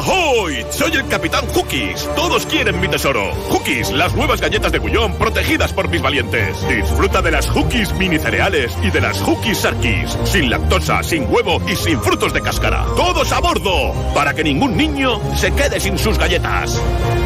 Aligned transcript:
¡Ahoy! 0.00 0.64
Soy 0.70 0.92
el 0.92 1.06
Capitán 1.08 1.46
Hookies. 1.46 2.08
Todos 2.16 2.46
quieren 2.46 2.80
mi 2.80 2.88
tesoro. 2.88 3.34
Hookies, 3.50 3.90
las 3.90 4.14
nuevas 4.14 4.40
galletas 4.40 4.72
de 4.72 4.78
Gullón 4.78 5.14
protegidas 5.14 5.74
por 5.74 5.88
mis 5.90 6.00
valientes. 6.00 6.56
Disfruta 6.66 7.20
de 7.20 7.30
las 7.30 7.46
Hookies 7.50 7.92
mini 7.94 8.18
cereales 8.18 8.72
y 8.82 8.90
de 8.90 9.00
las 9.02 9.20
Hookies 9.20 9.58
Sarkis. 9.58 10.16
Sin 10.24 10.48
lactosa, 10.48 11.02
sin 11.02 11.30
huevo 11.30 11.60
y 11.70 11.76
sin 11.76 12.00
frutos 12.00 12.32
de 12.32 12.40
cáscara. 12.40 12.86
¡Todos 12.96 13.30
a 13.30 13.40
bordo! 13.40 13.92
Para 14.14 14.32
que 14.32 14.42
ningún 14.42 14.74
niño 14.74 15.20
se 15.36 15.52
quede 15.52 15.78
sin 15.78 15.98
sus 15.98 16.18
galletas. 16.18 16.80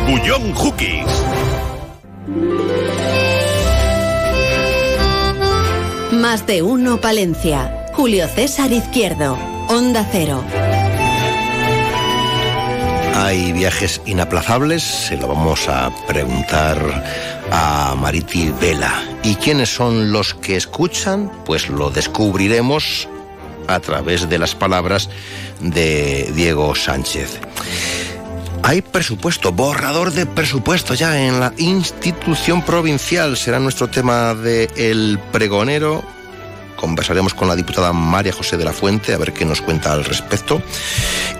Gullón 0.08 0.52
Hookies. 0.54 1.06
Más 6.10 6.44
de 6.46 6.62
uno 6.62 7.00
Palencia. 7.00 7.86
Julio 7.92 8.26
César 8.26 8.72
Izquierdo. 8.72 9.38
Onda 9.68 10.04
Cero. 10.10 10.42
Hay 13.14 13.52
viajes 13.52 14.00
inaplazables, 14.06 14.82
se 14.82 15.16
lo 15.16 15.28
vamos 15.28 15.68
a 15.68 15.92
preguntar 16.08 16.78
a 17.50 17.94
Mariti 17.94 18.52
Vela. 18.60 19.02
¿Y 19.22 19.36
quiénes 19.36 19.72
son 19.72 20.10
los 20.10 20.34
que 20.34 20.56
escuchan? 20.56 21.30
Pues 21.44 21.68
lo 21.68 21.90
descubriremos 21.90 23.08
a 23.68 23.78
través 23.78 24.28
de 24.28 24.38
las 24.38 24.56
palabras 24.56 25.08
de 25.60 26.32
Diego 26.34 26.74
Sánchez. 26.74 27.38
Hay 28.64 28.82
presupuesto, 28.82 29.52
borrador 29.52 30.10
de 30.10 30.26
presupuesto 30.26 30.94
ya 30.94 31.20
en 31.20 31.38
la 31.38 31.52
institución 31.58 32.62
provincial. 32.62 33.36
Será 33.36 33.60
nuestro 33.60 33.88
tema 33.88 34.34
de 34.34 34.70
El 34.76 35.20
Pregonero. 35.30 36.13
Conversaremos 36.76 37.34
con 37.34 37.48
la 37.48 37.56
diputada 37.56 37.92
María 37.92 38.32
José 38.32 38.56
de 38.56 38.64
la 38.64 38.72
Fuente 38.72 39.14
a 39.14 39.18
ver 39.18 39.32
qué 39.32 39.44
nos 39.44 39.60
cuenta 39.60 39.92
al 39.92 40.04
respecto. 40.04 40.62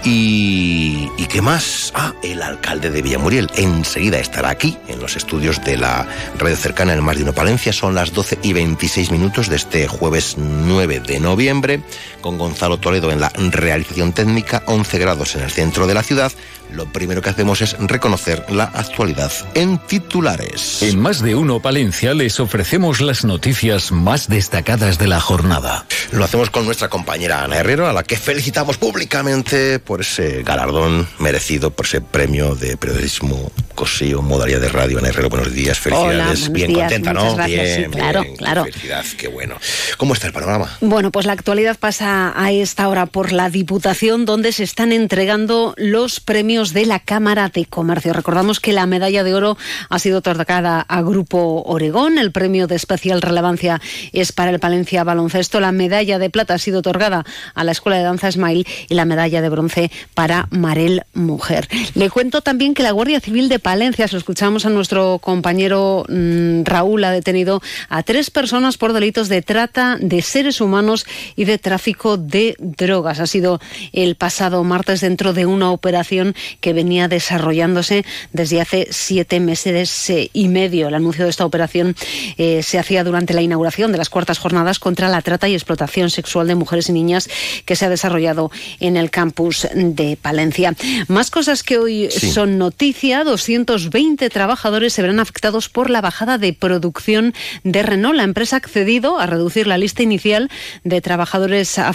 Y, 0.05 1.09
¿y 1.17 1.27
qué 1.27 1.41
más? 1.41 1.93
Ah, 1.95 2.13
el 2.23 2.43
alcalde 2.43 2.91
de 2.91 3.03
Villamuriel. 3.03 3.51
Enseguida 3.57 4.19
estará 4.19 4.51
aquí, 4.51 4.77
en 4.89 5.01
los 5.01 5.17
estudios 5.17 5.65
de 5.65 5.79
la 5.79 6.07
radio 6.39 6.57
cercana 6.57 6.93
en 6.93 7.03
Mar 7.03 7.17
de 7.17 7.33
Palencia. 7.33 7.73
Son 7.73 7.95
las 7.95 8.13
12 8.13 8.39
y 8.43 8.53
26 8.53 9.11
minutos 9.11 9.49
de 9.49 9.57
este 9.57 9.87
jueves 9.89 10.37
9 10.37 11.01
de 11.01 11.21
noviembre, 11.21 11.81
con 12.25 12.39
Gonzalo 12.39 12.79
Toledo 12.79 13.13
en 13.13 13.21
la 13.21 13.31
realización 13.37 14.15
técnica, 14.15 14.63
11 14.65 14.99
grados 14.99 15.37
en 15.37 15.43
el 15.43 15.51
centro 15.51 15.87
de 15.87 15.93
la 15.93 16.03
ciudad. 16.03 16.33
Lo 16.73 16.87
primero 16.87 17.21
que 17.21 17.29
hacemos 17.29 17.61
es 17.61 17.77
reconocer 17.79 18.51
la 18.51 18.65
actualidad 18.65 19.31
en 19.53 19.77
titulares. 19.77 20.83
En 20.83 20.99
más 20.99 21.21
de 21.21 21.35
uno 21.35 21.61
Palencia 21.61 22.15
les 22.15 22.41
ofrecemos 22.41 23.03
las 23.03 23.27
noticias 23.27 23.93
más 23.93 24.29
destacadas 24.29 24.99
de 24.99 25.07
la 25.07 25.21
jornada. 25.21 25.85
Lo 26.13 26.25
hacemos 26.25 26.49
con 26.49 26.65
nuestra 26.65 26.89
compañera 26.89 27.45
Ana 27.45 27.59
Herrero, 27.59 27.87
a 27.87 27.93
la 27.93 28.03
que 28.03 28.17
felicitamos 28.17 28.79
públicamente 28.79 29.79
por 29.79 30.01
ese 30.01 30.43
galardón 30.43 31.07
merecido, 31.19 31.73
por 31.73 31.85
ese 31.85 32.01
premio 32.01 32.55
de 32.55 32.79
periodismo 32.79 33.53
cosío, 33.75 34.23
modalidad 34.23 34.61
de 34.61 34.71
radio. 34.71 34.99
Ana 34.99 35.09
Herrero, 35.09 35.29
buenos 35.29 35.53
días, 35.53 35.79
felicidades. 35.79 36.45
Hola, 36.45 36.53
bien 36.55 36.69
días, 36.69 36.81
contenta, 36.81 37.13
¿no? 37.13 37.35
gracias, 37.35 37.61
bien, 37.61 37.85
sí, 37.85 37.99
claro, 37.99 38.23
bien, 38.23 38.37
claro. 38.37 38.65
Felicidad, 38.65 39.05
qué 39.19 39.29
bueno. 39.29 39.57
¿Cómo 39.99 40.15
está 40.15 40.27
el 40.27 40.33
panorama? 40.33 40.79
Bueno, 40.81 41.13
pues 41.13 41.27
la 41.27 41.35
actualidad 41.35 41.79
pasa 41.79 42.14
a 42.15 42.53
esta 42.53 42.89
hora 42.89 43.07
por 43.07 43.33
la 43.33 43.51
Diputación, 43.51 44.25
donde 44.25 44.53
se 44.53 44.63
están 44.63 44.93
entregando 44.93 45.75
los 45.77 46.21
premios 46.21 46.73
de 46.73 46.87
la 46.87 47.01
Cámara 47.01 47.49
de 47.49 47.67
Comercio. 47.67 48.13
Recordamos 48.13 48.61
que 48.61 48.73
la 48.73 48.87
medalla 48.87 49.25
de 49.25 49.35
oro 49.35 49.57
ha 49.89 49.99
sido 49.99 50.19
otorgada 50.19 50.81
a 50.81 51.03
Grupo 51.03 51.65
Oregón, 51.67 52.19
el 52.19 52.31
premio 52.31 52.69
de 52.69 52.77
especial 52.77 53.21
relevancia 53.21 53.81
es 54.13 54.31
para 54.31 54.53
el 54.53 54.61
Palencia 54.61 55.03
Baloncesto, 55.03 55.59
la 55.59 55.73
medalla 55.73 56.21
de 56.21 56.31
plata 56.31 56.55
ha 56.55 56.59
sido 56.59 56.79
otorgada 56.79 57.25
a 57.55 57.65
la 57.65 57.73
Escuela 57.73 57.99
de 57.99 58.05
Danza 58.05 58.31
Smile 58.31 58.65
y 58.89 58.95
la 58.95 59.07
medalla 59.07 59.43
de 59.43 59.49
bronce 59.49 59.91
para 60.15 60.47
Marel 60.51 61.03
Mujer. 61.15 61.69
Le 61.95 62.11
cuento 62.11 62.43
también 62.43 62.75
que 62.75 62.85
la 62.85 62.93
Guardia 62.93 63.19
Civil 63.21 63.49
de 63.49 63.59
Palencia, 63.59 64.07
se 64.07 64.15
lo 64.15 64.19
escuchamos 64.19 64.67
a 64.67 64.71
nuestro 64.71 65.19
compañero 65.19 66.05
mm, 66.09 66.63
Raúl, 66.63 67.03
ha 67.03 67.11
detenido 67.11 67.61
a 67.89 68.05
tres 68.05 68.31
personas 68.31 68.79
por 68.79 68.93
delitos 68.93 69.29
de 69.29 69.43
trata 69.43 69.97
de 70.01 70.23
seres 70.23 70.61
humanos 70.61 71.07
y 71.35 71.45
de 71.45 71.59
tráfico 71.59 72.04
de 72.17 72.55
drogas. 72.59 73.21
Ha 73.21 73.27
sido 73.27 73.61
el 73.93 74.15
pasado 74.15 74.63
martes 74.65 75.01
dentro 75.01 75.33
de 75.33 75.47
una 75.47 75.71
operación 75.71 76.35
que 76.61 76.73
venía 76.73 77.09
desarrollándose 77.09 78.05
desde 78.33 78.61
hace 78.61 78.89
siete 78.91 79.41
meses 79.41 80.13
y 80.33 80.49
medio. 80.49 80.89
El 80.89 80.95
anuncio 80.95 81.25
de 81.25 81.31
esta 81.31 81.47
operación 81.47 81.97
eh, 82.37 82.63
se 82.63 82.79
hacía 82.79 83.05
durante 83.05 83.35
la 83.35 83.43
inauguración 83.43 83.91
de 83.93 83.99
las 83.99 84.11
cuartas 84.11 84.39
jornadas 84.39 84.79
contra 84.79 85.09
la 85.09 85.23
trata 85.23 85.49
y 85.49 85.55
explotación 85.55 86.11
sexual 86.11 86.47
de 86.47 86.55
mujeres 86.55 86.89
y 86.89 86.93
niñas 86.93 87.29
que 87.65 87.75
se 87.77 87.87
ha 87.87 87.89
desarrollado 87.89 88.51
en 88.81 88.97
el 88.97 89.11
campus 89.11 89.67
de 89.75 90.19
Palencia. 90.21 90.75
Más 91.09 91.31
cosas 91.31 91.63
que 91.63 91.79
hoy 91.79 92.09
Sí. 92.11 92.31
son 92.31 92.59
noticia. 92.59 93.25
220 93.25 94.29
trabajadores 94.31 94.93
se 94.93 95.03
verán 95.03 95.21
afectados 95.21 95.69
por 95.69 95.91
la 95.91 96.01
bajada 96.01 96.39
de 96.39 96.53
producción 96.53 97.33
de 97.63 97.83
Renault. 97.83 98.17
La 98.17 98.25
empresa 98.25 98.57
ha 98.57 98.59
accedido 98.59 99.19
a 99.19 99.27
reducir 99.27 99.67
la 99.67 99.79
lista 99.79 100.03
inicial 100.03 100.51
de 100.85 101.01
trabajadores 101.01 101.79
afectados 101.79 101.94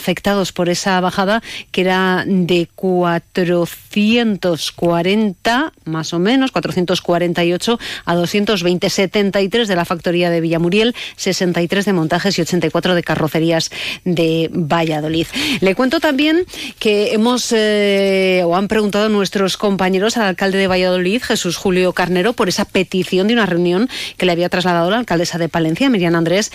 por 0.53 0.69
esa 0.69 1.01
bajada, 1.01 1.43
que 1.71 1.81
era 1.81 2.23
de 2.25 2.67
440 2.75 5.73
más 5.85 6.13
o 6.13 6.19
menos, 6.19 6.51
448 6.51 7.79
a 8.05 8.15
220, 8.15 8.89
73 8.89 9.67
de 9.67 9.75
la 9.75 9.85
factoría 9.85 10.29
de 10.29 10.41
Villamuriel, 10.41 10.95
63 11.15 11.85
de 11.85 11.93
montajes 11.93 12.37
y 12.37 12.41
84 12.41 12.95
de 12.95 13.03
carrocerías 13.03 13.69
de 14.05 14.49
Valladolid. 14.51 15.27
Le 15.61 15.75
cuento 15.75 15.99
también 15.99 16.45
que 16.79 17.13
hemos 17.13 17.53
eh, 17.55 18.41
o 18.45 18.55
han 18.55 18.67
preguntado 18.67 19.09
nuestros 19.09 19.57
compañeros 19.57 20.17
al 20.17 20.23
alcalde 20.23 20.57
de 20.57 20.67
Valladolid, 20.67 21.21
Jesús 21.21 21.57
Julio 21.57 21.93
Carnero, 21.93 22.33
por 22.33 22.49
esa 22.49 22.65
petición 22.65 23.27
de 23.27 23.33
una 23.33 23.45
reunión 23.45 23.89
que 24.17 24.25
le 24.25 24.31
había 24.31 24.49
trasladado 24.49 24.89
la 24.91 24.97
alcaldesa 24.97 25.37
de 25.37 25.49
Palencia, 25.49 25.89
Miriam 25.89 26.15
Andrés, 26.15 26.51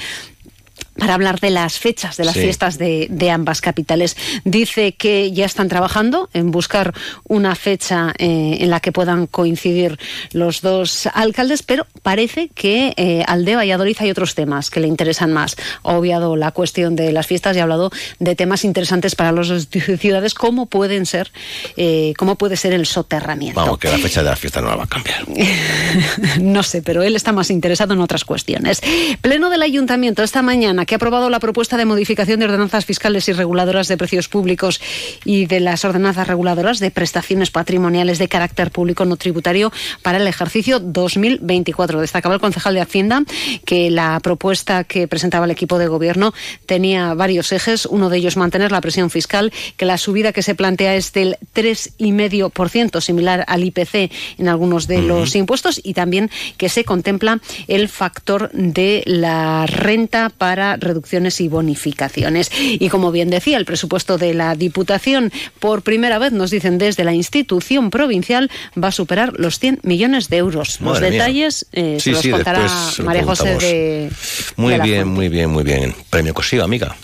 para 0.99 1.15
hablar 1.15 1.41
de 1.41 1.51
las 1.51 1.79
fechas 1.79 2.17
de 2.17 2.25
las 2.25 2.35
Sí. 2.35 2.41
fiestas 2.41 2.79
de, 2.79 3.07
de 3.11 3.31
ambas 3.31 3.61
capitales. 3.61 4.17
Dice 4.45 4.93
que 4.95 5.33
ya 5.33 5.45
están 5.45 5.69
trabajando 5.69 6.29
en 6.33 6.51
buscar 6.51 6.95
una 7.29 7.55
fecha 7.55 8.13
eh, 8.19 8.59
en 8.61 8.71
la 8.71 8.81
que 8.81 8.93
puedan 8.93 9.27
coincidir 9.27 9.99
los 10.33 10.61
dos 10.61 11.07
alcaldes, 11.15 11.63
pero 11.63 11.87
parece 12.03 12.49
que 12.55 12.93
eh, 12.97 13.25
al 13.27 13.45
de 13.45 13.57
Valladolid 13.57 13.97
hay 14.01 14.11
otros 14.11 14.35
temas 14.35 14.71
que 14.71 14.81
le 14.81 14.89
interesan 14.89 15.33
más. 15.33 15.57
Ha 15.83 15.97
obviado 15.97 16.37
la 16.37 16.51
cuestión 16.53 16.97
de 16.97 17.13
las 17.13 17.27
fiestas 17.27 17.57
y 17.57 17.61
ha 17.61 17.63
hablado 17.65 17.91
de 18.19 18.35
temas 18.37 18.65
interesantes 18.65 19.15
para 19.15 19.33
las 19.33 19.49
dos 19.49 19.69
ciudades, 19.99 20.35
como 20.35 20.67
pueden 20.67 21.07
ser, 21.07 21.31
eh, 21.77 22.15
cómo 22.17 22.37
puede 22.37 22.57
ser 22.57 22.73
el 22.73 22.87
soterramiento. 22.87 23.61
Vamos, 23.61 23.79
que 23.79 23.89
la 23.89 23.99
fecha 23.99 24.23
de 24.23 24.31
la 24.31 24.37
fiesta 24.37 24.61
no 24.61 24.69
la 24.69 24.77
va 24.77 24.85
a 24.85 24.87
cambiar. 24.87 25.25
no 26.41 26.63
sé, 26.63 26.83
pero 26.83 27.03
él 27.03 27.17
está 27.17 27.33
más 27.33 27.51
interesado 27.51 27.95
en 27.95 28.01
otras 28.01 28.25
cuestiones. 28.25 28.81
Pleno 29.21 29.51
del 29.51 29.63
Ayuntamiento 29.63 30.23
esta 30.23 30.43
mañana 30.43 30.84
que 30.87 30.95
ha 30.95 30.97
aprobado 30.97 31.31
la 31.31 31.41
propuesta 31.41 31.77
de 31.77 31.85
modificación 31.85 32.41
de 32.41 32.47
ordenanzas 32.47 32.85
fiscales 32.85 33.29
y 33.29 33.33
reguladoras 33.33 33.89
de 33.89 33.97
precios 33.97 34.29
públicos 34.29 34.81
y 35.25 35.47
de 35.47 35.61
las 35.61 35.85
ordenanzas 35.85 36.27
reguladoras 36.27 36.79
de 36.79 36.91
prestaciones 36.91 37.51
patrimoniales 37.51 38.19
de 38.19 38.29
carácter 38.29 38.71
público 38.71 39.05
no 39.05 39.17
tributario 39.17 39.73
para 40.03 40.19
el 40.19 40.27
ejercicio 40.27 40.81
2024. 40.81 42.01
Destacaba 42.01 42.35
el 42.35 42.41
concejal 42.41 42.75
de 42.75 42.81
Hacienda 42.81 43.23
que 43.65 43.91
la 43.91 44.21
propuesta 44.21 44.85
que 44.85 45.09
presentaba 45.09 45.45
el 45.45 45.51
equipo 45.51 45.79
de 45.79 45.89
gobierno 45.89 46.35
tenía 46.67 47.15
varios 47.15 47.53
ejes. 47.53 47.87
Uno 47.87 48.11
de 48.11 48.19
ellos 48.19 48.37
mantener 48.37 48.73
la 48.73 48.81
presión 48.81 49.11
fiscal, 49.11 49.53
que 49.77 49.85
la 49.85 49.99
subida 49.99 50.33
que 50.33 50.43
se 50.43 50.55
plantea 50.55 50.95
es 50.95 51.13
del 51.13 51.37
3,5%, 51.55 53.01
similar 53.01 53.45
al 53.47 53.65
IPC 53.65 54.11
en 54.39 54.49
algunos 54.49 54.87
de 54.87 55.03
los 55.03 55.35
impuestos, 55.35 55.81
y 55.83 55.95
también 55.95 56.31
que 56.57 56.69
se 56.69 56.85
contempla 56.85 57.41
el 57.69 57.89
factor 57.89 58.51
de 58.53 59.03
la 59.07 59.67
renta 59.67 60.31
para 60.31 60.74
reducciones 60.79 61.41
y 61.41 61.49
bonificaciones. 61.49 62.51
Y 62.59 62.89
como 62.89 63.13
bien 63.13 63.31
decía, 63.31 63.57
el 63.59 63.65
presupuesto 63.65 64.19
de 64.19 64.35
la 64.35 64.55
Diputación, 64.55 65.33
por 65.59 65.83
primera 65.83 66.19
vez, 66.19 66.33
nos 66.33 66.51
dicen 66.51 66.79
desde 66.79 67.05
la 67.05 67.13
institución 67.15 67.91
provincial, 67.91 68.51
va 68.83 68.89
a 68.89 68.93
superar 68.93 69.33
los 69.39 69.59
100 69.59 69.81
millones 69.83 70.29
de 70.29 70.37
euros. 70.39 70.81
los 70.81 71.01
mía. 71.01 71.11
detalles 71.11 71.67
eh, 71.73 71.97
Sí, 71.99 72.05
se 72.05 72.11
los 72.13 72.21
sí, 72.23 72.31
contará 72.31 72.67
María 73.05 73.25
José 73.25 73.57
de. 73.57 74.11
Muy 74.57 74.73
de 74.73 74.79
la 74.79 74.85
bien, 74.85 75.03
Fuente. 75.03 75.15
muy 75.17 75.29
bien, 75.29 75.51
muy 75.51 75.65
bien. 75.65 75.95
Premio 76.11 76.35
Cosío, 76.35 76.65
amiga. 76.65 76.97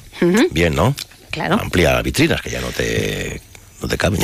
Bien, 0.51 0.75
¿no? 0.75 0.95
Claro. 1.31 1.59
Amplía 1.61 2.01
vitrinas, 2.03 2.43
que 2.43 2.51
ya 2.51 2.61
no 2.61 2.69
te 2.69 3.41
no 3.83 3.89
te 3.89 3.97
caben 3.99 4.21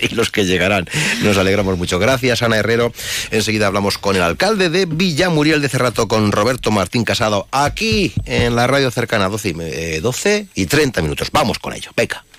y 0.00 0.14
los 0.14 0.30
que 0.30 0.44
llegarán. 0.44 0.86
Nos 1.22 1.36
alegramos 1.38 1.76
mucho. 1.78 1.98
Gracias, 1.98 2.42
Ana 2.42 2.56
Herrero. 2.56 2.92
Enseguida 3.30 3.66
hablamos 3.66 3.98
con 3.98 4.16
el 4.16 4.22
alcalde 4.22 4.70
de 4.70 4.86
Villamuriel 4.86 5.60
de 5.62 5.68
Cerrato, 5.68 6.08
con 6.08 6.32
Roberto 6.32 6.70
Martín 6.70 7.04
Casado, 7.04 7.48
aquí 7.52 8.12
en 8.26 8.56
la 8.56 8.66
radio 8.66 8.90
cercana, 8.90 9.28
12 9.28 9.48
y, 9.50 9.54
me- 9.54 9.68
eh, 9.96 10.00
12 10.00 10.48
y 10.54 10.66
30 10.66 11.02
minutos. 11.02 11.28
Vamos 11.32 11.58
con 11.58 11.72
ello. 11.74 11.90
Venga. 11.96 12.24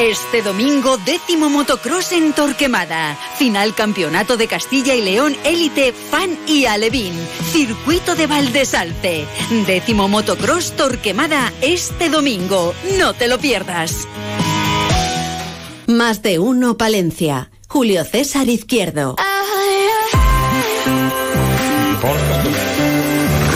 Este 0.00 0.42
domingo, 0.42 0.98
décimo 0.98 1.48
motocross 1.48 2.12
en 2.12 2.34
Torquemada. 2.34 3.16
Final 3.38 3.74
Campeonato 3.74 4.36
de 4.36 4.46
Castilla 4.46 4.94
y 4.94 5.00
León 5.00 5.34
Élite 5.42 5.94
Fan 5.94 6.38
y 6.46 6.66
Alevín. 6.66 7.14
Circuito 7.50 8.14
de 8.14 8.26
Valdesalte. 8.26 9.24
Décimo 9.66 10.06
motocross 10.06 10.72
Torquemada 10.72 11.50
este 11.62 12.10
domingo. 12.10 12.74
No 12.98 13.14
te 13.14 13.26
lo 13.26 13.38
pierdas. 13.38 14.06
Más 15.86 16.20
de 16.20 16.40
uno 16.40 16.76
Palencia. 16.76 17.50
Julio 17.66 18.04
César 18.04 18.50
Izquierdo. 18.50 19.16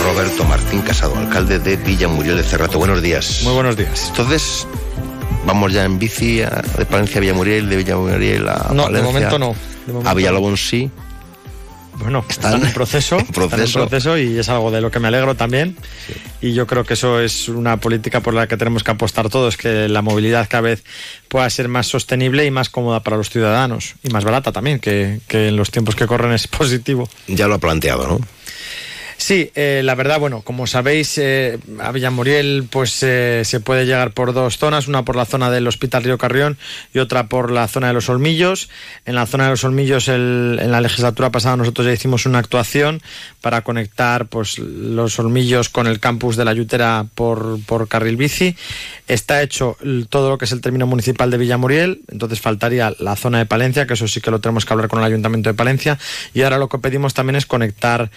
Roberto 0.03 0.45
Martín 0.45 0.81
Casado, 0.81 1.17
alcalde 1.17 1.59
de 1.59 1.77
Villa 1.77 2.09
Muriel 2.09 2.39
de 2.39 2.43
Cerrato. 2.43 2.79
Buenos 2.79 3.03
días. 3.03 3.43
Muy 3.45 3.53
buenos 3.53 3.77
días. 3.77 4.09
Entonces, 4.09 4.67
vamos 5.47 5.73
ya 5.73 5.85
en 5.85 5.99
bici 5.99 6.43
a- 6.43 6.63
de 6.79 6.87
Palencia 6.87 7.19
a 7.19 7.21
Villamuriel, 7.21 7.69
de 7.69 7.77
Villamuriel 7.77 8.49
a 8.49 8.71
No, 8.73 8.85
Palencia. 8.85 8.91
de 8.91 9.03
momento 9.03 9.39
no. 9.39 9.55
De 9.87 9.93
momento 9.93 10.11
A 10.11 10.15
Villalobón 10.15 10.57
sí. 10.57 10.91
Bueno, 11.99 12.25
Están 12.29 12.55
están, 12.55 12.67
en 12.69 12.73
proceso, 12.75 13.19
en 13.19 13.27
proceso. 13.27 13.63
están 13.65 13.83
en 13.83 13.89
proceso 13.89 14.17
y 14.19 14.39
es 14.39 14.49
algo 14.49 14.71
de 14.71 14.81
lo 14.81 14.91
que 14.91 14.99
me 15.01 15.09
alegro 15.09 15.35
también. 15.35 15.77
Y 16.41 16.55
yo 16.55 16.67
creo 16.67 16.85
que 16.85 16.95
eso 16.95 17.21
es 17.21 17.49
una 17.51 17.77
política 17.79 18.21
por 18.21 18.33
la 18.33 18.47
que 18.47 18.57
tenemos 18.57 18.83
que 18.83 18.91
apostar 18.93 19.29
todos, 19.29 19.59
que 19.59 19.87
la 19.89 20.01
movilidad 20.01 20.47
cada 20.49 20.63
vez 20.63 20.83
pueda 21.29 21.49
ser 21.51 21.69
más 21.69 21.87
sostenible 21.89 22.47
y 22.47 22.51
más 22.51 22.71
cómoda 22.71 23.01
para 23.01 23.19
los 23.19 23.29
ciudadanos 23.29 23.97
y 24.03 24.09
más 24.09 24.25
barata 24.25 24.51
también, 24.51 24.79
que, 24.79 25.21
que 25.29 25.49
en 25.49 25.57
los 25.57 25.71
tiempos 25.71 25.95
que 25.95 26.07
corren 26.07 26.33
es 26.33 26.47
positivo. 26.49 27.07
Ya 27.27 27.47
lo 27.49 27.57
ha 27.57 27.59
planteado, 27.59 28.07
¿no? 28.09 28.21
Sí, 29.31 29.49
eh, 29.55 29.83
la 29.85 29.95
verdad, 29.95 30.19
bueno, 30.19 30.41
como 30.43 30.67
sabéis, 30.67 31.17
eh, 31.17 31.57
a 31.79 31.93
Villamuriel 31.93 32.67
pues 32.69 33.01
eh, 33.05 33.43
se 33.45 33.61
puede 33.61 33.87
llegar 33.87 34.11
por 34.11 34.33
dos 34.33 34.59
zonas, 34.59 34.89
una 34.89 35.05
por 35.05 35.15
la 35.15 35.25
zona 35.25 35.53
del 35.53 35.69
Hospital 35.69 36.03
Río 36.03 36.19
Carrión 36.19 36.59
y 36.93 36.99
otra 36.99 37.29
por 37.29 37.53
la 37.53 37.69
zona 37.69 37.87
de 37.87 37.93
los 37.93 38.09
Olmillos. 38.09 38.69
En 39.05 39.15
la 39.15 39.27
zona 39.27 39.45
de 39.45 39.51
los 39.51 39.63
Olmillos, 39.63 40.09
el- 40.09 40.59
en 40.61 40.73
la 40.73 40.81
legislatura 40.81 41.31
pasada, 41.31 41.57
nosotros 41.57 41.87
ya 41.87 41.93
hicimos 41.93 42.27
una 42.27 42.41
actuación 42.41 43.03
para 43.41 43.63
conectar 43.63 44.27
pues 44.27 44.59
los 44.59 45.17
Olmillos 45.21 45.69
con 45.69 45.87
el 45.87 46.01
campus 46.01 46.35
de 46.35 46.45
la 46.45 46.53
Yutera 46.53 47.07
por, 47.15 47.61
por 47.67 47.87
carril 47.87 48.17
bici. 48.17 48.57
Está 49.07 49.43
hecho 49.43 49.77
todo 50.09 50.31
lo 50.31 50.39
que 50.39 50.47
es 50.47 50.51
el 50.53 50.61
término 50.61 50.89
municipal 50.89 51.31
de 51.31 51.39
Villamuriel, 51.39 52.01
entonces 52.11 52.41
faltaría 52.41 52.95
la 52.99 53.15
zona 53.15 53.39
de 53.39 53.47
Palencia, 53.47 53.87
que 53.87 53.95
eso 53.95 54.09
sí 54.09 54.21
que 54.21 54.33
lo 54.33 54.41
tenemos 54.41 54.65
que 54.65 54.73
hablar 54.73 54.89
con 54.89 54.99
el 54.99 55.05
Ayuntamiento 55.05 55.51
de 55.51 55.55
Palencia. 55.55 55.99
Y 56.35 56.43
ahora 56.43 56.59
lo 56.59 56.69
que 56.69 56.79
pedimos 56.79 57.15
también 57.15 57.37
es 57.37 57.47
conectar 57.47 58.11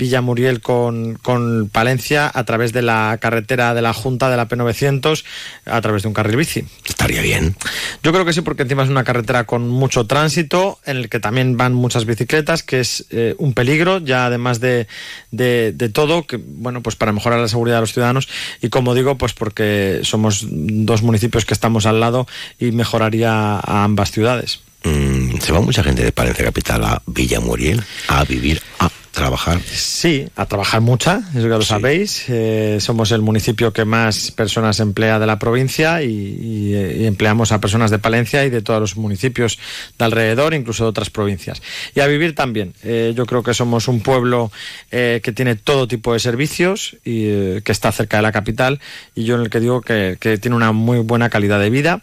Villamuriel 0.00 0.62
con, 0.62 1.14
con 1.16 1.68
Palencia 1.68 2.30
a 2.32 2.44
través 2.44 2.72
de 2.72 2.80
la 2.80 3.18
carretera 3.20 3.74
de 3.74 3.82
la 3.82 3.92
Junta 3.92 4.30
de 4.30 4.36
la 4.38 4.48
P900 4.48 5.24
a 5.66 5.80
través 5.82 6.02
de 6.02 6.08
un 6.08 6.14
carril 6.14 6.36
bici. 6.36 6.64
Estaría 6.88 7.20
bien. 7.20 7.54
Yo 8.02 8.12
creo 8.12 8.24
que 8.24 8.32
sí, 8.32 8.40
porque 8.40 8.62
encima 8.62 8.82
es 8.82 8.88
una 8.88 9.04
carretera 9.04 9.44
con 9.44 9.68
mucho 9.68 10.06
tránsito, 10.06 10.80
en 10.86 10.96
el 10.96 11.08
que 11.10 11.20
también 11.20 11.58
van 11.58 11.74
muchas 11.74 12.06
bicicletas, 12.06 12.62
que 12.62 12.80
es 12.80 13.04
eh, 13.10 13.34
un 13.36 13.52
peligro, 13.52 13.98
ya 13.98 14.26
además 14.26 14.58
de, 14.58 14.88
de, 15.30 15.72
de 15.72 15.88
todo, 15.90 16.26
que 16.26 16.38
bueno, 16.38 16.82
pues 16.82 16.96
para 16.96 17.12
mejorar 17.12 17.38
la 17.38 17.48
seguridad 17.48 17.76
de 17.76 17.82
los 17.82 17.92
ciudadanos, 17.92 18.28
y 18.62 18.70
como 18.70 18.94
digo, 18.94 19.18
pues 19.18 19.34
porque 19.34 20.00
somos 20.02 20.46
dos 20.48 21.02
municipios 21.02 21.44
que 21.44 21.52
estamos 21.52 21.84
al 21.84 22.00
lado 22.00 22.26
y 22.58 22.72
mejoraría 22.72 23.58
a 23.58 23.84
ambas 23.84 24.10
ciudades. 24.10 24.60
Mm, 24.82 25.38
se 25.40 25.52
va 25.52 25.60
mucha 25.60 25.82
gente 25.82 26.02
de 26.02 26.12
Palencia 26.12 26.44
Capital 26.44 26.84
a 26.84 27.02
Villamuriel 27.06 27.82
a 28.08 28.24
vivir, 28.24 28.62
a 28.78 28.90
trabajar. 29.12 29.60
Sí, 29.60 30.28
a 30.36 30.46
trabajar 30.46 30.80
mucha, 30.80 31.22
eso 31.34 31.48
ya 31.48 31.56
lo 31.56 31.62
sabéis. 31.62 32.24
Eh, 32.28 32.78
somos 32.80 33.10
el 33.12 33.22
municipio 33.22 33.72
que 33.72 33.84
más 33.84 34.30
personas 34.30 34.80
emplea 34.80 35.18
de 35.18 35.26
la 35.26 35.38
provincia 35.38 36.02
y, 36.02 36.08
y, 36.08 36.74
eh, 36.74 36.98
y 37.00 37.06
empleamos 37.06 37.52
a 37.52 37.60
personas 37.60 37.90
de 37.90 37.98
Palencia 37.98 38.44
y 38.44 38.50
de 38.50 38.62
todos 38.62 38.80
los 38.80 38.96
municipios 38.96 39.58
de 39.98 40.04
alrededor, 40.04 40.54
incluso 40.54 40.84
de 40.84 40.90
otras 40.90 41.10
provincias. 41.10 41.60
Y 41.94 42.00
a 42.00 42.06
vivir 42.06 42.34
también. 42.34 42.74
Eh, 42.82 43.12
yo 43.16 43.26
creo 43.26 43.42
que 43.42 43.54
somos 43.54 43.88
un 43.88 44.00
pueblo 44.00 44.52
eh, 44.90 45.20
que 45.22 45.32
tiene 45.32 45.56
todo 45.56 45.88
tipo 45.88 46.12
de 46.12 46.20
servicios 46.20 46.96
y 47.04 47.60
que 47.60 47.72
está 47.72 47.92
cerca 47.92 48.18
de 48.18 48.22
la 48.22 48.32
capital 48.32 48.80
y 49.14 49.24
yo 49.24 49.34
en 49.36 49.42
el 49.42 49.50
que 49.50 49.60
digo 49.60 49.80
que, 49.80 50.16
que 50.20 50.38
tiene 50.38 50.56
una 50.56 50.72
muy 50.72 50.98
buena 50.98 51.30
calidad 51.30 51.60
de 51.60 51.70
vida. 51.70 52.02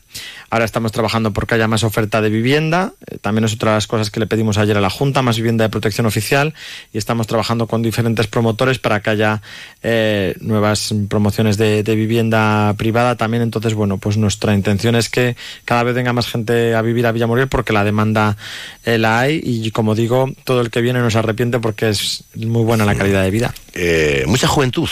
Ahora 0.50 0.64
estamos 0.64 0.92
trabajando 0.94 1.34
porque 1.34 1.56
haya 1.56 1.68
más 1.68 1.84
oferta 1.84 2.22
de 2.22 2.30
vivienda. 2.30 2.94
Eh, 3.06 3.18
también 3.20 3.44
es 3.44 3.54
otra 3.54 3.72
de 3.72 3.78
las 3.78 3.88
cosas 3.88 4.10
que 4.10 4.20
le 4.20 4.28
pedimos 4.28 4.58
ayer 4.58 4.78
a 4.78 4.82
la 4.82 4.90
Junta, 4.90 5.22
más 5.22 5.36
vivienda 5.38 5.66
de 5.66 5.70
protección 5.70 6.06
oficial. 6.06 6.54
Y 6.94 6.98
estamos 6.98 7.28
trabajando 7.28 7.68
con 7.68 7.82
diferentes 7.82 8.28
promotores 8.28 8.80
para 8.80 9.02
que 9.02 9.10
haya 9.10 9.42
eh, 9.84 10.36
nuevas 10.40 10.94
promociones 11.10 11.58
de, 11.58 11.84
vivienda 11.84 12.74
privada 12.78 13.16
también. 13.16 13.44
Entonces, 13.44 13.74
bueno, 13.74 13.98
pues 13.98 14.18
nuestra 14.18 14.54
intención 14.54 14.96
es 14.96 15.10
que 15.10 15.36
cada 15.66 15.84
vez 15.84 15.96
venga 15.96 16.14
más 16.14 16.28
gente 16.28 16.76
a 16.76 16.82
vivir 16.82 17.08
a 17.08 17.12
Villamuriel 17.12 17.50
porque 17.50 17.74
la 17.74 17.84
demanda 17.84 18.38
eh, 18.86 18.98
la 18.98 19.20
hay. 19.20 19.42
Y 19.44 19.72
como 19.72 19.96
digo, 19.96 20.32
todo 20.46 20.62
el 20.62 20.70
que 20.70 20.82
viene 20.82 21.00
no 21.00 21.12
se 21.12 21.18
arrepiente 21.18 21.60
porque 21.60 21.90
es 21.90 22.24
muy 22.36 22.64
buena 22.64 22.86
la 22.86 22.96
calidad 22.96 23.24
de 23.24 23.32
vida. 23.32 23.54
Eh, 23.74 24.24
mucha 24.28 24.48
juventud. 24.48 24.90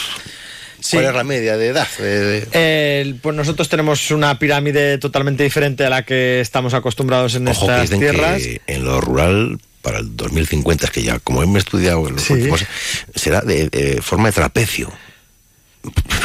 Sí. 0.85 0.97
¿Cuál 0.97 1.05
es 1.09 1.15
la 1.15 1.23
media 1.23 1.57
de 1.57 1.67
edad? 1.69 1.87
de- 1.97 2.19
de- 2.19 2.47
Eh, 2.51 3.15
pues 3.21 3.35
nosotros 3.35 3.67
tenemos 3.69 4.11
una 4.11 4.37
pirámide 4.37 4.97
totalmente 4.99 5.43
diferente 5.43 5.83
a 5.85 5.89
la 5.89 6.03
que 6.03 6.41
estamos 6.41 6.73
acostumbrados 6.75 7.33
en 7.35 7.47
Ojo, 7.47 7.69
estas 7.71 7.89
tierras. 7.97 8.41
que 8.41 8.61
en 8.67 8.85
lo 8.85 9.01
rural, 9.01 9.57
para 9.81 9.97
el 9.99 10.15
2050, 10.15 10.85
es 10.85 10.91
que 10.91 11.01
ya, 11.01 11.17
como 11.19 11.41
hemos 11.41 11.57
estudiado 11.59 12.07
en 12.07 12.13
los 12.15 12.23
Sí. 12.23 12.33
últimos, 12.33 12.65
será 13.15 13.41
de, 13.41 13.69
de 13.69 14.01
forma 14.03 14.27
de 14.27 14.33
trapecio. 14.33 14.91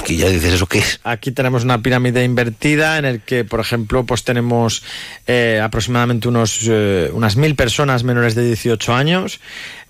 Que 0.06 0.16
ya 0.16 0.28
dices, 0.28 0.54
¿eso 0.54 0.66
qué 0.66 0.78
es? 0.78 1.00
Aquí 1.04 1.32
tenemos 1.32 1.64
una 1.64 1.82
pirámide 1.82 2.24
invertida 2.24 2.96
en 2.98 3.04
el 3.04 3.20
que, 3.20 3.44
por 3.44 3.60
ejemplo, 3.60 4.04
pues 4.04 4.24
tenemos 4.24 4.82
eh, 5.26 5.60
aproximadamente 5.62 6.28
unos 6.28 6.60
eh, 6.66 7.10
unas 7.12 7.36
mil 7.36 7.54
personas 7.54 8.02
menores 8.02 8.34
de 8.34 8.44
18 8.46 8.94
años. 8.94 9.38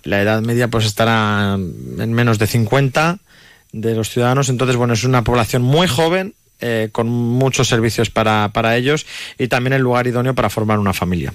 La 0.03 0.21
edad 0.21 0.41
media 0.41 0.67
pues 0.67 0.85
estará 0.85 1.53
en 1.55 2.13
menos 2.13 2.37
de 2.37 2.47
50 2.47 3.19
de 3.71 3.95
los 3.95 4.09
ciudadanos. 4.09 4.49
Entonces, 4.49 4.75
bueno, 4.75 4.93
es 4.93 5.03
una 5.03 5.23
población 5.23 5.61
muy 5.61 5.87
joven 5.87 6.33
eh, 6.59 6.89
con 6.91 7.07
muchos 7.09 7.67
servicios 7.67 8.09
para, 8.09 8.49
para 8.53 8.75
ellos 8.77 9.05
y 9.37 9.47
también 9.47 9.73
el 9.73 9.81
lugar 9.81 10.07
idóneo 10.07 10.35
para 10.35 10.49
formar 10.49 10.77
una 10.79 10.93
familia. 10.93 11.33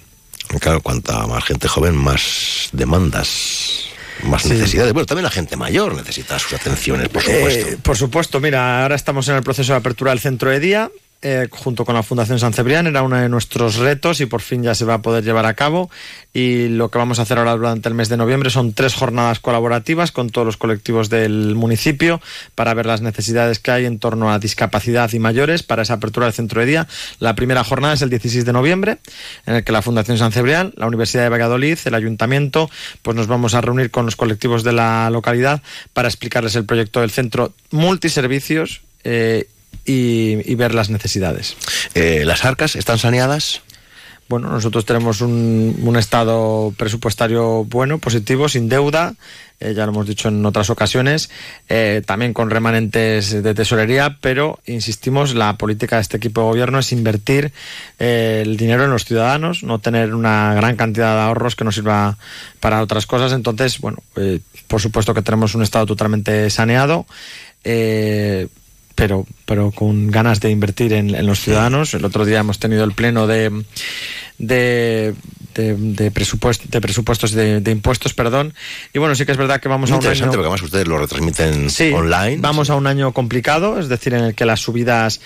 Claro, 0.61 0.81
cuanta 0.81 1.27
más 1.27 1.45
gente 1.45 1.67
joven, 1.67 1.97
más 1.97 2.69
demandas, 2.73 3.87
más 4.23 4.43
Sí. 4.43 4.51
necesidades. 4.51 4.93
Bueno, 4.93 5.07
también 5.07 5.25
la 5.25 5.31
gente 5.31 5.57
mayor 5.57 5.95
necesita 5.97 6.39
sus 6.39 6.53
atenciones, 6.53 7.09
por 7.09 7.23
supuesto. 7.23 7.69
Eh, 7.69 7.79
por 7.83 7.97
supuesto, 7.97 8.41
mira, 8.41 8.83
ahora 8.83 8.95
estamos 8.95 9.27
en 9.29 9.37
el 9.37 9.43
proceso 9.43 9.73
de 9.73 9.79
apertura 9.79 10.13
del 10.13 10.21
centro 10.21 10.51
de 10.51 10.61
día. 10.61 10.91
Eh, 11.29 11.49
junto 11.51 11.85
con 11.85 11.97
la 11.97 12.05
Fundación 12.05 12.39
San 12.39 12.53
Cebrián, 12.53 12.87
era 12.87 13.03
uno 13.03 13.17
de 13.17 13.29
nuestros 13.29 13.79
retos 13.79 14.21
y 14.21 14.27
por 14.27 14.43
fin 14.43 14.63
ya 14.63 14.77
se 14.77 14.85
va 14.85 14.95
a 14.95 15.03
poder 15.03 15.25
llevar 15.25 15.45
a 15.45 15.55
cabo. 15.55 15.91
Y 16.33 16.69
lo 16.69 16.89
que 16.89 16.99
vamos 16.99 17.19
a 17.19 17.23
hacer 17.23 17.39
ahora 17.39 17.57
durante 17.57 17.89
el 17.89 17.97
mes 17.97 18.09
de 18.09 18.17
noviembre 18.17 18.49
son 18.49 18.75
tres 18.75 18.95
jornadas 18.95 19.41
colaborativas 19.41 20.13
con 20.13 20.31
todos 20.31 20.47
los 20.47 20.57
colectivos 20.57 21.11
del 21.11 21.57
municipio 21.57 22.21
para 22.55 22.75
ver 22.75 22.87
las 22.87 23.01
necesidades 23.01 23.59
que 23.59 23.73
hay 23.73 23.87
en 23.87 23.99
torno 23.99 24.31
a 24.31 24.39
discapacidad 24.39 25.13
y 25.15 25.19
mayores 25.19 25.65
para 25.65 25.83
esa 25.83 25.95
apertura 25.95 26.27
del 26.27 26.33
centro 26.33 26.61
de 26.61 26.67
día. 26.69 26.87
La 27.19 27.35
primera 27.35 27.65
jornada 27.65 27.95
es 27.95 28.03
el 28.03 28.11
16 28.11 28.45
de 28.45 28.53
noviembre, 28.53 28.99
en 29.47 29.57
el 29.57 29.65
que 29.65 29.73
la 29.73 29.83
Fundación 29.83 30.19
San 30.19 30.31
Cebrián, 30.31 30.75
la 30.77 30.87
Universidad 30.87 31.25
de 31.25 31.31
Valladolid, 31.31 31.77
el 31.87 31.95
Ayuntamiento, 31.97 32.71
pues 33.03 33.17
nos 33.17 33.27
vamos 33.27 33.55
a 33.55 33.61
reunir 33.61 33.91
con 33.91 34.05
los 34.05 34.15
colectivos 34.15 34.63
de 34.63 34.75
la 34.75 35.11
localidad 35.11 35.61
para 35.93 36.07
explicarles 36.07 36.55
el 36.55 36.67
proyecto 36.67 37.01
del 37.01 37.11
centro 37.11 37.53
multiservicios 37.73 38.83
eh, 39.03 39.49
y, 39.87 40.51
y 40.51 40.55
ver 40.57 40.75
las 40.75 40.91
necesidades. 40.91 41.57
Eh, 41.95 42.25
¿Las 42.25 42.45
arcas 42.45 42.77
están 42.77 42.99
saneadas? 42.99 43.63
Bueno, 44.29 44.51
nosotros 44.51 44.85
tenemos 44.85 45.21
un, 45.21 45.79
un 45.83 45.97
estado 45.97 46.75
presupuestario 46.77 47.65
bueno, 47.65 47.99
positivo, 47.99 48.49
sin 48.49 48.69
deuda, 48.69 49.15
eh, 49.61 49.73
ya 49.73 49.87
lo 49.87 49.93
hemos 49.93 50.07
dicho 50.07 50.29
en 50.29 50.45
otras 50.45 50.69
ocasiones, 50.69 51.31
eh, 51.69 52.03
también 52.05 52.35
con 52.35 52.51
remanentes 52.51 53.43
de 53.43 53.55
tesorería, 53.55 54.19
pero 54.21 54.59
insistimos, 54.67 55.35
la 55.35 55.57
política 55.57 55.97
de 55.97 56.03
este 56.03 56.17
equipo 56.17 56.41
de 56.41 56.47
gobierno 56.49 56.81
es 56.81 56.91
invertir 56.91 57.53
eh, 58.01 58.43
el 58.45 58.57
dinero 58.57 58.85
en 58.85 58.91
los 58.91 59.05
ciudadanos, 59.05 59.63
no 59.63 59.79
tener 59.79 60.13
una 60.13 60.55
gran 60.55 60.75
cantidad 60.75 61.15
de 61.15 61.23
ahorros 61.23 61.55
que 61.55 61.65
nos 61.65 61.77
sirva 61.77 62.19
para 62.59 62.83
otras 62.83 63.07
cosas. 63.07 63.33
Entonces, 63.33 63.79
bueno, 63.79 63.99
por 64.67 64.81
supuesto 64.81 65.15
que 65.15 65.23
tenemos 65.23 65.55
un 65.55 65.63
estado 65.63 65.87
totalmente 65.87 66.51
saneado. 66.51 67.07
Pero, 68.97 69.25
pero 69.45 69.71
con 69.71 70.11
ganas 70.11 70.41
de 70.41 70.51
invertir 70.51 70.93
en, 70.93 71.15
en 71.15 71.27
los 71.27 71.41
ciudadanos. 71.41 71.95
El 71.95 72.05
otro 72.05 72.25
día 72.25 72.41
hemos 72.41 72.59
tenido 72.59 72.83
el 72.83 72.93
pleno 72.93 73.29
de, 73.29 73.65
de 74.39 75.15
de, 75.63 76.11
presupuesto, 76.11 76.65
de 76.69 76.81
presupuestos 76.81 77.33
de, 77.33 77.71
impuestos, 77.71 78.15
perdón. 78.15 78.55
Y 78.93 78.99
bueno, 78.99 79.15
sí 79.15 79.25
que 79.25 79.33
es 79.33 79.39
verdad 79.39 79.61
que 79.61 79.69
vamos 79.69 79.91
a 79.91 79.95
un 79.95 80.01
año... 80.01 80.09
Interesante 80.09 80.37
porque 80.37 80.47
además 80.47 80.63
ustedes 80.63 80.89
lo 80.89 80.99
retransmiten 80.99 81.69
online. 81.95 82.39
Vamos 82.41 82.71
a 82.71 82.77
un 82.77 82.87
año 82.87 83.13
complicado, 83.13 83.79
es 83.79 83.89
decir, 83.89 84.15
en 84.15 84.25
el 84.25 84.35
que 84.35 84.45
las 84.45 84.61
subidas 84.61 85.21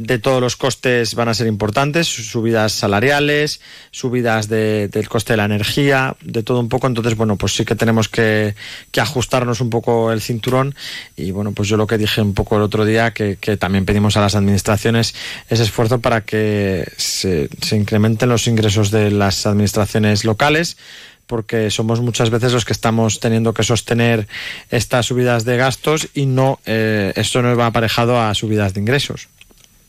de 0.00 0.18
todos 0.18 0.40
los 0.40 0.56
costes 0.56 1.14
van 1.14 1.28
a 1.28 1.34
ser 1.34 1.46
importantes, 1.46 2.08
subidas 2.08 2.72
salariales, 2.72 3.60
subidas 3.90 4.48
del 4.48 5.08
coste 5.10 5.34
de 5.34 5.36
la 5.36 5.44
energía, 5.44 6.16
de 6.22 6.42
todo 6.42 6.58
un 6.60 6.70
poco. 6.70 6.86
Entonces, 6.86 7.16
bueno, 7.16 7.36
pues 7.36 7.52
sí 7.52 7.66
que 7.66 7.74
tenemos 7.74 8.08
que, 8.08 8.54
ajustarnos 8.96 9.60
un 9.60 9.68
poco 9.68 10.10
el 10.10 10.22
cinturón. 10.22 10.74
Y 11.16 11.32
bueno, 11.32 11.52
pues 11.52 11.68
yo 11.68 11.76
lo 11.76 11.86
que 11.86 11.98
dije 11.98 12.22
un 12.22 12.32
poco 12.32 12.56
el 12.56 12.62
otro 12.62 12.86
día, 12.86 13.12
que, 13.12 13.36
también 13.58 13.84
pedimos 13.84 14.16
a 14.16 14.22
las 14.22 14.34
administraciones 14.34 15.14
ese 15.50 15.64
esfuerzo 15.64 16.00
para 16.00 16.22
que 16.22 16.90
se, 16.96 17.50
se 17.60 17.76
incrementen 17.76 18.30
los 18.30 18.46
ingresos 18.46 18.90
de 18.90 19.10
las 19.10 19.44
administraciones 19.44 20.24
locales 20.24 20.78
porque 21.26 21.70
somos 21.70 22.00
muchas 22.00 22.30
veces 22.30 22.52
los 22.52 22.64
que 22.64 22.72
estamos 22.72 23.20
teniendo 23.20 23.54
que 23.54 23.62
sostener 23.62 24.26
estas 24.70 25.06
subidas 25.06 25.44
de 25.44 25.56
gastos 25.58 26.08
y 26.14 26.26
no 26.26 26.58
eh, 26.66 27.12
esto 27.14 27.40
no 27.42 27.54
va 27.56 27.66
aparejado 27.66 28.20
a 28.20 28.34
subidas 28.34 28.74
de 28.74 28.80
ingresos. 28.80 29.28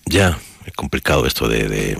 Ya, 0.05 0.39
es 0.65 0.74
complicado 0.74 1.25
esto 1.25 1.48
de, 1.48 1.67
de 1.67 1.98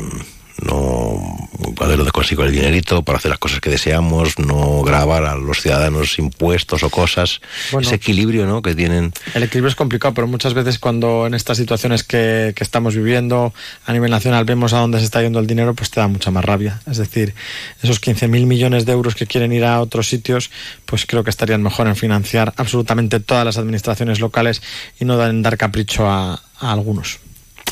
no 0.62 1.50
ver 1.88 1.98
dónde 1.98 2.12
consigo 2.12 2.44
el 2.44 2.52
dinerito 2.52 3.04
para 3.04 3.18
hacer 3.18 3.30
las 3.30 3.40
cosas 3.40 3.60
que 3.60 3.70
deseamos, 3.70 4.38
no 4.38 4.84
grabar 4.84 5.26
a 5.26 5.36
los 5.36 5.62
ciudadanos 5.62 6.20
impuestos 6.20 6.84
o 6.84 6.90
cosas. 6.90 7.42
Ese 7.80 7.96
equilibrio 7.96 8.46
¿no? 8.46 8.62
que 8.62 8.76
tienen. 8.76 9.12
El 9.34 9.44
equilibrio 9.44 9.70
es 9.70 9.76
complicado, 9.76 10.14
pero 10.14 10.28
muchas 10.28 10.54
veces 10.54 10.80
cuando 10.80 11.26
en 11.26 11.34
estas 11.34 11.58
situaciones 11.58 12.04
que, 12.04 12.54
que 12.56 12.64
estamos 12.64 12.96
viviendo 12.96 13.54
a 13.86 13.94
nivel 13.94 14.12
nacional 14.12 14.46
vemos 14.46 14.74
a 14.74 14.80
dónde 14.80 15.00
se 15.00 15.06
está 15.06 15.22
yendo 15.22 15.40
el 15.40 15.48
dinero, 15.48 15.74
pues 15.74 15.90
te 15.90 16.00
da 16.00 16.08
mucha 16.08 16.32
más 16.32 16.46
rabia. 16.46 16.82
Es 16.90 16.98
decir, 16.98 17.34
esos 17.82 18.02
15.000 18.02 18.46
millones 18.46 18.86
de 18.86 18.92
euros 18.92 19.16
que 19.16 19.26
quieren 19.26 19.52
ir 19.52 19.66
a 19.66 19.82
otros 19.82 20.08
sitios, 20.08 20.52
pues 20.86 21.06
creo 21.06 21.24
que 21.24 21.30
estarían 21.30 21.64
mejor 21.64 21.88
en 21.88 21.96
financiar 21.96 22.54
absolutamente 22.58 23.20
todas 23.20 23.46
las 23.46 23.58
administraciones 23.58 24.20
locales 24.20 24.62
y 25.00 25.06
no 25.06 25.24
en 25.26 25.42
dar 25.42 25.58
capricho 25.58 26.08
a 26.08 26.42
algunos. 26.60 27.20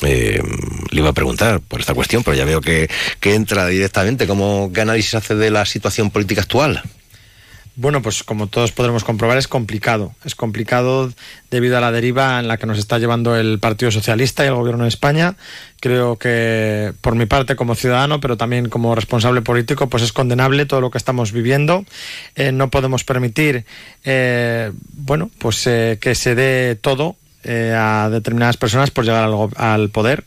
Eh, 0.02 0.42
le 0.90 1.00
iba 1.00 1.10
a 1.10 1.14
preguntar 1.14 1.60
por 1.60 1.80
esta 1.80 1.94
cuestión, 1.94 2.22
pero 2.24 2.36
ya 2.36 2.44
veo 2.44 2.60
que, 2.60 2.88
entra 3.22 3.66
directamente. 3.66 4.26
¿Cómo, 4.26 4.70
¿Qué 4.72 4.80
análisis 4.80 5.14
hace 5.14 5.34
de 5.34 5.50
la 5.50 5.64
situación 5.66 6.10
política 6.10 6.42
actual? 6.42 6.82
Bueno, 7.76 8.02
pues 8.02 8.24
como 8.24 8.48
todos 8.48 8.72
podremos 8.72 9.04
comprobar, 9.04 9.38
es 9.38 9.48
complicado. 9.48 10.14
Es 10.24 10.34
complicado 10.34 11.10
debido 11.50 11.78
a 11.78 11.80
la 11.80 11.92
deriva 11.92 12.38
en 12.38 12.48
la 12.48 12.58
que 12.58 12.66
nos 12.66 12.78
está 12.78 12.98
llevando 12.98 13.36
el 13.36 13.58
Partido 13.58 13.90
Socialista 13.90 14.44
y 14.44 14.48
el 14.48 14.54
Gobierno 14.54 14.82
de 14.82 14.88
España. 14.88 15.36
Creo 15.80 16.16
que, 16.16 16.92
por 17.00 17.14
mi 17.14 17.26
parte, 17.26 17.56
como 17.56 17.74
ciudadano, 17.74 18.20
pero 18.20 18.36
también 18.36 18.68
como 18.68 18.94
responsable 18.94 19.40
político, 19.40 19.88
pues 19.88 20.02
es 20.02 20.12
condenable 20.12 20.66
todo 20.66 20.80
lo 20.80 20.90
que 20.90 20.98
estamos 20.98 21.32
viviendo. 21.32 21.86
Eh, 22.34 22.52
no 22.52 22.68
podemos 22.68 23.04
permitir, 23.04 23.64
eh, 24.04 24.72
bueno, 24.92 25.30
pues 25.38 25.62
que 25.64 26.14
se 26.14 26.34
dé 26.34 26.74
todo 26.74 27.16
eh, 27.44 27.74
a 27.76 28.08
determinadas 28.10 28.56
personas 28.56 28.90
por 28.90 29.04
llegar 29.04 29.30
al, 29.56 29.88
poder. 29.90 30.24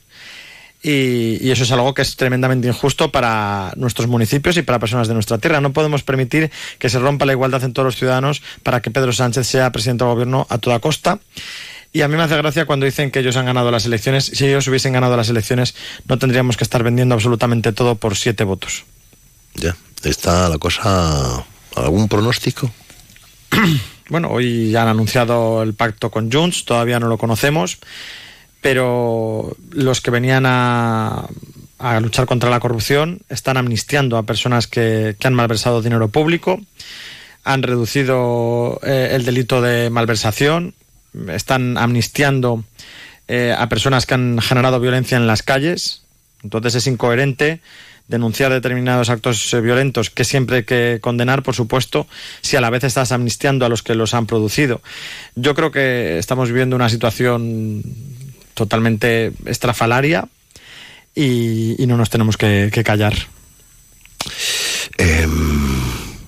Y, 0.81 1.49
eso 1.49 1.63
es 1.63 1.71
algo 1.71 1.93
que 1.93 2.01
es 2.01 2.15
tremendamente 2.15 2.67
injusto 2.67 3.11
para 3.11 3.71
nuestros 3.77 4.07
municipios 4.07 4.57
y 4.57 4.63
para 4.63 4.79
personas 4.79 5.07
de 5.07 5.13
nuestra 5.13 5.37
tierra. 5.37 5.61
No 5.61 5.73
podemos 5.73 6.03
permitir 6.03 6.51
que 6.79 6.89
se 6.89 6.99
rompa 6.99 7.25
la 7.25 7.33
igualdad 7.33 7.63
en 7.63 7.73
todos 7.73 7.85
los 7.85 7.95
ciudadanos 7.95 8.41
para 8.63 8.81
que 8.81 8.91
Pedro 8.91 9.13
Sánchez 9.13 9.47
sea 9.47 9.71
presidente 9.71 10.03
del 10.03 10.13
gobierno 10.13 10.47
a 10.49 10.57
toda 10.57 10.79
costa. 10.79 11.19
Y 11.93 12.01
a 12.01 12.07
mí 12.07 12.17
me 12.17 12.23
hace 12.23 12.35
gracia 12.35 12.65
cuando 12.65 12.87
dicen 12.87 13.11
que 13.11 13.19
ellos 13.19 13.37
han 13.37 13.45
ganado 13.45 13.69
las 13.69 13.85
elecciones. 13.85 14.25
Si 14.25 14.45
ellos 14.45 14.67
hubiesen 14.67 14.93
ganado 14.93 15.15
las 15.15 15.29
elecciones, 15.29 15.75
no 16.07 16.17
tendríamos 16.17 16.57
que 16.57 16.63
estar 16.63 16.81
vendiendo 16.81 17.13
absolutamente 17.13 17.71
todo 17.71 17.95
por 17.95 18.17
siete 18.17 18.43
votos. 18.43 18.83
Ya, 19.53 19.77
está 20.03 20.49
la 20.49 20.57
cosa. 20.57 21.45
¿Algún 21.75 22.07
pronóstico? 22.07 22.71
bueno, 24.09 24.29
hoy 24.29 24.71
ya 24.71 24.83
han 24.83 24.89
anunciado 24.89 25.63
el 25.63 25.73
pacto 25.73 26.11
con 26.11 26.31
Junts, 26.31 26.65
todavía 26.65 26.99
no 26.99 27.07
lo 27.07 27.17
conocemos, 27.17 27.79
pero 28.61 29.55
los 29.71 30.01
que 30.01 30.11
venían 30.11 30.45
a, 30.45 31.27
luchar 32.01 32.25
contra 32.25 32.49
la 32.49 32.59
corrupción 32.59 33.19
están 33.29 33.57
amnistiando 33.57 34.17
a 34.17 34.23
personas 34.23 34.67
que, 34.67 35.15
han 35.23 35.33
malversado 35.33 35.81
dinero 35.81 36.07
público, 36.07 36.61
han 37.43 37.63
reducido 37.63 38.79
eh, 38.83 39.09
el 39.11 39.25
delito 39.25 39.61
de 39.61 39.89
malversación, 39.89 40.73
están 41.29 41.77
amnistiando 41.77 42.63
eh, 43.27 43.53
a 43.57 43.67
personas 43.69 44.05
que 44.05 44.13
han 44.13 44.39
generado 44.39 44.79
violencia 44.79 45.17
en 45.17 45.27
las 45.27 45.43
calles, 45.43 46.03
entonces 46.43 46.75
es 46.75 46.87
incoherente 46.87 47.61
denunciar 48.07 48.51
determinados 48.51 49.09
actos 49.09 49.53
eh, 49.53 49.61
violentos 49.61 50.09
que 50.09 50.23
siempre 50.23 50.57
hay 50.57 50.63
que 50.63 50.99
condenar, 51.01 51.43
por 51.43 51.55
supuesto, 51.55 52.07
si 52.41 52.55
a 52.57 52.61
la 52.61 52.69
vez 52.69 52.83
estás 52.83 53.11
amnistiando 53.11 53.65
a 53.65 53.69
los 53.69 53.83
que 53.83 53.95
los 53.95 54.13
han 54.13 54.25
producido. 54.25 54.81
Yo 55.35 55.55
creo 55.55 55.71
que 55.71 56.17
estamos 56.17 56.49
viviendo 56.49 56.75
una 56.75 56.89
situación 56.89 57.83
totalmente 58.53 59.31
estrafalaria 59.45 60.27
y, 61.15 61.75
no 61.87 61.97
nos 61.97 62.09
tenemos 62.09 62.37
que, 62.37 62.69
callar. 62.83 63.13
Em, 64.97 65.81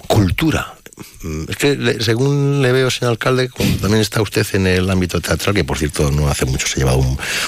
cultura. 0.08 0.74
Es 1.50 1.58
que 1.58 1.98
según 2.00 2.62
le 2.62 2.72
veo, 2.72 2.90
señor 2.90 3.12
alcalde, 3.12 3.50
también 3.82 4.02
está 4.02 4.22
usted 4.22 4.46
en 4.54 4.68
el 4.68 4.90
ámbito 4.90 5.20
teatral, 5.20 5.56
que 5.56 5.64
por 5.64 5.78
cierto 5.78 6.12
no 6.12 6.30
hace 6.30 6.46
mucho 6.46 6.68
se 6.68 6.76
ha 6.76 6.78
llevado 6.78 7.04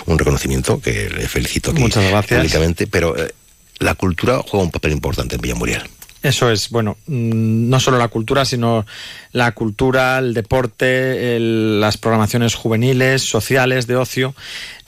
un, 0.06 0.20
reconocimiento, 0.20 0.82
que 0.82 1.10
le 1.10 1.28
felicito 1.28 1.72
aquí 1.72 1.82
Muchas 1.82 2.10
gracias. 2.10 2.40
públicamente, 2.40 2.88
pero 2.88 3.16
eh, 3.16 3.34
la 3.80 3.96
cultura 3.96 4.42
juega 4.48 4.66
un 4.66 4.72
papel 4.72 4.94
importante 4.94 5.36
en 5.36 5.42
Villamuriel. 5.42 5.97
Eso 6.24 6.52
es, 6.52 6.70
bueno, 6.70 6.98
mm, 7.06 7.70
no 7.70 7.80
solo 7.80 7.98
la 7.98 8.08
cultura, 8.08 8.44
sino 8.44 8.86
la 9.32 9.52
cultura, 9.52 10.18
el 10.18 10.34
deporte, 10.34 11.38
las 11.40 11.98
programaciones 11.98 12.56
juveniles, 12.56 13.22
sociales, 13.22 13.86
de 13.86 13.96
ocio, 13.96 14.34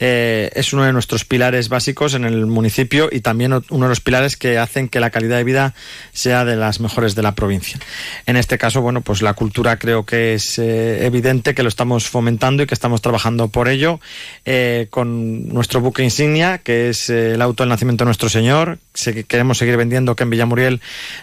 eh, 0.00 0.50
es 0.54 0.72
uno 0.72 0.84
de 0.84 0.92
nuestros 0.92 1.24
pilares 1.24 1.68
básicos 1.68 2.14
en 2.14 2.24
el 2.24 2.46
municipio 2.46 3.08
y 3.12 3.20
también 3.20 3.52
uno 3.52 3.84
de 3.84 3.88
los 3.88 4.00
pilares 4.00 4.36
que 4.36 4.58
hacen 4.58 4.88
que 4.88 4.98
la 4.98 5.10
calidad 5.10 5.36
de 5.36 5.44
vida 5.44 5.74
sea 6.12 6.44
de 6.44 6.56
las 6.56 6.80
mejores 6.80 7.14
de 7.14 7.22
la 7.22 7.34
provincia. 7.34 7.78
En 8.26 8.36
este 8.36 8.58
caso, 8.58 8.80
bueno, 8.80 9.02
pues 9.02 9.22
la 9.22 9.34
cultura 9.34 9.78
creo 9.78 10.04
que 10.04 10.34
es 10.34 10.58
eh, 10.58 11.06
evidente 11.06 11.54
que 11.54 11.62
lo 11.62 11.68
estamos 11.68 12.08
fomentando 12.08 12.62
y 12.62 12.66
que 12.66 12.74
estamos 12.74 13.02
trabajando 13.02 13.48
por 13.48 13.68
ello 13.68 14.00
eh, 14.44 14.88
con 14.90 15.48
nuestro 15.48 15.80
buque 15.80 16.02
insignia, 16.02 16.58
que 16.58 16.88
es 16.88 17.08
el 17.10 17.40
auto 17.40 17.62
del 17.62 17.68
nacimiento 17.68 18.04
de 18.04 18.06
nuestro 18.06 18.28
Señor. 18.28 18.78
queremos 19.28 19.58
seguir 19.58 19.76
vendiendo 19.76 20.16
que 20.16 20.24
en 20.24 20.30
Villamuriel 20.30 20.80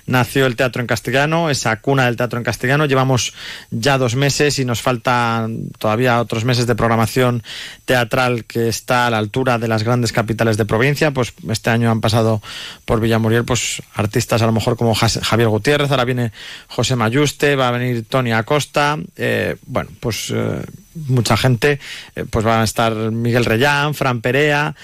nació 0.07 0.45
el 0.45 0.55
teatro 0.55 0.81
en 0.81 0.87
castellano, 0.87 1.49
esa 1.49 1.79
cuna 1.79 2.05
del 2.05 2.15
teatro 2.15 2.39
en 2.39 2.43
castellano. 2.43 2.85
Llevamos 2.85 3.33
ya 3.69 3.97
dos 3.97 4.15
meses 4.15 4.57
y 4.57 4.65
nos 4.65 4.81
faltan 4.81 5.69
todavía 5.77 6.19
otros 6.19 6.45
meses 6.45 6.65
de 6.65 6.75
programación 6.75 7.43
teatral 7.85 8.45
que 8.45 8.67
está 8.69 9.07
a 9.07 9.09
la 9.09 9.19
altura 9.19 9.59
de 9.59 9.67
las 9.67 9.83
grandes 9.83 10.11
capitales 10.11 10.57
de 10.57 10.65
provincia. 10.65 11.11
Pues 11.11 11.33
este 11.49 11.69
año 11.69 11.91
han 11.91 12.01
pasado 12.01 12.41
por 12.85 12.99
Villamuriel 12.99 13.45
pues 13.45 13.81
artistas 13.93 14.41
a 14.41 14.45
lo 14.45 14.51
mejor 14.51 14.77
como 14.77 14.95
Javier 14.95 15.49
Gutiérrez, 15.49 15.91
ahora 15.91 16.05
viene 16.05 16.31
José 16.67 16.95
Mayuste, 16.95 17.55
va 17.55 17.67
a 17.67 17.71
venir 17.71 18.05
Tony 18.07 18.31
Acosta. 18.31 18.97
Eh, 19.15 19.57
bueno, 19.65 19.89
pues 19.99 20.31
eh, 20.33 20.61
mucha 21.07 21.37
gente, 21.37 21.79
eh, 22.15 22.25
pues 22.29 22.45
van 22.45 22.61
a 22.61 22.63
estar 22.63 22.93
Miguel 22.95 23.45
Reyán, 23.45 23.93
Fran 23.93 24.21
Perea. 24.21 24.75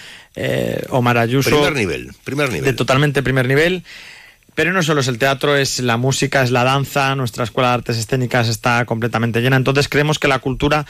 Omar 0.89 1.20
Ayuso. 1.20 1.51
Primer 1.51 1.75
nivel, 1.75 2.12
primer 2.24 2.50
nivel. 2.50 2.65
De 2.65 2.74
totalmente 2.74 3.22
primer 3.22 3.48
nivel. 3.48 3.84
Pero 4.56 4.72
no 4.74 4.84
solo 4.84 5.02
es 5.02 5.08
el 5.08 5.18
teatro, 5.18 5.56
es 5.56 5.80
la 5.80 5.98
música, 5.98 6.44
es 6.44 6.52
la 6.52 6.64
danza, 6.64 7.16
nuestra 7.16 7.44
escuela 7.44 7.70
de 7.70 7.76
artes 7.76 7.98
escénicas 7.98 8.48
está 8.50 8.86
completamente 8.86 9.42
llena. 9.42 9.56
Entonces 9.56 9.88
creemos 9.90 10.20
que 10.20 10.28
la 10.28 10.40
cultura 10.40 10.86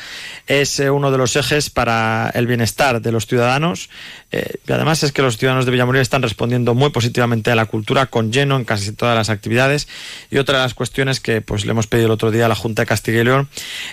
es 0.48 0.80
eh, 0.80 0.90
uno 0.90 1.12
de 1.12 1.18
los 1.18 1.36
ejes 1.36 1.70
para 1.70 2.30
el 2.34 2.48
bienestar 2.48 3.02
de 3.02 3.12
los 3.12 3.26
ciudadanos. 3.28 3.90
Eh, 4.32 4.56
y 4.68 4.72
además 4.72 5.04
es 5.04 5.12
que 5.12 5.22
los 5.22 5.38
ciudadanos 5.38 5.66
de 5.66 5.72
Villamuriel 5.72 6.02
están 6.02 6.22
respondiendo 6.22 6.74
muy 6.74 6.90
positivamente 6.90 7.52
a 7.52 7.56
la 7.56 7.66
cultura, 7.66 8.08
con 8.08 8.32
lleno 8.32 8.58
en 8.58 8.66
casi 8.66 8.92
todas 8.92 9.16
las 9.16 9.30
actividades. 9.30 9.88
Y 10.30 10.38
otra 10.38 10.58
de 10.58 10.64
las 10.64 10.74
cuestiones 10.74 11.20
que 11.20 11.42
pues, 11.42 11.66
le 11.66 11.72
hemos 11.72 11.88
pedido 11.88 12.08
el 12.08 12.12
otro 12.12 12.32
día 12.32 12.46
a 12.46 12.50
la 12.50 12.56
Junta 12.56 12.82
de 12.82 12.86
Castilla 12.88 13.22
y 13.22 13.24
León 13.24 13.48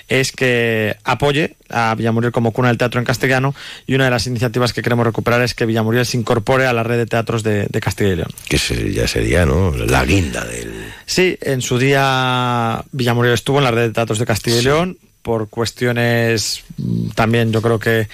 es 0.08 0.32
que 0.32 0.96
apoye 1.04 1.56
a 1.68 1.94
Villamuriel 1.94 2.32
como 2.32 2.52
cuna 2.52 2.68
del 2.68 2.78
teatro 2.78 2.98
en 2.98 3.04
castellano. 3.04 3.54
Y 3.86 3.94
una 3.94 4.04
de 4.04 4.10
las 4.10 4.26
iniciativas 4.26 4.72
que 4.72 4.82
queremos 4.82 5.06
recuperar 5.06 5.42
es 5.42 5.54
que 5.54 5.66
Villamuriel 5.66 6.06
se 6.06 6.16
incorpore 6.16 6.66
a 6.66 6.72
la 6.72 6.82
red 6.82 6.96
de 6.96 7.06
teatros 7.06 7.42
de, 7.42 7.66
de 7.66 7.80
Castilla 7.80 8.10
y 8.10 8.16
León. 8.16 8.30
Que 8.48 8.58
ya 8.92 9.06
sería, 9.06 9.46
¿no? 9.46 9.59
La 9.86 10.04
guinda 10.04 10.44
del... 10.44 10.72
Sí, 11.06 11.36
en 11.40 11.60
su 11.60 11.78
día 11.78 12.84
Villamuriel 12.92 13.34
estuvo 13.34 13.58
en 13.58 13.64
la 13.64 13.70
red 13.70 13.88
de 13.88 13.92
teatros 13.92 14.18
de 14.18 14.26
Castilla 14.26 14.58
y 14.58 14.62
León 14.62 14.98
por 15.22 15.48
cuestiones 15.48 16.62
mm, 16.78 17.10
también 17.10 17.52
yo 17.52 17.60
creo 17.60 17.78
que 17.78 18.08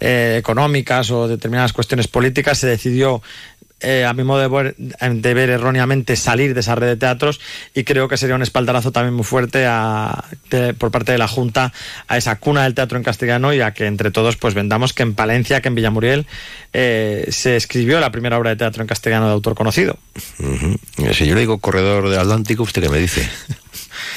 eh, 0.00 0.36
económicas 0.38 1.10
o 1.10 1.26
determinadas 1.26 1.72
cuestiones 1.72 2.08
políticas 2.08 2.58
se 2.58 2.68
decidió 2.68 3.22
eh, 3.82 4.04
a 4.04 4.12
mi 4.12 4.24
modo 4.24 4.40
de 4.40 4.48
ver, 4.48 4.76
de 4.76 5.34
ver, 5.34 5.50
erróneamente, 5.50 6.16
salir 6.16 6.54
de 6.54 6.60
esa 6.60 6.74
red 6.74 6.88
de 6.88 6.96
teatros 6.96 7.40
y 7.74 7.84
creo 7.84 8.08
que 8.08 8.16
sería 8.16 8.34
un 8.34 8.42
espaldarazo 8.42 8.92
también 8.92 9.14
muy 9.14 9.24
fuerte 9.24 9.66
a, 9.66 10.24
por 10.78 10.90
parte 10.90 11.12
de 11.12 11.18
la 11.18 11.28
Junta 11.28 11.72
a 12.08 12.16
esa 12.16 12.36
cuna 12.36 12.64
del 12.64 12.74
teatro 12.74 12.98
en 12.98 13.04
castellano 13.04 13.52
y 13.52 13.60
a 13.60 13.72
que 13.72 13.86
entre 13.86 14.10
todos 14.10 14.36
pues 14.36 14.54
vendamos 14.54 14.92
que 14.92 15.02
en 15.02 15.14
Palencia, 15.14 15.60
que 15.60 15.68
en 15.68 15.74
Villamuriel 15.74 16.26
eh, 16.72 17.26
se 17.30 17.56
escribió 17.56 18.00
la 18.00 18.10
primera 18.10 18.38
obra 18.38 18.50
de 18.50 18.56
teatro 18.56 18.82
en 18.82 18.88
castellano 18.88 19.26
de 19.26 19.32
autor 19.32 19.54
conocido. 19.54 19.98
Si 21.12 21.26
yo 21.26 21.34
le 21.34 21.40
digo 21.40 21.58
Corredor 21.58 22.08
del 22.08 22.18
Atlántico, 22.18 22.62
¿usted 22.62 22.82
qué 22.82 22.88
me 22.88 22.98
dice? 22.98 23.28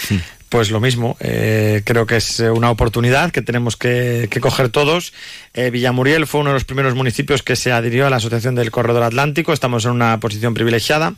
Pues 0.55 0.71
lo 0.71 0.79
mismo, 0.79 1.17
eh, 1.19 1.81
creo 1.83 2.05
que 2.05 2.15
es 2.15 2.39
una 2.39 2.71
oportunidad 2.71 3.31
que 3.31 3.41
tenemos 3.41 3.75
que, 3.75 4.29
coger 4.39 4.69
todos. 4.69 5.11
Eh, 5.53 5.69
Villamuriel 5.69 6.27
fue 6.27 6.39
uno 6.39 6.51
de 6.51 6.53
los 6.53 6.63
primeros 6.63 6.95
municipios 6.95 7.43
que 7.43 7.57
se 7.57 7.73
adhirió 7.73 8.07
a 8.07 8.09
la 8.09 8.15
Asociación 8.15 8.55
del 8.55 8.71
Corredor 8.71 9.03
Atlántico, 9.03 9.51
estamos 9.51 9.83
en 9.83 9.91
una 9.91 10.17
posición 10.21 10.53
privilegiada. 10.53 11.15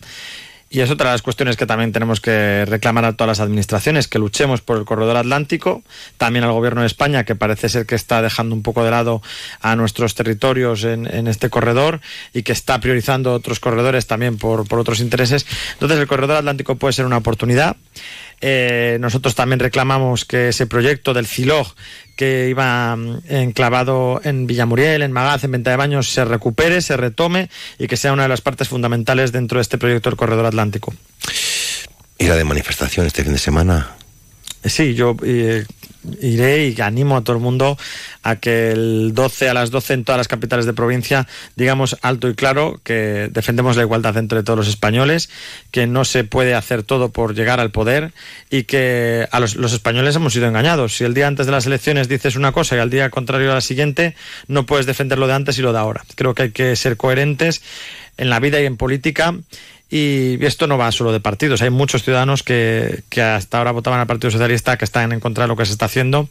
Y 0.69 0.81
es 0.81 0.89
otra 0.89 1.09
de 1.09 1.13
las 1.13 1.21
cuestiones 1.21 1.55
que 1.55 1.65
también 1.67 1.93
tenemos 1.93 2.19
que 2.19 2.65
reclamar 2.65 3.05
a 3.05 3.13
todas 3.13 3.37
las 3.37 3.39
administraciones, 3.39 4.07
que 4.07 4.19
luchemos 4.19 4.61
por 4.61 4.77
el 4.77 4.85
corredor 4.85 5.15
atlántico, 5.15 5.83
también 6.17 6.43
al 6.43 6.51
gobierno 6.51 6.81
de 6.81 6.87
España, 6.87 7.23
que 7.23 7.35
parece 7.35 7.69
ser 7.69 7.85
que 7.85 7.95
está 7.95 8.21
dejando 8.23 8.53
un 8.55 8.63
poco 8.63 8.83
de 8.83 8.91
lado 8.91 9.21
a 9.61 9.75
nuestros 9.75 10.15
territorios 10.15 10.83
en, 10.83 11.27
este 11.27 11.49
corredor 11.49 12.01
y 12.33 12.41
que 12.41 12.51
está 12.51 12.79
priorizando 12.81 13.33
otros 13.33 13.59
corredores 13.59 14.07
también 14.07 14.37
por, 14.37 14.67
por 14.67 14.79
otros 14.79 14.99
intereses. 14.99 15.45
Entonces 15.73 15.99
el 15.99 16.07
corredor 16.07 16.37
atlántico 16.37 16.75
puede 16.75 16.93
ser 16.93 17.05
una 17.05 17.17
oportunidad. 17.17 17.77
Eh, 18.39 18.97
nosotros 18.99 19.33
también 19.33 19.59
reclamamos 19.59 20.25
que 20.25 20.49
ese 20.49 20.67
proyecto 20.67 21.13
del 21.13 21.25
CILOG 21.25 21.73
que 22.15 22.47
iba 22.49 22.95
mm, 22.95 23.21
enclavado 23.29 24.21
en 24.23 24.47
Villamuriel, 24.47 25.01
en 25.01 25.11
Magaz, 25.11 25.43
en 25.43 25.51
Venta 25.51 25.71
de 25.71 25.77
Baños, 25.77 26.09
se 26.09 26.25
recupere, 26.25 26.81
se 26.81 26.97
retome 26.97 27.49
y 27.79 27.87
que 27.87 27.97
sea 27.97 28.13
una 28.13 28.23
de 28.23 28.29
las 28.29 28.41
partes 28.41 28.67
fundamentales 28.67 29.31
dentro 29.31 29.57
de 29.57 29.63
este 29.63 29.77
proyecto 29.77 30.09
del 30.09 30.17
Corredor 30.17 30.45
Atlántico. 30.45 30.93
¿Irá 32.19 32.35
de 32.35 32.43
manifestación 32.43 33.05
este 33.05 33.23
fin 33.23 33.33
de 33.33 33.39
semana? 33.39 33.95
Sí, 34.63 34.95
yo 34.95 35.15
eh, 35.23 35.65
iré 36.21 36.67
y 36.69 36.81
animo 36.81 37.17
a 37.17 37.23
todo 37.23 37.35
el 37.35 37.41
mundo 37.41 37.77
a 38.23 38.37
que 38.37 38.71
el 38.71 39.13
12 39.13 39.49
a 39.49 39.53
las 39.53 39.71
12 39.71 39.93
en 39.93 40.03
todas 40.03 40.17
las 40.17 40.27
capitales 40.27 40.65
de 40.65 40.73
provincia 40.73 41.27
digamos 41.55 41.97
alto 42.01 42.29
y 42.29 42.35
claro 42.35 42.79
que 42.83 43.29
defendemos 43.31 43.75
la 43.75 43.83
igualdad 43.83 44.17
entre 44.17 44.43
todos 44.43 44.57
los 44.57 44.67
españoles, 44.67 45.29
que 45.71 45.87
no 45.87 46.05
se 46.05 46.23
puede 46.23 46.55
hacer 46.55 46.83
todo 46.83 47.09
por 47.09 47.35
llegar 47.35 47.59
al 47.59 47.71
poder 47.71 48.13
y 48.49 48.63
que 48.63 49.27
a 49.31 49.39
los, 49.39 49.55
los 49.55 49.73
españoles 49.73 50.15
hemos 50.15 50.33
sido 50.33 50.47
engañados. 50.47 50.95
Si 50.95 51.03
el 51.03 51.13
día 51.13 51.27
antes 51.27 51.45
de 51.45 51.51
las 51.51 51.65
elecciones 51.65 52.07
dices 52.07 52.35
una 52.35 52.51
cosa 52.51 52.75
y 52.75 52.79
al 52.79 52.89
día 52.89 53.09
contrario 53.09 53.51
a 53.51 53.55
la 53.55 53.61
siguiente, 53.61 54.15
no 54.47 54.65
puedes 54.65 54.85
defender 54.85 55.17
lo 55.17 55.27
de 55.27 55.33
antes 55.33 55.57
y 55.59 55.61
lo 55.61 55.73
de 55.73 55.79
ahora. 55.79 56.03
Creo 56.15 56.33
que 56.33 56.43
hay 56.43 56.51
que 56.51 56.75
ser 56.75 56.97
coherentes 56.97 57.61
en 58.17 58.29
la 58.29 58.39
vida 58.39 58.59
y 58.61 58.65
en 58.65 58.77
política 58.77 59.35
y 59.89 60.43
esto 60.45 60.67
no 60.67 60.77
va 60.77 60.91
solo 60.91 61.11
de 61.11 61.19
partidos. 61.19 61.61
Hay 61.61 61.69
muchos 61.69 62.03
ciudadanos 62.03 62.43
que, 62.43 63.03
que, 63.09 63.21
hasta 63.21 63.57
ahora 63.57 63.71
votaban 63.71 63.99
al 63.99 64.07
Partido 64.07 64.31
Socialista 64.31 64.77
que 64.77 64.85
están 64.85 65.11
en 65.11 65.19
contra 65.19 65.45
de 65.45 65.47
lo 65.47 65.55
que 65.55 65.65
se 65.65 65.71
está 65.71 65.85
haciendo. 65.85 66.29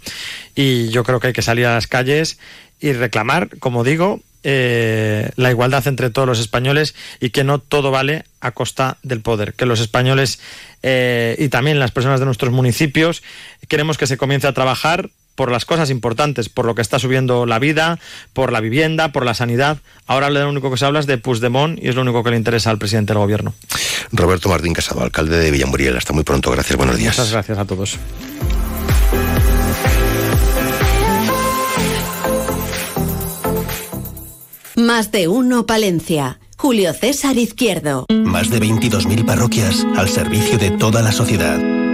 Y 0.54 0.88
yo 0.90 1.04
creo 1.04 1.20
que 1.20 1.28
hay 1.28 1.32
que 1.32 1.42
salir 1.42 1.66
a 1.66 1.74
las 1.74 1.86
calles 1.86 2.38
y 2.80 2.92
reclamar, 2.92 3.48
como 3.58 3.84
digo, 3.84 4.20
eh, 4.48 5.30
la 5.34 5.50
igualdad 5.50 5.88
entre 5.88 6.10
todos 6.10 6.28
los 6.28 6.38
españoles 6.38 6.94
y 7.18 7.30
que 7.30 7.42
no 7.42 7.58
todo 7.58 7.90
vale 7.90 8.24
a 8.40 8.52
costa 8.52 8.96
del 9.02 9.20
poder. 9.20 9.54
Que 9.54 9.66
los 9.66 9.80
españoles 9.80 10.38
eh, 10.84 11.34
y 11.38 11.48
también 11.48 11.80
las 11.80 11.90
personas 11.90 12.20
de 12.20 12.26
nuestros 12.26 12.52
municipios 12.52 13.24
queremos 13.66 13.98
que 13.98 14.06
se 14.06 14.16
comience 14.16 14.46
a 14.46 14.52
trabajar 14.52 15.10
por 15.36 15.52
las 15.52 15.64
cosas 15.64 15.90
importantes, 15.90 16.48
por 16.48 16.64
lo 16.64 16.74
que 16.74 16.82
está 16.82 16.98
subiendo 16.98 17.46
la 17.46 17.60
vida, 17.60 18.00
por 18.32 18.50
la 18.50 18.60
vivienda, 18.60 19.12
por 19.12 19.24
la 19.24 19.34
sanidad. 19.34 19.78
Ahora 20.06 20.30
lo 20.30 20.48
único 20.48 20.70
que 20.70 20.76
se 20.76 20.84
habla 20.84 20.98
es 20.98 21.06
de 21.06 21.18
Puigdemont 21.18 21.78
y 21.80 21.88
es 21.88 21.94
lo 21.94 22.02
único 22.02 22.24
que 22.24 22.30
le 22.30 22.36
interesa 22.36 22.70
al 22.70 22.78
presidente 22.78 23.12
del 23.12 23.20
gobierno. 23.20 23.54
Roberto 24.10 24.48
Martín 24.48 24.72
Casado, 24.72 25.02
alcalde 25.02 25.38
de 25.38 25.50
Villamuriel. 25.50 25.96
Hasta 25.96 26.12
muy 26.12 26.24
pronto. 26.24 26.50
Gracias. 26.50 26.76
Buenos 26.76 26.96
días. 26.96 27.16
Muchas 27.16 27.32
gracias 27.32 27.58
a 27.58 27.64
todos. 27.64 27.98
Más 34.76 35.10
de 35.10 35.28
uno 35.28 35.66
Palencia. 35.66 36.38
Julio 36.58 36.92
César 36.94 37.36
Izquierdo. 37.36 38.06
Más 38.10 38.50
de 38.50 38.60
22.000 38.60 39.24
parroquias 39.24 39.86
al 39.96 40.08
servicio 40.08 40.58
de 40.58 40.70
toda 40.70 41.02
la 41.02 41.12
sociedad. 41.12 41.75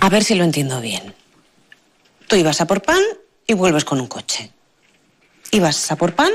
A 0.00 0.08
ver 0.08 0.24
si 0.24 0.34
lo 0.34 0.44
entiendo 0.44 0.80
bien. 0.80 1.14
Tú 2.28 2.36
ibas 2.36 2.60
a 2.60 2.66
por 2.66 2.82
pan 2.82 3.00
y 3.46 3.54
vuelves 3.54 3.84
con 3.84 4.00
un 4.00 4.06
coche. 4.06 4.52
Ibas 5.50 5.90
a 5.90 5.96
por 5.96 6.14
pan, 6.14 6.32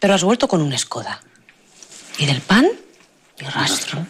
pero 0.00 0.14
has 0.14 0.24
vuelto 0.24 0.48
con 0.48 0.60
una 0.60 0.76
escoda. 0.76 1.20
Y 2.18 2.26
del 2.26 2.40
pan, 2.40 2.68
ni 3.40 3.46
rastro. 3.48 4.06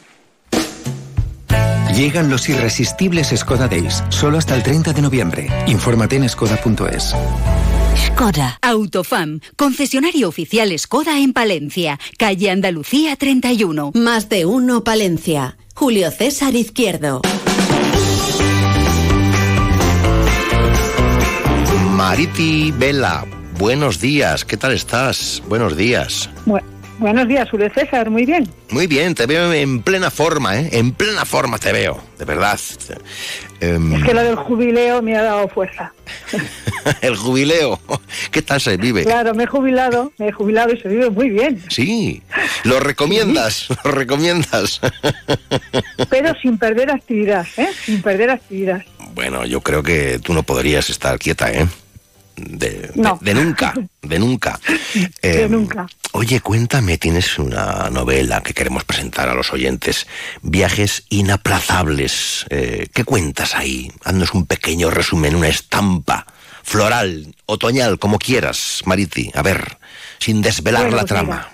Llegan 1.94 2.28
los 2.28 2.48
irresistibles 2.48 3.32
Skoda 3.36 3.68
Days, 3.68 4.02
solo 4.08 4.38
hasta 4.38 4.56
el 4.56 4.64
30 4.64 4.92
de 4.92 5.02
noviembre. 5.02 5.48
Infórmate 5.68 6.16
en 6.16 6.28
skoda.es. 6.28 7.14
Skoda. 7.96 8.58
Autofam, 8.60 9.38
concesionario 9.56 10.28
oficial 10.28 10.76
Skoda 10.76 11.20
en 11.20 11.32
Palencia, 11.32 12.00
calle 12.18 12.50
Andalucía 12.50 13.14
31. 13.14 13.92
Más 13.94 14.28
de 14.28 14.44
uno 14.44 14.82
Palencia. 14.82 15.56
Julio 15.74 16.10
César 16.10 16.56
Izquierdo. 16.56 17.22
Mariti 22.04 22.70
Vela, 22.76 23.24
buenos 23.58 23.98
días, 23.98 24.44
¿qué 24.44 24.58
tal 24.58 24.72
estás? 24.72 25.42
Buenos 25.48 25.74
días. 25.74 26.28
buenos 26.98 27.26
días, 27.26 27.48
Julio 27.48 27.70
César, 27.74 28.10
muy 28.10 28.26
bien. 28.26 28.46
Muy 28.68 28.86
bien, 28.86 29.14
te 29.14 29.24
veo 29.24 29.50
en 29.54 29.82
plena 29.82 30.10
forma, 30.10 30.60
¿eh? 30.60 30.68
En 30.72 30.92
plena 30.92 31.24
forma 31.24 31.56
te 31.56 31.72
veo, 31.72 31.98
de 32.18 32.26
verdad. 32.26 32.60
Em, 33.60 33.94
es 33.94 34.04
que 34.04 34.12
lo 34.12 34.22
del 34.22 34.36
jubileo 34.36 35.00
me 35.00 35.16
ha 35.16 35.22
dado 35.22 35.48
fuerza. 35.48 35.94
el 37.00 37.16
jubileo, 37.16 37.80
¿qué 38.30 38.42
tal 38.42 38.60
se 38.60 38.76
vive? 38.76 39.04
Claro, 39.04 39.34
me 39.34 39.44
he 39.44 39.46
jubilado, 39.46 40.12
me 40.18 40.28
he 40.28 40.32
jubilado 40.32 40.74
y 40.74 40.80
se 40.82 40.88
vive 40.88 41.08
muy 41.08 41.30
bien. 41.30 41.64
Sí, 41.70 42.22
lo 42.64 42.80
recomiendas, 42.80 43.68
lo 43.82 43.92
recomiendas. 43.92 44.78
Pero 46.10 46.34
sin 46.34 46.58
perder 46.58 46.90
actividad, 46.90 47.46
¿eh? 47.56 47.68
Sin 47.86 48.02
perder 48.02 48.28
actividad. 48.28 48.84
Bueno, 49.14 49.46
yo 49.46 49.62
creo 49.62 49.82
que 49.82 50.18
tú 50.18 50.34
no 50.34 50.42
podrías 50.42 50.90
estar 50.90 51.18
quieta, 51.18 51.50
¿eh? 51.50 51.66
De, 52.36 52.90
nunca, 52.94 53.18
de 53.20 54.18
nunca. 54.18 54.60
de 55.22 55.48
nunca. 55.48 55.86
Oye, 56.12 56.40
cuéntame, 56.40 56.98
tienes 56.98 57.38
una 57.38 57.90
novela 57.90 58.42
que 58.42 58.54
queremos 58.54 58.84
presentar 58.84 59.28
a 59.28 59.34
los 59.34 59.52
oyentes, 59.52 60.06
Viajes 60.42 61.04
inaplazables. 61.10 62.46
Eh, 62.50 62.88
¿Qué 62.92 63.04
cuentas 63.04 63.54
ahí? 63.54 63.90
Haznos 64.04 64.34
un 64.34 64.46
pequeño 64.46 64.90
resumen, 64.90 65.36
una 65.36 65.48
estampa 65.48 66.26
floral, 66.62 67.34
otoñal, 67.46 67.98
como 67.98 68.18
quieras, 68.18 68.82
Mariti. 68.86 69.30
A 69.34 69.42
ver, 69.42 69.78
sin 70.18 70.42
desvelar 70.42 70.90
la 70.92 71.00
pues 71.00 71.06
trama. 71.06 71.48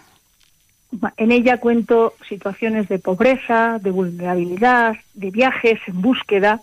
en 1.16 1.32
ella 1.32 1.58
cuento 1.58 2.14
situaciones 2.28 2.88
de 2.88 2.98
pobreza, 2.98 3.78
de 3.80 3.90
vulnerabilidad, 3.90 4.96
de 5.14 5.30
viajes 5.30 5.78
en 5.86 6.00
búsqueda 6.00 6.60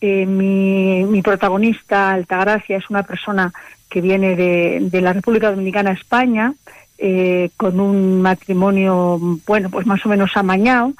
eh, 0.00 0.26
mi, 0.26 1.22
protagonista, 1.22 2.12
Altagracia, 2.12 2.76
es 2.76 2.88
una 2.90 3.02
persona 3.02 3.52
que 3.88 4.00
viene 4.00 4.36
de, 4.36 5.00
la 5.00 5.12
República 5.12 5.50
Dominicana 5.50 5.90
a 5.90 5.94
España, 5.94 6.54
eh, 6.98 7.50
con 7.56 7.80
un 7.80 8.20
matrimonio, 8.20 9.18
bueno, 9.46 9.70
pues 9.70 9.86
más 9.86 10.04
o 10.04 10.08
menos 10.08 10.36
amañado, 10.36 10.92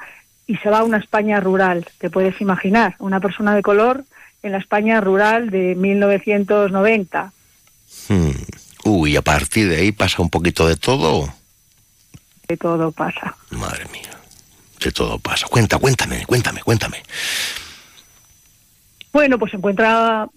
y 0.47 0.57
se 0.57 0.69
va 0.69 0.79
a 0.79 0.83
una 0.83 0.97
España 0.97 1.39
rural, 1.39 1.85
te 1.99 2.09
puedes 2.09 2.41
imaginar, 2.41 2.95
una 2.99 3.19
persona 3.19 3.53
de 3.55 3.61
color 3.61 4.03
en 4.41 4.53
la 4.53 4.57
España 4.57 4.99
rural 5.01 5.49
de 5.49 5.75
1990. 5.75 7.31
Hmm. 8.07 8.31
Uy, 8.85 9.15
a 9.15 9.21
partir 9.21 9.69
de 9.69 9.77
ahí 9.77 9.91
pasa 9.91 10.21
un 10.21 10.29
poquito 10.29 10.67
de 10.67 10.75
todo. 10.75 11.31
De 12.47 12.57
todo 12.57 12.91
pasa. 12.91 13.35
Madre 13.51 13.85
mía, 13.91 14.09
de 14.79 14.91
todo 14.91 15.19
pasa. 15.19 15.47
Cuenta, 15.47 15.77
cuéntame, 15.77 16.25
cuéntame, 16.25 16.61
cuéntame. 16.61 17.03
Bueno, 19.11 19.39
pues 19.39 19.51
se 19.51 19.57
encuentra, 19.57 20.27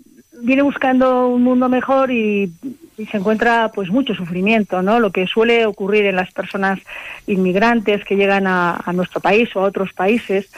viene 0.43 0.63
buscando 0.63 1.29
un 1.29 1.43
mundo 1.43 1.69
mejor 1.69 2.11
y, 2.11 2.53
y 2.97 3.07
se 3.07 3.17
encuentra 3.19 3.71
pues 3.75 3.91
mucho 3.91 4.15
sufrimiento, 4.15 4.83
¿no? 4.83 5.01
Lo 5.01 5.11
que 5.11 5.27
suele 5.27 5.67
ocurrir 5.67 6.07
en 6.07 6.17
las 6.17 6.33
personas 6.33 6.81
inmigrantes 7.27 8.05
que 8.05 8.17
llegan 8.17 8.47
a, 8.47 8.81
a 8.85 8.93
nuestro 8.93 9.21
país 9.21 9.55
o 9.55 9.61
a 9.61 9.65
otros 9.65 9.93
países, 9.93 10.51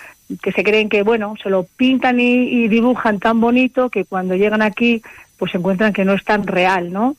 que 0.42 0.52
se 0.52 0.64
creen 0.64 0.88
que, 0.88 1.02
bueno, 1.02 1.34
se 1.42 1.50
lo 1.50 1.64
pintan 1.64 2.20
y, 2.20 2.64
y 2.64 2.68
dibujan 2.68 3.18
tan 3.18 3.40
bonito 3.40 3.90
que 3.90 4.04
cuando 4.04 4.34
llegan 4.34 4.62
aquí 4.62 5.02
pues 5.36 5.52
se 5.52 5.58
encuentran 5.58 5.92
que 5.92 6.04
no 6.04 6.14
es 6.14 6.24
tan 6.24 6.46
real, 6.46 6.92
¿no? 6.92 7.16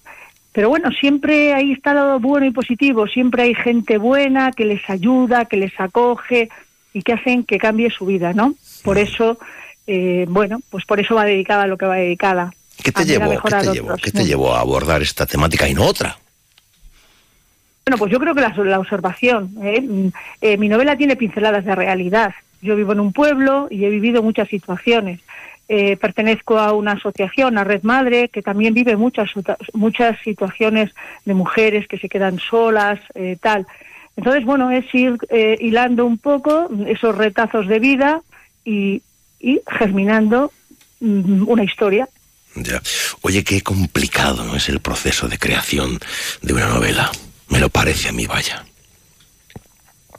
Pero 0.52 0.70
bueno, 0.70 0.90
siempre 0.92 1.54
ahí 1.54 1.74
está 1.74 1.94
lo 1.94 2.20
bueno 2.20 2.46
y 2.46 2.52
positivo, 2.52 3.08
siempre 3.08 3.44
hay 3.44 3.54
gente 3.54 3.98
buena 3.98 4.54
que 4.54 4.64
les 4.64 4.90
ayuda, 4.90 5.46
que 5.46 5.58
les 5.58 5.78
acoge 5.78 6.50
y 6.94 7.02
que 7.02 7.12
hacen 7.14 7.44
que 7.44 7.58
cambie 7.58 7.90
su 7.90 8.06
vida, 8.06 8.32
¿no? 8.32 8.56
Por 8.84 8.98
eso, 8.98 9.38
eh, 9.88 10.26
bueno, 10.28 10.60
pues 10.70 10.86
por 10.86 11.00
eso 11.00 11.16
va 11.16 11.26
dedicada 11.26 11.64
a 11.64 11.68
lo 11.68 11.78
que 11.78 11.86
va 11.86 11.96
dedicada. 11.96 12.54
¿Qué 12.84 12.92
te, 12.92 13.06
llevó, 13.06 13.42
¿qué 13.42 13.50
te, 13.50 13.74
llevó, 13.74 13.96
¿qué 13.98 14.12
te 14.12 14.26
llevó 14.26 14.54
a 14.54 14.60
abordar 14.60 15.02
esta 15.02 15.26
temática 15.26 15.68
y 15.68 15.74
no 15.74 15.86
otra? 15.86 16.18
Bueno, 17.86 17.98
pues 17.98 18.12
yo 18.12 18.20
creo 18.20 18.36
que 18.36 18.42
la, 18.42 18.54
la 18.58 18.80
observación. 18.80 19.56
¿eh? 19.64 19.82
Mm, 19.82 20.08
eh, 20.42 20.58
mi 20.58 20.68
novela 20.68 20.98
tiene 20.98 21.16
pinceladas 21.16 21.66
de 21.66 21.76
realidad. 21.76 22.34
Yo 22.62 22.76
vivo 22.76 22.94
en 22.94 23.00
un 23.00 23.14
pueblo 23.14 23.68
y 23.70 23.86
he 23.86 23.90
vivido 23.90 24.24
muchas 24.24 24.50
situaciones. 24.50 25.22
Eh, 25.68 25.98
pertenezco 25.98 26.60
a 26.60 26.74
una 26.74 26.92
asociación, 26.92 27.58
a 27.58 27.64
Red 27.64 27.82
Madre, 27.82 28.30
que 28.30 28.44
también 28.44 28.76
vive 28.76 28.96
muchas 28.96 29.32
muchas 29.74 30.20
situaciones 30.20 30.92
de 31.26 31.34
mujeres 31.34 31.88
que 31.88 31.98
se 31.98 32.08
quedan 32.08 32.38
solas, 32.38 33.00
eh, 33.16 33.38
tal. 33.42 33.66
Entonces, 34.16 34.46
bueno, 34.46 34.70
es 34.70 34.86
ir 34.94 35.18
eh, 35.30 35.58
hilando 35.60 36.06
un 36.06 36.20
poco 36.20 36.70
esos 36.86 37.18
retazos 37.18 37.68
de 37.68 37.80
vida 37.80 38.22
y, 38.64 39.02
y 39.46 39.62
germinando 39.78 40.52
mm, 41.02 41.48
una 41.48 41.64
historia. 41.64 42.10
Ya. 42.56 42.82
Oye, 43.22 43.44
qué 43.44 43.62
complicado 43.62 44.44
¿no? 44.44 44.56
es 44.56 44.70
el 44.70 44.80
proceso 44.80 45.28
de 45.28 45.38
creación 45.38 46.00
de 46.42 46.54
una 46.54 46.68
novela. 46.68 47.12
Me 47.50 47.60
lo 47.60 47.70
parece 47.70 48.10
a 48.10 48.12
mí, 48.12 48.26
vaya. 48.26 48.66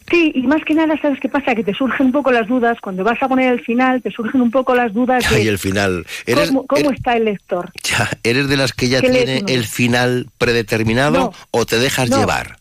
Sí, 0.09 0.31
y 0.37 0.43
más 0.43 0.63
que 0.65 0.73
nada, 0.75 0.95
¿sabes 1.03 1.19
qué 1.19 1.29
pasa? 1.29 1.55
Que 1.57 1.65
te 1.65 1.75
surgen 1.75 2.07
un 2.07 2.13
poco 2.13 2.31
las 2.31 2.47
dudas, 2.47 2.79
cuando 2.81 3.03
vas 3.03 3.21
a 3.21 3.29
poner 3.29 3.53
el 3.53 3.61
final, 3.65 4.01
te 4.03 4.13
surgen 4.13 4.41
un 4.41 4.53
poco 4.53 4.73
las 4.77 4.93
dudas 4.95 5.29
de 5.29 5.43
Y 5.43 5.49
el 5.49 5.59
final. 5.59 6.07
¿Eres, 6.27 6.49
cómo, 6.49 6.65
cómo 6.67 6.93
está 6.93 7.17
el 7.17 7.25
lector. 7.25 7.73
ya, 7.83 8.09
¿Eres 8.23 8.49
de 8.49 8.57
las 8.57 8.73
que 8.73 8.89
ya 8.89 9.01
¿Qué 9.01 9.09
lees 9.09 9.25
tiene 9.25 9.53
el 9.53 9.67
final 9.67 10.29
predeterminado 10.39 11.19
No. 11.19 11.33
o 11.51 11.67
te 11.67 11.79
dejas 11.81 12.09
No. 12.11 12.21
llevar? 12.21 12.59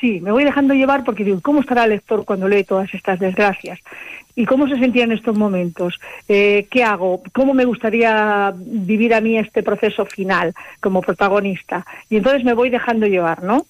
Sí, 0.00 0.20
me 0.20 0.30
voy 0.30 0.44
dejando 0.44 0.74
llevar 0.74 1.02
porque 1.04 1.24
digo, 1.24 1.40
¿cómo 1.40 1.60
estará 1.60 1.84
el 1.84 1.90
lector 1.90 2.24
cuando 2.24 2.46
lee 2.48 2.62
todas 2.64 2.92
estas 2.94 3.18
desgracias? 3.18 3.80
¿Y 4.36 4.44
cómo 4.46 4.68
se 4.68 4.76
sentía 4.76 5.02
en 5.02 5.10
estos 5.10 5.36
momentos? 5.36 5.98
Eh, 6.28 6.68
¿Qué 6.70 6.84
hago? 6.84 7.20
¿Cómo 7.32 7.52
me 7.54 7.64
gustaría 7.64 8.52
vivir 8.56 9.12
a 9.12 9.20
mí 9.20 9.36
este 9.36 9.64
proceso 9.64 10.06
final 10.06 10.54
como 10.80 11.02
protagonista? 11.02 11.84
Y 12.08 12.16
entonces 12.18 12.44
me 12.44 12.54
voy 12.54 12.70
dejando 12.70 13.06
llevar, 13.06 13.42
¿no? 13.42 13.66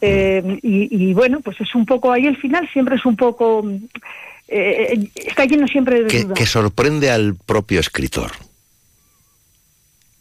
Eh, 0.00 0.58
y, 0.62 1.10
y 1.10 1.14
bueno, 1.14 1.40
pues 1.40 1.60
es 1.60 1.72
un 1.76 1.86
poco, 1.86 2.10
ahí 2.10 2.26
el 2.26 2.36
final 2.36 2.68
siempre 2.72 2.96
es 2.96 3.06
un 3.06 3.16
poco, 3.16 3.64
eh, 4.48 5.08
está 5.14 5.44
lleno 5.44 5.68
siempre 5.68 6.02
de 6.02 6.08
Que, 6.08 6.22
dudas. 6.24 6.38
que 6.38 6.46
sorprende 6.46 7.10
al 7.10 7.36
propio 7.36 7.78
escritor. 7.78 8.32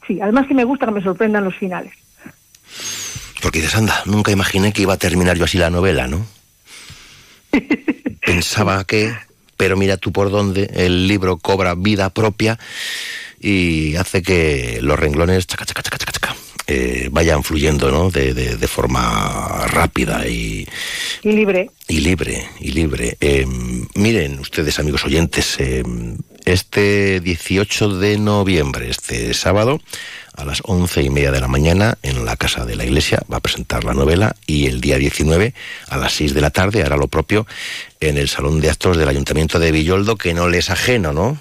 Sí, 0.05 0.19
además 0.21 0.47
que 0.47 0.53
me 0.53 0.63
gusta 0.63 0.85
que 0.85 0.91
me 0.93 1.01
sorprendan 1.01 1.43
los 1.43 1.55
finales. 1.55 1.93
Porque 3.41 3.59
dices, 3.61 3.75
anda, 3.75 4.01
nunca 4.05 4.31
imaginé 4.31 4.73
que 4.73 4.81
iba 4.81 4.93
a 4.93 4.97
terminar 4.97 5.37
yo 5.37 5.45
así 5.45 5.57
la 5.57 5.69
novela, 5.69 6.07
¿no? 6.07 6.25
Pensaba 8.25 8.83
que, 8.85 9.15
pero 9.55 9.77
mira 9.77 9.97
tú 9.97 10.11
por 10.11 10.29
dónde, 10.29 10.69
el 10.73 11.07
libro 11.07 11.37
cobra 11.37 11.75
vida 11.75 12.09
propia 12.09 12.59
y 13.39 13.95
hace 13.95 14.21
que 14.21 14.79
los 14.81 14.99
renglones 14.99 15.47
chaca, 15.47 15.65
chaca, 15.65 15.81
chaca, 15.83 15.97
chaca, 15.97 16.11
chaca, 16.11 16.35
eh, 16.67 17.07
vayan 17.11 17.43
fluyendo, 17.43 17.89
¿no? 17.91 18.09
De, 18.09 18.33
de- 18.33 18.57
de 18.57 18.67
forma 18.67 19.65
rápida 19.67 20.27
y, 20.27 20.67
Y 21.23 21.31
libre. 21.31 21.69
y 21.87 21.99
libre, 22.01 22.49
y 22.59 22.71
libre. 22.71 23.17
Eh, 23.21 23.45
miren 23.95 24.39
ustedes, 24.39 24.77
amigos 24.79 25.05
oyentes, 25.05 25.55
eh, 25.59 25.83
este 26.45 27.19
18 27.21 27.97
de 27.99 28.17
noviembre, 28.17 28.89
este 28.89 29.33
sábado, 29.33 29.79
a 30.37 30.45
las 30.45 30.61
once 30.63 31.01
y 31.01 31.09
media 31.09 31.31
de 31.31 31.41
la 31.41 31.47
mañana, 31.47 31.97
en 32.03 32.23
la 32.23 32.37
Casa 32.37 32.63
de 32.63 32.75
la 32.75 32.85
Iglesia, 32.85 33.21
va 33.31 33.37
a 33.37 33.41
presentar 33.41 33.83
la 33.83 33.93
novela 33.93 34.35
y 34.45 34.67
el 34.67 34.79
día 34.79 34.97
19, 34.97 35.53
a 35.89 35.97
las 35.97 36.13
6 36.13 36.33
de 36.35 36.41
la 36.41 36.51
tarde, 36.51 36.83
hará 36.83 36.95
lo 36.95 37.07
propio 37.07 37.47
en 37.99 38.17
el 38.17 38.29
Salón 38.29 38.61
de 38.61 38.69
Actos 38.69 38.97
del 38.97 39.09
Ayuntamiento 39.09 39.57
de 39.59 39.71
Villoldo, 39.71 40.15
que 40.15 40.35
no 40.35 40.47
le 40.47 40.59
es 40.59 40.69
ajeno, 40.69 41.11
¿no? 41.11 41.37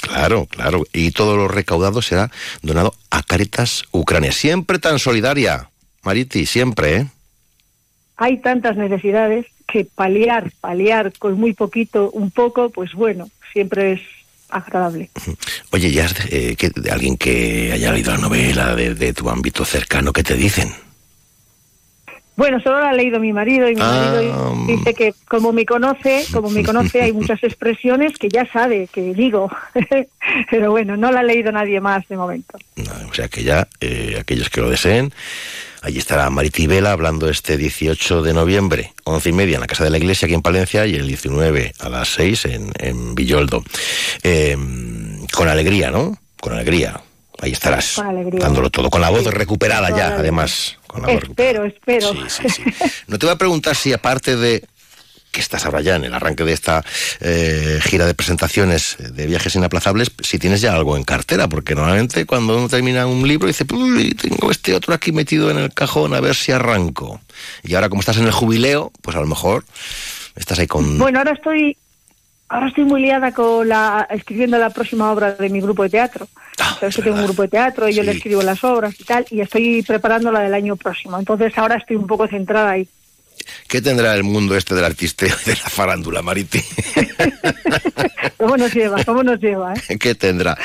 Claro, 0.00 0.46
claro. 0.46 0.84
Y 0.92 1.10
todo 1.10 1.36
lo 1.36 1.48
recaudado 1.48 2.02
será 2.02 2.30
donado 2.62 2.94
a 3.10 3.22
Caritas 3.22 3.84
Ucrania. 3.90 4.32
Siempre 4.32 4.78
tan 4.78 4.98
solidaria, 4.98 5.70
Mariti, 6.02 6.46
siempre, 6.46 6.96
¿eh? 6.96 7.06
Hay 8.16 8.38
tantas 8.38 8.76
necesidades 8.76 9.46
que 9.66 9.86
paliar, 9.86 10.52
paliar 10.60 11.12
con 11.18 11.40
muy 11.40 11.54
poquito, 11.54 12.10
un 12.10 12.30
poco, 12.30 12.70
pues 12.70 12.92
bueno, 12.92 13.28
siempre 13.52 13.92
es 13.92 14.00
agradable. 14.58 15.10
Oye, 15.72 15.90
ya 15.90 16.06
eh, 16.30 16.56
que, 16.56 16.70
alguien 16.90 17.16
que 17.16 17.72
haya 17.72 17.92
leído 17.92 18.12
la 18.12 18.18
novela 18.18 18.74
de, 18.74 18.94
de 18.94 19.12
tu 19.12 19.28
ámbito 19.28 19.64
cercano, 19.64 20.12
¿qué 20.12 20.22
te 20.22 20.34
dicen? 20.34 20.68
Bueno, 22.36 22.60
solo 22.60 22.80
lo 22.80 22.86
ha 22.86 22.92
leído 22.92 23.20
mi 23.20 23.32
marido 23.32 23.68
y 23.70 23.76
mi 23.76 23.80
Ah, 23.80 24.12
marido 24.12 24.66
dice 24.66 24.92
que 24.94 25.14
como 25.28 25.52
me 25.52 25.64
conoce, 25.64 26.24
como 26.32 26.50
me 26.50 26.64
conoce 26.64 27.00
hay 27.00 27.12
muchas 27.20 27.42
expresiones 27.44 28.18
que 28.18 28.28
ya 28.28 28.44
sabe 28.50 28.88
que 28.92 29.14
digo, 29.14 29.48
pero 30.50 30.72
bueno, 30.72 30.96
no 30.96 31.12
la 31.12 31.20
ha 31.20 31.22
leído 31.22 31.52
nadie 31.52 31.80
más 31.80 32.06
de 32.08 32.16
momento. 32.16 32.58
O 33.08 33.14
sea 33.14 33.28
que 33.28 33.44
ya, 33.44 33.68
eh, 33.80 34.16
aquellos 34.18 34.50
que 34.50 34.60
lo 34.60 34.68
deseen, 34.68 35.12
allí 35.84 35.98
estará 35.98 36.28
Mariti 36.30 36.66
Vela 36.66 36.92
hablando 36.92 37.28
este 37.28 37.56
18 37.56 38.22
de 38.22 38.32
noviembre, 38.32 38.92
once 39.04 39.28
y 39.28 39.32
media 39.32 39.56
en 39.56 39.60
la 39.60 39.66
Casa 39.66 39.84
de 39.84 39.90
la 39.90 39.98
Iglesia 39.98 40.26
aquí 40.26 40.34
en 40.34 40.42
Palencia 40.42 40.86
y 40.86 40.94
el 40.94 41.06
19 41.06 41.74
a 41.78 41.88
las 41.90 42.08
6 42.14 42.44
en, 42.46 42.72
en 42.78 43.14
Villoldo. 43.14 43.62
Eh, 44.22 44.56
con 45.32 45.48
alegría, 45.48 45.90
¿no? 45.90 46.16
Con 46.40 46.54
alegría. 46.54 47.00
Ahí 47.40 47.52
estarás, 47.52 47.94
Con 47.96 48.06
alegría. 48.06 48.40
dándolo 48.40 48.70
todo, 48.70 48.88
con 48.88 49.00
la 49.00 49.10
voz 49.10 49.24
Sí, 49.24 49.30
recuperada 49.30 49.90
ya, 49.90 50.14
además. 50.14 50.78
Con 50.86 51.02
la 51.02 51.08
voz 51.12 51.24
Espero, 51.24 51.64
espero. 51.64 52.14
No 53.08 53.18
te 53.18 53.26
voy 53.26 53.34
a 53.34 53.38
preguntar 53.38 53.74
si 53.76 53.92
aparte 53.92 54.36
de 54.36 54.64
que 55.34 55.40
estás 55.40 55.66
ahora 55.66 55.80
ya 55.80 55.96
en 55.96 56.04
el 56.04 56.14
arranque 56.14 56.44
de 56.44 56.52
esta 56.52 56.84
eh, 57.20 57.80
gira 57.82 58.06
de 58.06 58.14
presentaciones 58.14 58.96
eh, 59.00 59.10
de 59.10 59.26
viajes 59.26 59.54
inaplazables, 59.56 60.12
si 60.22 60.38
tienes 60.38 60.60
ya 60.60 60.72
algo 60.72 60.96
en 60.96 61.02
cartera, 61.02 61.48
porque 61.48 61.74
normalmente 61.74 62.24
cuando 62.24 62.56
uno 62.56 62.68
termina 62.68 63.06
un 63.06 63.26
libro 63.26 63.48
dice, 63.48 63.64
tengo 63.64 64.50
este 64.50 64.74
otro 64.74 64.94
aquí 64.94 65.10
metido 65.10 65.50
en 65.50 65.58
el 65.58 65.74
cajón 65.74 66.14
a 66.14 66.20
ver 66.20 66.36
si 66.36 66.52
arranco. 66.52 67.20
Y 67.64 67.74
ahora 67.74 67.88
como 67.88 68.00
estás 68.00 68.16
en 68.18 68.26
el 68.26 68.32
jubileo, 68.32 68.92
pues 69.02 69.16
a 69.16 69.20
lo 69.20 69.26
mejor 69.26 69.64
estás 70.36 70.60
ahí 70.60 70.68
con... 70.68 70.98
Bueno, 70.98 71.18
ahora 71.18 71.32
estoy 71.32 71.76
ahora 72.48 72.68
estoy 72.68 72.84
muy 72.84 73.02
liada 73.02 73.32
con 73.32 73.68
la 73.68 74.06
escribiendo 74.10 74.56
la 74.58 74.70
próxima 74.70 75.10
obra 75.10 75.32
de 75.32 75.48
mi 75.48 75.60
grupo 75.60 75.82
de 75.82 75.90
teatro. 75.90 76.28
Ah, 76.60 76.76
Sabes 76.78 76.94
que 76.94 77.02
tengo 77.02 77.16
un 77.16 77.24
grupo 77.24 77.42
de 77.42 77.48
teatro 77.48 77.88
y 77.88 77.94
yo 77.94 78.04
le 78.04 78.12
escribo 78.12 78.42
las 78.42 78.62
obras 78.62 78.94
y 79.00 79.04
tal, 79.04 79.26
y 79.30 79.40
estoy 79.40 79.82
preparando 79.82 80.30
la 80.30 80.40
del 80.40 80.54
año 80.54 80.76
próximo. 80.76 81.18
Entonces 81.18 81.58
ahora 81.58 81.76
estoy 81.76 81.96
un 81.96 82.06
poco 82.06 82.28
centrada 82.28 82.70
ahí. 82.70 82.88
¿Qué 83.68 83.80
tendrá 83.82 84.14
el 84.14 84.22
mundo 84.24 84.56
este 84.56 84.74
del 84.74 84.84
artisteo 84.84 85.34
y 85.46 85.50
de 85.50 85.56
la 85.56 85.68
farándula, 85.70 86.22
Mariti? 86.22 86.62
¿Cómo 88.38 88.56
nos 88.56 88.72
lleva? 88.74 89.02
¿Cómo 89.04 89.22
nos 89.22 89.40
lleva? 89.40 89.74
eh? 89.88 89.98
¿Qué 89.98 90.14
tendrá? 90.14 90.56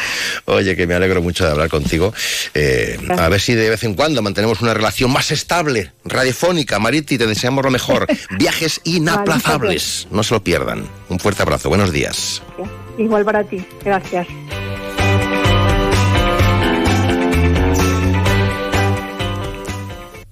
Oye, 0.46 0.76
que 0.76 0.86
me 0.86 0.94
alegro 0.96 1.22
mucho 1.22 1.46
de 1.46 1.52
hablar 1.52 1.70
contigo. 1.70 2.14
Eh, 2.54 3.00
a 3.18 3.30
ver 3.30 3.40
si 3.42 3.56
de 3.56 3.70
vez 3.70 3.84
en 3.84 3.94
cuando 3.96 4.22
mantenemos 4.22 4.62
una 4.62 4.74
relación 4.74 5.12
más 5.12 5.32
estable, 5.32 5.92
radiofónica. 6.06 6.80
Mariti, 6.80 7.18
te 7.18 7.28
deseamos 7.28 7.64
lo 7.64 7.72
mejor. 7.72 8.08
Viajes 8.38 8.82
inaplazables. 8.84 10.08
No 10.12 10.24
se 10.24 10.34
lo 10.34 10.44
pierdan. 10.44 10.86
Un 11.10 11.20
fuerte 11.20 11.42
abrazo. 11.42 11.70
Buenos 11.70 11.92
días. 11.92 12.42
Igual 12.98 13.24
para 13.26 13.44
ti. 13.44 13.64
Gracias. 13.84 14.28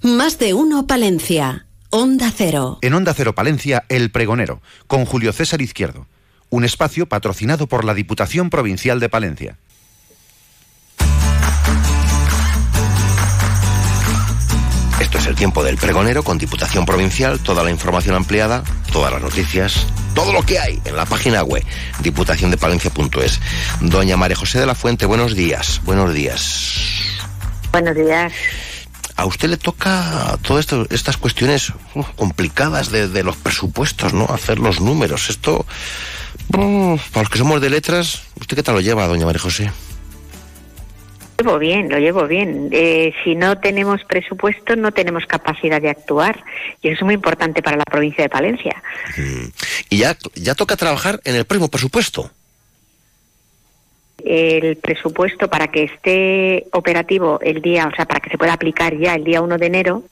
Más 0.02 0.38
de 0.38 0.54
uno 0.54 0.86
Palencia. 0.86 1.66
Onda 1.90 2.30
Cero. 2.34 2.78
En 2.82 2.92
Onda 2.92 3.14
Cero 3.14 3.34
Palencia, 3.34 3.84
El 3.88 4.10
Pregonero, 4.10 4.60
con 4.86 5.06
Julio 5.06 5.32
César 5.32 5.62
Izquierdo. 5.62 6.06
Un 6.50 6.64
espacio 6.64 7.06
patrocinado 7.06 7.66
por 7.66 7.84
la 7.84 7.94
Diputación 7.94 8.50
Provincial 8.50 9.00
de 9.00 9.08
Palencia. 9.08 9.56
Esto 15.00 15.16
es 15.16 15.26
el 15.26 15.34
tiempo 15.34 15.64
del 15.64 15.78
pregonero 15.78 16.22
con 16.22 16.36
Diputación 16.36 16.84
Provincial, 16.84 17.40
toda 17.40 17.64
la 17.64 17.70
información 17.70 18.14
ampliada, 18.14 18.64
todas 18.92 19.10
las 19.10 19.22
noticias, 19.22 19.86
todo 20.14 20.32
lo 20.34 20.42
que 20.42 20.58
hay 20.58 20.82
en 20.84 20.94
la 20.94 21.06
página 21.06 21.42
web 21.42 21.64
diputaciondepalencia.es. 22.00 23.40
Doña 23.80 24.18
María 24.18 24.36
José 24.36 24.60
de 24.60 24.66
la 24.66 24.74
Fuente, 24.74 25.06
buenos 25.06 25.34
días, 25.34 25.80
buenos 25.84 26.12
días. 26.12 26.82
Buenos 27.72 27.94
días. 27.94 28.32
A 29.18 29.26
usted 29.26 29.48
le 29.48 29.56
toca 29.56 30.38
todas 30.42 30.68
estas 30.90 31.16
cuestiones 31.16 31.72
uh, 31.96 32.04
complicadas 32.14 32.92
de, 32.92 33.08
de, 33.08 33.24
los 33.24 33.36
presupuestos, 33.36 34.14
¿no? 34.14 34.26
Hacer 34.26 34.60
los 34.60 34.80
números. 34.80 35.28
Esto, 35.28 35.66
uh, 36.56 36.96
para 37.12 37.22
los 37.24 37.28
que 37.28 37.38
somos 37.38 37.60
de 37.60 37.68
letras, 37.68 38.22
¿usted 38.40 38.56
qué 38.56 38.62
tal 38.62 38.76
lo 38.76 38.80
lleva, 38.80 39.08
doña 39.08 39.26
María 39.26 39.40
José? 39.40 39.72
Lo 41.38 41.44
llevo 41.44 41.58
bien, 41.58 41.88
lo 41.88 41.98
llevo 41.98 42.26
bien. 42.28 42.68
Eh, 42.70 43.12
si 43.24 43.34
no 43.34 43.58
tenemos 43.58 44.04
presupuesto, 44.04 44.76
no 44.76 44.92
tenemos 44.92 45.26
capacidad 45.26 45.82
de 45.82 45.90
actuar. 45.90 46.44
Y 46.80 46.86
eso 46.86 46.98
es 46.98 47.04
muy 47.04 47.14
importante 47.14 47.60
para 47.60 47.76
la 47.76 47.84
provincia 47.84 48.22
de 48.22 48.28
Palencia. 48.28 48.80
Mm. 49.16 49.46
Y 49.90 49.98
ya, 49.98 50.16
ya 50.36 50.54
toca 50.54 50.76
trabajar 50.76 51.20
en 51.24 51.34
el 51.34 51.44
próximo 51.44 51.68
presupuesto. 51.68 52.30
El 54.24 54.76
presupuesto 54.76 55.48
para 55.48 55.68
que 55.68 55.84
esté 55.84 56.66
operativo 56.72 57.38
el 57.40 57.62
día, 57.62 57.88
o 57.92 57.94
sea, 57.94 58.04
para 58.04 58.20
que 58.20 58.30
se 58.30 58.38
pueda 58.38 58.52
aplicar 58.52 58.96
ya 58.96 59.14
el 59.14 59.24
día 59.24 59.40
1 59.40 59.58
de 59.58 59.66
enero, 59.66 60.02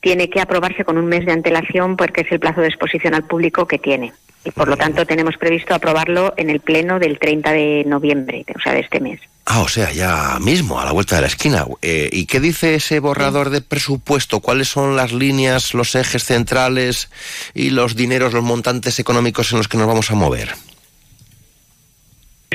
tiene 0.00 0.30
que 0.30 0.40
aprobarse 0.40 0.84
con 0.84 0.98
un 0.98 1.06
mes 1.06 1.26
de 1.26 1.32
antelación 1.32 1.96
porque 1.96 2.22
es 2.22 2.32
el 2.32 2.40
plazo 2.40 2.60
de 2.60 2.68
exposición 2.68 3.14
al 3.14 3.24
público 3.24 3.66
que 3.66 3.78
tiene. 3.78 4.12
Y 4.44 4.50
por 4.52 4.68
lo 4.68 4.76
tanto 4.76 5.04
tenemos 5.04 5.36
previsto 5.36 5.74
aprobarlo 5.74 6.32
en 6.38 6.48
el 6.48 6.60
pleno 6.60 6.98
del 6.98 7.18
30 7.18 7.52
de 7.52 7.84
noviembre, 7.86 8.46
o 8.56 8.60
sea, 8.60 8.72
de 8.72 8.80
este 8.80 8.98
mes. 8.98 9.20
Ah, 9.44 9.60
o 9.60 9.68
sea, 9.68 9.92
ya 9.92 10.38
mismo, 10.40 10.80
a 10.80 10.84
la 10.84 10.92
vuelta 10.92 11.16
de 11.16 11.22
la 11.22 11.26
esquina. 11.26 11.66
Eh, 11.82 12.08
¿Y 12.10 12.26
qué 12.26 12.40
dice 12.40 12.76
ese 12.76 13.00
borrador 13.00 13.50
de 13.50 13.60
presupuesto? 13.60 14.40
¿Cuáles 14.40 14.68
son 14.68 14.96
las 14.96 15.12
líneas, 15.12 15.74
los 15.74 15.94
ejes 15.94 16.24
centrales 16.24 17.10
y 17.52 17.70
los 17.70 17.96
dineros, 17.96 18.32
los 18.32 18.44
montantes 18.44 18.98
económicos 18.98 19.52
en 19.52 19.58
los 19.58 19.68
que 19.68 19.76
nos 19.76 19.88
vamos 19.88 20.10
a 20.10 20.14
mover? 20.14 20.54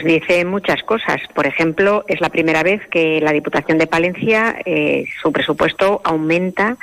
Dice 0.06 0.46
muchas 0.46 0.84
cosas. 0.84 1.20
Por 1.34 1.48
ejemplo, 1.48 2.06
es 2.08 2.22
la 2.22 2.30
primera 2.30 2.62
vez 2.62 2.80
que 2.92 3.20
la 3.22 3.32
Diputación 3.32 3.80
de 3.80 3.88
Palencia, 3.88 4.56
eh, 4.64 5.08
su 5.20 5.32
presupuesto 5.32 6.00
aumenta 6.04 6.78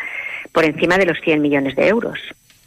por 0.51 0.65
encima 0.65 0.99
de 0.99 1.07
los 1.07 1.21
100 1.21 1.41
millones 1.41 1.77
de 1.77 1.87
euros. 1.87 2.19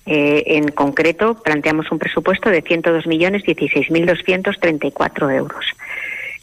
Eh, 0.05 0.43
en 0.55 0.69
concreto, 0.69 1.35
planteamos 1.43 1.91
un 1.91 1.99
presupuesto 1.99 2.49
de 2.49 2.63
102.016.234 2.63 5.35
euros, 5.35 5.65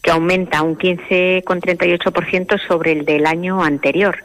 que 0.03 0.11
aumenta 0.11 0.61
un 0.61 0.77
15,38% 0.77 2.59
sobre 2.69 2.93
el 2.93 3.07
del 3.07 3.25
año 3.25 3.65
anterior. 3.65 4.19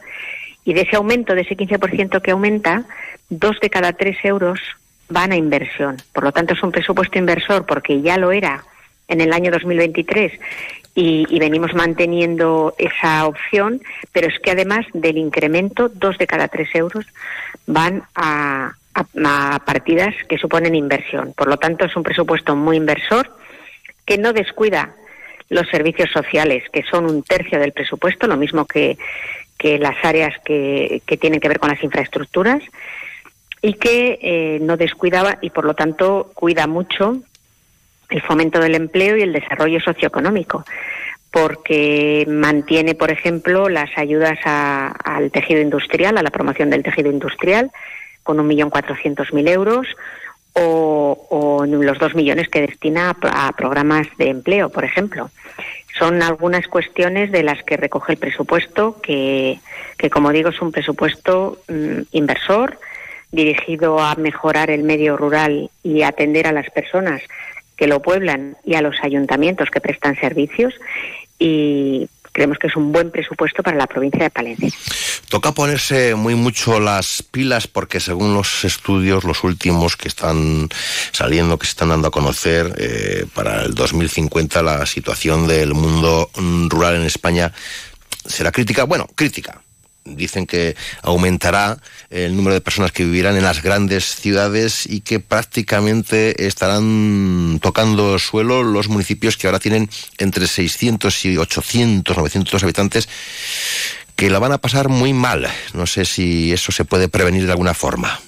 Y 0.66 0.74
de 0.74 0.82
ese 0.82 0.96
aumento, 0.96 1.34
de 1.34 1.40
ese 1.40 1.56
15% 1.56 2.20
que 2.20 2.32
aumenta, 2.32 2.84
dos 3.30 3.58
de 3.60 3.70
cada 3.70 3.94
tres 3.94 4.18
euros 4.22 4.60
van 5.08 5.32
a 5.32 5.36
inversión. 5.36 5.96
Por 6.12 6.24
lo 6.24 6.32
tanto, 6.32 6.52
es 6.52 6.62
un 6.62 6.72
presupuesto 6.72 7.18
inversor 7.18 7.64
porque 7.64 8.02
ya 8.02 8.18
lo 8.18 8.32
era 8.32 8.66
en 9.08 9.20
el 9.20 9.32
año 9.32 9.50
2023 9.50 10.32
y, 10.94 11.26
y, 11.28 11.38
venimos 11.38 11.74
manteniendo 11.74 12.74
esa 12.78 13.26
opción, 13.26 13.80
pero 14.12 14.26
es 14.28 14.38
que 14.40 14.50
además 14.50 14.84
del 14.92 15.16
incremento, 15.16 15.88
dos 15.88 16.18
de 16.18 16.26
cada 16.26 16.48
tres 16.48 16.68
euros 16.74 17.06
van 17.66 18.02
a, 18.14 18.74
a, 18.94 19.62
partidas 19.64 20.14
que 20.28 20.38
suponen 20.38 20.74
inversión. 20.74 21.34
Por 21.36 21.48
lo 21.48 21.56
tanto, 21.56 21.84
es 21.84 21.94
un 21.96 22.02
presupuesto 22.02 22.56
muy 22.56 22.76
inversor 22.76 23.30
que 24.04 24.18
no 24.18 24.32
descuida 24.32 24.94
los 25.50 25.68
servicios 25.68 26.10
sociales, 26.10 26.64
que 26.72 26.82
son 26.82 27.06
un 27.06 27.22
tercio 27.22 27.58
del 27.58 27.72
presupuesto, 27.72 28.26
lo 28.26 28.36
mismo 28.36 28.66
que, 28.66 28.98
que 29.56 29.78
las 29.78 29.96
áreas 30.04 30.34
que, 30.44 31.02
que 31.06 31.16
tienen 31.16 31.40
que 31.40 31.48
ver 31.48 31.58
con 31.58 31.70
las 31.70 31.82
infraestructuras, 31.82 32.62
y 33.60 33.74
que 33.74 34.18
eh, 34.22 34.58
no 34.60 34.76
descuidaba 34.76 35.38
y 35.40 35.50
por 35.50 35.64
lo 35.64 35.74
tanto 35.74 36.30
cuida 36.34 36.66
mucho 36.66 37.18
el 38.10 38.22
fomento 38.22 38.60
del 38.60 38.74
empleo 38.74 39.16
y 39.16 39.22
el 39.22 39.32
desarrollo 39.32 39.80
socioeconómico, 39.80 40.64
porque 41.30 42.24
mantiene, 42.28 42.94
por 42.94 43.10
ejemplo, 43.10 43.68
las 43.68 43.90
ayudas 43.96 44.38
a, 44.44 44.88
al 44.88 45.30
tejido 45.30 45.60
industrial, 45.60 46.16
a 46.16 46.22
la 46.22 46.30
promoción 46.30 46.70
del 46.70 46.82
tejido 46.82 47.10
industrial, 47.10 47.70
con 48.22 48.40
un 48.40 48.46
millón 48.46 48.70
cuatrocientos 48.70 49.32
mil 49.32 49.48
euros, 49.48 49.86
o, 50.60 51.64
los 51.66 51.98
dos 51.98 52.14
millones 52.14 52.48
que 52.48 52.62
destina 52.62 53.16
a, 53.22 53.52
programas 53.52 54.06
de 54.18 54.28
empleo, 54.28 54.70
por 54.70 54.84
ejemplo. 54.84 55.30
Son 55.98 56.22
algunas 56.22 56.66
cuestiones 56.68 57.32
de 57.32 57.42
las 57.42 57.62
que 57.64 57.76
recoge 57.76 58.12
el 58.12 58.18
presupuesto, 58.18 59.00
que, 59.00 59.58
que 59.96 60.10
como 60.10 60.30
digo, 60.30 60.50
es 60.50 60.60
un 60.60 60.72
presupuesto 60.72 61.58
mmm, 61.68 62.02
inversor, 62.12 62.78
dirigido 63.30 63.98
a 63.98 64.14
mejorar 64.14 64.70
el 64.70 64.84
medio 64.84 65.16
rural 65.16 65.70
y 65.82 66.02
atender 66.02 66.46
a 66.46 66.52
las 66.52 66.70
personas 66.70 67.20
que 67.78 67.86
lo 67.86 68.02
pueblan 68.02 68.56
y 68.64 68.74
a 68.74 68.82
los 68.82 68.96
ayuntamientos 69.02 69.70
que 69.70 69.80
prestan 69.80 70.18
servicios 70.20 70.74
y 71.38 72.08
creemos 72.32 72.58
que 72.58 72.66
es 72.66 72.76
un 72.76 72.92
buen 72.92 73.10
presupuesto 73.10 73.62
para 73.62 73.76
la 73.76 73.86
provincia 73.86 74.24
de 74.24 74.30
Palencia. 74.30 74.70
Toca 75.28 75.52
ponerse 75.52 76.14
muy 76.14 76.34
mucho 76.34 76.80
las 76.80 77.22
pilas 77.22 77.68
porque 77.68 78.00
según 78.00 78.34
los 78.34 78.64
estudios, 78.64 79.24
los 79.24 79.44
últimos 79.44 79.96
que 79.96 80.08
están 80.08 80.68
saliendo, 81.12 81.58
que 81.58 81.66
se 81.66 81.70
están 81.70 81.90
dando 81.90 82.08
a 82.08 82.10
conocer, 82.10 82.74
eh, 82.78 83.26
para 83.32 83.62
el 83.62 83.74
2050 83.74 84.62
la 84.62 84.84
situación 84.84 85.46
del 85.46 85.74
mundo 85.74 86.30
rural 86.68 86.96
en 86.96 87.02
España 87.02 87.52
será 88.26 88.50
crítica. 88.50 88.84
Bueno, 88.84 89.06
crítica 89.14 89.62
dicen 90.16 90.46
que 90.46 90.76
aumentará 91.02 91.78
el 92.10 92.36
número 92.36 92.54
de 92.54 92.60
personas 92.60 92.92
que 92.92 93.04
vivirán 93.04 93.36
en 93.36 93.42
las 93.42 93.62
grandes 93.62 94.16
ciudades 94.16 94.86
y 94.86 95.00
que 95.00 95.20
prácticamente 95.20 96.46
estarán 96.46 97.58
tocando 97.60 98.18
suelo 98.18 98.62
los 98.62 98.88
municipios 98.88 99.36
que 99.36 99.46
ahora 99.46 99.58
tienen 99.58 99.88
entre 100.18 100.46
600 100.46 101.24
y 101.24 101.36
800, 101.36 102.16
900 102.16 102.62
habitantes 102.62 103.08
que 104.16 104.30
la 104.30 104.40
van 104.40 104.52
a 104.52 104.58
pasar 104.58 104.88
muy 104.88 105.12
mal. 105.12 105.46
No 105.74 105.86
sé 105.86 106.04
si 106.04 106.52
eso 106.52 106.72
se 106.72 106.84
puede 106.84 107.08
prevenir 107.08 107.46
de 107.46 107.52
alguna 107.52 107.72
forma. 107.72 108.18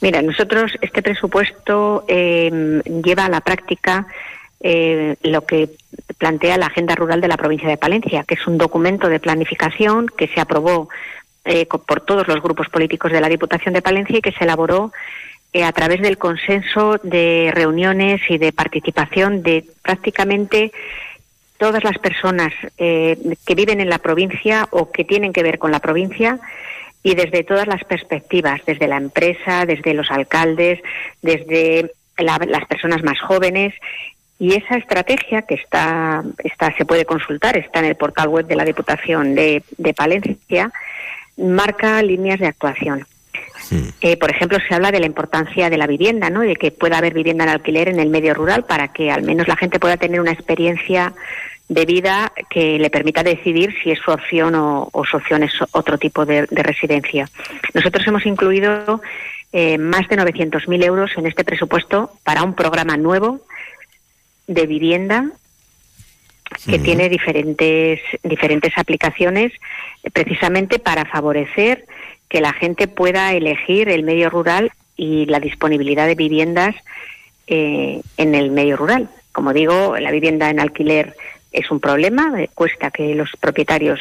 Mira, 0.00 0.22
nosotros 0.22 0.72
este 0.82 1.02
presupuesto 1.02 2.04
eh, 2.06 2.80
lleva 3.02 3.24
a 3.24 3.28
la 3.28 3.40
práctica 3.40 4.06
eh, 4.66 5.16
lo 5.22 5.44
que 5.44 5.68
plantea 6.16 6.56
la 6.56 6.66
Agenda 6.66 6.94
Rural 6.94 7.20
de 7.20 7.28
la 7.28 7.36
provincia 7.36 7.68
de 7.68 7.76
Palencia, 7.76 8.24
que 8.24 8.34
es 8.34 8.46
un 8.46 8.56
documento 8.56 9.08
de 9.08 9.20
planificación 9.20 10.06
que 10.08 10.26
se 10.28 10.40
aprobó 10.40 10.88
eh, 11.44 11.66
por 11.66 12.00
todos 12.00 12.26
los 12.26 12.40
grupos 12.40 12.70
políticos 12.70 13.12
de 13.12 13.20
la 13.20 13.28
Diputación 13.28 13.74
de 13.74 13.82
Palencia 13.82 14.16
y 14.16 14.22
que 14.22 14.32
se 14.32 14.44
elaboró 14.44 14.90
eh, 15.52 15.64
a 15.64 15.72
través 15.72 16.00
del 16.00 16.16
consenso 16.16 16.98
de 17.02 17.52
reuniones 17.54 18.22
y 18.30 18.38
de 18.38 18.52
participación 18.52 19.42
de 19.42 19.66
prácticamente 19.82 20.72
todas 21.58 21.84
las 21.84 21.98
personas 21.98 22.54
eh, 22.78 23.18
que 23.44 23.54
viven 23.54 23.82
en 23.82 23.90
la 23.90 23.98
provincia 23.98 24.66
o 24.70 24.90
que 24.90 25.04
tienen 25.04 25.34
que 25.34 25.42
ver 25.42 25.58
con 25.58 25.72
la 25.72 25.80
provincia 25.80 26.40
y 27.02 27.14
desde 27.14 27.44
todas 27.44 27.66
las 27.66 27.84
perspectivas, 27.84 28.62
desde 28.64 28.88
la 28.88 28.96
empresa, 28.96 29.66
desde 29.66 29.92
los 29.92 30.10
alcaldes, 30.10 30.80
desde 31.20 31.92
la, 32.16 32.38
las 32.48 32.64
personas 32.64 33.02
más 33.02 33.20
jóvenes 33.20 33.74
y 34.38 34.54
esa 34.54 34.76
estrategia 34.76 35.42
que 35.42 35.54
está, 35.54 36.24
está, 36.42 36.74
se 36.76 36.84
puede 36.84 37.04
consultar, 37.04 37.56
está 37.56 37.78
en 37.78 37.86
el 37.86 37.96
portal 37.96 38.28
web 38.28 38.46
de 38.46 38.56
la 38.56 38.64
Diputación 38.64 39.34
de, 39.34 39.62
de 39.78 39.94
Palencia, 39.94 40.72
marca 41.36 42.02
líneas 42.02 42.40
de 42.40 42.46
actuación. 42.46 43.06
Eh, 44.00 44.16
por 44.16 44.30
ejemplo, 44.30 44.58
se 44.68 44.74
habla 44.74 44.90
de 44.90 45.00
la 45.00 45.06
importancia 45.06 45.70
de 45.70 45.78
la 45.78 45.86
vivienda, 45.86 46.28
¿no? 46.30 46.40
de 46.40 46.56
que 46.56 46.70
pueda 46.70 46.98
haber 46.98 47.14
vivienda 47.14 47.44
en 47.44 47.50
alquiler 47.50 47.88
en 47.88 47.98
el 47.98 48.10
medio 48.10 48.34
rural 48.34 48.64
para 48.64 48.88
que 48.88 49.10
al 49.10 49.22
menos 49.22 49.48
la 49.48 49.56
gente 49.56 49.80
pueda 49.80 49.96
tener 49.96 50.20
una 50.20 50.32
experiencia 50.32 51.14
de 51.68 51.86
vida 51.86 52.32
que 52.50 52.78
le 52.78 52.90
permita 52.90 53.22
decidir 53.22 53.74
si 53.82 53.90
es 53.90 53.98
su 54.00 54.10
opción 54.10 54.54
o, 54.54 54.88
o 54.92 55.04
su 55.04 55.16
opción 55.16 55.42
es 55.42 55.52
otro 55.72 55.96
tipo 55.96 56.26
de, 56.26 56.46
de 56.50 56.62
residencia. 56.62 57.28
Nosotros 57.72 58.06
hemos 58.06 58.26
incluido 58.26 59.00
eh, 59.52 59.78
más 59.78 60.06
de 60.08 60.16
900.000 60.16 60.84
euros 60.84 61.12
en 61.16 61.26
este 61.26 61.44
presupuesto 61.44 62.10
para 62.22 62.42
un 62.42 62.54
programa 62.54 62.96
nuevo 62.96 63.40
de 64.46 64.66
vivienda 64.66 65.30
que 66.66 66.78
tiene 66.78 67.08
diferentes 67.08 68.00
diferentes 68.22 68.72
aplicaciones 68.76 69.52
precisamente 70.12 70.78
para 70.78 71.04
favorecer 71.04 71.86
que 72.28 72.40
la 72.40 72.52
gente 72.52 72.86
pueda 72.88 73.32
elegir 73.32 73.88
el 73.88 74.02
medio 74.02 74.30
rural 74.30 74.72
y 74.96 75.26
la 75.26 75.40
disponibilidad 75.40 76.06
de 76.06 76.14
viviendas 76.14 76.74
eh, 77.46 78.00
en 78.16 78.34
el 78.34 78.50
medio 78.50 78.76
rural. 78.76 79.08
Como 79.32 79.52
digo, 79.52 79.96
la 79.98 80.10
vivienda 80.10 80.50
en 80.50 80.60
alquiler 80.60 81.16
es 81.52 81.70
un 81.70 81.80
problema, 81.80 82.32
eh, 82.40 82.50
cuesta 82.54 82.90
que 82.90 83.14
los 83.14 83.30
propietarios 83.40 84.00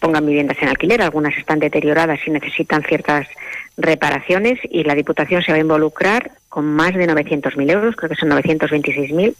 pongan 0.00 0.26
viviendas 0.26 0.56
en 0.60 0.68
alquiler, 0.68 1.02
algunas 1.02 1.36
están 1.36 1.58
deterioradas 1.58 2.20
y 2.26 2.30
necesitan 2.30 2.82
ciertas 2.82 3.26
reparaciones 3.78 4.58
y 4.68 4.82
la 4.84 4.94
Diputación 4.94 5.42
se 5.42 5.52
va 5.52 5.58
a 5.58 5.62
involucrar 5.62 6.32
con 6.48 6.66
más 6.66 6.94
de 6.94 7.08
900.000 7.08 7.70
euros, 7.70 7.96
creo 7.96 8.10
que 8.10 8.16
son 8.16 8.30
926.000, 8.30 9.34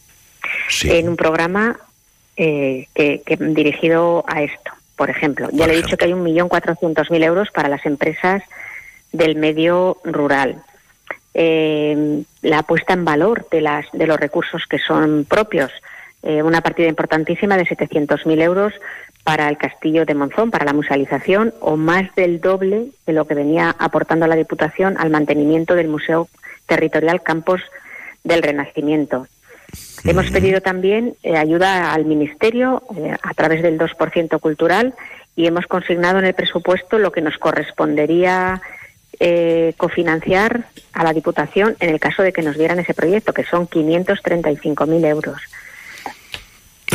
sí. 0.69 0.91
en 0.91 1.09
un 1.09 1.17
programa 1.17 1.77
eh, 2.37 2.87
que, 2.95 3.21
que, 3.27 3.37
dirigido 3.37 4.25
a 4.29 4.43
esto. 4.43 4.71
Por 4.97 5.11
ejemplo, 5.11 5.49
ya 5.53 5.59
Por 5.59 5.69
le 5.69 5.75
he 5.75 5.83
dicho 5.83 5.97
que 5.97 6.07
hay 6.07 6.13
un 6.13 6.23
millón 6.23 6.49
cuatrocientos 6.49 7.11
mil 7.11 7.23
euros 7.23 7.51
para 7.53 7.69
las 7.69 7.85
empresas 7.87 8.43
del 9.13 9.37
medio 9.37 9.99
rural. 10.05 10.63
Eh, 11.35 12.23
la 12.43 12.63
puesta 12.65 12.95
en 12.95 13.05
valor 13.05 13.47
de, 13.51 13.61
las, 13.61 13.87
de 13.93 14.07
los 14.07 14.19
recursos 14.19 14.67
que 14.69 14.79
son 14.79 15.25
propios. 15.25 15.71
Eh, 16.23 16.43
una 16.43 16.63
partida 16.63 16.89
importantísima 16.89 17.57
de 17.57 17.65
700.000 17.65 18.43
euros 18.43 18.73
para 19.29 19.51
el 19.51 19.59
castillo 19.59 20.07
de 20.07 20.15
Monzón, 20.15 20.51
para 20.51 20.65
la 20.65 20.73
musealización, 20.73 21.53
o 21.61 21.77
más 21.77 22.15
del 22.15 22.41
doble 22.41 22.87
de 23.05 23.13
lo 23.13 23.27
que 23.27 23.35
venía 23.35 23.77
aportando 23.79 24.27
la 24.27 24.37
Diputación 24.37 24.97
al 24.99 25.11
mantenimiento 25.11 25.75
del 25.75 25.87
Museo 25.87 26.29
Territorial 26.65 27.23
Campos 27.23 27.61
del 28.25 28.43
Renacimiento. 28.43 29.27
Hemos 30.05 30.31
pedido 30.31 30.63
también 30.63 31.15
eh, 31.23 31.37
ayuda 31.37 31.93
al 31.93 32.07
Ministerio 32.07 32.83
eh, 32.97 33.15
a 33.23 33.35
través 33.35 33.63
del 33.63 33.79
2% 33.79 34.41
cultural 34.41 34.95
y 35.37 35.47
hemos 35.47 35.67
consignado 35.67 36.21
en 36.21 36.25
el 36.25 36.33
presupuesto 36.33 36.97
lo 36.97 37.13
que 37.13 37.21
nos 37.21 37.37
correspondería 37.37 38.63
eh, 39.21 39.75
cofinanciar 39.77 40.65
a 40.95 41.05
la 41.05 41.13
Diputación 41.13 41.77
en 41.81 41.91
el 41.91 42.01
caso 42.01 42.23
de 42.23 42.33
que 42.33 42.41
nos 42.41 42.57
dieran 42.57 42.79
ese 42.79 42.95
proyecto, 42.95 43.35
que 43.35 43.45
son 43.45 43.69
535.000 43.69 45.05
euros. 45.05 45.43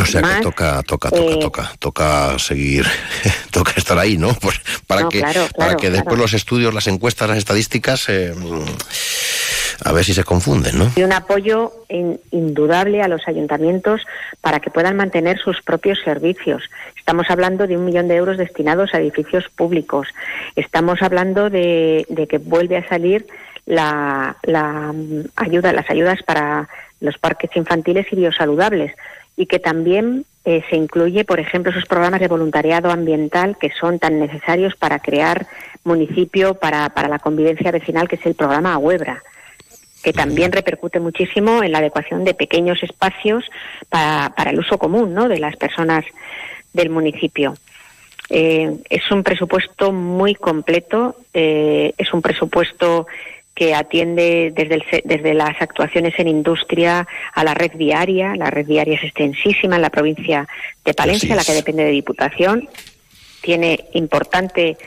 O 0.01 0.05
sea 0.05 0.21
que 0.21 0.41
toca, 0.41 0.81
toca, 0.83 1.09
toca, 1.09 1.21
eh, 1.33 1.37
toca, 1.39 1.71
toca 1.79 2.39
seguir, 2.39 2.85
toca 3.51 3.73
estar 3.77 3.97
ahí, 3.99 4.17
¿no? 4.17 4.33
Pues 4.33 4.59
para 4.87 5.01
No, 5.01 5.09
que, 5.09 5.19
claro, 5.19 5.41
para 5.55 5.75
claro, 5.75 5.77
que 5.77 5.89
después 5.91 6.17
los 6.17 6.33
estudios, 6.33 6.73
las 6.73 6.87
encuestas, 6.87 7.29
las 7.29 7.37
estadísticas, 7.37 8.09
eh, 8.09 8.33
a 9.85 9.91
ver 9.91 10.03
si 10.05 10.13
se 10.13 10.23
confunden, 10.23 10.77
¿no? 10.77 10.91
y 10.95 11.03
un 11.03 11.11
apoyo 11.11 11.73
in- 11.89 12.19
indudable 12.31 13.01
a 13.01 13.07
los 13.07 13.27
ayuntamientos 13.27 14.01
para 14.41 14.59
que 14.59 14.69
puedan 14.69 14.95
mantener 14.95 15.37
sus 15.39 15.61
propios 15.61 15.99
servicios. 16.03 16.63
Estamos 16.97 17.27
hablando 17.29 17.67
de 17.67 17.75
un 17.77 17.85
millón 17.85 18.07
de 18.07 18.15
euros 18.15 18.37
destinados 18.37 18.93
a 18.93 18.99
edificios 18.99 19.45
públicos. 19.55 20.07
Estamos 20.55 21.01
hablando 21.01 21.49
de, 21.49 22.05
de 22.09 22.27
que 22.27 22.37
vuelve 22.37 22.77
a 22.77 22.87
salir 22.87 23.27
la, 23.65 24.37
la, 24.43 24.91
mm, 24.93 25.25
ayuda, 25.35 25.73
las 25.73 25.89
ayudas 25.89 26.19
para 26.23 26.69
los 27.01 27.17
parques 27.17 27.49
infantiles 27.55 28.07
y 28.11 28.15
biosaludables 28.15 28.93
y 29.35 29.45
que 29.45 29.59
también 29.59 30.25
eh, 30.45 30.63
se 30.69 30.75
incluye, 30.75 31.25
por 31.25 31.39
ejemplo, 31.39 31.71
esos 31.71 31.85
programas 31.85 32.19
de 32.19 32.27
voluntariado 32.27 32.91
ambiental 32.91 33.57
que 33.57 33.71
son 33.79 33.99
tan 33.99 34.19
necesarios 34.19 34.75
para 34.75 34.99
crear 34.99 35.47
municipio 35.83 36.55
para, 36.55 36.89
para 36.89 37.07
la 37.07 37.19
convivencia 37.19 37.71
vecinal, 37.71 38.07
que 38.07 38.15
es 38.15 38.25
el 38.25 38.35
programa 38.35 38.73
Ahuebra 38.73 39.21
que 40.03 40.11
también 40.11 40.51
repercute 40.51 40.99
muchísimo 40.99 41.63
en 41.63 41.71
la 41.71 41.77
adecuación 41.77 42.25
de 42.25 42.33
pequeños 42.33 42.83
espacios 42.83 43.45
para, 43.87 44.33
para 44.35 44.51
el 44.51 44.59
uso 44.59 44.77
común 44.77 45.13
¿no? 45.13 45.29
de 45.29 45.39
las 45.39 45.55
personas 45.55 46.03
del 46.73 46.89
municipio. 46.89 47.55
Eh, 48.29 48.77
es 48.89 49.11
un 49.11 49.23
presupuesto 49.23 49.91
muy 49.91 50.35
completo, 50.35 51.15
eh, 51.33 51.93
es 51.97 52.13
un 52.13 52.21
presupuesto 52.21 53.07
que 53.55 53.75
atiende 53.75 54.51
desde, 54.55 54.75
el 54.75 54.83
desde 55.03 55.33
las 55.33 55.61
actuaciones 55.61 56.13
en 56.17 56.27
industria 56.27 57.07
a 57.33 57.43
la 57.43 57.53
red 57.53 57.71
viaria. 57.75 58.35
La 58.35 58.49
red 58.49 58.65
viaria 58.65 58.95
es 58.95 59.03
extensísima 59.03 59.75
en 59.75 59.81
la 59.83 59.89
provincia 59.91 60.47
de 60.83 60.93
Palencia, 60.93 61.35
la 61.35 61.43
que 61.43 61.53
depende 61.53 61.83
de 61.83 61.91
Diputación. 61.91 62.67
Tiene 63.41 63.85
importante 63.93 64.77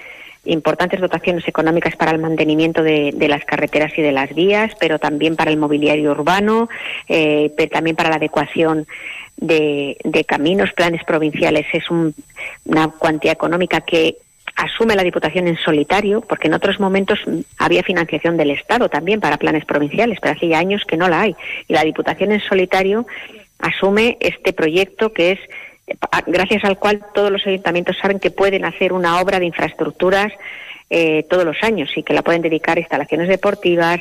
importantes 0.48 1.00
dotaciones 1.00 1.46
económicas 1.48 1.96
para 1.96 2.12
el 2.12 2.18
mantenimiento 2.18 2.82
de, 2.84 3.10
de 3.12 3.26
las 3.28 3.44
carreteras 3.44 3.92
y 3.98 4.02
de 4.02 4.12
las 4.12 4.32
vías, 4.32 4.72
pero 4.78 5.00
también 5.00 5.34
para 5.34 5.50
el 5.50 5.56
mobiliario 5.56 6.12
urbano, 6.12 6.68
eh, 7.08 7.50
pero 7.56 7.70
también 7.70 7.96
para 7.96 8.10
la 8.10 8.16
adecuación 8.16 8.86
de, 9.36 9.96
de 10.04 10.24
caminos, 10.24 10.72
planes 10.72 11.02
provinciales. 11.04 11.66
Es 11.72 11.90
un- 11.90 12.14
una 12.64 12.88
cuantía 12.88 13.32
económica 13.32 13.80
que 13.80 14.18
asume 14.56 14.96
la 14.96 15.04
Diputación 15.04 15.46
en 15.46 15.56
solitario, 15.58 16.22
porque 16.22 16.48
en 16.48 16.54
otros 16.54 16.80
momentos 16.80 17.20
había 17.58 17.82
financiación 17.82 18.36
del 18.36 18.50
Estado 18.50 18.88
también 18.88 19.20
para 19.20 19.36
planes 19.36 19.64
provinciales, 19.64 20.18
pero 20.20 20.34
hace 20.34 20.48
ya 20.48 20.58
años 20.58 20.82
que 20.86 20.96
no 20.96 21.08
la 21.08 21.20
hay. 21.20 21.36
Y 21.68 21.74
la 21.74 21.84
Diputación 21.84 22.32
en 22.32 22.40
solitario 22.40 23.06
asume 23.58 24.16
este 24.20 24.52
proyecto 24.52 25.12
que 25.12 25.32
es 25.32 25.38
gracias 26.26 26.64
al 26.64 26.78
cual 26.78 27.04
todos 27.14 27.30
los 27.30 27.46
ayuntamientos 27.46 27.96
saben 28.00 28.18
que 28.18 28.30
pueden 28.30 28.64
hacer 28.64 28.92
una 28.92 29.20
obra 29.20 29.38
de 29.38 29.46
infraestructuras 29.46 30.32
eh, 30.90 31.24
todos 31.28 31.44
los 31.44 31.62
años 31.62 31.90
y 31.96 32.02
que 32.02 32.14
la 32.14 32.22
pueden 32.22 32.42
dedicar 32.42 32.76
a 32.76 32.80
instalaciones 32.80 33.28
deportivas, 33.28 34.00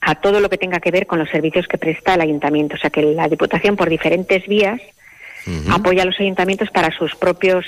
a 0.00 0.14
todo 0.14 0.40
lo 0.40 0.48
que 0.48 0.56
tenga 0.56 0.80
que 0.80 0.90
ver 0.90 1.06
con 1.06 1.18
los 1.18 1.28
servicios 1.28 1.66
que 1.66 1.78
presta 1.78 2.14
el 2.14 2.20
ayuntamiento. 2.20 2.76
O 2.76 2.78
sea 2.78 2.90
que 2.90 3.02
la 3.02 3.28
Diputación 3.28 3.76
por 3.76 3.90
diferentes 3.90 4.46
vías 4.46 4.80
apoya 5.70 6.02
a 6.02 6.06
los 6.06 6.18
ayuntamientos 6.18 6.70
para 6.70 6.90
sus 6.96 7.14
propios 7.14 7.66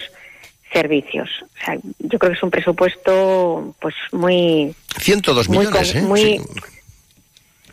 servicios. 0.72 1.28
O 1.42 1.64
sea, 1.64 1.76
yo 1.98 2.18
creo 2.18 2.33
que 2.33 2.37
es 2.37 2.42
un 2.42 2.50
presupuesto 2.50 3.74
pues 3.81 3.94
muy 4.12 4.74
102 5.00 5.48
muy 5.48 5.59
millones, 5.59 5.92
con- 5.92 6.02
¿eh? 6.02 6.07
muy- 6.07 6.20
Sí. 6.38 6.40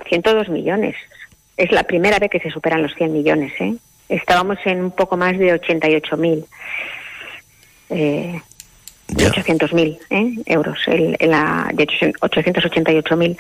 102 0.10 0.50
millones. 0.50 0.96
Es 1.58 1.72
la 1.72 1.84
primera 1.84 2.20
vez 2.20 2.30
que 2.30 2.40
se 2.40 2.52
superan 2.52 2.84
los 2.84 2.94
100 2.96 3.14
millones. 3.14 3.54
¿eh? 3.60 3.76
Estábamos 4.10 4.58
en 4.66 4.84
un 4.84 4.92
poco 4.92 5.18
más 5.18 5.38
de 5.38 5.54
88.000. 5.54 6.46
Eh, 7.90 8.40
de 9.08 9.28
800.000 9.30 10.00
¿eh? 10.10 10.34
euros, 10.48 10.80
el, 10.88 11.16
en 11.20 11.32
la, 11.32 11.70
de 11.74 11.86
888.000 11.86 13.38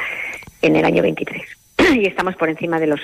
en 0.61 0.75
el 0.75 0.85
año 0.85 1.01
23. 1.01 1.41
y 1.95 2.07
estamos 2.07 2.35
por 2.35 2.49
encima 2.49 2.79
de 2.79 2.87
los 2.87 3.01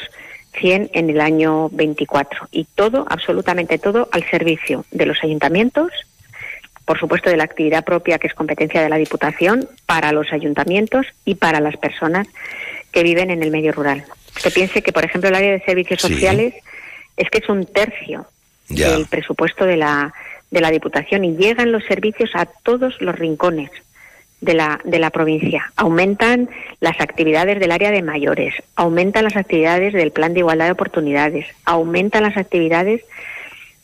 100 0.59 0.91
en 0.93 1.09
el 1.09 1.19
año 1.21 1.69
24. 1.69 2.47
Y 2.51 2.65
todo, 2.75 3.05
absolutamente 3.09 3.77
todo, 3.79 4.07
al 4.11 4.23
servicio 4.29 4.85
de 4.91 5.05
los 5.07 5.17
ayuntamientos, 5.23 5.91
por 6.85 6.99
supuesto 6.99 7.29
de 7.29 7.37
la 7.37 7.43
actividad 7.43 7.83
propia 7.85 8.17
que 8.19 8.27
es 8.27 8.33
competencia 8.33 8.81
de 8.81 8.89
la 8.89 8.97
Diputación, 8.97 9.67
para 9.85 10.11
los 10.11 10.31
ayuntamientos 10.33 11.05
y 11.25 11.35
para 11.35 11.59
las 11.59 11.77
personas 11.77 12.27
que 12.91 13.03
viven 13.03 13.29
en 13.31 13.43
el 13.43 13.51
medio 13.51 13.71
rural. 13.71 14.03
Que 14.41 14.51
piense 14.51 14.81
que, 14.81 14.91
por 14.91 15.05
ejemplo, 15.05 15.29
el 15.29 15.35
área 15.35 15.51
de 15.51 15.61
servicios 15.61 16.01
Sí. 16.01 16.13
sociales 16.13 16.53
es 17.17 17.29
que 17.29 17.39
es 17.39 17.49
un 17.49 17.65
tercio 17.65 18.25
Ya. 18.69 18.91
del 18.91 19.05
presupuesto 19.05 19.65
de 19.65 19.77
la, 19.77 20.13
de 20.49 20.61
la 20.61 20.71
Diputación 20.71 21.23
y 21.25 21.35
llegan 21.37 21.71
los 21.71 21.83
servicios 21.85 22.31
a 22.33 22.45
todos 22.45 22.99
los 23.01 23.17
rincones 23.17 23.69
de 24.41 24.53
la, 24.55 24.79
de 24.83 24.97
la 24.99 25.11
provincia. 25.11 25.71
Aumentan 25.75 26.49
las 26.79 26.99
actividades 26.99 27.59
del 27.59 27.71
área 27.71 27.91
de 27.91 28.01
mayores, 28.01 28.55
aumentan 28.75 29.23
las 29.25 29.35
actividades 29.35 29.93
del 29.93 30.11
plan 30.11 30.33
de 30.33 30.39
igualdad 30.39 30.65
de 30.65 30.71
oportunidades, 30.71 31.45
aumentan 31.65 32.23
las 32.23 32.37
actividades 32.37 33.01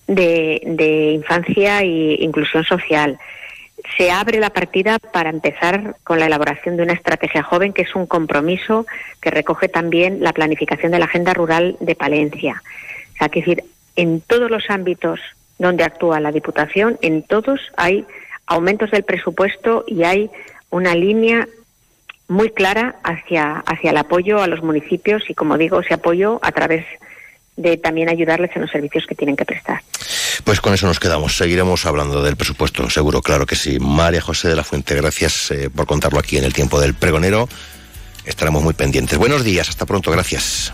de, 0.07 1.11
infancia 1.13 1.81
e 1.81 2.23
inclusión 2.23 2.63
social. 2.63 3.19
Se 3.97 4.09
abre 4.09 4.39
la 4.39 4.49
partida 4.49 4.99
para 4.99 5.29
empezar 5.29 5.95
con 6.03 6.19
la 6.19 6.25
elaboración 6.25 6.77
de 6.77 6.83
una 6.83 6.93
estrategia 6.93 7.43
joven, 7.43 7.73
que 7.73 7.83
es 7.83 7.95
un 7.95 8.07
compromiso 8.07 8.85
que 9.21 9.29
recoge 9.29 9.69
también 9.69 10.21
la 10.21 10.33
planificación 10.33 10.91
de 10.91 10.99
la 10.99 11.05
Agenda 11.05 11.33
Rural 11.33 11.77
de 11.79 11.95
Palencia. 11.95 12.61
O 13.13 13.17
sea, 13.17 13.29
que 13.29 13.41
decir, 13.41 13.63
en 13.95 14.21
todos 14.21 14.49
los 14.49 14.69
ámbitos 14.69 15.19
donde 15.59 15.83
actúa 15.83 16.19
la 16.19 16.31
Diputación, 16.31 16.97
en 17.01 17.23
todos 17.23 17.59
hay 17.75 18.05
aumentos 18.45 18.91
del 18.91 19.03
presupuesto 19.03 19.83
y 19.87 20.03
hay 20.03 20.29
una 20.69 20.95
línea 20.95 21.47
muy 22.27 22.49
clara 22.49 22.95
hacia, 23.03 23.63
hacia 23.65 23.91
el 23.91 23.97
apoyo 23.97 24.41
a 24.41 24.47
los 24.47 24.61
municipios 24.61 25.29
y, 25.29 25.33
como 25.33 25.57
digo, 25.57 25.79
ese 25.79 25.93
apoyo 25.93 26.39
a 26.41 26.51
través 26.51 26.81
de 26.81 27.07
también 27.81 28.09
ayudarles 28.09 28.51
en 28.55 28.61
los 28.61 28.71
servicios 28.71 29.05
que 29.07 29.15
tienen 29.15 29.35
que 29.35 29.45
prestar. 29.45 29.81
Pues 30.43 30.61
con 30.61 30.73
eso 30.73 30.87
nos 30.87 30.99
quedamos. 30.99 31.35
Seguiremos 31.35 31.85
hablando 31.85 32.23
del 32.23 32.35
presupuesto, 32.35 32.89
seguro, 32.89 33.21
claro 33.21 33.45
que 33.45 33.55
sí. 33.55 33.79
María 33.79 34.21
José 34.21 34.47
de 34.47 34.55
la 34.55 34.63
Fuente, 34.63 34.95
gracias 34.95 35.51
eh, 35.51 35.69
por 35.69 35.87
contarlo 35.87 36.19
aquí 36.19 36.37
en 36.37 36.43
el 36.43 36.53
tiempo 36.53 36.79
del 36.79 36.93
pregonero. 36.93 37.49
Estaremos 38.25 38.61
muy 38.61 38.73
pendientes. 38.73 39.17
Buenos 39.17 39.43
días, 39.43 39.69
hasta 39.69 39.85
pronto, 39.85 40.11
gracias. 40.11 40.73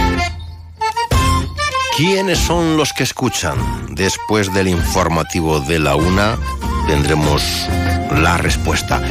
¿Quiénes 1.95 2.39
son 2.39 2.77
los 2.77 2.93
que 2.93 3.03
escuchan? 3.03 3.57
Después 3.89 4.53
del 4.53 4.69
informativo 4.69 5.59
de 5.59 5.77
la 5.79 5.95
una 5.95 6.37
tendremos 6.87 7.67
la 8.11 8.37
respuesta. 8.37 9.01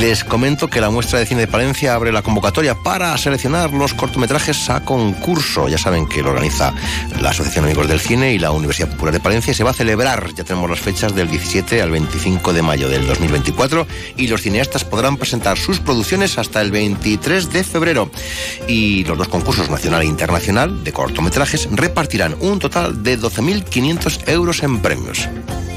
Les 0.00 0.24
comento 0.24 0.68
que 0.68 0.80
la 0.80 0.90
muestra 0.90 1.18
de 1.18 1.26
cine 1.26 1.42
de 1.42 1.46
Palencia 1.46 1.94
abre 1.94 2.12
la 2.12 2.22
convocatoria 2.22 2.74
para 2.74 3.16
seleccionar 3.18 3.72
los 3.72 3.92
cortometrajes 3.94 4.70
a 4.70 4.84
concurso. 4.84 5.68
Ya 5.68 5.78
saben 5.78 6.08
que 6.08 6.22
lo 6.22 6.30
organiza 6.30 6.72
la 7.20 7.30
Asociación 7.30 7.66
Amigos 7.66 7.88
del 7.88 8.00
Cine 8.00 8.32
y 8.32 8.38
la 8.38 8.52
Universidad 8.52 8.90
Popular 8.90 9.12
de 9.12 9.20
Palencia. 9.20 9.52
Se 9.52 9.64
va 9.64 9.70
a 9.70 9.74
celebrar, 9.74 10.32
ya 10.34 10.44
tenemos 10.44 10.70
las 10.70 10.80
fechas 10.80 11.14
del 11.14 11.28
17 11.28 11.82
al 11.82 11.90
25 11.90 12.52
de 12.52 12.62
mayo 12.62 12.88
del 12.88 13.06
2024 13.06 13.86
y 14.16 14.28
los 14.28 14.40
cineastas 14.42 14.84
podrán 14.84 15.18
presentar 15.18 15.58
sus 15.58 15.78
producciones 15.78 16.38
hasta 16.38 16.62
el 16.62 16.70
23 16.70 17.52
de 17.52 17.62
febrero. 17.62 18.10
Y 18.66 19.04
los 19.04 19.18
dos 19.18 19.28
concursos 19.28 19.68
nacional 19.70 20.02
e 20.02 20.06
internacional 20.06 20.84
de 20.84 20.92
cortometrajes 20.92 21.68
repartirán 21.70 22.36
un 22.40 22.58
total 22.58 23.02
de 23.02 23.18
12.500 23.18 24.28
euros 24.28 24.62
en 24.62 24.80
premios. 24.80 25.28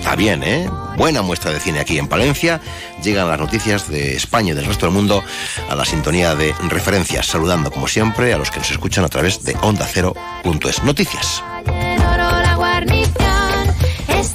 Está 0.05 0.15
bien, 0.15 0.43
¿eh? 0.43 0.69
Buena 0.97 1.23
muestra 1.23 1.51
de 1.51 1.59
cine 1.59 1.79
aquí 1.79 1.97
en 1.97 2.07
Palencia. 2.07 2.61
Llegan 3.03 3.27
las 3.27 3.39
noticias 3.39 3.89
de 3.89 4.15
España 4.15 4.53
y 4.53 4.55
del 4.55 4.65
resto 4.65 4.85
del 4.85 4.95
mundo 4.95 5.23
a 5.69 5.75
la 5.75 5.85
sintonía 5.85 6.35
de 6.35 6.53
referencias, 6.69 7.27
saludando 7.27 7.71
como 7.71 7.87
siempre 7.87 8.33
a 8.33 8.37
los 8.37 8.51
que 8.51 8.59
nos 8.59 8.71
escuchan 8.71 9.03
a 9.05 9.09
través 9.09 9.43
de 9.43 9.55
onda. 9.61 9.87
Noticias. 10.83 11.43
Esta 14.07 14.33
es 14.33 14.34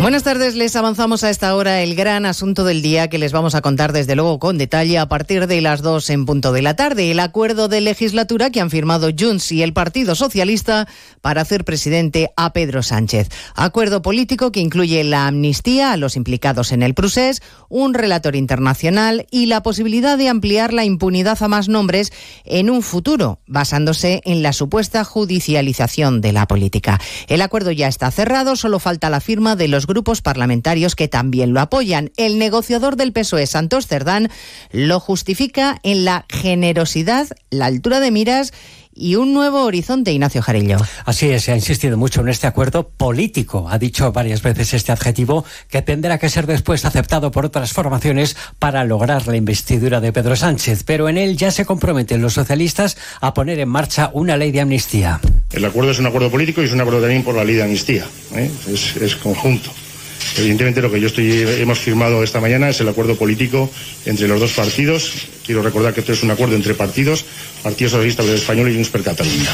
Buenas 0.00 0.22
tardes, 0.22 0.54
les 0.54 0.76
avanzamos 0.76 1.24
a 1.24 1.28
esta 1.28 1.56
hora 1.56 1.82
el 1.82 1.96
gran 1.96 2.24
asunto 2.24 2.64
del 2.64 2.82
día 2.82 3.08
que 3.08 3.18
les 3.18 3.32
vamos 3.32 3.56
a 3.56 3.62
contar 3.62 3.92
desde 3.92 4.14
luego 4.14 4.38
con 4.38 4.56
detalle 4.56 4.96
a 4.96 5.08
partir 5.08 5.48
de 5.48 5.60
las 5.60 5.82
dos 5.82 6.08
en 6.08 6.24
punto 6.24 6.52
de 6.52 6.62
la 6.62 6.76
tarde. 6.76 7.10
El 7.10 7.18
acuerdo 7.18 7.66
de 7.66 7.80
legislatura 7.80 8.50
que 8.50 8.60
han 8.60 8.70
firmado 8.70 9.10
Junts 9.18 9.50
y 9.50 9.64
el 9.64 9.72
Partido 9.72 10.14
Socialista 10.14 10.86
para 11.20 11.40
hacer 11.40 11.64
presidente 11.64 12.30
a 12.36 12.52
Pedro 12.52 12.84
Sánchez. 12.84 13.28
Acuerdo 13.56 14.00
político 14.00 14.52
que 14.52 14.60
incluye 14.60 15.02
la 15.02 15.26
amnistía 15.26 15.92
a 15.92 15.96
los 15.96 16.14
implicados 16.14 16.70
en 16.70 16.84
el 16.84 16.94
procés, 16.94 17.42
un 17.68 17.92
relator 17.92 18.36
internacional 18.36 19.26
y 19.32 19.46
la 19.46 19.64
posibilidad 19.64 20.16
de 20.16 20.28
ampliar 20.28 20.72
la 20.72 20.84
impunidad 20.84 21.42
a 21.42 21.48
más 21.48 21.68
nombres 21.68 22.12
en 22.44 22.70
un 22.70 22.82
futuro, 22.82 23.40
basándose 23.48 24.22
en 24.24 24.44
la 24.44 24.52
supuesta 24.52 25.02
judicialización 25.02 26.20
de 26.20 26.32
la 26.32 26.46
política. 26.46 27.00
El 27.26 27.42
acuerdo 27.42 27.72
ya 27.72 27.88
está 27.88 28.12
cerrado, 28.12 28.54
solo 28.54 28.78
falta 28.78 29.10
la 29.10 29.20
firma 29.20 29.56
de 29.56 29.66
los 29.66 29.87
grupos 29.88 30.22
parlamentarios 30.22 30.94
que 30.94 31.08
también 31.08 31.52
lo 31.52 31.60
apoyan. 31.60 32.12
El 32.16 32.38
negociador 32.38 32.94
del 32.94 33.12
PSOE, 33.12 33.48
Santos 33.48 33.88
Cerdán, 33.88 34.30
lo 34.70 35.00
justifica 35.00 35.80
en 35.82 36.04
la 36.04 36.26
generosidad, 36.28 37.26
la 37.50 37.66
altura 37.66 37.98
de 37.98 38.12
miras 38.12 38.52
y 38.98 39.14
un 39.14 39.32
nuevo 39.32 39.62
horizonte, 39.64 40.12
Ignacio 40.12 40.42
Jarillo. 40.42 40.76
Así 41.04 41.30
es, 41.30 41.44
se 41.44 41.52
ha 41.52 41.56
insistido 41.56 41.96
mucho 41.96 42.20
en 42.20 42.28
este 42.28 42.46
acuerdo 42.46 42.88
político. 42.88 43.68
Ha 43.70 43.78
dicho 43.78 44.12
varias 44.12 44.42
veces 44.42 44.74
este 44.74 44.92
adjetivo 44.92 45.44
que 45.70 45.82
tendrá 45.82 46.18
que 46.18 46.28
ser 46.28 46.46
después 46.46 46.84
aceptado 46.84 47.30
por 47.30 47.46
otras 47.46 47.72
formaciones 47.72 48.36
para 48.58 48.84
lograr 48.84 49.26
la 49.28 49.36
investidura 49.36 50.00
de 50.00 50.12
Pedro 50.12 50.36
Sánchez. 50.36 50.82
Pero 50.84 51.08
en 51.08 51.18
él 51.18 51.36
ya 51.36 51.50
se 51.50 51.64
comprometen 51.64 52.20
los 52.20 52.34
socialistas 52.34 52.96
a 53.20 53.34
poner 53.34 53.60
en 53.60 53.68
marcha 53.68 54.10
una 54.12 54.36
ley 54.36 54.50
de 54.50 54.60
amnistía. 54.60 55.20
El 55.52 55.64
acuerdo 55.64 55.92
es 55.92 55.98
un 55.98 56.06
acuerdo 56.06 56.30
político 56.30 56.62
y 56.62 56.66
es 56.66 56.72
un 56.72 56.80
acuerdo 56.80 57.00
también 57.00 57.22
por 57.22 57.34
la 57.34 57.44
ley 57.44 57.54
de 57.54 57.62
amnistía. 57.62 58.06
¿eh? 58.34 58.50
Es, 58.68 58.96
es 58.96 59.16
conjunto. 59.16 59.70
Evidentemente 60.36 60.80
lo 60.82 60.90
que 60.90 61.00
yo 61.00 61.08
estoy, 61.08 61.30
hemos 61.60 61.78
firmado 61.78 62.22
esta 62.22 62.40
mañana 62.40 62.68
es 62.68 62.80
el 62.80 62.88
acuerdo 62.88 63.16
político 63.16 63.70
entre 64.06 64.28
los 64.28 64.40
dos 64.40 64.52
partidos. 64.52 65.12
Quiero 65.44 65.62
recordar 65.62 65.94
que 65.94 66.00
esto 66.00 66.12
es 66.12 66.22
un 66.22 66.30
acuerdo 66.30 66.54
entre 66.54 66.74
partidos, 66.74 67.24
Partido 67.62 67.90
Socialista 67.90 68.22
Obrero 68.22 68.38
Español 68.38 68.70
y 68.70 68.74
Junts 68.74 68.90
per 68.90 69.02
Catalunya. 69.02 69.52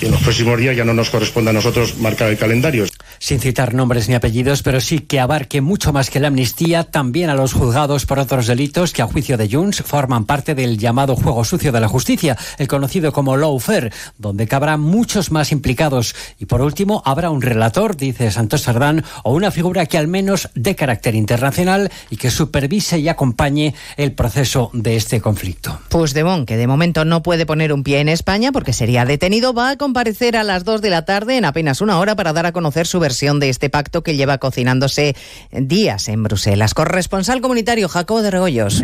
Y 0.00 0.06
en 0.06 0.12
los 0.12 0.22
próximos 0.22 0.58
días 0.58 0.76
ya 0.76 0.84
no 0.84 0.94
nos 0.94 1.10
corresponde 1.10 1.50
a 1.50 1.54
nosotros 1.54 1.98
marcar 1.98 2.30
el 2.30 2.38
calendario. 2.38 2.86
Sin 3.18 3.40
citar 3.40 3.74
nombres 3.74 4.08
ni 4.08 4.14
apellidos, 4.14 4.62
pero 4.62 4.80
sí 4.80 5.00
que 5.00 5.20
abarque 5.20 5.60
mucho 5.60 5.92
más 5.92 6.10
que 6.10 6.20
la 6.20 6.28
amnistía, 6.28 6.84
también 6.84 7.30
a 7.30 7.34
los 7.34 7.52
juzgados 7.52 8.06
por 8.06 8.18
otros 8.18 8.46
delitos 8.46 8.92
que 8.92 9.02
a 9.02 9.06
juicio 9.06 9.36
de 9.36 9.48
Junts 9.48 9.82
forman 9.82 10.24
parte 10.24 10.54
del 10.54 10.78
llamado 10.78 11.16
juego 11.16 11.44
sucio 11.44 11.72
de 11.72 11.80
la 11.80 11.88
justicia, 11.88 12.36
el 12.58 12.68
conocido 12.68 13.12
como 13.12 13.36
lawfare, 13.36 13.92
donde 14.18 14.46
cabrán 14.46 14.80
muchos 14.80 15.30
más 15.30 15.52
implicados. 15.52 16.14
Y 16.38 16.46
por 16.46 16.60
último, 16.60 17.02
habrá 17.04 17.30
un 17.30 17.42
relator, 17.42 17.96
dice 17.96 18.30
Santos 18.30 18.62
Sardán, 18.62 19.04
o 19.24 19.34
una 19.34 19.50
figura 19.50 19.86
que 19.86 19.98
al 19.98 20.08
menos 20.08 20.48
de 20.54 20.76
carácter 20.76 21.14
internacional 21.14 21.90
y 22.10 22.16
que 22.16 22.30
supervise 22.30 22.98
y 22.98 23.08
acompañe 23.08 23.74
el 23.96 24.12
proceso 24.12 24.70
de 24.72 24.96
este 24.96 25.20
conflicto. 25.20 25.80
Puigdemont, 25.88 26.46
que 26.46 26.56
de 26.56 26.66
momento 26.66 27.04
no 27.04 27.22
puede 27.22 27.46
poner 27.46 27.72
un 27.72 27.82
pie 27.82 28.00
en 28.00 28.08
España 28.08 28.52
porque 28.52 28.72
sería 28.72 29.04
detenido, 29.04 29.52
va 29.52 29.70
a 29.70 29.76
comparecer 29.76 30.36
a 30.36 30.44
las 30.44 30.64
2 30.64 30.80
de 30.80 30.90
la 30.90 31.04
tarde 31.04 31.36
en 31.36 31.44
apenas 31.44 31.80
una 31.80 31.98
hora 31.98 32.16
para 32.16 32.32
dar 32.32 32.46
a 32.46 32.52
conocer 32.52 32.86
su 32.86 33.00
versión 33.08 33.40
de 33.40 33.48
este 33.48 33.70
pacto 33.70 34.02
que 34.02 34.16
lleva 34.16 34.36
cocinándose 34.36 35.16
días 35.50 36.08
en 36.08 36.22
Bruselas. 36.22 36.74
Corresponsal 36.74 37.40
comunitario 37.40 37.88
Jacobo 37.88 38.20
de 38.20 38.30
Regoyos. 38.30 38.82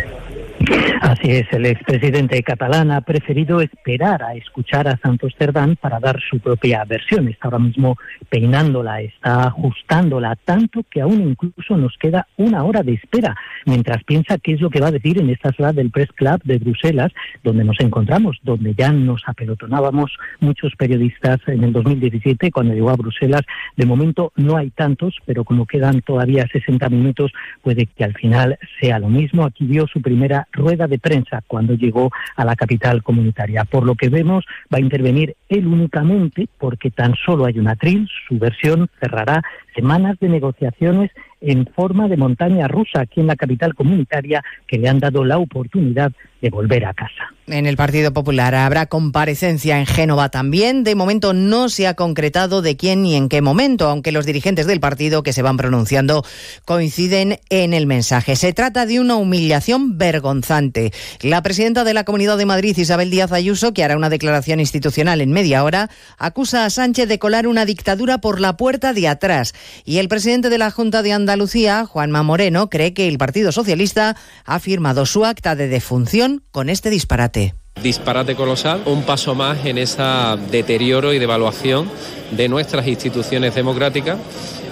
Así 1.00 1.30
es, 1.32 1.46
el 1.52 1.66
expresidente 1.66 2.42
catalán 2.42 2.90
ha 2.90 3.00
preferido 3.00 3.60
esperar 3.60 4.22
a 4.22 4.34
escuchar 4.34 4.88
a 4.88 4.96
Santos 4.96 5.34
Cerdán 5.38 5.76
para 5.76 6.00
dar 6.00 6.18
su 6.20 6.38
propia 6.38 6.84
versión. 6.84 7.28
Está 7.28 7.48
ahora 7.48 7.58
mismo 7.58 7.96
peinándola, 8.30 9.02
está 9.02 9.48
ajustándola 9.48 10.36
tanto 10.44 10.84
que 10.88 11.00
aún 11.00 11.20
incluso 11.20 11.76
nos 11.76 11.96
queda 11.98 12.26
una 12.36 12.64
hora 12.64 12.82
de 12.82 12.94
espera 12.94 13.36
mientras 13.66 14.02
piensa 14.04 14.38
qué 14.38 14.52
es 14.52 14.60
lo 14.60 14.70
que 14.70 14.80
va 14.80 14.88
a 14.88 14.92
decir 14.92 15.20
en 15.20 15.30
esta 15.30 15.52
sala 15.52 15.72
del 15.72 15.90
Press 15.90 16.10
Club 16.14 16.40
de 16.44 16.58
Bruselas, 16.58 17.12
donde 17.42 17.64
nos 17.64 17.78
encontramos, 17.80 18.38
donde 18.42 18.74
ya 18.74 18.92
nos 18.92 19.22
apelotonábamos 19.26 20.16
muchos 20.40 20.74
periodistas 20.76 21.40
en 21.46 21.64
el 21.64 21.72
2017 21.72 22.50
cuando 22.50 22.74
llegó 22.74 22.90
a 22.90 22.96
Bruselas. 22.96 23.42
De 23.76 23.86
momento 23.86 24.32
no 24.36 24.56
hay 24.56 24.70
tantos, 24.70 25.16
pero 25.26 25.44
como 25.44 25.66
quedan 25.66 26.00
todavía 26.00 26.46
60 26.50 26.88
minutos, 26.88 27.32
puede 27.62 27.86
que 27.86 28.04
al 28.04 28.14
final 28.14 28.58
sea 28.80 28.98
lo 28.98 29.08
mismo. 29.08 29.44
Aquí 29.44 29.66
dio 29.66 29.86
su 29.86 30.00
primera 30.00 30.48
rueda 30.54 30.86
de 30.86 30.98
prensa 30.98 31.42
cuando 31.46 31.74
llegó 31.74 32.10
a 32.36 32.44
la 32.44 32.56
capital 32.56 33.02
comunitaria. 33.02 33.64
Por 33.64 33.84
lo 33.84 33.94
que 33.94 34.08
vemos, 34.08 34.44
va 34.72 34.78
a 34.78 34.80
intervenir 34.80 35.36
él 35.48 35.66
únicamente 35.66 36.48
porque 36.58 36.90
tan 36.90 37.14
solo 37.14 37.44
hay 37.44 37.58
una 37.58 37.72
atril, 37.72 38.08
su 38.28 38.38
versión 38.38 38.88
cerrará 39.00 39.42
semanas 39.74 40.16
de 40.20 40.28
negociaciones 40.28 41.10
en 41.40 41.66
forma 41.74 42.08
de 42.08 42.16
montaña 42.16 42.68
rusa 42.68 43.00
aquí 43.02 43.20
en 43.20 43.26
la 43.26 43.36
capital 43.36 43.74
comunitaria 43.74 44.42
que 44.66 44.78
le 44.78 44.88
han 44.88 44.98
dado 44.98 45.24
la 45.24 45.38
oportunidad 45.38 46.12
de 46.40 46.50
volver 46.50 46.84
a 46.84 46.94
casa. 46.94 47.32
En 47.46 47.66
el 47.66 47.76
Partido 47.76 48.12
Popular 48.12 48.54
habrá 48.54 48.86
comparecencia 48.86 49.78
en 49.78 49.86
Génova 49.86 50.30
también. 50.30 50.84
De 50.84 50.94
momento 50.94 51.34
no 51.34 51.68
se 51.68 51.86
ha 51.86 51.94
concretado 51.94 52.62
de 52.62 52.76
quién 52.76 53.02
ni 53.02 53.16
en 53.16 53.28
qué 53.28 53.42
momento, 53.42 53.88
aunque 53.88 54.12
los 54.12 54.24
dirigentes 54.24 54.66
del 54.66 54.80
partido 54.80 55.22
que 55.22 55.34
se 55.34 55.42
van 55.42 55.58
pronunciando 55.58 56.24
coinciden 56.64 57.40
en 57.50 57.74
el 57.74 57.86
mensaje. 57.86 58.36
Se 58.36 58.54
trata 58.54 58.86
de 58.86 59.00
una 59.00 59.16
humillación 59.16 59.98
vergonzante. 59.98 60.92
La 61.20 61.42
presidenta 61.42 61.84
de 61.84 61.94
la 61.94 62.04
Comunidad 62.04 62.38
de 62.38 62.46
Madrid, 62.46 62.76
Isabel 62.76 63.10
Díaz 63.10 63.32
Ayuso, 63.32 63.74
que 63.74 63.84
hará 63.84 63.96
una 63.96 64.10
declaración 64.10 64.60
institucional 64.60 65.20
en 65.20 65.32
media 65.32 65.64
hora, 65.64 65.90
acusa 66.18 66.64
a 66.64 66.70
Sánchez 66.70 67.08
de 67.08 67.18
colar 67.18 67.46
una 67.46 67.66
dictadura 67.66 68.18
por 68.18 68.40
la 68.40 68.56
puerta 68.56 68.94
de 68.94 69.08
atrás. 69.08 69.54
Y 69.84 69.98
el 69.98 70.08
presidente 70.08 70.50
de 70.50 70.58
la 70.58 70.70
Junta 70.70 71.02
de 71.02 71.12
Andalucía, 71.12 71.84
Juanma 71.86 72.22
Moreno, 72.22 72.70
cree 72.70 72.94
que 72.94 73.08
el 73.08 73.18
Partido 73.18 73.52
Socialista 73.52 74.16
ha 74.44 74.58
firmado 74.60 75.06
su 75.06 75.24
acta 75.24 75.56
de 75.56 75.68
defunción 75.68 76.42
con 76.50 76.68
este 76.68 76.90
disparate. 76.90 77.54
Disparate 77.82 78.36
colosal, 78.36 78.82
un 78.86 79.02
paso 79.02 79.34
más 79.34 79.66
en 79.66 79.78
ese 79.78 80.02
deterioro 80.50 81.12
y 81.12 81.18
devaluación 81.18 81.90
de 82.30 82.48
nuestras 82.48 82.86
instituciones 82.86 83.54
democráticas 83.54 84.18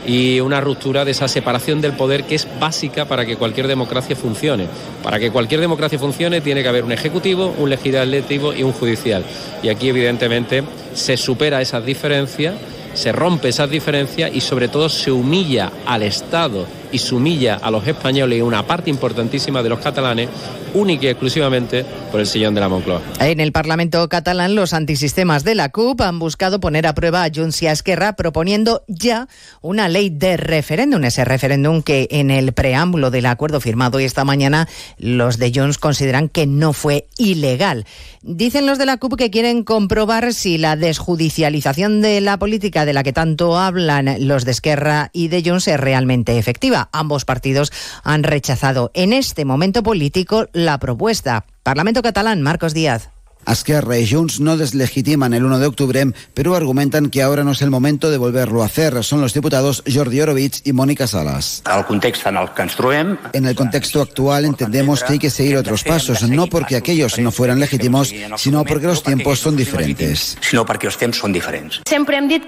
y 0.06 0.40
una 0.40 0.60
ruptura 0.60 1.04
de 1.04 1.12
esa 1.12 1.28
separación 1.28 1.80
del 1.80 1.92
poder 1.92 2.24
que 2.24 2.34
es 2.34 2.48
básica 2.58 3.06
para 3.06 3.24
que 3.24 3.36
cualquier 3.36 3.68
democracia 3.68 4.16
funcione. 4.16 4.66
Para 5.02 5.18
que 5.18 5.30
cualquier 5.30 5.60
democracia 5.60 5.98
funcione 5.98 6.40
tiene 6.40 6.62
que 6.62 6.68
haber 6.68 6.84
un 6.84 6.92
ejecutivo, 6.92 7.54
un 7.58 7.70
legislativo 7.70 8.52
y 8.52 8.62
un 8.62 8.72
judicial. 8.72 9.24
Y 9.62 9.68
aquí 9.68 9.88
evidentemente 9.88 10.64
se 10.94 11.16
supera 11.16 11.60
esas 11.60 11.84
diferencias, 11.84 12.54
se 12.94 13.12
rompe 13.12 13.48
esas 13.48 13.70
diferencias 13.70 14.30
y 14.34 14.40
sobre 14.40 14.68
todo 14.68 14.88
se 14.88 15.10
humilla 15.10 15.70
al 15.86 16.02
Estado 16.02 16.66
y 16.92 16.98
se 16.98 17.14
humilla 17.14 17.56
a 17.56 17.70
los 17.70 17.86
españoles 17.86 18.38
y 18.38 18.42
una 18.42 18.66
parte 18.66 18.90
importantísima 18.90 19.62
de 19.62 19.70
los 19.70 19.80
catalanes, 19.80 20.28
única 20.74 21.06
y 21.06 21.08
exclusivamente 21.08 21.84
por 22.10 22.20
el 22.20 22.26
sillón 22.26 22.54
de 22.54 22.60
la 22.60 22.68
Moncloa. 22.68 23.00
En 23.20 23.40
el 23.40 23.52
Parlamento 23.52 24.08
catalán, 24.08 24.54
los 24.54 24.72
antisistemas 24.72 25.44
de 25.44 25.54
la 25.54 25.70
CUP 25.70 26.00
han 26.02 26.18
buscado 26.18 26.60
poner 26.60 26.86
a 26.86 26.94
prueba 26.94 27.24
a 27.24 27.30
Junts 27.34 27.62
y 27.62 27.66
Esquerra 27.66 28.14
proponiendo 28.14 28.84
ya 28.88 29.28
una 29.60 29.88
ley 29.88 30.10
de 30.10 30.36
referéndum. 30.36 31.04
Ese 31.04 31.24
referéndum 31.24 31.82
que 31.82 32.08
en 32.10 32.30
el 32.30 32.52
preámbulo 32.52 33.10
del 33.10 33.26
acuerdo 33.26 33.60
firmado 33.60 33.98
hoy 33.98 34.04
esta 34.04 34.24
mañana 34.24 34.68
los 34.98 35.38
de 35.38 35.52
Junts 35.54 35.78
consideran 35.78 36.28
que 36.28 36.46
no 36.46 36.72
fue 36.72 37.06
ilegal. 37.18 37.86
Dicen 38.22 38.66
los 38.66 38.78
de 38.78 38.86
la 38.86 38.98
CUP 38.98 39.16
que 39.16 39.30
quieren 39.30 39.64
comprobar 39.64 40.32
si 40.32 40.58
la 40.58 40.76
desjudicialización 40.76 42.00
de 42.00 42.20
la 42.20 42.38
política 42.38 42.84
de 42.84 42.92
la 42.92 43.02
que 43.02 43.12
tanto 43.12 43.58
hablan 43.58 44.26
los 44.26 44.44
de 44.44 44.52
Esquerra 44.52 45.10
y 45.12 45.28
de 45.28 45.42
Junts 45.44 45.68
es 45.68 45.80
realmente 45.80 46.38
efectiva. 46.38 46.81
Ambos 46.92 47.24
partidos 47.24 47.72
han 48.02 48.22
rechazado 48.22 48.90
en 48.94 49.12
este 49.12 49.44
momento 49.44 49.82
político 49.82 50.46
la 50.52 50.78
propuesta. 50.78 51.46
Parlamento 51.62 52.02
catalán, 52.02 52.42
Marcos 52.42 52.74
Díaz. 52.74 53.10
Esquerra 53.46 53.98
y 53.98 54.08
Junts 54.10 54.40
no 54.40 54.56
deslegitiman 54.56 55.34
el 55.34 55.44
1 55.44 55.58
de 55.58 55.66
octubre, 55.66 56.12
pero 56.34 56.54
argumentan 56.54 57.10
que 57.10 57.22
ahora 57.22 57.44
no 57.44 57.52
es 57.52 57.62
el 57.62 57.70
momento 57.70 58.10
de 58.10 58.18
volverlo 58.18 58.62
a 58.62 58.66
hacer. 58.66 59.02
Son 59.04 59.20
los 59.20 59.34
diputados 59.34 59.82
Jordi 59.92 60.20
Orovich 60.20 60.60
y 60.64 60.72
Mónica 60.72 61.06
Salas. 61.06 61.62
El 61.66 61.84
en 61.92 62.36
el 62.36 62.50
que 62.54 62.62
ens 62.62 62.76
trobem 62.76 63.18
En 63.32 63.46
el 63.46 63.54
contexto 63.54 64.00
actual 64.00 64.44
entendemos 64.44 65.02
que 65.02 65.14
hay 65.14 65.18
que 65.18 65.30
seguir 65.30 65.56
otros 65.56 65.84
pasos, 65.84 66.22
no 66.22 66.46
porque 66.46 66.76
aquellos 66.76 67.18
no 67.18 67.30
fueran 67.30 67.60
legítimos, 67.60 68.12
sino 68.36 68.64
porque 68.64 68.86
los 68.86 69.02
tiempos 69.02 69.38
son 69.38 69.56
diferentes. 69.56 70.36
Siempre 70.42 70.58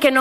que 0.00 0.12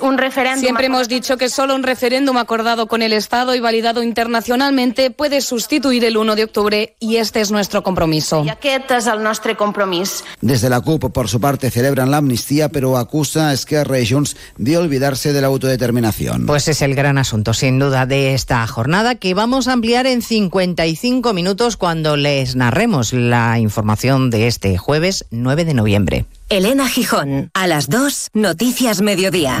un 0.00 0.18
referéndum... 0.18 0.76
Hemos 0.84 1.08
dicho 1.08 1.36
que 1.38 1.48
solo 1.48 1.74
un 1.74 1.82
referéndum 1.82 2.36
acordado 2.36 2.86
con 2.86 3.00
el 3.00 3.12
Estado 3.14 3.54
y 3.54 3.60
validado 3.60 4.02
internacionalmente 4.02 5.10
puede 5.10 5.40
sustituir 5.40 6.04
el 6.04 6.16
1 6.16 6.36
de 6.36 6.44
octubre 6.44 6.94
y 7.00 7.16
este 7.16 7.40
es 7.40 7.50
nuestro 7.50 7.82
compromiso. 7.82 8.44
I 8.44 8.50
aquest 8.52 8.90
és 8.92 9.06
el 9.08 9.22
nostre 9.22 9.56
compromís. 9.56 10.13
Desde 10.40 10.68
la 10.68 10.80
CUP, 10.80 11.10
por 11.12 11.28
su 11.28 11.40
parte, 11.40 11.70
celebran 11.70 12.10
la 12.10 12.18
amnistía, 12.18 12.68
pero 12.68 12.96
acusa 12.96 13.48
a 13.48 13.52
Esquerra 13.52 13.98
y 14.00 14.08
Junts 14.08 14.36
de 14.58 14.76
olvidarse 14.76 15.32
de 15.32 15.40
la 15.40 15.48
autodeterminación. 15.48 16.46
Pues 16.46 16.68
es 16.68 16.82
el 16.82 16.94
gran 16.94 17.18
asunto, 17.18 17.54
sin 17.54 17.78
duda, 17.78 18.06
de 18.06 18.34
esta 18.34 18.66
jornada 18.66 19.14
que 19.16 19.34
vamos 19.34 19.68
a 19.68 19.72
ampliar 19.72 20.06
en 20.06 20.22
55 20.22 21.32
minutos 21.32 21.76
cuando 21.76 22.16
les 22.16 22.56
narremos 22.56 23.12
la 23.12 23.58
información 23.58 24.30
de 24.30 24.46
este 24.46 24.76
jueves 24.78 25.24
9 25.30 25.64
de 25.64 25.74
noviembre. 25.74 26.26
Elena 26.48 26.88
Gijón, 26.88 27.50
a 27.54 27.66
las 27.66 27.88
2, 27.88 28.30
Noticias 28.34 29.00
Mediodía. 29.00 29.60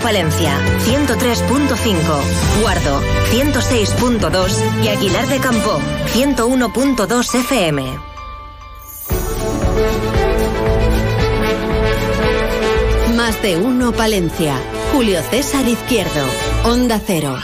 Palencia, 0.00 0.58
103.5. 0.84 2.60
Guardo, 2.60 3.00
106.2. 3.30 4.84
Y 4.84 4.88
Aguilar 4.88 5.26
de 5.28 5.38
Campo, 5.38 5.80
101.2 6.14 7.34
FM. 7.34 8.08
Más 13.16 13.42
de 13.42 13.56
uno 13.56 13.92
Palencia. 13.92 14.54
Julio 14.92 15.20
César 15.30 15.66
Izquierdo. 15.66 16.24
Onda 16.64 17.00
Cero. 17.04 17.36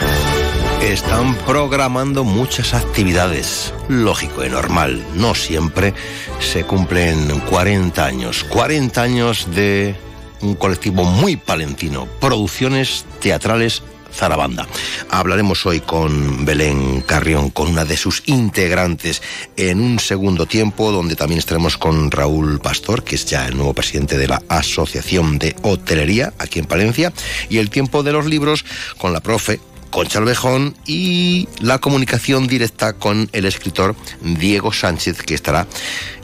Están 0.83 1.35
programando 1.47 2.25
muchas 2.25 2.75
actividades. 2.75 3.73
Lógico 3.89 4.45
y 4.45 4.51
normal. 4.51 5.03
No 5.15 5.35
siempre 5.35 5.95
se 6.41 6.65
cumplen 6.65 7.41
40 7.41 8.05
años. 8.05 8.45
40 8.45 9.03
años 9.03 9.49
de 9.55 9.97
un 10.45 10.55
colectivo 10.55 11.05
muy 11.05 11.37
palentino. 11.37 12.07
Producciones 12.21 13.05
teatrales 13.21 13.83
Zarabanda. 14.15 14.67
Hablaremos 15.11 15.67
hoy 15.67 15.81
con 15.81 16.45
Belén 16.45 17.01
Carrión, 17.01 17.51
con 17.51 17.69
una 17.69 17.85
de 17.85 17.97
sus 17.97 18.23
integrantes, 18.27 19.23
en 19.57 19.81
un 19.81 19.99
segundo 19.99 20.47
tiempo, 20.47 20.93
donde 20.93 21.17
también 21.17 21.41
estaremos 21.41 21.77
con 21.77 22.11
Raúl 22.11 22.61
Pastor, 22.61 23.03
que 23.03 23.17
es 23.17 23.27
ya 23.27 23.47
el 23.49 23.57
nuevo 23.57 23.75
presidente 23.75 24.17
de 24.17 24.29
la 24.29 24.43
Asociación 24.49 25.39
de 25.39 25.57
Hotelería 25.63 26.33
aquí 26.39 26.61
en 26.61 26.67
Palencia, 26.67 27.13
y 27.49 27.59
el 27.59 27.71
tiempo 27.71 28.03
de 28.03 28.13
los 28.13 28.27
libros 28.27 28.65
con 28.99 29.13
la 29.13 29.21
profe 29.21 29.61
Concha 29.95 30.19
Albejón 30.19 30.75
y 30.85 31.49
la 31.61 31.79
comunicación 31.79 32.49
directa 32.49 32.95
con 32.95 33.31
el 33.33 33.45
escritor 33.45 33.95
Diego 34.23 34.73
Sánchez, 34.73 35.23
que 35.23 35.35
estará 35.35 35.69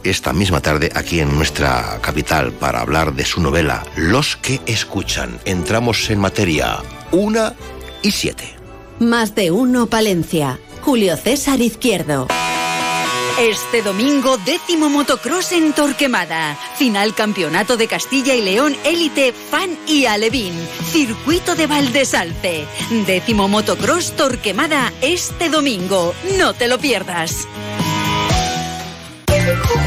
esta 0.03 0.33
misma 0.33 0.61
tarde 0.61 0.91
aquí 0.93 1.21
en 1.21 1.33
nuestra 1.37 2.01
capital 2.03 2.51
para 2.51 2.81
hablar 2.81 3.15
de 3.15 3.25
su 3.25 3.41
novela 3.41 3.85
Los 3.95 4.35
que 4.35 4.61
escuchan. 4.67 5.39
Entramos 5.45 6.11
en 6.11 6.19
materia 6.19 6.79
una 7.13 7.55
y 8.03 8.11
siete. 8.11 8.57
Más 8.99 9.37
de 9.37 9.53
uno 9.53 9.87
Palencia. 9.87 10.59
Julio 10.83 11.17
César 11.17 11.61
Izquierdo. 11.61 12.27
Este 13.41 13.81
domingo, 13.81 14.37
décimo 14.37 14.91
motocross 14.91 15.53
en 15.53 15.73
Torquemada. 15.73 16.59
Final 16.77 17.15
Campeonato 17.15 17.79
de 17.79 17.89
Castilla 17.89 18.35
y 18.35 18.43
León 18.43 18.77
Élite 18.85 19.33
Fan 19.33 19.79
y 19.87 20.05
Alevín. 20.05 20.53
Circuito 20.85 21.55
de 21.55 21.67
Valdesalce. 21.67 22.67
Décimo 23.07 23.49
motocross 23.49 24.15
Torquemada 24.15 24.93
este 25.01 25.49
domingo. 25.49 26.15
No 26.37 26.53
te 26.53 26.69
lo 26.69 26.79
pierdas. 26.79 27.49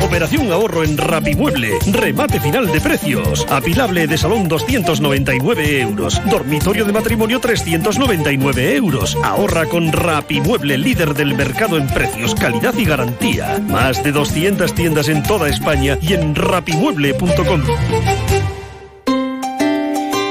Operación 0.03 0.51
ahorro 0.51 0.83
en 0.83 0.97
Rapimueble. 0.97 1.79
Remate 1.91 2.39
final 2.39 2.71
de 2.71 2.81
precios. 2.81 3.45
Apilable 3.49 4.07
de 4.07 4.17
salón 4.17 4.47
299 4.47 5.81
euros. 5.81 6.21
Dormitorio 6.29 6.85
de 6.85 6.93
matrimonio 6.93 7.39
399 7.39 8.75
euros. 8.75 9.17
Ahorra 9.23 9.65
con 9.65 9.91
Rapimueble, 9.91 10.77
líder 10.77 11.13
del 11.13 11.35
mercado 11.35 11.77
en 11.77 11.87
precios, 11.87 12.35
calidad 12.35 12.73
y 12.75 12.85
garantía. 12.85 13.59
Más 13.67 14.03
de 14.03 14.11
200 14.11 14.73
tiendas 14.73 15.09
en 15.09 15.23
toda 15.23 15.49
España 15.49 15.97
y 16.01 16.13
en 16.13 16.35
rapimueble.com. 16.35 17.63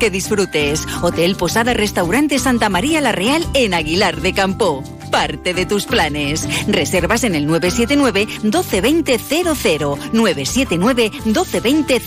que 0.00 0.10
disfrutes. 0.10 0.84
Hotel 1.02 1.36
Posada 1.36 1.74
Restaurante 1.74 2.40
Santa 2.40 2.68
María 2.68 3.00
La 3.00 3.12
Real 3.12 3.46
en 3.54 3.74
Aguilar 3.74 4.20
de 4.20 4.32
Campo. 4.32 4.82
Parte 5.12 5.54
de 5.54 5.66
tus 5.66 5.84
planes. 5.86 6.48
Reservas 6.66 7.22
en 7.22 7.36
el 7.36 7.46
979 7.46 8.26
1220 8.42 9.18
00 9.18 9.98
979 10.12 11.12
1220 11.24 12.02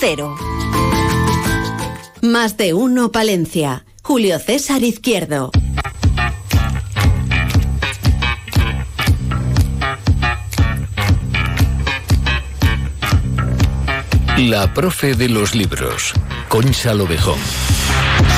00. 0.00 0.36
Más 2.22 2.56
de 2.56 2.74
uno 2.74 3.12
Palencia. 3.12 3.84
Julio 4.02 4.38
César 4.40 4.82
Izquierdo. 4.82 5.52
La 14.38 14.74
profe 14.74 15.14
de 15.14 15.28
los 15.28 15.54
libros, 15.54 16.12
Concha 16.54 16.94
Lobejón. 16.94 17.40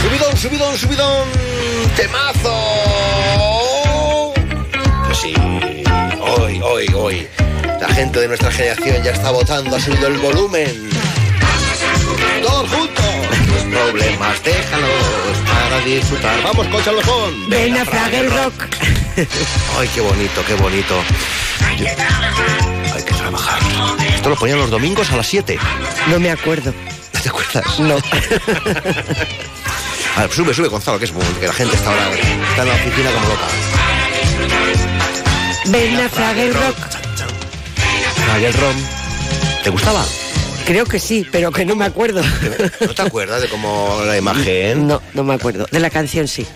Subidón, 0.01 0.37
subidón, 0.39 0.79
subidón. 0.79 1.29
Temazo. 1.97 2.55
Sí, 5.13 5.35
hoy, 6.19 6.59
hoy, 6.65 6.87
hoy. 6.95 7.29
La 7.79 7.89
gente 7.89 8.21
de 8.21 8.29
nuestra 8.29 8.51
generación 8.51 9.03
ya 9.03 9.11
está 9.11 9.31
votando, 9.33 9.77
ha 9.77 9.81
subido 9.81 10.07
el 10.07 10.17
volumen. 10.17 10.89
juntos. 12.71 13.05
Los 13.51 13.65
problemas 13.65 14.43
déjalos 14.43 15.37
para 15.47 15.85
disfrutar. 15.85 16.43
Vamos, 16.43 16.67
Concha 16.69 16.93
Lozón. 16.93 17.51
Ven 17.51 17.77
a 17.77 17.85
Fraggle 17.85 18.31
Rock. 18.31 18.55
Ay, 19.79 19.89
qué 19.95 20.01
bonito, 20.01 20.43
qué 20.47 20.55
bonito. 20.55 20.95
Hay 21.67 21.77
que 23.05 23.13
trabajar. 23.13 23.61
Esto 24.15 24.31
lo 24.31 24.37
ponían 24.37 24.59
los 24.59 24.71
domingos 24.71 25.11
a 25.11 25.17
las 25.19 25.27
7. 25.27 25.59
No 26.09 26.19
me 26.19 26.31
acuerdo. 26.31 26.73
¿No 27.27 27.33
te 27.33 27.39
acuerdas? 27.39 27.79
No. 27.81 27.97
A 30.17 30.21
ver, 30.23 30.33
sube, 30.33 30.55
sube, 30.55 30.69
Gonzalo, 30.69 30.99
que 30.99 31.05
es 31.07 31.13
bueno, 31.13 31.29
que 31.41 31.47
la 31.47 31.53
gente 31.53 31.77
está 31.77 31.91
ahora 31.91 32.09
está 32.51 32.63
en 32.63 32.69
la 32.69 32.75
oficina 32.75 33.11
como 33.11 33.29
loca. 33.29 33.47
Ven 35.67 36.01
a 36.01 36.09
Fraggle 36.09 36.53
Rock. 36.53 36.77
Fraggle 38.25 38.53
Rom. 38.53 38.77
¿Te 39.65 39.71
gustaba? 39.71 40.05
Creo 40.65 40.87
que 40.87 41.01
sí, 41.01 41.27
pero 41.31 41.51
que 41.51 41.65
no 41.65 41.75
me 41.75 41.85
acuerdo. 41.85 42.23
¿No 42.81 42.95
te 42.95 43.03
acuerdas 43.03 43.43
de 43.43 43.49
cómo 43.49 44.01
la 44.07 44.17
imagen? 44.17 44.87
No, 44.87 45.03
no 45.13 45.25
me 45.25 45.35
acuerdo. 45.35 45.67
De 45.71 45.81
la 45.81 45.91
canción 45.91 46.29
sí. 46.29 46.47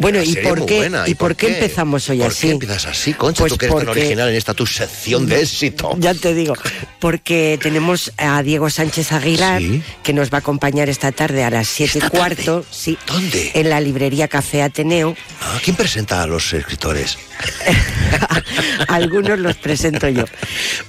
Bueno, 0.00 0.22
¿y 0.22 0.36
por 0.36 0.64
qué, 0.66 0.76
buena, 0.78 1.08
¿y 1.08 1.14
por 1.14 1.36
qué 1.36 1.48
empezamos 1.54 2.08
hoy 2.10 2.18
¿Por 2.18 2.28
así? 2.28 2.46
qué 2.48 2.52
empiezas 2.52 2.86
así, 2.86 3.14
Concha? 3.14 3.40
Pues 3.40 3.52
tú 3.52 3.58
que 3.58 3.66
eres 3.66 3.78
tan 3.78 3.88
original 3.88 4.28
en 4.28 4.34
esta 4.36 4.54
tu 4.54 4.66
sección 4.66 5.26
de 5.26 5.40
éxito. 5.42 5.96
Ya 5.98 6.14
te 6.14 6.34
digo, 6.34 6.54
porque 7.00 7.58
tenemos 7.62 8.12
a 8.16 8.42
Diego 8.42 8.70
Sánchez 8.70 9.12
Aguilar, 9.12 9.62
que 10.02 10.12
nos 10.12 10.30
va 10.32 10.38
a 10.38 10.40
acompañar 10.40 10.88
esta 10.88 11.12
tarde 11.12 11.44
a 11.44 11.50
las 11.50 11.68
siete 11.68 11.98
y 11.98 12.08
cuarto. 12.08 12.64
Sí. 12.70 12.98
¿Dónde? 13.06 13.52
En 13.54 13.70
la 13.70 13.80
librería 13.80 14.28
Café 14.28 14.62
Ateneo. 14.62 15.16
Ah, 15.40 15.58
¿Quién 15.62 15.76
presenta 15.76 16.22
a 16.22 16.26
los 16.26 16.52
escritores? 16.52 17.16
Algunos 18.88 19.38
los 19.38 19.56
presento 19.56 20.08
yo. 20.08 20.24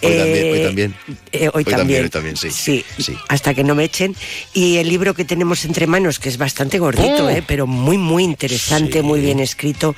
Hoy 0.01 0.11
también, 0.17 0.43
hoy 0.51 0.59
Eh, 0.59 0.63
también. 0.65 0.95
eh, 1.31 1.49
hoy, 1.53 1.63
también. 1.65 2.03
hoy 2.03 2.09
también, 2.09 2.37
sí. 2.37 2.49
Sí, 2.51 2.85
Sí. 2.97 3.15
hasta 3.27 3.53
que 3.53 3.63
no 3.63 3.75
me 3.75 3.83
echen. 3.85 4.15
Y 4.53 4.77
el 4.77 4.89
libro 4.89 5.13
que 5.13 5.25
tenemos 5.25 5.65
entre 5.65 5.87
manos, 5.87 6.19
que 6.19 6.29
es 6.29 6.37
bastante 6.37 6.79
gordito, 6.79 7.25
Oh. 7.25 7.29
eh, 7.29 7.43
pero 7.45 7.67
muy, 7.67 7.97
muy 7.97 8.23
interesante, 8.23 8.74
muy 9.03 9.19
bien 9.21 9.39
escrito, 9.39 9.95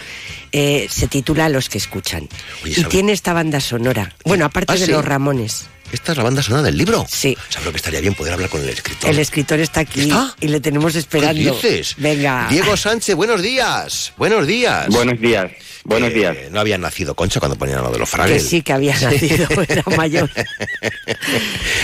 eh, 0.52 0.88
se 0.90 1.08
titula 1.08 1.50
Los 1.50 1.70
que 1.70 1.78
escuchan. 1.78 2.28
Oye, 2.64 2.72
y 2.72 2.76
¿sabe- 2.76 2.90
tiene 2.90 3.12
esta 3.12 3.34
banda 3.34 3.60
sonora. 3.60 4.14
Bueno, 4.26 4.46
aparte 4.46 4.74
Ah, 4.74 4.76
de 4.76 4.86
sí. 4.86 4.92
los 4.92 5.04
Ramones. 5.04 5.68
¿Esta 5.92 6.12
es 6.12 6.18
la 6.18 6.24
banda 6.26 6.44
sonora 6.44 6.64
del 6.64 6.78
libro? 6.78 7.06
Sí. 7.10 7.38
¿Sabes 7.48 7.66
lo 7.66 7.72
que 7.72 7.78
estaría 7.78 8.02
bien 8.02 8.14
poder 8.14 8.34
hablar 8.34 8.50
con 8.50 8.62
el 8.62 8.68
escritor? 8.68 9.10
El 9.10 9.20
escritor 9.20 9.60
está 9.62 9.80
aquí 9.82 10.12
y 10.42 10.48
le 10.50 10.60
tenemos 10.60 10.96
esperando. 10.96 11.42
¿Qué 11.62 11.70
dices? 11.70 11.96
Venga. 11.98 12.48
Diego 12.50 12.76
Sánchez, 12.76 13.16
buenos 13.16 13.42
días. 13.42 14.12
Buenos 14.18 14.46
días. 14.46 14.88
Buenos 14.90 15.18
días. 15.22 15.50
Buenos 15.86 16.14
días. 16.14 16.36
No 16.52 16.60
había 16.60 16.78
nacido 16.78 17.16
Concha 17.16 17.40
cuando 17.40 17.58
ponían 17.58 17.82
lo 17.82 17.90
de 17.90 18.00
los 18.00 18.10
Fraggle. 18.10 18.34
Que 18.36 18.40
sí, 18.42 18.62
que 18.62 18.74
había 18.74 19.00
nacido, 19.00 19.48
era 19.70 19.84
mayor. 19.96 20.30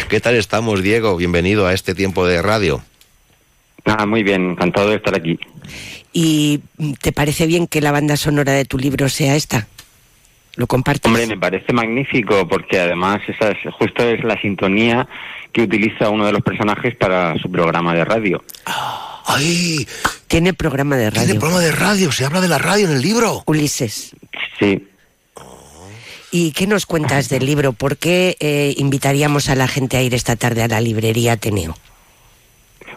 ¿Qué 0.10 0.20
tal 0.20 0.36
estamos, 0.36 0.84
Diego? 0.84 1.16
Bienvenido 1.16 1.66
a 1.66 1.74
este 1.74 1.96
tiempo 1.96 2.28
de 2.28 2.42
radio. 2.42 2.84
Ah, 3.86 4.06
muy 4.06 4.22
bien, 4.24 4.52
encantado 4.52 4.90
de 4.90 4.98
estar 4.98 5.16
aquí. 5.16 5.40
¿Y 6.14 6.60
te 7.02 7.12
parece 7.12 7.48
bien 7.48 7.68
que 7.68 7.82
la 7.82 7.92
banda 7.92 8.16
sonora 8.16 8.54
de 8.54 8.66
tu 8.66 8.78
libro 8.78 9.10
sea 9.10 9.36
esta? 9.36 9.68
¿Lo 10.56 10.68
compartes? 10.68 11.10
Hombre, 11.10 11.26
me 11.26 11.38
parece 11.38 11.74
magnífico 11.74 12.48
porque 12.48 12.80
además 12.80 13.22
esa 13.28 13.50
es, 13.50 13.58
justo 13.74 14.04
es 14.04 14.24
la 14.24 14.40
sintonía 14.40 15.08
que 15.52 15.64
utiliza 15.64 16.10
uno 16.10 16.28
de 16.28 16.32
los 16.32 16.44
personajes 16.44 16.96
para 16.96 17.36
su 17.40 17.52
programa 17.52 17.96
de 17.96 18.06
radio. 18.06 18.44
¡Ay! 19.26 19.88
Tiene 20.28 20.54
programa 20.54 20.96
de 20.96 21.10
radio. 21.10 21.26
Tiene 21.26 21.40
programa 21.40 21.64
de 21.64 21.72
radio, 21.72 22.12
se 22.12 22.26
habla 22.26 22.42
de 22.42 22.48
la 22.48 22.60
radio 22.60 22.88
en 22.88 22.94
el 22.94 23.02
libro. 23.02 23.44
Ulises. 23.48 24.16
Sí. 24.60 24.88
¿Y 26.32 26.52
qué 26.52 26.68
nos 26.68 26.86
cuentas 26.86 27.30
del 27.30 27.46
libro? 27.46 27.74
¿Por 27.74 27.98
qué 27.98 28.38
eh, 28.40 28.74
invitaríamos 28.78 29.50
a 29.50 29.56
la 29.56 29.68
gente 29.68 29.98
a 29.98 30.02
ir 30.02 30.14
esta 30.14 30.36
tarde 30.36 30.64
a 30.64 30.68
la 30.68 30.82
librería 30.82 31.34
Ateneo? 31.34 31.76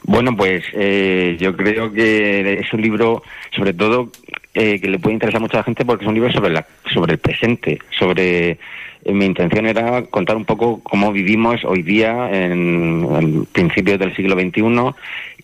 Bueno, 0.07 0.37
pues 0.37 0.65
eh, 0.73 1.37
yo 1.41 1.57
creo 1.57 1.93
que 1.93 2.61
es 2.61 2.73
un 2.73 2.81
libro, 2.81 3.25
sobre 3.55 3.75
todo, 3.75 4.11
eh, 4.55 4.81
que 4.81 4.89
le 4.89 5.01
puede 5.01 5.15
interesar 5.15 5.41
mucho 5.41 5.57
a 5.57 5.61
la 5.61 5.65
gente 5.65 5.85
porque 5.85 6.05
es 6.05 6.09
un 6.09 6.15
libro 6.15 6.33
sobre, 6.33 6.51
la, 6.51 6.65
sobre 6.95 7.15
el 7.15 7.19
presente, 7.19 7.79
sobre... 7.99 8.51
eh, 8.51 9.13
mi 9.13 9.25
intención 9.25 9.67
era 9.67 10.03
contar 10.03 10.37
un 10.37 10.45
poco 10.45 10.81
cómo 10.83 11.13
vivimos 11.13 11.65
hoy 11.65 11.83
día 11.83 12.31
en, 12.31 13.07
en 13.19 13.47
principios 13.47 13.99
del 13.99 14.15
siglo 14.15 14.35
XXI 14.35 14.95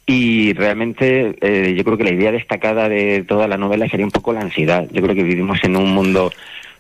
y 0.07 0.53
realmente 0.53 1.37
eh, 1.41 1.75
yo 1.77 1.85
creo 1.85 1.97
que 1.97 2.05
la 2.05 2.13
idea 2.13 2.33
destacada 2.33 2.89
de 2.89 3.25
toda 3.27 3.47
la 3.49 3.57
novela 3.57 3.89
sería 3.89 4.07
un 4.07 4.13
poco 4.13 4.33
la 4.33 4.41
ansiedad. 4.41 4.87
Yo 4.93 5.03
creo 5.03 5.15
que 5.15 5.23
vivimos 5.23 5.59
en 5.63 5.77
un 5.77 5.93
mundo 5.93 6.33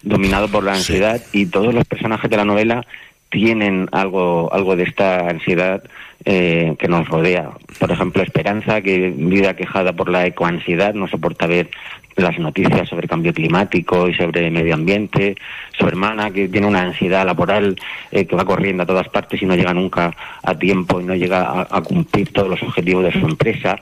dominado 0.02 0.48
por 0.48 0.64
la 0.64 0.74
ansiedad 0.74 1.20
y 1.32 1.46
todos 1.46 1.72
los 1.72 1.84
personajes 1.84 2.30
de 2.30 2.36
la 2.36 2.44
novela 2.44 2.84
tienen 3.32 3.88
algo, 3.92 4.52
algo 4.52 4.76
de 4.76 4.84
esta 4.84 5.28
ansiedad 5.28 5.82
eh, 6.24 6.76
que 6.78 6.86
nos 6.86 7.08
rodea. 7.08 7.50
Por 7.80 7.90
ejemplo, 7.90 8.22
Esperanza, 8.22 8.82
que 8.82 9.12
vive 9.16 9.48
aquejada 9.48 9.94
por 9.94 10.08
la 10.10 10.26
ecoansiedad, 10.26 10.94
no 10.94 11.08
soporta 11.08 11.46
ver 11.46 11.70
las 12.14 12.38
noticias 12.38 12.86
sobre 12.90 13.08
cambio 13.08 13.32
climático 13.32 14.06
y 14.06 14.14
sobre 14.14 14.50
medio 14.50 14.74
ambiente. 14.74 15.34
Su 15.76 15.88
hermana, 15.88 16.30
que 16.30 16.46
tiene 16.46 16.66
una 16.66 16.82
ansiedad 16.82 17.24
laboral 17.24 17.74
eh, 18.10 18.26
que 18.26 18.36
va 18.36 18.44
corriendo 18.44 18.82
a 18.82 18.86
todas 18.86 19.08
partes 19.08 19.40
y 19.42 19.46
no 19.46 19.56
llega 19.56 19.72
nunca 19.72 20.14
a 20.42 20.54
tiempo 20.54 21.00
y 21.00 21.04
no 21.04 21.14
llega 21.14 21.40
a, 21.40 21.66
a 21.70 21.80
cumplir 21.80 22.30
todos 22.32 22.50
los 22.50 22.62
objetivos 22.62 23.04
de 23.04 23.12
su 23.12 23.26
empresa 23.26 23.80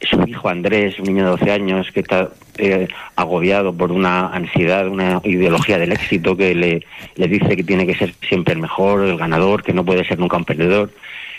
su 0.00 0.22
hijo 0.26 0.48
Andrés, 0.48 0.98
un 0.98 1.06
niño 1.06 1.24
de 1.24 1.30
12 1.30 1.50
años 1.50 1.86
que 1.92 2.00
está 2.00 2.30
eh, 2.56 2.88
agobiado 3.16 3.72
por 3.72 3.92
una 3.92 4.28
ansiedad, 4.28 4.88
una 4.88 5.20
ideología 5.24 5.78
del 5.78 5.92
éxito 5.92 6.36
que 6.36 6.54
le, 6.54 6.86
le 7.16 7.28
dice 7.28 7.56
que 7.56 7.64
tiene 7.64 7.86
que 7.86 7.96
ser 7.96 8.14
siempre 8.28 8.54
el 8.54 8.60
mejor, 8.60 9.04
el 9.04 9.16
ganador, 9.16 9.62
que 9.62 9.72
no 9.72 9.84
puede 9.84 10.06
ser 10.06 10.18
nunca 10.18 10.36
un 10.36 10.44
perdedor. 10.44 10.90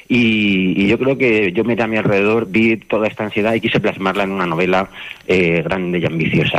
Y, 0.08 0.82
y 0.82 0.88
yo 0.88 0.98
creo 0.98 1.18
que 1.18 1.52
yo 1.52 1.64
miré 1.64 1.84
a 1.84 1.88
mi 1.88 1.98
alrededor, 1.98 2.48
vi 2.50 2.78
toda 2.78 3.08
esta 3.08 3.24
ansiedad 3.24 3.54
y 3.54 3.62
quise 3.62 3.80
plasmarla 3.80 4.24
en 4.24 4.32
una 4.32 4.48
novela 4.48 4.90
eh, 5.28 5.62
grande 5.64 6.00
y 6.00 6.06
ambiciosa. 6.06 6.58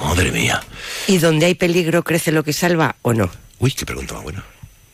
Madre 0.00 0.32
mía. 0.32 0.60
¿Y 1.06 1.18
donde 1.18 1.46
hay 1.46 1.54
peligro 1.54 2.02
crece 2.02 2.32
lo 2.32 2.42
que 2.42 2.52
salva 2.52 2.96
o 3.02 3.12
no? 3.12 3.30
Uy, 3.60 3.70
qué 3.70 3.86
pregunta 3.86 4.14
más 4.14 4.24
buena. 4.24 4.44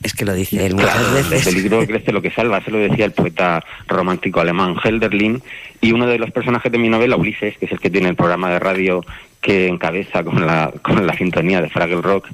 Es 0.03 0.13
que 0.15 0.25
lo 0.25 0.33
dice 0.35 0.65
él 0.65 0.75
muchas 0.75 0.93
Claro, 0.93 1.19
el 1.19 1.25
veces. 1.25 1.47
peligro 1.55 1.85
crece 1.87 2.13
lo 2.13 2.23
que 2.23 2.31
salva, 2.31 2.61
se 2.63 2.71
lo 2.71 2.79
decía 2.79 3.05
el 3.05 3.13
poeta 3.13 3.65
romántico 3.89 4.41
alemán 4.41 4.77
Helderlin, 4.83 5.43
y 5.81 5.93
uno 5.93 6.07
de 6.07 6.19
los 6.19 6.31
personajes 6.31 6.71
de 6.71 6.79
mi 6.79 6.89
novela, 6.89 7.17
Ulises, 7.17 7.59
que 7.59 7.67
es 7.67 7.73
el 7.73 7.81
que 7.81 7.91
tiene 7.91 8.09
el 8.09 8.15
programa 8.17 8.49
de 8.51 8.59
radio 8.61 9.05
que 9.41 9.69
encabeza 9.69 10.25
con 10.25 10.45
la, 10.47 10.73
con 10.83 11.05
la 11.07 11.15
sintonía 11.17 11.61
de 11.61 11.69
Fraggle 11.69 12.03
Rock, 12.03 12.29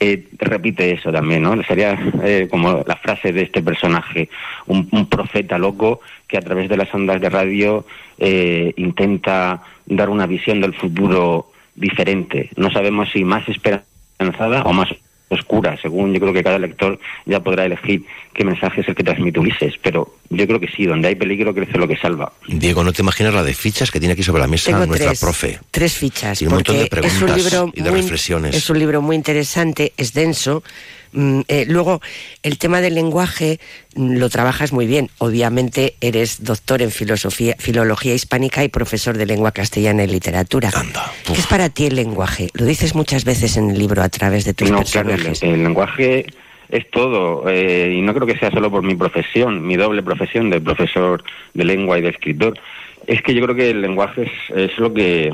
eh, 0.00 0.26
repite 0.38 0.90
eso 0.92 1.12
también, 1.12 1.42
¿no? 1.42 1.60
Sería 1.64 1.96
eh, 2.22 2.48
como 2.50 2.82
la 2.86 2.96
frase 2.96 3.32
de 3.32 3.42
este 3.42 3.62
personaje, 3.62 4.28
un, 4.66 4.88
un 4.92 5.08
profeta 5.08 5.56
loco 5.58 6.00
que 6.26 6.36
a 6.36 6.40
través 6.42 6.68
de 6.68 6.76
las 6.76 6.92
ondas 6.92 7.20
de 7.20 7.30
radio 7.30 7.84
eh, 8.18 8.72
intenta 8.76 9.62
dar 9.86 10.08
una 10.10 10.26
visión 10.26 10.60
del 10.60 10.74
futuro 10.74 11.50
diferente. 11.76 12.50
No 12.56 12.70
sabemos 12.72 13.08
si 13.12 13.24
más 13.24 13.48
esperanzada 13.48 14.62
o 14.62 14.72
más 14.72 14.88
oscura, 15.30 15.76
según 15.80 16.12
yo 16.14 16.20
creo 16.20 16.32
que 16.32 16.42
cada 16.42 16.58
lector 16.58 16.98
ya 17.26 17.40
podrá 17.40 17.64
elegir 17.66 18.02
qué 18.34 18.44
mensaje 18.44 18.80
es 18.80 18.88
el 18.88 18.94
que 18.94 19.04
transmite 19.04 19.38
Ulises, 19.40 19.74
pero 19.82 20.14
yo 20.30 20.46
creo 20.46 20.58
que 20.60 20.68
sí, 20.68 20.86
donde 20.86 21.08
hay 21.08 21.14
peligro 21.16 21.54
crece 21.54 21.76
lo 21.76 21.86
que 21.86 21.96
salva. 21.96 22.32
Diego, 22.46 22.82
no 22.84 22.92
te 22.92 23.02
imaginas 23.02 23.34
la 23.34 23.42
de 23.42 23.52
fichas 23.54 23.90
que 23.90 23.98
tiene 23.98 24.14
aquí 24.14 24.22
sobre 24.22 24.40
la 24.40 24.48
mesa 24.48 24.70
Tengo 24.70 24.86
nuestra 24.86 25.08
tres, 25.10 25.20
profe. 25.20 25.58
tres 25.70 25.94
fichas. 25.94 26.40
Y 26.40 26.46
un 26.46 26.54
montón 26.54 26.76
de 26.76 26.82
es 26.84 26.90
un 26.92 27.00
preguntas 27.00 27.36
libro 27.36 27.72
y 27.74 27.82
de 27.82 27.90
muy- 27.90 28.00
reflexiones. 28.00 28.54
Es 28.56 28.70
un 28.70 28.78
libro 28.78 29.02
muy 29.02 29.16
interesante, 29.16 29.92
es 29.96 30.12
denso. 30.14 30.62
Mm, 31.12 31.40
eh, 31.48 31.64
luego, 31.68 32.00
el 32.42 32.58
tema 32.58 32.80
del 32.80 32.94
lenguaje 32.94 33.60
mm, 33.94 34.16
lo 34.16 34.28
trabajas 34.28 34.72
muy 34.72 34.86
bien. 34.86 35.10
Obviamente 35.18 35.94
eres 36.00 36.44
doctor 36.44 36.82
en 36.82 36.90
filosofía, 36.90 37.54
filología 37.58 38.14
hispánica 38.14 38.64
y 38.64 38.68
profesor 38.68 39.16
de 39.16 39.26
lengua 39.26 39.52
castellana 39.52 40.04
y 40.04 40.08
literatura. 40.08 40.70
¿Qué 41.24 41.32
es 41.32 41.46
para 41.46 41.68
ti 41.68 41.86
el 41.86 41.96
lenguaje? 41.96 42.48
Lo 42.54 42.64
dices 42.64 42.94
muchas 42.94 43.24
veces 43.24 43.56
en 43.56 43.70
el 43.70 43.78
libro 43.78 44.02
a 44.02 44.08
través 44.08 44.44
de 44.44 44.54
tus 44.54 44.70
No, 44.70 44.82
claro, 44.82 45.10
el, 45.10 45.16
personajes. 45.16 45.42
el 45.42 45.62
lenguaje 45.62 46.26
es 46.68 46.90
todo, 46.90 47.48
eh, 47.48 47.94
y 47.96 48.02
no 48.02 48.12
creo 48.14 48.26
que 48.26 48.38
sea 48.38 48.50
solo 48.50 48.70
por 48.70 48.82
mi 48.82 48.94
profesión, 48.94 49.66
mi 49.66 49.76
doble 49.76 50.02
profesión 50.02 50.50
de 50.50 50.60
profesor 50.60 51.22
de 51.54 51.64
lengua 51.64 51.98
y 51.98 52.02
de 52.02 52.10
escritor. 52.10 52.58
Es 53.06 53.22
que 53.22 53.34
yo 53.34 53.42
creo 53.42 53.56
que 53.56 53.70
el 53.70 53.80
lenguaje 53.80 54.24
es, 54.24 54.56
es 54.72 54.78
lo 54.78 54.92
que 54.92 55.32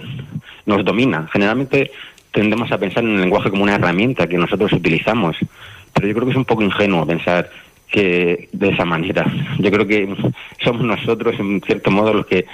nos 0.67 0.85
domina. 0.85 1.29
Generalmente 1.33 1.91
tendemos 2.35 2.71
a 2.73 2.79
pensar 2.79 3.05
en 3.05 3.15
el 3.15 3.21
lenguaje 3.21 3.49
como 3.49 3.63
una 3.63 3.77
herramienta 3.77 4.27
que 4.27 4.37
nosotros 4.37 4.73
utilizamos, 4.73 5.37
pero 5.93 6.09
yo 6.09 6.15
creo 6.15 6.27
que 6.27 6.33
es 6.33 6.37
un 6.37 6.45
poco 6.45 6.63
ingenuo 6.63 7.07
pensar 7.07 7.49
que 7.89 8.49
de 8.53 8.71
esa 8.71 8.85
manera. 8.85 9.25
Yo 9.61 9.71
creo 9.71 9.87
que 9.87 10.13
somos 10.63 10.83
nosotros, 10.83 11.39
en 11.39 11.61
cierto 11.61 11.93
modo, 11.93 12.13
los 12.13 12.27
que 12.27 12.45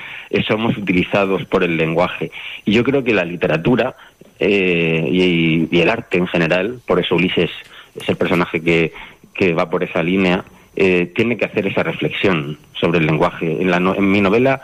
somos 0.46 0.76
utilizados 0.76 1.46
por 1.46 1.64
el 1.64 1.78
lenguaje. 1.78 2.30
Y 2.66 2.72
yo 2.72 2.84
creo 2.84 3.02
que 3.02 3.14
la 3.14 3.24
literatura 3.24 3.96
eh, 4.38 5.08
y, 5.10 5.80
el 5.80 5.88
arte 5.88 6.18
en 6.18 6.26
general, 6.26 6.80
por 6.86 7.00
eso 7.00 7.14
Ulises 7.14 7.50
es 7.98 8.08
el 8.08 8.16
personaje 8.16 8.62
que, 8.62 8.92
que 9.32 9.54
va 9.54 9.70
por 9.70 9.82
esa 9.82 10.02
línea, 10.02 10.44
eh, 10.76 11.10
tiene 11.16 11.38
que 11.38 11.46
hacer 11.46 11.66
esa 11.66 11.82
reflexión 11.82 12.58
sobre 12.78 12.98
el 12.98 13.06
lenguaje. 13.06 13.62
En, 13.62 13.70
la 13.70 13.78
en 13.78 14.12
mi 14.12 14.20
novela 14.20 14.60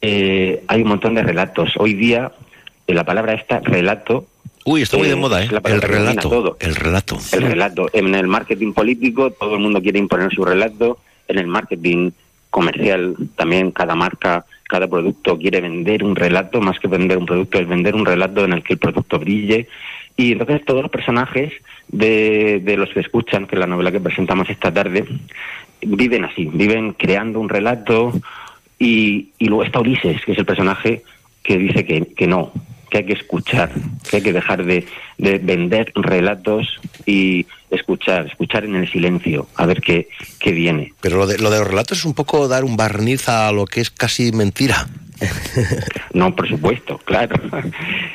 eh, 0.00 0.64
hay 0.66 0.82
un 0.82 0.88
montón 0.88 1.14
de 1.14 1.22
relatos. 1.22 1.74
Hoy 1.76 1.94
día 1.94 2.32
eh, 2.88 2.94
la 2.94 3.04
palabra 3.04 3.34
esta, 3.34 3.60
relato... 3.60 4.26
Uy, 4.70 4.82
está 4.82 4.98
muy 4.98 5.08
de 5.08 5.16
moda, 5.16 5.42
¿eh? 5.42 5.48
El 5.64 5.80
relato. 5.80 6.28
todo. 6.28 6.56
El 6.60 6.74
relato. 6.74 7.18
El 7.32 7.42
relato. 7.42 7.88
En 7.94 8.14
el 8.14 8.26
marketing 8.26 8.74
político 8.74 9.30
todo 9.30 9.54
el 9.54 9.60
mundo 9.60 9.80
quiere 9.80 9.98
imponer 9.98 10.30
su 10.30 10.44
relato. 10.44 10.98
En 11.26 11.38
el 11.38 11.46
marketing 11.46 12.10
comercial. 12.50 13.16
También 13.34 13.70
cada 13.70 13.94
marca, 13.94 14.44
cada 14.64 14.86
producto 14.86 15.38
quiere 15.38 15.62
vender 15.62 16.04
un 16.04 16.14
relato, 16.14 16.60
más 16.60 16.78
que 16.78 16.86
vender 16.86 17.16
un 17.16 17.24
producto, 17.24 17.58
es 17.58 17.66
vender 17.66 17.94
un 17.94 18.04
relato 18.04 18.44
en 18.44 18.52
el 18.52 18.62
que 18.62 18.74
el 18.74 18.78
producto 18.78 19.18
brille. 19.18 19.68
Y 20.18 20.32
entonces 20.32 20.62
todos 20.66 20.82
los 20.82 20.90
personajes 20.90 21.50
de, 21.88 22.60
de 22.62 22.76
los 22.76 22.90
que 22.90 23.00
escuchan, 23.00 23.46
que 23.46 23.56
es 23.56 23.60
la 23.60 23.66
novela 23.66 23.90
que 23.90 24.00
presentamos 24.00 24.50
esta 24.50 24.70
tarde, 24.70 25.06
viven 25.80 26.26
así, 26.26 26.44
viven 26.44 26.92
creando 26.92 27.40
un 27.40 27.48
relato 27.48 28.12
y, 28.78 29.28
y 29.38 29.46
luego 29.46 29.64
está 29.64 29.80
Ulises, 29.80 30.22
que 30.26 30.32
es 30.32 30.38
el 30.38 30.44
personaje 30.44 31.04
que 31.42 31.56
dice 31.56 31.86
que, 31.86 32.12
que 32.14 32.26
no, 32.26 32.52
que 32.90 32.98
hay 32.98 33.04
que 33.04 33.12
escuchar, 33.14 33.70
que 34.08 34.16
hay 34.16 34.22
que 34.22 34.32
dejar 34.32 34.64
de, 34.64 34.86
de 35.18 35.38
vender 35.38 35.92
relatos 35.94 36.80
y 37.06 37.46
escuchar, 37.70 38.26
escuchar 38.26 38.64
en 38.64 38.76
el 38.76 38.90
silencio, 38.90 39.48
a 39.56 39.66
ver 39.66 39.80
qué, 39.80 40.08
qué 40.38 40.52
viene. 40.52 40.92
Pero 41.00 41.18
lo 41.18 41.26
de, 41.26 41.38
lo 41.38 41.50
de 41.50 41.58
los 41.58 41.68
relatos 41.68 41.98
es 41.98 42.04
un 42.04 42.14
poco 42.14 42.48
dar 42.48 42.64
un 42.64 42.76
barniz 42.76 43.28
a 43.28 43.52
lo 43.52 43.66
que 43.66 43.80
es 43.80 43.90
casi 43.90 44.32
mentira. 44.32 44.88
No, 46.12 46.34
por 46.34 46.48
supuesto, 46.48 46.98
claro. 46.98 47.36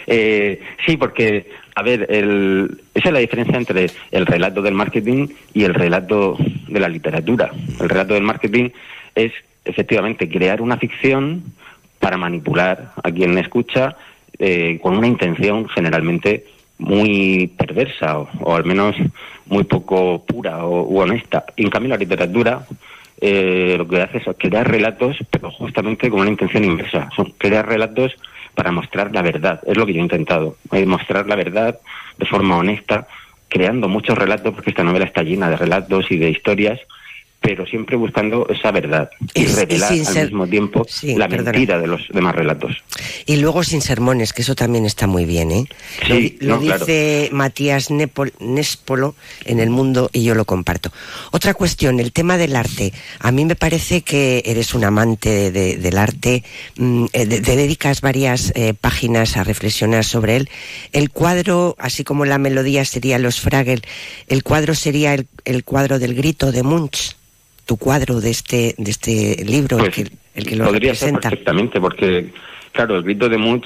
Eh, 0.06 0.62
sí, 0.86 0.98
porque, 0.98 1.50
a 1.76 1.82
ver, 1.82 2.06
el, 2.10 2.82
esa 2.94 3.08
es 3.08 3.14
la 3.14 3.20
diferencia 3.20 3.58
entre 3.58 3.90
el 4.12 4.26
relato 4.26 4.62
del 4.62 4.74
marketing 4.74 5.30
y 5.54 5.64
el 5.64 5.74
relato 5.74 6.38
de 6.68 6.80
la 6.80 6.90
literatura. 6.90 7.52
El 7.80 7.88
relato 7.88 8.14
del 8.14 8.24
marketing 8.24 8.70
es, 9.16 9.32
efectivamente, 9.64 10.28
crear 10.28 10.62
una 10.62 10.76
ficción 10.78 11.42
para 12.00 12.18
manipular 12.18 12.92
a 13.02 13.12
quien 13.12 13.38
escucha 13.38 13.96
eh, 14.40 14.80
con 14.82 14.98
una 14.98 15.08
intención 15.08 15.68
generalmente 15.70 16.46
muy 16.78 17.48
perversa 17.58 18.20
o, 18.20 18.56
al 18.56 18.66
menos 18.66 18.96
muy 19.46 19.64
poco 19.64 20.24
pura 20.26 20.66
o 20.66 20.84
u 20.84 21.00
honesta. 21.00 21.46
En 21.56 21.70
cambio 21.70 21.90
la 21.90 21.98
literatura 21.98 22.66
eh, 23.22 23.76
lo 23.78 23.88
que 23.88 24.02
hace 24.02 24.18
es 24.18 24.24
crear 24.38 24.70
relatos, 24.70 25.18
pero 25.30 25.52
justamente 25.52 26.10
con 26.10 26.22
una 26.22 26.32
intención 26.32 26.64
inversa. 26.64 27.10
Son 27.16 27.34
crear 27.38 27.68
relatos 27.68 28.14
para 28.54 28.72
mostrar 28.72 29.14
la 29.14 29.22
verdad. 29.22 29.62
Es 29.66 29.78
lo 29.78 29.86
que 29.86 29.94
yo 29.94 30.00
he 30.00 30.04
intentado, 30.04 30.58
eh, 30.72 30.86
mostrar 30.86 31.28
la 31.28 31.36
verdad 31.36 31.80
de 32.18 32.26
forma 32.26 32.58
honesta, 32.58 33.08
creando 33.48 33.88
muchos 33.88 34.18
relatos, 34.18 34.54
porque 34.54 34.72
esta 34.72 34.84
novela 34.84 35.06
está 35.06 35.24
llena 35.24 35.50
de 35.50 35.58
relatos 35.58 36.12
y 36.12 36.18
de 36.18 36.30
historias, 36.30 36.80
pero 37.44 37.66
siempre 37.68 37.98
buscando 37.98 38.48
esa 38.50 38.72
verdad 38.72 39.10
y, 39.34 39.42
Y- 39.44 39.46
revelar 39.48 39.92
al 39.92 40.06
ser- 40.06 40.26
mismo 40.28 40.48
tiempo 40.48 40.86
Sí, 40.90 41.14
la 41.16 41.28
perdona. 41.28 41.52
mentira 41.52 41.78
de 41.78 41.88
los 41.88 42.02
demás 42.14 42.34
relatos. 42.34 42.72
Y 43.26 43.36
luego 43.36 43.64
sin 43.66 43.82
sermones, 43.82 44.32
que 44.32 44.42
eso 44.44 44.56
también 44.56 44.86
está 44.86 45.08
muy 45.08 45.26
bien, 45.26 45.52
¿eh? 45.52 45.66
Sí, 46.08 46.08
lo 46.08 46.16
di- 46.16 46.38
lo 46.40 46.56
no, 46.56 46.62
claro. 46.62 46.86
dice 46.86 47.30
Matías 47.34 47.92
Nepol- 47.92 48.32
Néspolo 48.40 49.16
en 49.46 49.60
El 49.60 49.70
Mundo 49.70 50.10
y 50.14 50.24
yo 50.24 50.36
lo 50.36 50.46
comparto. 50.46 50.92
Otra 51.32 51.54
cuestión, 51.54 52.00
el 52.00 52.14
tema 52.14 52.38
del 52.38 52.56
arte. 52.56 52.94
A 53.20 53.32
mí 53.34 53.44
me 53.44 53.56
parece 53.58 54.02
que 54.04 54.42
eres 54.46 54.74
un 54.74 54.86
amante 54.86 55.52
de- 55.52 55.76
del 55.78 55.98
arte, 55.98 56.44
mm, 56.78 57.06
eh, 57.12 57.26
de- 57.26 57.42
te 57.42 57.56
dedicas 57.58 58.00
varias 58.00 58.54
eh, 58.56 58.74
páginas 58.74 59.36
a 59.36 59.44
reflexionar 59.44 60.06
sobre 60.06 60.38
él. 60.38 60.50
El 60.94 61.10
cuadro, 61.10 61.76
así 61.78 62.06
como 62.06 62.24
la 62.24 62.38
melodía 62.38 62.86
sería 62.86 63.20
Los 63.20 63.42
Fragel, 63.42 63.82
el 64.30 64.44
cuadro 64.44 64.76
sería 64.76 65.14
el, 65.14 65.28
el 65.44 65.66
cuadro 65.66 66.00
del 66.00 66.16
grito 66.16 66.52
de 66.54 66.64
Munch, 66.64 67.18
tu 67.66 67.78
cuadro 67.78 68.20
de 68.22 68.30
este, 68.30 68.76
de 68.78 68.92
este 68.92 69.44
libro, 69.46 69.80
el, 69.80 69.92
que, 69.92 70.02
el 70.36 70.46
que 70.46 70.56
lo 70.56 70.64
Pues 70.66 70.74
Podría 70.74 70.96
ser 70.96 71.14
perfectamente, 71.20 71.80
porque, 71.80 72.32
claro, 72.72 72.98
el 72.98 73.04
grito 73.04 73.30
de 73.30 73.38
Munch 73.38 73.66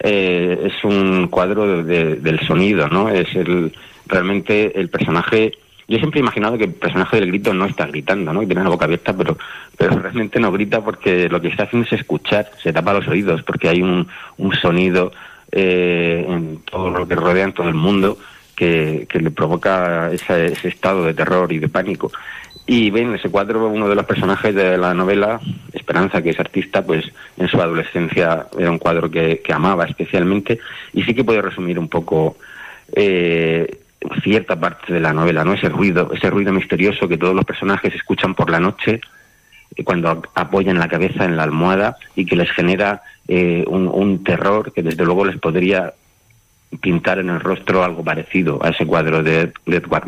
eh, 0.00 0.58
es 0.70 0.84
un 0.84 1.28
cuadro 1.28 1.82
de- 1.82 1.84
de- 1.84 2.14
del 2.16 2.40
sonido, 2.46 2.88
¿no? 2.88 3.08
Es 3.08 3.34
el 3.34 3.72
realmente 4.06 4.78
el 4.78 4.88
personaje. 4.88 5.52
Yo 5.88 5.98
siempre 5.98 6.18
he 6.20 6.22
imaginado 6.22 6.58
que 6.58 6.64
el 6.64 6.72
personaje 6.72 7.16
del 7.20 7.28
grito 7.28 7.54
no 7.54 7.64
está 7.64 7.86
gritando, 7.86 8.32
¿no? 8.32 8.42
Y 8.42 8.46
tiene 8.46 8.62
la 8.64 8.68
boca 8.70 8.84
abierta, 8.86 9.16
pero, 9.16 9.38
pero 9.78 9.98
realmente 9.98 10.40
no 10.40 10.50
grita 10.52 10.82
porque 10.84 11.28
lo 11.28 11.40
que 11.40 11.48
está 11.48 11.62
haciendo 11.64 11.86
es 11.86 11.92
escuchar, 11.92 12.50
se 12.62 12.72
tapa 12.72 12.92
los 12.92 13.06
oídos, 13.08 13.42
porque 13.44 13.68
hay 13.68 13.80
un, 13.82 14.06
un 14.38 14.54
sonido 14.56 15.12
eh, 15.52 16.24
en 16.28 16.58
todo 16.70 16.90
lo 16.90 17.06
que 17.06 17.14
rodea, 17.14 17.44
en 17.44 17.52
todo 17.52 17.68
el 17.68 17.74
mundo, 17.74 18.18
que, 18.56 19.06
que 19.08 19.20
le 19.20 19.30
provoca 19.30 20.10
ese, 20.12 20.46
ese 20.46 20.68
estado 20.68 21.04
de 21.04 21.14
terror 21.14 21.52
y 21.52 21.58
de 21.58 21.68
pánico. 21.68 22.10
Y 22.68 22.90
ven 22.90 23.14
ese 23.14 23.28
cuadro, 23.30 23.68
uno 23.68 23.88
de 23.88 23.94
los 23.94 24.04
personajes 24.06 24.52
de 24.54 24.76
la 24.76 24.92
novela, 24.92 25.40
Esperanza, 25.72 26.20
que 26.20 26.30
es 26.30 26.40
artista, 26.40 26.82
pues 26.84 27.04
en 27.36 27.46
su 27.46 27.60
adolescencia 27.60 28.46
era 28.58 28.70
un 28.72 28.78
cuadro 28.78 29.08
que, 29.08 29.40
amaba 29.52 29.84
especialmente 29.84 30.58
y 30.92 31.04
sí 31.04 31.14
que 31.14 31.22
puede 31.22 31.40
resumir 31.42 31.78
un 31.78 31.88
poco 31.88 32.36
eh, 32.92 33.78
cierta 34.22 34.58
parte 34.58 34.92
de 34.92 34.98
la 35.00 35.12
novela, 35.12 35.44
¿no? 35.44 35.52
Ese 35.52 35.68
ruido, 35.68 36.10
ese 36.12 36.28
ruido 36.28 36.52
misterioso 36.52 37.06
que 37.08 37.18
todos 37.18 37.34
los 37.36 37.44
personajes 37.44 37.94
escuchan 37.94 38.34
por 38.34 38.50
la 38.50 38.58
noche 38.58 39.00
eh, 39.76 39.84
cuando 39.84 40.08
ap- 40.10 40.26
apoyan 40.34 40.78
la 40.78 40.88
cabeza 40.88 41.24
en 41.24 41.36
la 41.36 41.44
almohada 41.44 41.96
y 42.16 42.26
que 42.26 42.34
les 42.36 42.50
genera 42.50 43.00
eh, 43.28 43.64
un, 43.68 43.86
un 43.86 44.24
terror 44.24 44.72
que 44.72 44.82
desde 44.82 45.04
luego 45.04 45.24
les 45.24 45.38
podría 45.38 45.94
pintar 46.80 47.20
en 47.20 47.30
el 47.30 47.38
rostro 47.40 47.84
algo 47.84 48.02
parecido 48.02 48.58
a 48.62 48.70
ese 48.70 48.84
cuadro 48.86 49.22
de, 49.22 49.52
de 49.66 49.76
Edward 49.76 50.06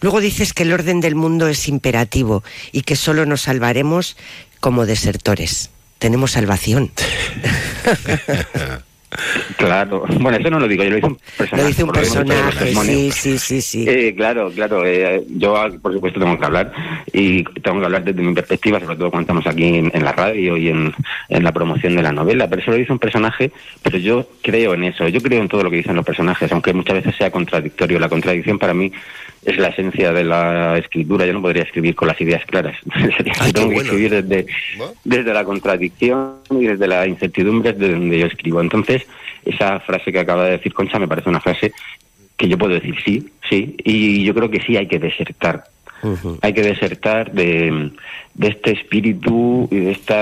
Luego 0.00 0.20
dices 0.20 0.52
que 0.52 0.64
el 0.64 0.72
orden 0.72 1.00
del 1.00 1.14
mundo 1.14 1.48
es 1.48 1.68
imperativo 1.68 2.42
y 2.72 2.82
que 2.82 2.96
solo 2.96 3.26
nos 3.26 3.42
salvaremos 3.42 4.16
como 4.60 4.86
desertores. 4.86 5.70
Tenemos 5.98 6.32
salvación. 6.32 6.90
Claro, 9.56 10.04
bueno, 10.20 10.38
eso 10.38 10.50
no 10.50 10.58
lo 10.58 10.68
digo 10.68 10.82
yo, 10.82 10.90
lo 10.90 10.96
dice 10.96 11.06
un 11.08 11.18
personaje. 11.36 11.62
Lo 11.62 11.68
dice 11.68 11.84
un 11.84 11.90
personaje, 11.92 12.74
sí, 12.74 13.10
sí, 13.12 13.38
sí, 13.38 13.62
sí. 13.62 13.84
Eh, 13.88 14.14
claro, 14.16 14.50
claro. 14.50 14.84
eh, 14.84 15.22
yo, 15.28 15.56
ah, 15.56 15.70
por 15.80 15.92
supuesto, 15.92 16.18
tengo 16.20 16.38
que 16.38 16.44
hablar 16.44 16.72
y 17.12 17.44
tengo 17.44 17.78
que 17.78 17.84
hablar 17.86 18.04
desde 18.04 18.22
mi 18.22 18.34
perspectiva, 18.34 18.80
sobre 18.80 18.96
todo 18.96 19.10
cuando 19.10 19.22
estamos 19.22 19.46
aquí 19.46 19.76
en, 19.78 19.90
en 19.94 20.04
la 20.04 20.12
radio 20.12 20.56
y 20.56 20.68
en, 20.68 20.92
en 21.28 21.44
la 21.44 21.52
promoción 21.52 21.94
de 21.96 22.02
la 22.02 22.12
novela. 22.12 22.48
Pero 22.48 22.62
eso 22.62 22.70
lo 22.72 22.76
dice 22.76 22.92
un 22.92 22.98
personaje, 22.98 23.52
pero 23.82 23.98
yo 23.98 24.26
creo 24.42 24.74
en 24.74 24.84
eso. 24.84 25.06
Yo 25.08 25.20
creo 25.20 25.40
en 25.40 25.48
todo 25.48 25.62
lo 25.62 25.70
que 25.70 25.76
dicen 25.76 25.96
los 25.96 26.04
personajes, 26.04 26.50
aunque 26.52 26.72
muchas 26.72 26.96
veces 26.96 27.16
sea 27.16 27.30
contradictorio. 27.30 27.98
La 27.98 28.08
contradicción 28.08 28.58
para 28.58 28.74
mí 28.74 28.92
es 29.44 29.58
la 29.58 29.68
esencia 29.68 30.12
de 30.12 30.24
la 30.24 30.78
escritura. 30.78 31.26
Yo 31.26 31.34
no 31.34 31.42
podría 31.42 31.62
escribir 31.62 31.94
con 31.94 32.08
las 32.08 32.20
ideas 32.20 32.44
claras. 32.46 32.76
Ay, 32.94 33.10
qué 33.16 33.52
tengo 33.52 33.68
que 33.68 33.74
bueno. 33.74 33.80
escribir 33.80 34.22
desde, 34.24 34.46
desde 35.04 35.32
la 35.32 35.44
contradicción 35.44 36.36
y 36.50 36.66
desde 36.66 36.86
la 36.86 37.06
incertidumbre 37.06 37.72
de 37.72 37.92
donde 37.92 38.18
yo 38.18 38.26
escribo. 38.26 38.60
Entonces, 38.60 39.06
esa 39.44 39.80
frase 39.80 40.12
que 40.12 40.20
acaba 40.20 40.44
de 40.44 40.52
decir 40.52 40.72
Concha 40.72 40.98
me 40.98 41.08
parece 41.08 41.28
una 41.28 41.40
frase 41.40 41.72
que 42.36 42.48
yo 42.48 42.58
puedo 42.58 42.74
decir 42.74 42.96
sí, 43.04 43.30
sí, 43.48 43.76
y 43.84 44.24
yo 44.24 44.34
creo 44.34 44.50
que 44.50 44.60
sí 44.60 44.76
hay 44.76 44.86
que 44.86 44.98
desertar. 44.98 45.64
Hay 46.42 46.52
que 46.52 46.60
desertar 46.60 47.32
de, 47.32 47.90
de 48.34 48.48
este 48.48 48.72
espíritu 48.72 49.66
y 49.70 49.76
de 49.76 49.92
este 49.92 50.14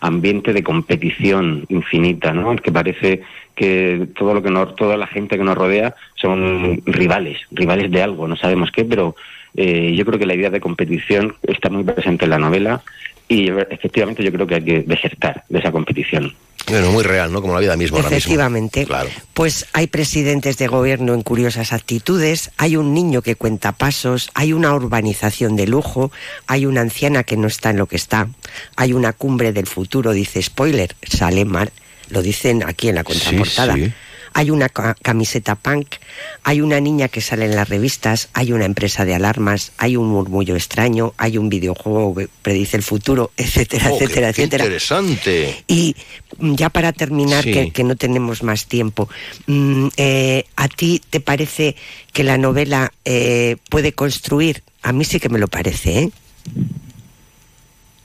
ambiente 0.00 0.54
de 0.54 0.62
competición 0.62 1.66
infinita, 1.68 2.32
¿no? 2.32 2.56
Que 2.56 2.72
parece 2.72 3.20
que 3.54 4.08
todo 4.16 4.32
lo 4.32 4.42
que 4.42 4.50
nos, 4.50 4.74
toda 4.76 4.96
la 4.96 5.06
gente 5.06 5.36
que 5.36 5.44
nos 5.44 5.58
rodea 5.58 5.94
son 6.14 6.80
rivales, 6.86 7.38
rivales 7.50 7.90
de 7.90 8.02
algo, 8.02 8.26
no 8.26 8.36
sabemos 8.36 8.70
qué, 8.72 8.86
pero 8.86 9.14
eh, 9.54 9.92
yo 9.94 10.06
creo 10.06 10.18
que 10.18 10.24
la 10.24 10.34
idea 10.34 10.48
de 10.48 10.60
competición 10.60 11.34
está 11.42 11.68
muy 11.68 11.84
presente 11.84 12.24
en 12.24 12.30
la 12.30 12.38
novela 12.38 12.82
y 13.30 13.48
efectivamente 13.48 14.24
yo 14.24 14.32
creo 14.32 14.44
que 14.44 14.56
hay 14.56 14.64
que 14.64 14.82
desertar 14.82 15.44
de 15.48 15.60
esa 15.60 15.70
competición. 15.70 16.34
Bueno, 16.66 16.90
muy 16.90 17.04
real, 17.04 17.32
¿no? 17.32 17.40
Como 17.40 17.54
la 17.54 17.60
vida 17.60 17.76
misma 17.76 17.98
ahora 17.98 18.10
mismo. 18.10 18.18
Efectivamente. 18.18 18.88
Pues 19.34 19.66
hay 19.72 19.86
presidentes 19.86 20.58
de 20.58 20.66
gobierno 20.66 21.14
en 21.14 21.22
curiosas 21.22 21.72
actitudes, 21.72 22.50
hay 22.56 22.76
un 22.76 22.92
niño 22.92 23.22
que 23.22 23.36
cuenta 23.36 23.70
pasos, 23.70 24.30
hay 24.34 24.52
una 24.52 24.74
urbanización 24.74 25.54
de 25.54 25.68
lujo, 25.68 26.10
hay 26.48 26.66
una 26.66 26.80
anciana 26.80 27.22
que 27.22 27.36
no 27.36 27.46
está 27.46 27.70
en 27.70 27.76
lo 27.76 27.86
que 27.86 27.96
está, 27.96 28.28
hay 28.74 28.92
una 28.92 29.12
cumbre 29.12 29.52
del 29.52 29.68
futuro, 29.68 30.10
dice 30.10 30.42
spoiler, 30.42 30.96
sale 31.02 31.44
mal, 31.44 31.70
lo 32.08 32.22
dicen 32.22 32.64
aquí 32.66 32.88
en 32.88 32.96
la 32.96 33.04
contraportada. 33.04 33.74
sí. 33.74 33.92
Hay 34.40 34.48
una 34.50 34.70
ca- 34.70 34.96
camiseta 35.02 35.54
punk, 35.54 35.96
hay 36.44 36.62
una 36.62 36.80
niña 36.80 37.08
que 37.08 37.20
sale 37.20 37.44
en 37.44 37.54
las 37.54 37.68
revistas, 37.68 38.30
hay 38.32 38.52
una 38.52 38.64
empresa 38.64 39.04
de 39.04 39.14
alarmas, 39.14 39.72
hay 39.76 39.96
un 39.98 40.08
murmullo 40.08 40.56
extraño, 40.56 41.12
hay 41.18 41.36
un 41.36 41.50
videojuego 41.50 42.14
que 42.14 42.28
predice 42.40 42.78
el 42.78 42.82
futuro, 42.82 43.32
etcétera, 43.36 43.90
Oh, 43.90 43.96
etcétera, 43.96 44.32
qué 44.32 44.40
etcétera. 44.44 44.64
interesante. 44.64 45.62
Y 45.68 45.94
mm, 46.38 46.54
ya 46.54 46.70
para 46.70 46.94
terminar, 46.94 47.44
Sí. 47.44 47.52
que, 47.52 47.70
que 47.70 47.84
no 47.84 47.96
tenemos 47.96 48.42
más 48.42 48.64
tiempo, 48.64 49.10
mm, 49.46 49.88
eh, 49.98 50.44
¿a 50.56 50.68
ti 50.68 51.02
te 51.10 51.20
parece 51.20 51.76
que 52.14 52.24
la 52.24 52.38
novela 52.38 52.94
eh, 53.04 53.58
puede 53.68 53.92
construir? 53.92 54.62
A 54.80 54.94
mí 54.94 55.04
sí 55.04 55.20
que 55.20 55.28
me 55.28 55.38
lo 55.38 55.48
parece, 55.48 55.98
¿eh? 55.98 56.10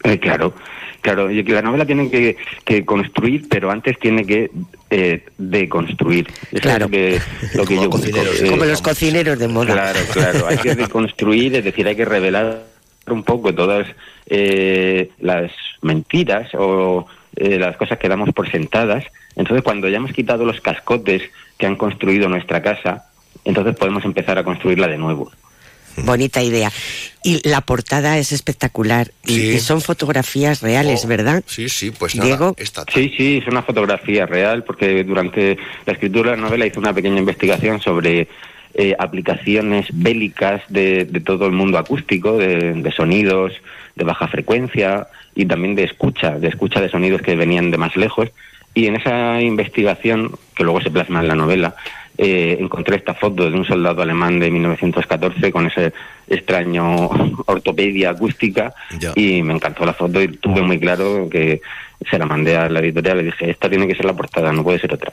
Eh, 0.06 0.20
claro, 0.20 0.54
claro. 1.02 1.32
Y 1.32 1.44
que 1.44 1.54
la 1.54 1.62
novela 1.62 1.86
tiene 1.86 2.10
que, 2.10 2.38
que 2.64 2.86
construir, 2.86 3.48
pero 3.50 3.72
antes 3.72 3.98
tiene 4.00 4.26
que 4.26 4.52
eh, 4.90 5.24
deconstruir. 5.38 6.28
Eso 6.52 6.62
Claro. 6.62 6.86
es 6.86 6.92
lo 6.92 6.92
que, 6.92 7.20
lo 7.56 7.66
que 7.66 7.76
yo 7.76 7.90
busco. 7.90 8.08
Eh, 8.08 8.50
Como 8.50 8.66
los 8.66 8.82
cocineros 8.82 9.40
de 9.40 9.48
moda. 9.48 9.74
Claro, 9.74 10.00
claro. 10.14 10.48
Hay 10.48 10.58
que 10.58 10.76
deconstruir, 10.76 11.56
es 11.56 11.64
decir, 11.64 11.88
hay 11.88 11.96
que 11.96 12.06
revelar 12.06 12.64
un 13.08 13.24
poco 13.24 13.54
todas 13.54 13.88
eh, 14.28 15.10
las 15.20 15.52
mentiras 15.82 16.50
o 16.56 17.06
eh, 17.36 17.60
las 17.60 17.78
cosas 17.78 17.98
que 18.00 18.08
damos 18.10 18.30
por 18.34 18.50
sentadas. 18.50 19.04
Entonces, 19.36 19.64
cuando 19.64 19.90
ya 19.90 19.98
hemos 19.98 20.14
quitado 20.14 20.46
los 20.46 20.62
cascotes 20.62 21.22
que 21.58 21.66
han 21.66 21.76
construido 21.76 22.30
nuestra 22.30 22.62
casa, 22.62 23.06
entonces 23.44 23.76
podemos 23.76 24.04
empezar 24.06 24.38
a 24.38 24.44
construirla 24.44 24.88
de 24.88 24.98
nuevo. 24.98 25.32
Bonita 25.98 26.42
idea. 26.44 26.72
Y 27.24 27.48
la 27.48 27.62
portada 27.62 28.18
es 28.18 28.32
espectacular. 28.32 29.12
Y- 29.26 29.36
Sí. 29.36 29.48
Y, 29.56 29.60
son 29.60 29.82
fotografías 29.82 30.62
reales, 30.62 31.06
¿verdad? 31.08 31.44
Sí, 31.48 31.70
sí, 31.70 31.92
pues 31.92 32.14
Diego. 32.14 32.56
Sí, 32.94 33.14
sí, 33.18 33.38
es 33.42 33.48
una 33.48 33.64
fotografía 33.64 34.26
real 34.26 34.64
porque 34.64 35.04
durante 35.04 35.58
la 35.86 35.94
escritura 35.94 36.32
de 36.32 36.38
la 36.38 36.44
novela 36.44 36.66
hice 36.66 36.80
una 36.80 36.94
pequeña 36.94 37.20
investigación 37.20 37.82
sobre 37.82 38.28
eh, 38.76 38.96
aplicaciones 39.00 39.88
bélicas 39.94 40.62
de, 40.70 41.06
de 41.06 41.20
todo 41.22 41.46
el 41.46 41.54
mundo 41.54 41.78
acústico, 41.78 42.38
de, 42.38 42.74
de 42.74 42.92
sonidos 42.92 43.54
de 43.96 44.04
baja 44.04 44.28
frecuencia 44.28 45.08
y 45.34 45.46
también 45.46 45.76
de 45.76 45.84
escucha, 45.86 46.32
de 46.38 46.50
escucha 46.50 46.82
de 46.82 46.90
sonidos 46.90 47.22
que 47.22 47.36
venían 47.36 47.72
de 47.72 47.78
más 47.78 47.96
lejos. 47.96 48.30
Y 48.74 48.88
en 48.88 48.98
esa 48.98 49.42
investigación, 49.42 50.32
que 50.56 50.66
luego 50.66 50.82
se 50.82 50.92
plasma 50.92 51.22
en 51.22 51.30
la 51.30 51.36
novela, 51.36 51.76
eh, 52.18 52.58
encontré 52.60 52.98
esta 52.98 53.14
foto 53.14 53.50
de 53.50 53.58
un 53.58 53.66
soldado 53.66 54.02
alemán 54.02 54.40
de 54.40 54.50
1914 54.50 55.52
con 55.52 55.68
ese 55.68 55.94
extraño 56.28 57.10
ortopedia 57.46 58.12
acústica 58.12 58.74
y 59.16 59.42
me 59.44 59.54
encantó 59.54 59.86
la 59.86 59.94
foto 59.94 60.22
y 60.22 60.30
tuve 60.30 60.62
muy 60.62 60.80
claro 60.80 61.28
que 61.30 61.62
se 62.10 62.18
la 62.18 62.26
mandé 62.26 62.56
a 62.56 62.70
la 62.70 62.80
editorial 62.80 63.22
y 63.22 63.26
dije, 63.26 63.50
esta 63.52 63.70
tiene 63.70 63.88
que 63.88 63.96
ser 63.96 64.06
la 64.06 64.14
portada, 64.14 64.52
no 64.52 64.64
puede 64.64 64.80
ser 64.80 64.94
otra. 64.94 65.12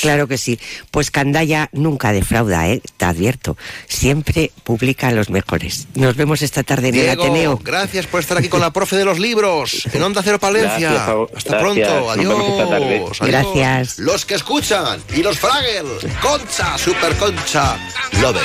Claro 0.00 0.28
que 0.28 0.38
sí. 0.38 0.58
Pues 0.90 1.10
Candaya 1.10 1.68
nunca 1.72 2.12
defrauda, 2.12 2.68
¿eh? 2.68 2.80
Te 2.96 3.04
advierto. 3.04 3.56
Siempre 3.86 4.50
publica 4.64 5.10
los 5.10 5.30
mejores. 5.30 5.88
Nos 5.94 6.16
vemos 6.16 6.42
esta 6.42 6.62
tarde 6.62 6.88
en 6.88 6.94
el 6.94 7.00
Diego, 7.02 7.22
Ateneo. 7.24 7.60
gracias 7.62 8.06
por 8.06 8.20
estar 8.20 8.38
aquí 8.38 8.48
con 8.48 8.60
la 8.60 8.72
profe 8.72 8.96
de 8.96 9.04
los 9.04 9.18
libros 9.18 9.86
en 9.92 10.02
Onda 10.02 10.22
Cero 10.22 10.38
Palencia. 10.38 10.78
Gracias. 10.92 11.00
Hasta 11.36 11.58
Gracias. 11.58 11.88
pronto, 11.88 12.00
Nos 12.06 12.16
adiós. 12.18 12.28
vemos 12.38 12.50
esta 12.52 12.68
tarde. 12.70 12.94
Adiós. 12.96 13.18
Gracias. 13.20 13.98
Los 13.98 14.24
que 14.24 14.34
escuchan 14.34 15.00
y 15.16 15.22
los 15.22 15.38
Fraggle, 15.38 15.82
Concha, 16.22 16.78
Super 16.78 17.14
Concha, 17.16 17.76
Lover. 18.20 18.42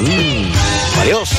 Mm, 0.00 0.52
Adiós. 1.00 1.30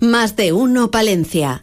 Más 0.00 0.34
de 0.34 0.54
uno 0.54 0.90
Palencia. 0.90 1.62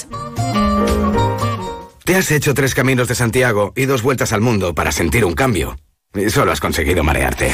Te 2.03 2.15
has 2.15 2.31
hecho 2.31 2.53
tres 2.53 2.75
caminos 2.75 3.07
de 3.07 3.15
Santiago 3.15 3.73
y 3.75 3.85
dos 3.85 4.01
vueltas 4.01 4.33
al 4.33 4.41
mundo 4.41 4.75
para 4.75 4.91
sentir 4.91 5.23
un 5.23 5.33
cambio. 5.33 5.77
Y 6.13 6.29
solo 6.29 6.51
has 6.51 6.59
conseguido 6.59 7.03
marearte. 7.03 7.53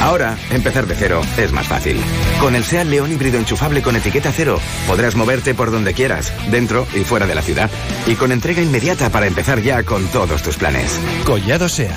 Ahora, 0.00 0.36
empezar 0.50 0.86
de 0.86 0.94
cero 0.94 1.22
es 1.38 1.50
más 1.50 1.66
fácil. 1.66 2.00
Con 2.40 2.54
el 2.54 2.64
SEAT 2.64 2.86
León 2.86 3.10
híbrido 3.10 3.38
enchufable 3.38 3.82
con 3.82 3.96
etiqueta 3.96 4.32
cero, 4.32 4.60
podrás 4.86 5.16
moverte 5.16 5.54
por 5.54 5.70
donde 5.70 5.94
quieras, 5.94 6.32
dentro 6.50 6.86
y 6.94 7.00
fuera 7.00 7.26
de 7.26 7.34
la 7.34 7.42
ciudad. 7.42 7.70
Y 8.06 8.14
con 8.14 8.30
entrega 8.30 8.62
inmediata 8.62 9.10
para 9.10 9.26
empezar 9.26 9.60
ya 9.62 9.82
con 9.82 10.06
todos 10.08 10.42
tus 10.42 10.56
planes. 10.56 11.00
Collado 11.24 11.68
Seat, 11.68 11.96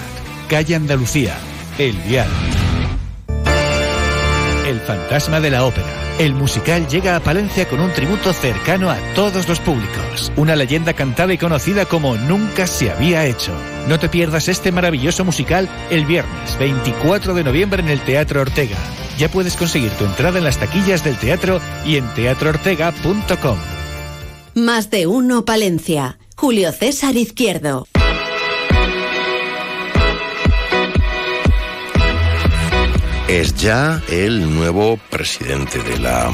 calle 0.49 0.75
Andalucía, 0.75 1.37
El 1.77 1.97
Vial. 2.07 2.29
Fantasma 4.87 5.41
de 5.41 5.49
la 5.49 5.65
ópera. 5.65 5.85
El 6.17 6.33
musical 6.33 6.87
llega 6.87 7.17
a 7.17 7.19
Palencia 7.19 7.67
con 7.67 7.81
un 7.81 7.91
tributo 7.91 8.31
cercano 8.31 8.89
a 8.89 8.97
todos 9.15 9.49
los 9.49 9.59
públicos. 9.59 10.31
Una 10.37 10.55
leyenda 10.55 10.93
cantada 10.93 11.33
y 11.33 11.37
conocida 11.37 11.83
como 11.83 12.15
nunca 12.15 12.67
se 12.67 12.89
había 12.89 13.25
hecho. 13.25 13.51
No 13.89 13.99
te 13.99 14.07
pierdas 14.07 14.47
este 14.47 14.71
maravilloso 14.71 15.25
musical 15.25 15.67
el 15.89 16.05
viernes 16.05 16.57
24 16.57 17.33
de 17.33 17.43
noviembre 17.43 17.83
en 17.83 17.89
el 17.89 17.99
Teatro 17.99 18.39
Ortega. 18.39 18.77
Ya 19.17 19.29
puedes 19.29 19.57
conseguir 19.57 19.91
tu 19.91 20.05
entrada 20.05 20.37
en 20.37 20.45
las 20.45 20.57
taquillas 20.57 21.03
del 21.03 21.17
teatro 21.17 21.59
y 21.85 21.97
en 21.97 22.07
teatroortega.com. 22.13 23.57
Más 24.55 24.89
de 24.89 25.05
uno 25.05 25.43
Palencia. 25.43 26.17
Julio 26.37 26.71
César 26.71 27.17
Izquierdo. 27.17 27.87
Es 33.27 33.55
ya 33.55 34.01
el 34.09 34.55
nuevo 34.55 34.97
presidente 35.09 35.83
de 35.83 35.99
la 35.99 36.31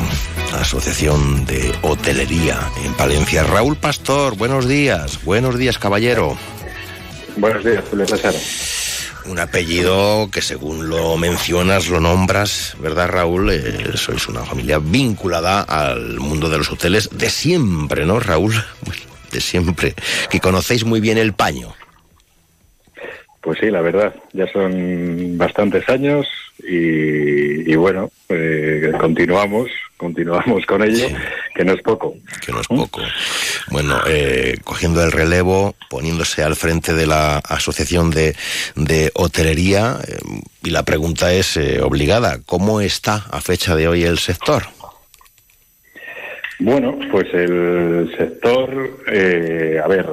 Asociación 0.53 1.43
de 1.43 1.73
Hotelería 1.81 2.59
en 2.85 2.93
Palencia. 2.93 3.43
Raúl 3.43 3.75
Pastor, 3.77 4.37
buenos 4.37 4.67
días. 4.67 5.23
Buenos 5.25 5.57
días, 5.57 5.79
caballero. 5.79 6.37
Buenos 7.35 7.65
días, 7.65 7.83
Julio 7.89 8.05
César. 8.05 8.35
Un 9.25 9.39
apellido 9.39 10.29
que 10.31 10.43
según 10.43 10.87
lo 10.87 11.17
mencionas, 11.17 11.89
lo 11.89 11.99
nombras, 11.99 12.75
¿verdad, 12.79 13.07
Raúl? 13.07 13.49
Eh, 13.51 13.97
sois 13.97 14.27
una 14.27 14.45
familia 14.45 14.77
vinculada 14.77 15.61
al 15.63 16.19
mundo 16.19 16.47
de 16.47 16.59
los 16.59 16.71
hoteles 16.71 17.09
de 17.11 17.31
siempre, 17.31 18.05
¿no, 18.05 18.19
Raúl? 18.19 18.53
Bueno, 18.81 19.01
de 19.31 19.41
siempre. 19.41 19.95
Que 20.29 20.39
conocéis 20.39 20.83
muy 20.83 20.99
bien 20.99 21.17
el 21.17 21.33
paño. 21.33 21.73
Pues 23.41 23.57
sí, 23.59 23.71
la 23.71 23.81
verdad, 23.81 24.13
ya 24.31 24.45
son 24.53 25.39
bastantes 25.39 25.89
años 25.89 26.27
y, 26.67 27.71
y 27.71 27.75
bueno, 27.75 28.11
eh, 28.29 28.91
continuamos, 28.99 29.69
continuamos 29.97 30.65
con 30.65 30.83
ello, 30.83 31.07
que 31.55 31.63
no 31.63 31.73
es 31.73 31.81
poco. 31.81 32.15
Que 32.45 32.51
no 32.51 32.61
es 32.61 32.67
poco. 32.67 33.01
Bueno, 33.69 33.99
eh, 34.07 34.57
cogiendo 34.63 35.03
el 35.03 35.11
relevo, 35.11 35.75
poniéndose 35.89 36.43
al 36.43 36.55
frente 36.55 36.93
de 36.93 37.05
la 37.05 37.37
Asociación 37.37 38.11
de, 38.11 38.35
de 38.75 39.11
Hotelería, 39.15 39.99
eh, 40.07 40.17
y 40.63 40.69
la 40.69 40.83
pregunta 40.83 41.33
es 41.33 41.57
eh, 41.57 41.81
obligada, 41.81 42.39
¿cómo 42.45 42.81
está 42.81 43.25
a 43.31 43.41
fecha 43.41 43.75
de 43.75 43.87
hoy 43.87 44.03
el 44.03 44.19
sector? 44.19 44.63
Bueno, 46.59 46.97
pues 47.11 47.27
el 47.33 48.13
sector, 48.17 49.03
eh, 49.11 49.81
a 49.83 49.87
ver, 49.87 50.07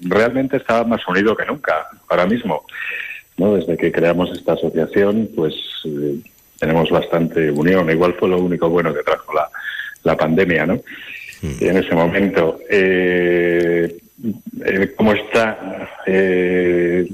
realmente 0.00 0.56
está 0.56 0.82
más 0.84 1.06
unido 1.06 1.36
que 1.36 1.46
nunca 1.46 1.86
ahora 2.08 2.26
mismo. 2.26 2.64
¿No? 3.36 3.54
Desde 3.56 3.76
que 3.76 3.92
creamos 3.92 4.30
esta 4.30 4.52
asociación, 4.52 5.30
pues 5.34 5.54
eh, 5.84 6.16
tenemos 6.58 6.90
bastante 6.90 7.50
unión. 7.50 7.90
Igual 7.90 8.14
fue 8.14 8.28
lo 8.28 8.38
único 8.38 8.68
bueno 8.68 8.94
que 8.94 9.02
trajo 9.02 9.32
la, 9.32 9.48
la 10.02 10.16
pandemia, 10.16 10.66
¿no? 10.66 10.80
Y 11.60 11.66
en 11.66 11.76
ese 11.76 11.94
momento, 11.94 12.58
eh, 12.70 13.98
eh, 14.64 14.94
¿cómo 14.96 15.12
está 15.12 15.90
eh, 16.06 17.06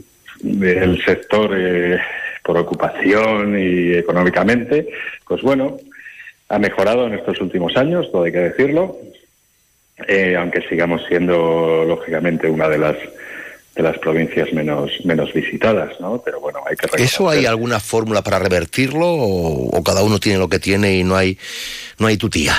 el 0.62 1.04
sector 1.04 1.50
eh, 1.56 1.98
por 2.44 2.56
ocupación 2.56 3.58
y 3.58 3.94
económicamente? 3.94 4.88
Pues 5.26 5.42
bueno, 5.42 5.78
ha 6.48 6.58
mejorado 6.60 7.08
en 7.08 7.14
estos 7.14 7.40
últimos 7.40 7.76
años, 7.76 8.12
todo 8.12 8.22
hay 8.22 8.30
que 8.30 8.38
decirlo, 8.38 8.98
aunque 10.38 10.62
sigamos 10.68 11.02
siendo, 11.08 11.84
lógicamente, 11.86 12.48
una 12.48 12.68
de 12.68 12.78
las 12.78 12.96
de 13.74 13.82
las 13.82 13.98
provincias 13.98 14.52
menos 14.52 14.90
menos 15.04 15.32
visitadas, 15.32 16.00
¿no? 16.00 16.20
Pero 16.24 16.40
bueno, 16.40 16.60
hay 16.68 16.76
que 16.76 17.02
¿Eso 17.02 17.28
hay 17.28 17.46
alguna 17.46 17.80
fórmula 17.80 18.22
para 18.22 18.38
revertirlo 18.38 19.06
o, 19.06 19.76
o 19.76 19.82
cada 19.84 20.02
uno 20.02 20.18
tiene 20.18 20.38
lo 20.38 20.48
que 20.48 20.58
tiene 20.58 20.96
y 20.96 21.04
no 21.04 21.16
hay, 21.16 21.38
no 21.98 22.06
hay 22.06 22.16
tutía? 22.16 22.54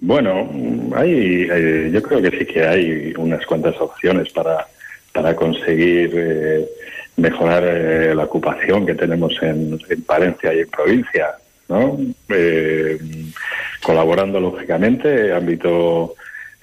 Bueno, 0.00 0.48
hay, 0.94 1.48
eh, 1.50 1.90
yo 1.92 2.02
creo 2.02 2.22
que 2.22 2.38
sí 2.38 2.46
que 2.46 2.64
hay 2.64 3.12
unas 3.16 3.44
cuantas 3.46 3.74
opciones 3.80 4.30
para, 4.30 4.66
para 5.12 5.34
conseguir 5.34 6.12
eh, 6.14 6.68
mejorar 7.16 7.64
eh, 7.66 8.14
la 8.14 8.24
ocupación 8.24 8.86
que 8.86 8.94
tenemos 8.94 9.34
en, 9.42 9.78
en 9.88 10.02
Palencia 10.02 10.54
y 10.54 10.60
en 10.60 10.68
provincia, 10.68 11.30
¿no? 11.68 11.98
Eh, 12.28 12.98
colaborando 13.82 14.38
lógicamente, 14.38 15.32
ámbito 15.32 16.14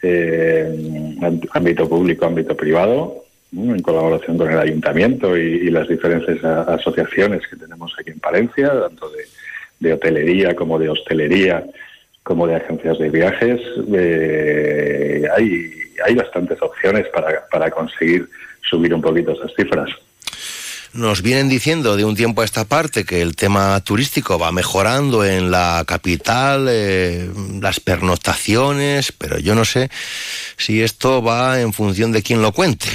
eh, 0.05 1.15
ámb- 1.21 1.47
ámbito 1.51 1.87
público, 1.89 2.25
ámbito 2.25 2.55
privado, 2.55 3.23
en 3.51 3.81
colaboración 3.81 4.37
con 4.37 4.51
el 4.51 4.59
ayuntamiento 4.59 5.37
y, 5.37 5.69
las 5.69 5.87
diferentes 5.87 6.43
asociaciones 6.43 7.41
que 7.47 7.55
tenemos 7.55 7.93
aquí 7.99 8.11
en 8.11 8.19
Palencia, 8.19 8.69
tanto 8.87 9.09
de, 9.09 9.23
de 9.79 9.93
hotelería 9.93 10.55
como 10.55 10.77
de 10.77 10.89
hostelería, 10.89 11.63
como 12.23 12.47
de 12.47 12.55
agencias 12.55 12.97
de 12.99 13.09
viajes. 13.09 13.61
eh, 13.93 15.23
hay, 15.35 15.71
hay 16.05 16.15
bastantes 16.15 16.61
opciones 16.61 17.07
para, 17.13 17.45
para 17.51 17.69
conseguir 17.71 18.27
subir 18.69 18.93
un 18.93 19.01
poquito 19.01 19.31
esas 19.31 19.53
cifras. 19.55 19.89
Nos 20.95 21.21
vienen 21.21 21.49
diciendo 21.49 21.97
de 21.97 22.05
un 22.05 22.15
tiempo 22.15 22.41
a 22.41 22.45
esta 22.45 22.63
parte 22.63 23.03
que 23.03 23.21
el 23.21 23.35
tema 23.35 23.77
turístico 23.83 24.39
va 24.39 24.53
mejorando 24.53 25.25
en 25.25 25.51
la 25.51 25.83
capital, 25.85 26.67
eh, 26.69 27.29
las 27.61 27.81
pernoctaciones, 27.81 29.11
pero 29.11 29.37
yo 29.37 29.55
no 29.55 29.65
sé 29.65 29.89
si 30.55 30.81
esto 30.81 31.21
va 31.21 31.59
en 31.59 31.73
función 31.73 32.13
de 32.13 32.23
quién 32.23 32.41
lo 32.41 32.53
cuente. 32.53 32.87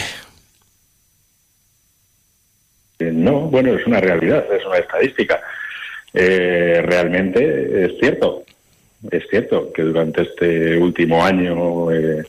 Eh, 3.01 3.11
no, 3.13 3.41
bueno, 3.43 3.75
es 3.75 3.87
una 3.87 4.01
realidad, 4.01 4.47
es 4.51 4.65
una 4.65 4.79
estadística. 4.79 5.39
Eh, 6.15 6.83
realmente 6.83 7.85
es 7.85 7.99
cierto, 8.01 8.45
es 9.11 9.25
cierto 9.29 9.71
que 9.73 9.83
durante 9.83 10.23
este 10.23 10.79
último 10.79 11.23
año, 11.23 11.93
eh, 11.93 12.25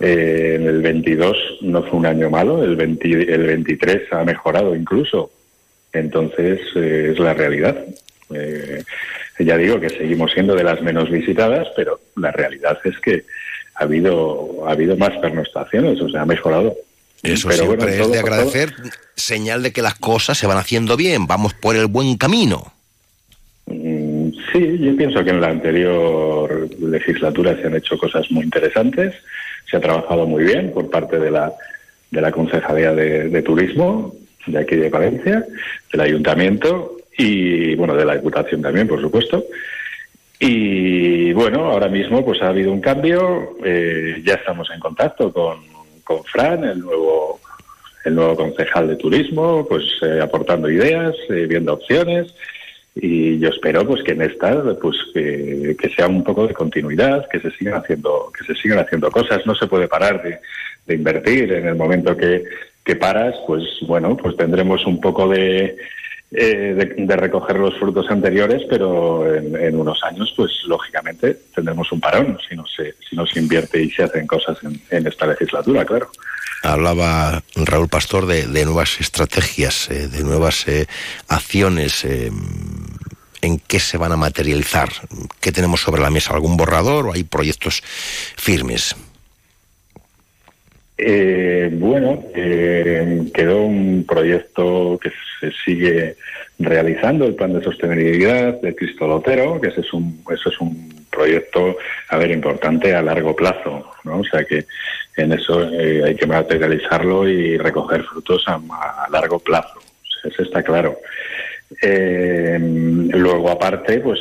eh, 0.00 0.56
en 0.58 0.66
el 0.66 0.82
22, 0.82 1.36
no 1.62 1.82
fue 1.82 1.98
un 1.98 2.06
año 2.06 2.30
malo, 2.30 2.62
el, 2.64 2.76
20 2.76 3.08
el 3.34 3.46
23 3.46 4.12
ha 4.12 4.24
mejorado 4.24 4.74
incluso. 4.74 5.30
Entonces, 5.92 6.60
eh, 6.76 7.10
es 7.12 7.18
la 7.18 7.34
realidad. 7.34 7.84
Eh, 8.32 8.82
ya 9.40 9.56
digo 9.56 9.80
que 9.80 9.88
seguimos 9.90 10.32
siendo 10.32 10.54
de 10.54 10.64
las 10.64 10.80
menos 10.82 11.10
visitadas, 11.10 11.68
pero 11.74 12.00
la 12.16 12.30
realidad 12.30 12.78
es 12.84 12.98
que 13.00 13.24
ha 13.74 13.84
habido, 13.84 14.66
ha 14.66 14.72
habido 14.72 14.96
más 14.96 15.16
pernoctaciones, 15.18 16.00
o 16.00 16.08
sea, 16.08 16.22
ha 16.22 16.26
mejorado. 16.26 16.74
Eso 17.22 17.48
Pero 17.48 17.64
siempre 17.64 17.76
bueno, 17.76 17.92
es 17.92 17.98
de 17.98 18.02
todo- 18.04 18.20
agradecer, 18.20 18.72
señal 19.16 19.62
de 19.62 19.72
que 19.72 19.82
las 19.82 19.94
cosas 19.96 20.38
se 20.38 20.46
van 20.46 20.56
haciendo 20.58 20.96
bien, 20.96 21.26
vamos 21.26 21.52
por 21.54 21.76
el 21.76 21.86
buen 21.86 22.16
camino. 22.16 22.72
Mm, 23.66 24.10
Sí, 24.52 24.78
yo 24.80 24.96
pienso 24.96 25.22
que 25.22 25.30
en 25.30 25.40
la 25.40 25.48
anterior 25.48 26.68
legislatura 26.80 27.56
se 27.56 27.66
han 27.68 27.76
hecho 27.76 27.96
cosas 27.96 28.28
muy 28.30 28.44
interesantes, 28.44 29.14
se 29.70 29.76
ha 29.76 29.80
trabajado 29.80 30.26
muy 30.26 30.44
bien 30.44 30.72
por 30.72 30.90
parte 30.90 31.18
de 31.18 31.30
la, 31.30 31.52
de 32.10 32.20
la 32.20 32.32
Concejalía 32.32 32.92
de, 32.92 33.42
Turismo 33.42 34.14
de 34.46 34.58
aquí 34.58 34.76
de 34.76 34.88
Valencia, 34.88 35.44
del 35.92 36.00
Ayuntamiento 36.00 36.96
y, 37.16 37.74
bueno, 37.76 37.94
de 37.94 38.04
la 38.04 38.16
Diputación 38.16 38.62
también, 38.62 38.88
por 38.88 39.00
supuesto. 39.00 39.44
Y, 40.38 41.32
bueno, 41.32 41.66
ahora 41.66 41.88
mismo 41.88 42.24
pues 42.24 42.40
ha 42.42 42.48
habido 42.48 42.72
un 42.72 42.80
cambio, 42.80 43.56
eh, 43.64 44.22
ya 44.24 44.34
estamos 44.34 44.70
en 44.70 44.80
contacto 44.80 45.32
con, 45.32 45.60
con 46.02 46.24
Fran, 46.24 46.64
el 46.64 46.80
nuevo 46.80 47.40
el 48.02 48.14
nuevo 48.14 48.34
concejal 48.34 48.88
de 48.88 48.96
turismo, 48.96 49.66
pues 49.68 49.84
eh, 50.00 50.20
aportando 50.22 50.70
ideas, 50.70 51.14
eh, 51.28 51.46
viendo 51.46 51.74
opciones 51.74 52.32
y 52.94 53.38
yo 53.38 53.50
espero 53.50 53.86
pues 53.86 54.02
que 54.02 54.12
en 54.12 54.22
esta 54.22 54.62
pues 54.80 54.96
que, 55.14 55.76
que 55.78 55.90
sea 55.90 56.08
un 56.08 56.24
poco 56.24 56.46
de 56.46 56.54
continuidad 56.54 57.28
que 57.28 57.40
se 57.40 57.50
sigan 57.52 57.74
haciendo 57.74 58.32
que 58.36 58.44
se 58.44 58.60
sigan 58.60 58.78
haciendo 58.80 59.10
cosas. 59.10 59.46
No 59.46 59.54
se 59.54 59.66
puede 59.66 59.88
parar 59.88 60.22
de, 60.22 60.40
de 60.86 60.94
invertir. 60.94 61.52
En 61.52 61.68
el 61.68 61.76
momento 61.76 62.16
que, 62.16 62.44
que 62.84 62.96
paras 62.96 63.34
pues 63.46 63.62
bueno 63.82 64.16
pues 64.16 64.36
tendremos 64.36 64.84
un 64.86 65.00
poco 65.00 65.28
de 65.28 65.76
eh, 66.32 66.74
de, 66.74 66.94
de 66.96 67.16
recoger 67.16 67.56
los 67.56 67.76
frutos 67.78 68.08
anteriores 68.10 68.62
pero 68.68 69.34
en, 69.34 69.54
en 69.56 69.76
unos 69.76 70.02
años 70.04 70.32
pues 70.36 70.52
lógicamente 70.66 71.36
tendremos 71.54 71.90
un 71.90 72.00
parón 72.00 72.38
si 72.48 72.54
no 72.54 72.64
se 72.66 72.94
si 73.08 73.16
no 73.16 73.26
se 73.26 73.40
invierte 73.40 73.82
y 73.82 73.90
se 73.90 74.04
hacen 74.04 74.26
cosas 74.26 74.56
en, 74.62 74.80
en 74.90 75.06
esta 75.06 75.26
legislatura 75.26 75.84
claro 75.84 76.10
Hablaba 76.62 77.42
Raúl 77.54 77.88
Pastor 77.88 78.26
de, 78.26 78.46
de 78.46 78.64
nuevas 78.64 79.00
estrategias, 79.00 79.90
eh, 79.90 80.08
de 80.08 80.22
nuevas 80.24 80.68
eh, 80.68 80.86
acciones. 81.28 82.04
eh, 82.04 82.30
¿En 83.42 83.58
qué 83.58 83.80
se 83.80 83.96
van 83.96 84.12
a 84.12 84.18
materializar? 84.18 84.92
¿Qué 85.40 85.50
tenemos 85.50 85.80
sobre 85.80 86.02
la 86.02 86.10
mesa? 86.10 86.34
¿Algún 86.34 86.58
borrador 86.58 87.06
o 87.06 87.12
hay 87.14 87.24
proyectos 87.24 87.82
firmes? 88.36 88.94
Eh, 91.02 91.70
bueno, 91.72 92.22
eh, 92.34 93.22
quedó 93.32 93.62
un 93.62 94.04
proyecto 94.06 94.98
que 95.02 95.10
se 95.40 95.50
sigue 95.64 96.16
realizando, 96.58 97.24
el 97.24 97.34
plan 97.34 97.54
de 97.54 97.64
sostenibilidad 97.64 98.60
de 98.60 98.74
Cristo 98.74 99.08
Lotero, 99.08 99.58
que 99.58 99.68
ese 99.68 99.80
es 99.80 99.90
un, 99.94 100.22
eso 100.30 100.50
es 100.50 100.60
un 100.60 101.06
proyecto, 101.10 101.78
a 102.10 102.18
ver, 102.18 102.30
importante 102.30 102.94
a 102.94 103.00
largo 103.00 103.34
plazo, 103.34 103.92
¿no? 104.04 104.18
O 104.18 104.24
sea 104.24 104.44
que 104.44 104.66
en 105.16 105.32
eso 105.32 105.70
eh, 105.72 106.02
hay 106.04 106.14
que 106.16 106.26
materializarlo 106.26 107.26
y 107.26 107.56
recoger 107.56 108.02
frutos 108.04 108.44
a, 108.46 108.60
largo 109.10 109.38
plazo, 109.38 109.80
eso 110.22 110.42
está 110.42 110.62
claro. 110.62 110.98
Eh, 111.80 112.58
luego, 112.60 113.48
aparte, 113.48 114.00
pues 114.00 114.18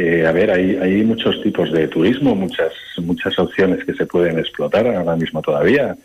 eh, 0.00 0.26
a 0.26 0.32
ver, 0.32 0.50
hay, 0.50 0.76
hay 0.76 1.02
muchos 1.02 1.42
tipos 1.42 1.72
de 1.72 1.88
turismo, 1.88 2.34
muchas 2.34 2.72
muchas 2.98 3.38
opciones 3.38 3.84
que 3.84 3.94
se 3.94 4.06
pueden 4.06 4.38
explotar 4.38 4.86
ahora 4.86 5.16
mismo 5.16 5.42
todavía. 5.42 5.96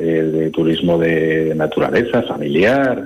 Eh, 0.00 0.22
de 0.22 0.50
turismo 0.50 0.96
de 0.96 1.52
naturaleza, 1.54 2.22
familiar. 2.22 3.04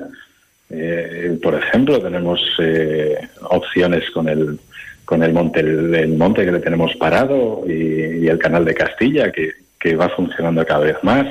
Eh, 0.71 1.37
por 1.43 1.57
ejemplo, 1.57 2.01
tenemos 2.01 2.41
eh, 2.61 3.17
opciones 3.51 4.09
con 4.11 4.29
el 4.29 4.61
con 5.05 5.25
el 5.25 5.33
monte 5.33 5.59
el 5.59 6.17
monte 6.17 6.45
que 6.45 6.53
le 6.53 6.61
tenemos 6.61 6.95
parado 6.95 7.65
y, 7.67 8.25
y 8.25 8.29
el 8.29 8.39
canal 8.39 8.65
de 8.65 8.75
Castilla 8.75 9.33
que, 9.33 9.51
que 9.81 9.97
va 9.97 10.09
funcionando 10.11 10.65
cada 10.65 10.85
vez 10.85 10.97
más. 11.03 11.27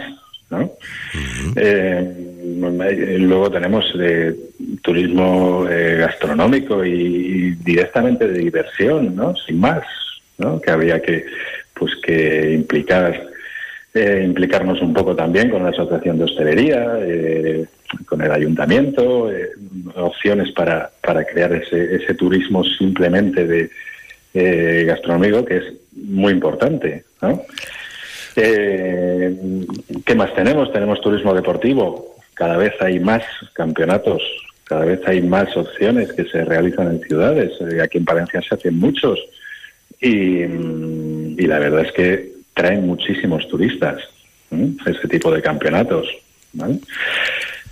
¿No? 0.54 0.72
Eh, 1.56 3.18
luego 3.20 3.52
tenemos 3.52 3.86
eh, 4.00 4.34
turismo 4.82 5.68
eh, 5.70 5.98
gastronómico 6.00 6.86
y, 6.86 7.52
directamente 7.56 8.28
de 8.28 8.40
diversión, 8.40 9.16
¿no? 9.16 9.36
Sin 9.36 9.60
más, 9.60 9.84
¿no? 10.38 10.60
Que 10.62 10.72
habría 10.72 11.02
que, 11.02 11.26
pues, 11.74 11.94
que 12.04 12.54
implicar, 12.54 13.28
eh, 13.94 14.24
implicarnos 14.26 14.82
un 14.82 14.94
poco 14.94 15.16
también 15.16 15.50
con 15.50 15.64
la 15.64 15.70
asociación 15.70 16.18
de 16.18 16.24
hostelería, 16.26 16.98
eh, 17.00 17.66
con 18.06 18.22
el 18.22 18.32
ayuntamiento, 18.32 19.32
eh, 19.32 19.52
opciones 19.96 20.52
para, 20.52 20.90
para 21.02 21.24
crear 21.26 21.54
ese, 21.54 21.96
ese 21.96 22.14
turismo 22.16 22.64
simplemente 22.64 23.46
de 23.46 23.70
eh, 24.34 24.84
gastronómico 24.88 25.46
que 25.46 25.58
es 25.58 25.64
muy 25.96 26.34
importante, 26.34 27.04
¿no? 27.22 27.44
Eh, 28.36 29.66
¿Qué 30.06 30.16
más 30.16 30.34
tenemos? 30.34 30.72
Tenemos 30.72 31.02
turismo 31.02 31.34
deportivo. 31.34 32.16
Cada 32.34 32.58
vez 32.58 32.74
hay 32.82 33.00
más 33.00 33.24
campeonatos, 33.54 34.22
cada 34.64 34.86
vez 34.86 35.02
hay 35.06 35.22
más 35.22 35.56
opciones 35.56 36.12
que 36.14 36.26
se 36.26 36.44
realizan 36.44 36.88
en 36.88 37.02
ciudades. 37.02 37.52
Eh, 37.62 37.82
aquí 37.82 38.00
en 38.00 38.06
Valencia 38.06 38.42
se 38.42 38.56
hacen 38.56 38.80
muchos. 38.80 39.20
Y, 40.02 40.44
mm, 40.46 41.40
y 41.40 41.46
la 41.48 41.60
verdad 41.60 41.86
es 41.86 41.92
que 41.92 42.34
traen 42.54 42.86
muchísimos 42.86 43.48
turistas 43.48 44.02
¿eh? 44.52 44.70
ese 44.86 45.08
tipo 45.08 45.32
de 45.32 45.42
campeonatos. 45.42 46.08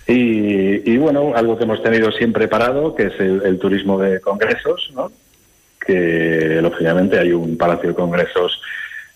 Y, 0.07 0.91
y, 0.91 0.97
bueno, 0.97 1.33
algo 1.35 1.57
que 1.57 1.63
hemos 1.63 1.83
tenido 1.83 2.11
siempre 2.11 2.47
parado, 2.47 2.95
que 2.95 3.03
es 3.03 3.19
el, 3.19 3.41
el 3.45 3.59
turismo 3.59 3.99
de 3.99 4.19
congresos, 4.19 4.91
¿no? 4.95 5.11
que 5.85 6.59
lógicamente 6.61 7.19
hay 7.19 7.31
un 7.31 7.57
palacio 7.57 7.89
de 7.89 7.95
congresos 7.95 8.61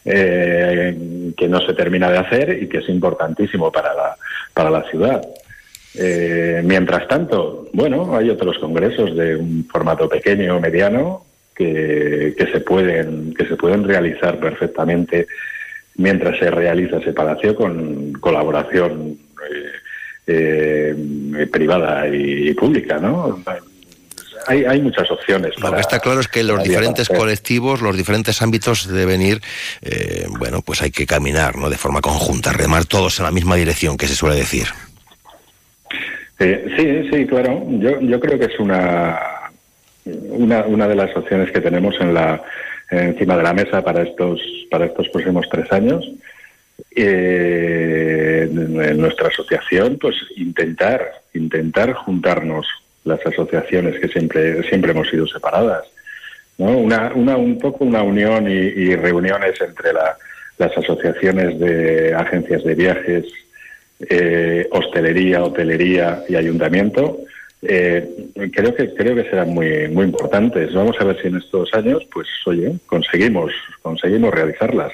eh, 0.05 1.33
que 1.35 1.47
no 1.47 1.59
se 1.61 1.73
termina 1.73 2.09
de 2.09 2.17
hacer 2.19 2.61
y 2.63 2.67
que 2.67 2.77
es 2.77 2.89
importantísimo 2.89 3.71
para 3.71 3.93
la, 3.93 4.15
para 4.53 4.69
la 4.69 4.83
ciudad. 4.83 5.21
Eh, 5.95 6.61
mientras 6.63 7.07
tanto, 7.07 7.67
bueno, 7.73 8.15
hay 8.15 8.29
otros 8.29 8.57
congresos 8.59 9.15
de 9.15 9.35
un 9.35 9.65
formato 9.65 10.07
pequeño 10.07 10.57
o 10.57 10.59
mediano 10.59 11.25
que, 11.55 12.35
que, 12.37 12.47
se 12.51 12.59
pueden, 12.59 13.33
que 13.33 13.47
se 13.47 13.55
pueden 13.55 13.83
realizar 13.83 14.39
perfectamente 14.39 15.27
mientras 15.97 16.37
se 16.37 16.51
realiza 16.51 16.97
ese 16.97 17.13
palacio 17.13 17.55
con 17.55 18.13
colaboración 18.13 19.17
eh, 20.27 20.95
eh, 21.37 21.47
privada 21.51 22.07
y, 22.07 22.53
pública, 22.53 22.97
¿no? 22.97 23.41
Hay, 24.47 24.65
hay, 24.65 24.81
muchas 24.81 25.09
opciones. 25.09 25.59
Lo 25.59 25.73
que 25.73 25.81
está 25.81 25.99
claro 25.99 26.19
es 26.19 26.27
que 26.27 26.43
los 26.43 26.63
diferentes 26.63 27.09
colectivos, 27.09 27.81
los 27.81 27.95
diferentes 27.95 28.41
ámbitos 28.41 28.87
deben 28.87 29.21
ir, 29.21 29.41
eh, 29.81 30.25
bueno, 30.37 30.61
pues 30.61 30.81
hay 30.81 30.91
que 30.91 31.05
caminar, 31.05 31.55
¿no? 31.55 31.69
De 31.69 31.77
forma 31.77 32.01
conjunta, 32.01 32.53
remar 32.53 32.85
todos 32.85 33.19
en 33.19 33.25
la 33.25 33.31
misma 33.31 33.55
dirección, 33.55 33.97
que 33.97 34.07
se 34.07 34.15
suele 34.15 34.35
decir. 34.35 34.67
Eh, 36.39 36.65
sí, 36.77 37.09
sí, 37.11 37.25
claro. 37.25 37.63
Yo, 37.69 37.99
yo 38.01 38.19
creo 38.19 38.37
que 38.37 38.45
es 38.45 38.59
una, 38.59 39.19
una, 40.05 40.65
una 40.65 40.87
de 40.87 40.95
las 40.95 41.15
opciones 41.15 41.51
que 41.51 41.61
tenemos 41.61 41.95
en 41.99 42.13
la, 42.13 42.41
encima 42.91 43.37
de 43.37 43.43
la 43.43 43.53
mesa 43.53 43.83
para 43.83 44.03
estos, 44.03 44.41
para 44.69 44.85
estos 44.85 45.09
próximos 45.09 45.47
tres 45.49 45.71
años. 45.71 46.05
Eh, 46.97 48.49
en 48.51 48.97
nuestra 48.97 49.29
asociación, 49.29 49.97
pues 49.99 50.15
intentar, 50.35 51.21
intentar 51.33 51.93
juntarnos 51.93 52.65
las 53.05 53.25
asociaciones 53.25 53.99
que 53.99 54.07
siempre, 54.09 54.67
siempre 54.67 54.91
hemos 54.91 55.09
sido 55.09 55.25
separadas. 55.27 55.85
¿no? 56.57 56.77
Una, 56.77 57.11
una, 57.15 57.37
un 57.37 57.57
poco 57.57 57.85
una 57.85 58.03
unión 58.03 58.49
y, 58.49 58.53
y 58.53 58.95
reuniones 58.95 59.59
entre 59.61 59.93
la, 59.93 60.17
las 60.57 60.77
asociaciones 60.77 61.59
de 61.59 62.13
agencias 62.13 62.63
de 62.63 62.75
viajes, 62.75 63.25
eh, 64.09 64.67
hostelería, 64.71 65.43
hotelería 65.43 66.23
y 66.27 66.35
ayuntamiento. 66.35 67.19
Eh, 67.61 68.07
creo 68.53 68.75
que 68.75 68.93
creo 68.93 69.15
que 69.15 69.23
serán 69.23 69.49
muy 69.49 69.87
muy 69.87 70.05
importantes. 70.05 70.73
Vamos 70.73 70.95
a 70.99 71.03
ver 71.05 71.19
si 71.21 71.29
en 71.29 71.37
estos 71.37 71.73
años, 71.73 72.03
pues 72.11 72.27
oye, 72.45 72.75
conseguimos 72.85 73.51
conseguimos 73.81 74.33
realizarlas. 74.33 74.91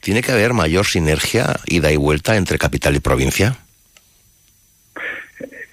¿Tiene 0.00 0.22
que 0.22 0.32
haber 0.32 0.52
mayor 0.52 0.86
sinergia, 0.86 1.56
ida 1.66 1.90
y 1.90 1.96
vuelta 1.96 2.36
entre 2.36 2.58
capital 2.58 2.96
y 2.96 3.00
provincia? 3.00 3.56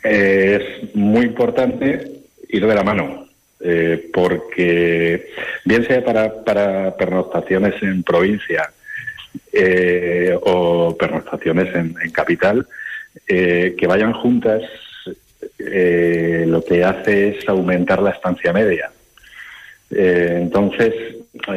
Eh, 0.09 0.79
es 0.81 0.95
muy 0.95 1.25
importante 1.25 2.11
ir 2.49 2.65
de 2.65 2.75
la 2.75 2.83
mano, 2.83 3.27
eh, 3.59 4.09
porque 4.13 5.29
bien 5.65 5.85
sea 5.85 6.03
para, 6.03 6.43
para 6.43 6.95
pernoctaciones 6.95 7.81
en 7.81 8.03
provincia 8.03 8.71
eh, 9.51 10.37
o 10.41 10.95
pernoctaciones 10.97 11.75
en, 11.75 11.93
capital, 12.11 12.67
que 13.25 13.87
vayan 13.87 14.13
juntas 14.13 14.61
eh, 15.59 16.45
lo 16.47 16.63
que 16.63 16.83
hace 16.83 17.29
es 17.29 17.49
aumentar 17.49 18.01
la 18.01 18.11
estancia 18.11 18.53
media. 18.53 18.91
Eh, 19.89 20.39
entonces, 20.41 20.93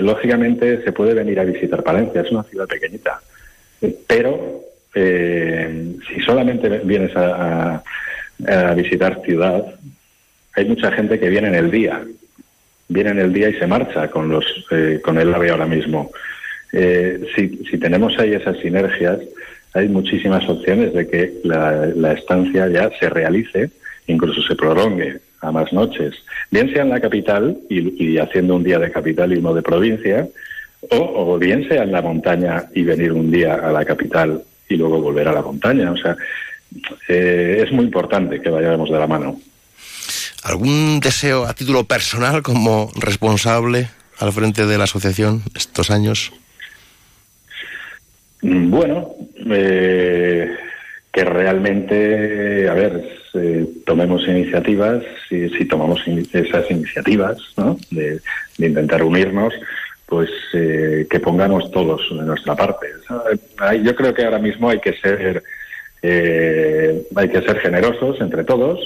lógicamente 0.00 0.82
se 0.82 0.92
puede 0.92 1.14
venir 1.14 1.40
a 1.40 1.44
visitar 1.44 1.82
Palencia, 1.82 2.22
es 2.22 2.30
una 2.30 2.44
ciudad 2.44 2.66
pequeñita, 2.66 3.20
pero 4.06 4.60
eh, 4.94 5.96
si 6.08 6.20
solamente 6.20 6.68
vienes 6.80 7.14
a, 7.16 7.82
visitar 8.76 9.20
ciudad, 9.24 9.64
hay 10.54 10.64
mucha 10.64 10.90
gente 10.92 11.18
que 11.18 11.28
viene 11.28 11.48
en 11.48 11.54
el 11.54 11.70
día, 11.70 12.02
viene 12.88 13.10
en 13.10 13.18
el 13.20 13.32
día 13.32 13.48
y 13.48 13.54
se 13.54 13.66
marcha 13.66 14.08
con 14.08 14.28
los 14.28 14.44
eh, 14.70 15.00
con 15.02 15.18
el 15.18 15.32
AVE 15.32 15.50
ahora 15.50 15.66
mismo. 15.66 16.10
Eh, 16.72 17.26
si, 17.34 17.64
si 17.70 17.78
tenemos 17.78 18.18
ahí 18.18 18.32
esas 18.32 18.58
sinergias, 18.58 19.18
hay 19.72 19.88
muchísimas 19.88 20.48
opciones 20.48 20.92
de 20.92 21.06
que 21.06 21.32
la, 21.44 22.12
estancia 22.12 22.68
ya 22.68 22.90
se 22.98 23.08
realice, 23.08 23.70
incluso 24.06 24.42
se 24.42 24.56
prolongue 24.56 25.20
a 25.40 25.52
más 25.52 25.72
noches, 25.72 26.14
bien 26.50 26.72
sea 26.72 26.82
en 26.82 26.90
la 26.90 27.00
capital 27.00 27.56
y, 27.68 28.18
haciendo 28.18 28.56
un 28.56 28.64
día 28.64 28.78
de 28.78 28.90
capital 28.90 29.32
y 29.32 29.36
uno 29.36 29.54
de 29.54 29.62
provincia, 29.62 30.28
o, 30.90 31.38
bien 31.38 31.68
sea 31.68 31.84
en 31.84 31.92
la 31.92 32.02
montaña 32.02 32.64
y 32.74 32.82
venir 32.82 33.12
un 33.12 33.30
día 33.30 33.54
a 33.54 33.70
la 33.70 33.84
capital 33.84 34.42
y 34.68 34.76
luego 34.76 35.00
volver 35.00 35.28
a 35.28 35.32
la 35.32 35.42
montaña. 35.42 35.92
O 35.92 35.96
sea, 35.96 36.16
eh, 37.08 37.64
es 37.64 37.72
muy 37.72 37.84
importante 37.84 38.40
que 38.40 38.50
vayamos 38.50 38.90
de 38.90 38.98
la 38.98 39.06
mano. 39.06 39.40
¿Algún 40.42 41.00
deseo 41.00 41.44
a 41.44 41.54
título 41.54 41.84
personal 41.84 42.42
como 42.42 42.90
responsable 42.98 43.88
al 44.18 44.32
frente 44.32 44.66
de 44.66 44.78
la 44.78 44.84
asociación 44.84 45.42
estos 45.54 45.90
años? 45.90 46.32
Mm, 48.42 48.70
bueno, 48.70 49.14
eh, 49.50 50.56
que 51.12 51.24
realmente, 51.24 52.68
a 52.68 52.74
ver, 52.74 53.20
tomemos 53.84 54.26
iniciativas, 54.26 55.04
si, 55.28 55.48
si 55.50 55.64
tomamos 55.64 56.00
esas 56.32 56.70
iniciativas 56.70 57.38
¿no? 57.56 57.76
de, 57.90 58.20
intentar 58.58 59.02
unirnos, 59.02 59.54
pues 60.06 60.30
eh, 60.54 61.06
que 61.08 61.20
pongamos 61.20 61.70
todos 61.70 62.00
de 62.10 62.24
nuestra 62.24 62.56
parte. 62.56 62.88
Yo 63.82 63.94
creo 63.94 64.12
que 64.12 64.24
ahora 64.24 64.38
mismo 64.38 64.68
hay 64.68 64.80
que 64.80 64.94
ser 64.94 65.42
eh, 66.02 67.06
hay 67.14 67.28
que 67.28 67.42
ser 67.42 67.58
generosos 67.60 68.20
entre 68.20 68.44
todos, 68.44 68.80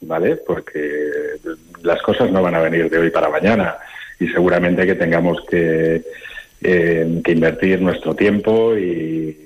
¿vale? 0.00 0.36
Porque 0.36 1.38
las 1.82 2.00
cosas 2.02 2.30
no 2.30 2.42
van 2.42 2.54
a 2.54 2.60
venir 2.60 2.88
de 2.88 2.98
hoy 2.98 3.10
para 3.10 3.28
mañana 3.28 3.76
y 4.18 4.28
seguramente 4.28 4.86
que 4.86 4.94
tengamos 4.94 5.40
que, 5.48 6.02
eh, 6.62 7.22
invertir 7.26 7.82
nuestro 7.82 8.14
tiempo 8.14 8.76
y, 8.76 9.36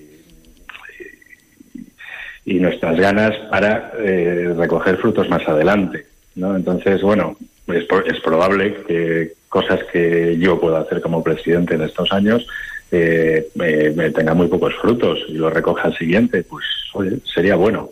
y 2.45 2.55
nuestras 2.61 2.99
ganas 2.99 3.35
para 3.51 3.93
eh, 3.99 4.55
recoger 4.57 4.97
frutos 4.99 5.29
más 5.29 5.47
adelante. 5.49 6.07
¿no? 6.37 6.55
Entonces, 6.55 7.03
bueno, 7.03 7.37
es, 7.67 7.87
es, 8.07 8.21
probable 8.21 8.77
que 8.87 9.33
cosas 9.49 9.81
que 9.93 10.39
yo 10.39 10.61
pueda 10.61 10.81
hacer 10.81 11.01
como 11.01 11.25
presidente 11.25 11.75
en 11.75 11.83
estos 11.83 12.13
años 12.13 12.47
eh, 12.91 13.49
me, 13.55 14.11
tenga 14.11 14.35
muy 14.35 14.49
pocos 14.49 14.75
frutos 14.81 15.19
y 15.29 15.35
lo 15.35 15.51
recoja 15.51 15.89
al 15.89 15.97
siguiente, 15.97 16.43
pues 16.43 16.65
oye, 16.95 17.19
sería 17.33 17.57
bueno. 17.57 17.91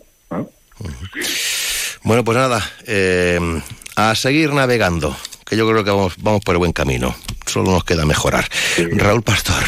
Bueno, 2.03 2.23
pues 2.23 2.37
nada, 2.37 2.63
eh, 2.85 3.39
a 3.95 4.15
seguir 4.15 4.53
navegando, 4.53 5.15
que 5.45 5.57
yo 5.57 5.67
creo 5.69 5.83
que 5.83 5.89
vamos, 5.89 6.15
vamos 6.19 6.41
por 6.43 6.55
el 6.55 6.59
buen 6.59 6.73
camino. 6.73 7.15
Solo 7.45 7.71
nos 7.71 7.83
queda 7.83 8.05
mejorar. 8.05 8.45
Raúl 8.93 9.23
Pastor. 9.23 9.63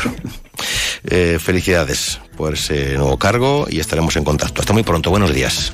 Eh, 1.06 1.38
felicidades 1.40 2.20
por 2.36 2.54
ese 2.54 2.98
nuevo 2.98 3.18
cargo 3.18 3.66
y 3.70 3.80
estaremos 3.80 4.16
en 4.18 4.24
contacto. 4.24 4.62
Hasta 4.62 4.74
muy 4.74 4.84
pronto. 4.84 5.10
Buenos 5.10 5.34
días. 5.34 5.74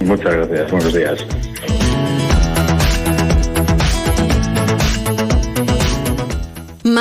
Muchas 0.00 0.32
gracias. 0.32 0.70
Buenos 0.70 0.94
días. 0.94 1.26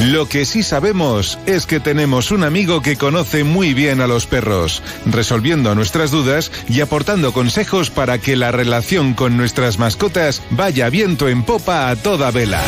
Lo 0.00 0.28
que 0.28 0.44
sí 0.44 0.62
sabemos 0.62 1.38
es 1.46 1.66
que 1.66 1.78
tenemos 1.78 2.32
un 2.32 2.42
amigo 2.42 2.82
que 2.82 2.96
conoce 2.96 3.44
muy 3.44 3.74
bien 3.74 4.00
a 4.00 4.06
los 4.06 4.26
perros, 4.26 4.82
resolviendo 5.06 5.74
nuestras 5.74 6.10
dudas 6.10 6.50
y 6.68 6.80
aportando 6.80 7.32
consejos 7.32 7.90
para 7.90 8.18
que 8.18 8.36
la 8.36 8.50
relación 8.50 9.14
con 9.14 9.36
nuestras 9.36 9.78
mascotas 9.78 10.42
vaya 10.50 10.90
viento 10.90 11.28
en 11.28 11.44
popa 11.44 11.90
a 11.90 11.96
toda 11.96 12.32
vela. 12.32 12.60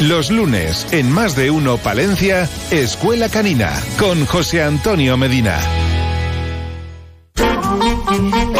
Los 0.00 0.30
lunes, 0.30 0.86
en 0.90 1.10
Más 1.10 1.36
de 1.36 1.50
Uno 1.50 1.78
Palencia, 1.78 2.48
Escuela 2.70 3.28
Canina, 3.28 3.72
con 3.98 4.26
José 4.26 4.62
Antonio 4.62 5.16
Medina. 5.16 5.60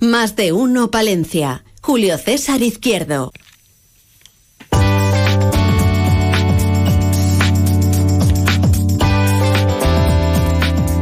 Más 0.00 0.36
de 0.36 0.52
uno 0.52 0.90
Palencia. 0.90 1.64
Julio 1.80 2.18
César 2.18 2.62
Izquierdo. 2.62 3.32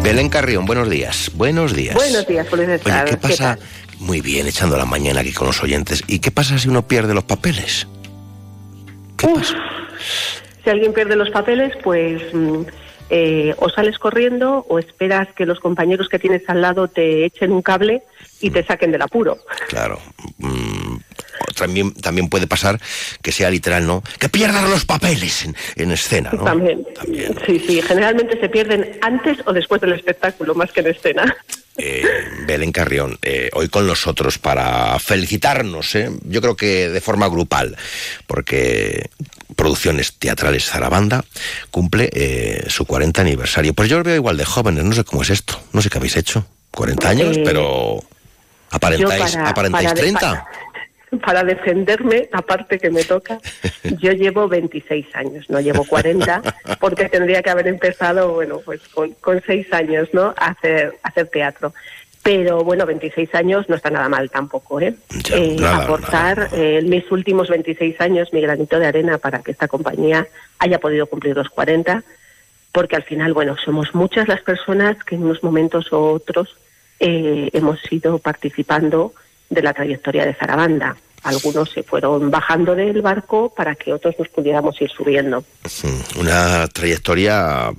Belén 0.02 0.28
Carrión, 0.28 0.66
buenos 0.66 0.90
días. 0.90 1.30
Buenos 1.34 1.74
días. 1.74 1.94
Buenos 1.94 2.26
días, 2.26 2.48
Julio 2.48 2.66
César. 2.66 3.08
¿qué 3.08 3.16
pasa? 3.16 3.58
Muy 3.98 4.20
bien, 4.20 4.46
echando 4.46 4.76
la 4.76 4.84
mañana 4.84 5.20
aquí 5.20 5.32
con 5.32 5.46
los 5.46 5.62
oyentes. 5.62 6.02
¿Y 6.08 6.18
qué 6.18 6.30
pasa 6.30 6.58
si 6.58 6.68
uno 6.68 6.86
pierde 6.86 7.14
los 7.14 7.24
papeles? 7.24 7.86
¿Qué 9.16 9.28
pasa? 9.28 9.56
Si 10.64 10.70
alguien 10.70 10.92
pierde 10.92 11.16
los 11.16 11.30
papeles, 11.30 11.72
pues 11.82 12.22
mm, 12.34 12.62
eh, 13.10 13.54
o 13.58 13.68
sales 13.68 13.98
corriendo 13.98 14.64
o 14.68 14.78
esperas 14.78 15.28
que 15.34 15.46
los 15.46 15.60
compañeros 15.60 16.08
que 16.08 16.18
tienes 16.18 16.42
al 16.48 16.60
lado 16.60 16.88
te 16.88 17.24
echen 17.24 17.52
un 17.52 17.62
cable 17.62 18.02
y 18.40 18.50
te 18.50 18.64
saquen 18.64 18.92
del 18.92 19.02
apuro. 19.02 19.38
Claro. 19.68 19.98
Mm, 20.38 20.96
también, 21.56 21.92
también 21.94 22.28
puede 22.28 22.46
pasar 22.46 22.80
que 23.22 23.32
sea 23.32 23.50
literal, 23.50 23.86
¿no? 23.86 24.02
Que 24.18 24.28
pierdan 24.28 24.70
los 24.70 24.84
papeles 24.84 25.46
en, 25.76 25.90
escena, 25.90 26.30
¿no? 26.32 26.44
También. 26.44 26.86
Sí, 27.46 27.58
sí. 27.66 27.82
Generalmente 27.82 28.38
se 28.40 28.48
pierden 28.48 28.98
antes 29.02 29.38
o 29.46 29.52
después 29.52 29.80
del 29.80 29.92
espectáculo, 29.92 30.54
más 30.54 30.72
que 30.72 30.80
en 30.80 30.88
escena. 30.88 31.36
Eh, 31.76 32.04
Belén 32.46 32.70
Carrión, 32.70 33.18
eh, 33.22 33.48
hoy 33.54 33.68
con 33.68 33.86
nosotros 33.86 34.38
para 34.38 34.98
felicitarnos, 34.98 35.94
¿eh? 35.94 36.10
yo 36.24 36.42
creo 36.42 36.54
que 36.54 36.90
de 36.90 37.00
forma 37.00 37.28
grupal, 37.28 37.76
porque 38.26 39.08
Producciones 39.66 40.14
Teatrales 40.18 40.64
Zarabanda 40.68 41.24
cumple 41.70 42.10
eh, 42.12 42.64
su 42.66 42.84
40 42.84 43.20
aniversario. 43.20 43.74
Pues 43.74 43.88
yo 43.88 43.98
lo 43.98 44.02
veo 44.02 44.16
igual 44.16 44.36
de 44.36 44.44
jóvenes, 44.44 44.82
no 44.82 44.92
sé 44.92 45.04
cómo 45.04 45.22
es 45.22 45.30
esto, 45.30 45.60
no 45.72 45.80
sé 45.80 45.88
qué 45.88 45.98
habéis 45.98 46.16
hecho. 46.16 46.44
40 46.72 47.08
años, 47.08 47.36
Eh, 47.36 47.42
pero 47.44 48.02
aparentáis, 48.70 49.36
para- 49.36 49.48
aparentáis 49.50 49.88
para- 49.90 50.00
30. 50.00 50.46
para 51.24 51.44
defenderme, 51.44 52.28
aparte 52.32 52.80
que 52.80 52.90
me 52.90 53.04
toca, 53.04 53.38
yo 54.00 54.10
llevo 54.10 54.48
26 54.48 55.06
años, 55.14 55.48
no 55.48 55.60
llevo 55.60 55.84
40, 55.84 56.42
porque 56.80 57.08
tendría 57.08 57.40
que 57.40 57.50
haber 57.50 57.68
empezado, 57.68 58.32
bueno, 58.32 58.58
pues 58.64 58.80
con, 58.88 59.12
con 59.20 59.40
6 59.46 59.72
años, 59.72 60.08
¿no? 60.12 60.34
A 60.36 60.46
hacer, 60.48 60.98
a 61.04 61.08
hacer 61.08 61.28
teatro. 61.28 61.72
Pero 62.22 62.62
bueno, 62.62 62.86
26 62.86 63.34
años 63.34 63.68
no 63.68 63.74
está 63.74 63.90
nada 63.90 64.08
mal 64.08 64.30
tampoco, 64.30 64.80
¿eh? 64.80 64.94
Eh, 65.32 65.56
nada, 65.58 65.82
aportar 65.82 66.50
eh, 66.52 66.78
en 66.78 66.88
mis 66.88 67.10
últimos 67.10 67.48
26 67.48 68.00
años 68.00 68.32
mi 68.32 68.40
granito 68.40 68.78
de 68.78 68.86
arena 68.86 69.18
para 69.18 69.40
que 69.40 69.50
esta 69.50 69.66
compañía 69.66 70.28
haya 70.60 70.78
podido 70.78 71.06
cumplir 71.06 71.36
los 71.36 71.48
40, 71.48 72.04
porque 72.70 72.94
al 72.94 73.02
final, 73.02 73.32
bueno, 73.34 73.56
somos 73.64 73.92
muchas 73.94 74.28
las 74.28 74.40
personas 74.40 75.02
que 75.04 75.16
en 75.16 75.24
unos 75.24 75.42
momentos 75.42 75.90
u 75.90 75.96
otros 75.96 76.56
eh, 77.00 77.50
hemos 77.52 77.80
ido 77.90 78.18
participando 78.18 79.12
de 79.50 79.62
la 79.62 79.74
trayectoria 79.74 80.24
de 80.24 80.34
Zarabanda. 80.34 80.96
Algunos 81.24 81.70
se 81.70 81.82
fueron 81.82 82.30
bajando 82.30 82.74
del 82.76 83.02
barco 83.02 83.52
para 83.54 83.74
que 83.74 83.92
otros 83.92 84.14
nos 84.18 84.28
pudiéramos 84.28 84.80
ir 84.80 84.90
subiendo. 84.90 85.44
Una 86.18 86.68
trayectoria 86.68 87.72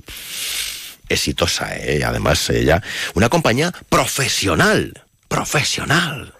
exitosa, 1.14 1.76
¿eh? 1.76 2.02
además 2.04 2.48
ella, 2.50 2.82
una 3.14 3.28
compañía 3.28 3.72
profesional, 3.88 4.92
profesional. 5.28 6.32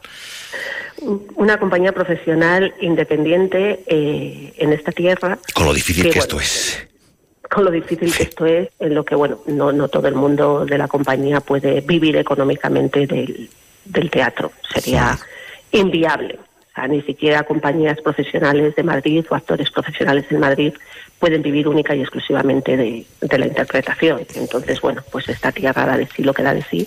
Una 1.34 1.58
compañía 1.58 1.92
profesional 1.92 2.74
independiente 2.80 3.84
eh, 3.86 4.54
en 4.56 4.72
esta 4.72 4.92
tierra. 4.92 5.38
Con 5.52 5.66
lo 5.66 5.74
difícil 5.74 6.10
que, 6.10 6.18
esto 6.18 6.40
es. 6.40 6.86
Con 7.50 7.64
lo 7.64 7.70
difícil 7.70 8.14
que 8.14 8.22
esto 8.22 8.46
es, 8.46 8.68
en 8.78 8.94
lo 8.94 9.04
que, 9.04 9.14
bueno, 9.14 9.40
no, 9.46 9.72
no 9.72 9.88
todo 9.88 10.08
el 10.08 10.14
mundo 10.14 10.64
de 10.64 10.78
la 10.78 10.88
compañía 10.88 11.40
puede 11.40 11.80
vivir 11.80 12.16
económicamente 12.16 13.06
del, 13.06 13.50
del 13.84 14.10
teatro. 14.10 14.52
Sería 14.72 15.18
inviable. 15.72 16.38
O 16.38 16.74
sea, 16.74 16.88
ni 16.88 17.02
siquiera 17.02 17.44
compañías 17.44 18.00
profesionales 18.00 18.74
de 18.74 18.82
Madrid 18.82 19.24
o 19.30 19.34
actores 19.34 19.70
profesionales 19.70 20.24
en 20.30 20.40
Madrid 20.40 20.74
pueden 21.18 21.42
vivir 21.42 21.68
única 21.68 21.94
y 21.94 22.00
exclusivamente 22.00 22.76
de, 22.76 23.06
la 23.38 23.46
interpretación. 23.46 24.26
Entonces, 24.34 24.80
bueno, 24.80 25.02
pues 25.10 25.28
esta 25.28 25.52
tierra 25.52 25.86
da 25.86 25.96
de 25.96 26.06
sí 26.06 26.22
lo 26.22 26.34
que 26.34 26.42
da 26.42 26.54
de 26.54 26.62
sí. 26.62 26.86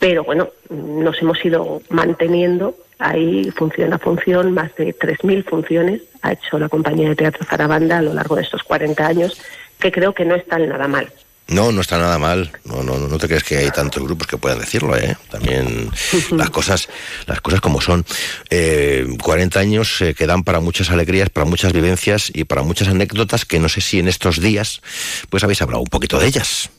Pero 0.00 0.24
bueno, 0.24 0.50
nos 0.70 1.20
hemos 1.22 1.42
ido 1.44 1.80
manteniendo 1.88 2.76
ahí 2.98 3.50
función 3.52 3.92
a 3.92 3.98
función, 3.98 4.52
más 4.52 4.74
de 4.76 4.94
3.000 4.94 5.44
funciones 5.44 6.02
ha 6.22 6.32
hecho 6.32 6.58
la 6.58 6.68
compañía 6.68 7.08
de 7.10 7.16
teatro 7.16 7.44
Zarabanda 7.44 7.98
a 7.98 8.02
lo 8.02 8.14
largo 8.14 8.36
de 8.36 8.42
estos 8.42 8.62
40 8.62 9.06
años, 9.06 9.40
que 9.78 9.92
creo 9.92 10.14
que 10.14 10.24
no 10.24 10.34
están 10.34 10.68
nada 10.68 10.88
mal. 10.88 11.12
No, 11.48 11.72
no 11.72 11.82
está 11.82 11.98
nada 11.98 12.18
mal. 12.18 12.50
No, 12.64 12.82
no, 12.82 12.96
no 12.96 13.18
te 13.18 13.26
crees 13.26 13.44
que 13.44 13.58
hay 13.58 13.70
tantos 13.70 14.02
grupos 14.02 14.26
que 14.26 14.38
puedan 14.38 14.58
decirlo, 14.58 14.96
¿eh? 14.96 15.16
También 15.30 15.90
las 16.30 16.50
cosas, 16.50 16.88
las 17.26 17.40
cosas 17.40 17.60
como 17.60 17.80
son. 17.80 18.04
Eh, 18.48 19.06
40 19.22 19.60
años 19.60 20.00
eh, 20.00 20.14
que 20.14 20.26
dan 20.26 20.42
para 20.42 20.60
muchas 20.60 20.90
alegrías, 20.90 21.28
para 21.28 21.44
muchas 21.44 21.72
vivencias 21.72 22.30
y 22.34 22.44
para 22.44 22.62
muchas 22.62 22.88
anécdotas 22.88 23.44
que 23.44 23.58
no 23.58 23.68
sé 23.68 23.82
si 23.82 23.98
en 23.98 24.08
estos 24.08 24.40
días, 24.40 24.80
pues 25.28 25.44
habéis 25.44 25.60
hablado 25.60 25.82
un 25.82 25.88
poquito 25.88 26.18
de 26.18 26.26
ellas. 26.26 26.70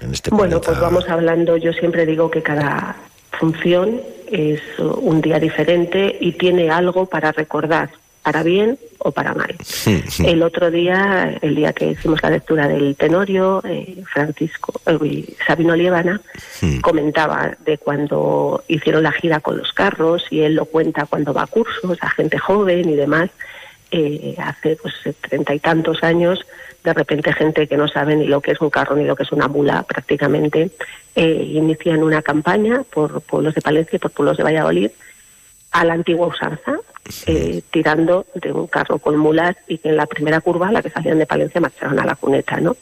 En 0.00 0.12
este 0.12 0.30
Bueno, 0.30 0.60
pues 0.60 0.78
vamos 0.78 1.08
hablando, 1.08 1.56
yo 1.56 1.72
siempre 1.72 2.04
digo 2.06 2.30
que 2.30 2.42
cada 2.42 2.96
función 3.38 4.00
es 4.30 4.60
un 4.78 5.20
día 5.20 5.38
diferente 5.38 6.16
y 6.20 6.32
tiene 6.32 6.70
algo 6.70 7.06
para 7.06 7.32
recordar, 7.32 7.90
para 8.22 8.42
bien 8.42 8.78
o 8.98 9.12
para 9.12 9.34
mal. 9.34 9.56
El 10.24 10.42
otro 10.42 10.70
día, 10.70 11.38
el 11.40 11.54
día 11.54 11.72
que 11.72 11.92
hicimos 11.92 12.22
la 12.22 12.30
lectura 12.30 12.68
del 12.68 12.94
Tenorio, 12.96 13.62
eh, 13.64 14.02
Francisco 14.12 14.80
eh, 14.86 15.34
Sabino 15.46 15.74
Lievana 15.74 16.20
comentaba 16.82 17.56
de 17.64 17.78
cuando 17.78 18.62
hicieron 18.68 19.02
la 19.02 19.12
gira 19.12 19.40
con 19.40 19.56
los 19.56 19.72
carros 19.72 20.24
y 20.30 20.40
él 20.40 20.54
lo 20.54 20.66
cuenta 20.66 21.06
cuando 21.06 21.32
va 21.32 21.44
a 21.44 21.46
cursos 21.46 21.98
a 22.00 22.10
gente 22.10 22.38
joven 22.38 22.88
y 22.88 22.96
demás. 22.96 23.30
eh, 23.90 24.36
hace 24.38 24.76
pues 24.76 24.94
treinta 25.20 25.52
y 25.52 25.58
tantos 25.58 26.04
años, 26.04 26.46
de 26.84 26.92
repente 26.92 27.32
gente 27.32 27.66
que 27.66 27.76
no 27.76 27.88
sabe 27.88 28.16
ni 28.16 28.26
lo 28.26 28.40
que 28.40 28.52
es 28.52 28.60
un 28.60 28.70
carro 28.70 28.96
ni 28.96 29.04
lo 29.04 29.16
que 29.16 29.24
es 29.24 29.32
una 29.32 29.48
mula 29.48 29.82
prácticamente, 29.82 30.70
eh, 31.16 31.50
inician 31.54 32.02
una 32.02 32.22
campaña 32.22 32.82
por 32.84 33.20
pueblos 33.22 33.54
de 33.54 33.60
Palencia 33.60 33.96
y 33.96 33.98
por 33.98 34.12
pueblos 34.12 34.36
de 34.36 34.44
Valladolid 34.44 34.90
a 35.70 35.84
la 35.84 35.94
antigua 35.94 36.26
usanza, 36.26 36.78
eh, 37.26 37.62
tirando 37.70 38.26
de 38.34 38.52
un 38.52 38.66
carro 38.66 38.98
con 38.98 39.16
mulas 39.16 39.56
y 39.68 39.78
que 39.78 39.88
en 39.88 39.96
la 39.96 40.06
primera 40.06 40.40
curva, 40.40 40.70
la 40.70 40.82
que 40.82 40.90
salían 40.90 41.18
de 41.18 41.26
Palencia, 41.26 41.60
marcharon 41.60 41.98
a 41.98 42.04
la 42.04 42.16
cuneta, 42.16 42.60
¿no? 42.60 42.76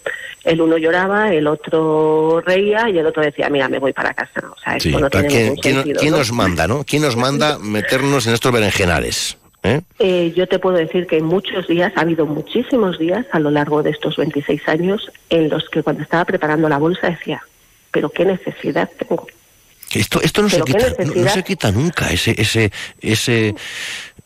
El 0.44 0.60
uno 0.60 0.78
lloraba, 0.78 1.32
el 1.32 1.46
otro 1.46 2.40
reía 2.40 2.88
y 2.88 2.98
el 2.98 3.06
otro 3.06 3.22
decía, 3.22 3.48
mira, 3.50 3.68
me 3.68 3.78
voy 3.78 3.92
para 3.92 4.14
casa. 4.14 4.42
O 4.50 4.58
sea, 4.58 4.76
esto 4.76 4.98
no 4.98 5.10
tiene 5.10 5.28
¿quién, 5.28 5.56
sentido, 5.56 6.00
quién 6.00 6.12
¿no? 6.12 6.18
nos 6.18 6.32
manda, 6.32 6.66
no? 6.66 6.84
¿Quién 6.84 7.02
nos 7.02 7.16
manda 7.16 7.58
meternos 7.58 8.26
en 8.26 8.34
estos 8.34 8.52
berenjenales? 8.52 9.36
¿Eh? 9.62 9.80
Eh, 9.98 10.32
yo 10.36 10.46
te 10.46 10.58
puedo 10.58 10.76
decir 10.76 11.06
que 11.06 11.20
muchos 11.20 11.66
días, 11.66 11.92
ha 11.96 12.02
habido 12.02 12.26
muchísimos 12.26 12.98
días 12.98 13.26
a 13.32 13.40
lo 13.40 13.50
largo 13.50 13.82
de 13.82 13.90
estos 13.90 14.16
26 14.16 14.68
años 14.68 15.10
en 15.30 15.48
los 15.48 15.68
que 15.68 15.82
cuando 15.82 16.02
estaba 16.02 16.24
preparando 16.24 16.68
la 16.68 16.78
bolsa 16.78 17.10
decía, 17.10 17.42
pero 17.90 18.08
qué 18.10 18.24
necesidad 18.24 18.88
tengo. 18.96 19.26
Esto, 19.94 20.20
esto 20.22 20.42
no 20.42 20.48
se 20.50 20.60
quita, 20.62 20.86
no- 21.04 21.28
se 21.30 21.42
quita 21.42 21.70
nunca, 21.72 22.10
ese, 22.10 22.34
ese, 22.40 22.70
ese, 23.00 23.54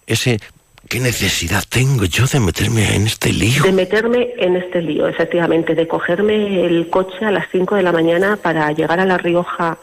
ese, 0.07 0.41
¿qué 0.89 0.99
necesidad 1.01 1.63
tengo 1.69 2.05
yo 2.05 2.27
de 2.27 2.41
meterme 2.41 2.97
en 2.97 3.07
este 3.07 3.33
lío? 3.33 3.63
De 3.63 3.73
meterme 3.73 4.31
en 4.39 4.57
este 4.57 4.83
lío, 4.83 5.07
efectivamente, 5.07 5.75
de 5.75 5.87
cogerme 5.87 6.65
el 6.67 6.89
coche 6.91 7.25
a 7.25 7.31
las 7.31 7.47
5 7.53 7.77
de 7.77 7.83
la 7.83 7.93
mañana 7.93 8.37
para 8.37 8.73
llegar 8.73 8.99
a 8.99 9.05
La 9.05 9.19
Rioja 9.19 9.79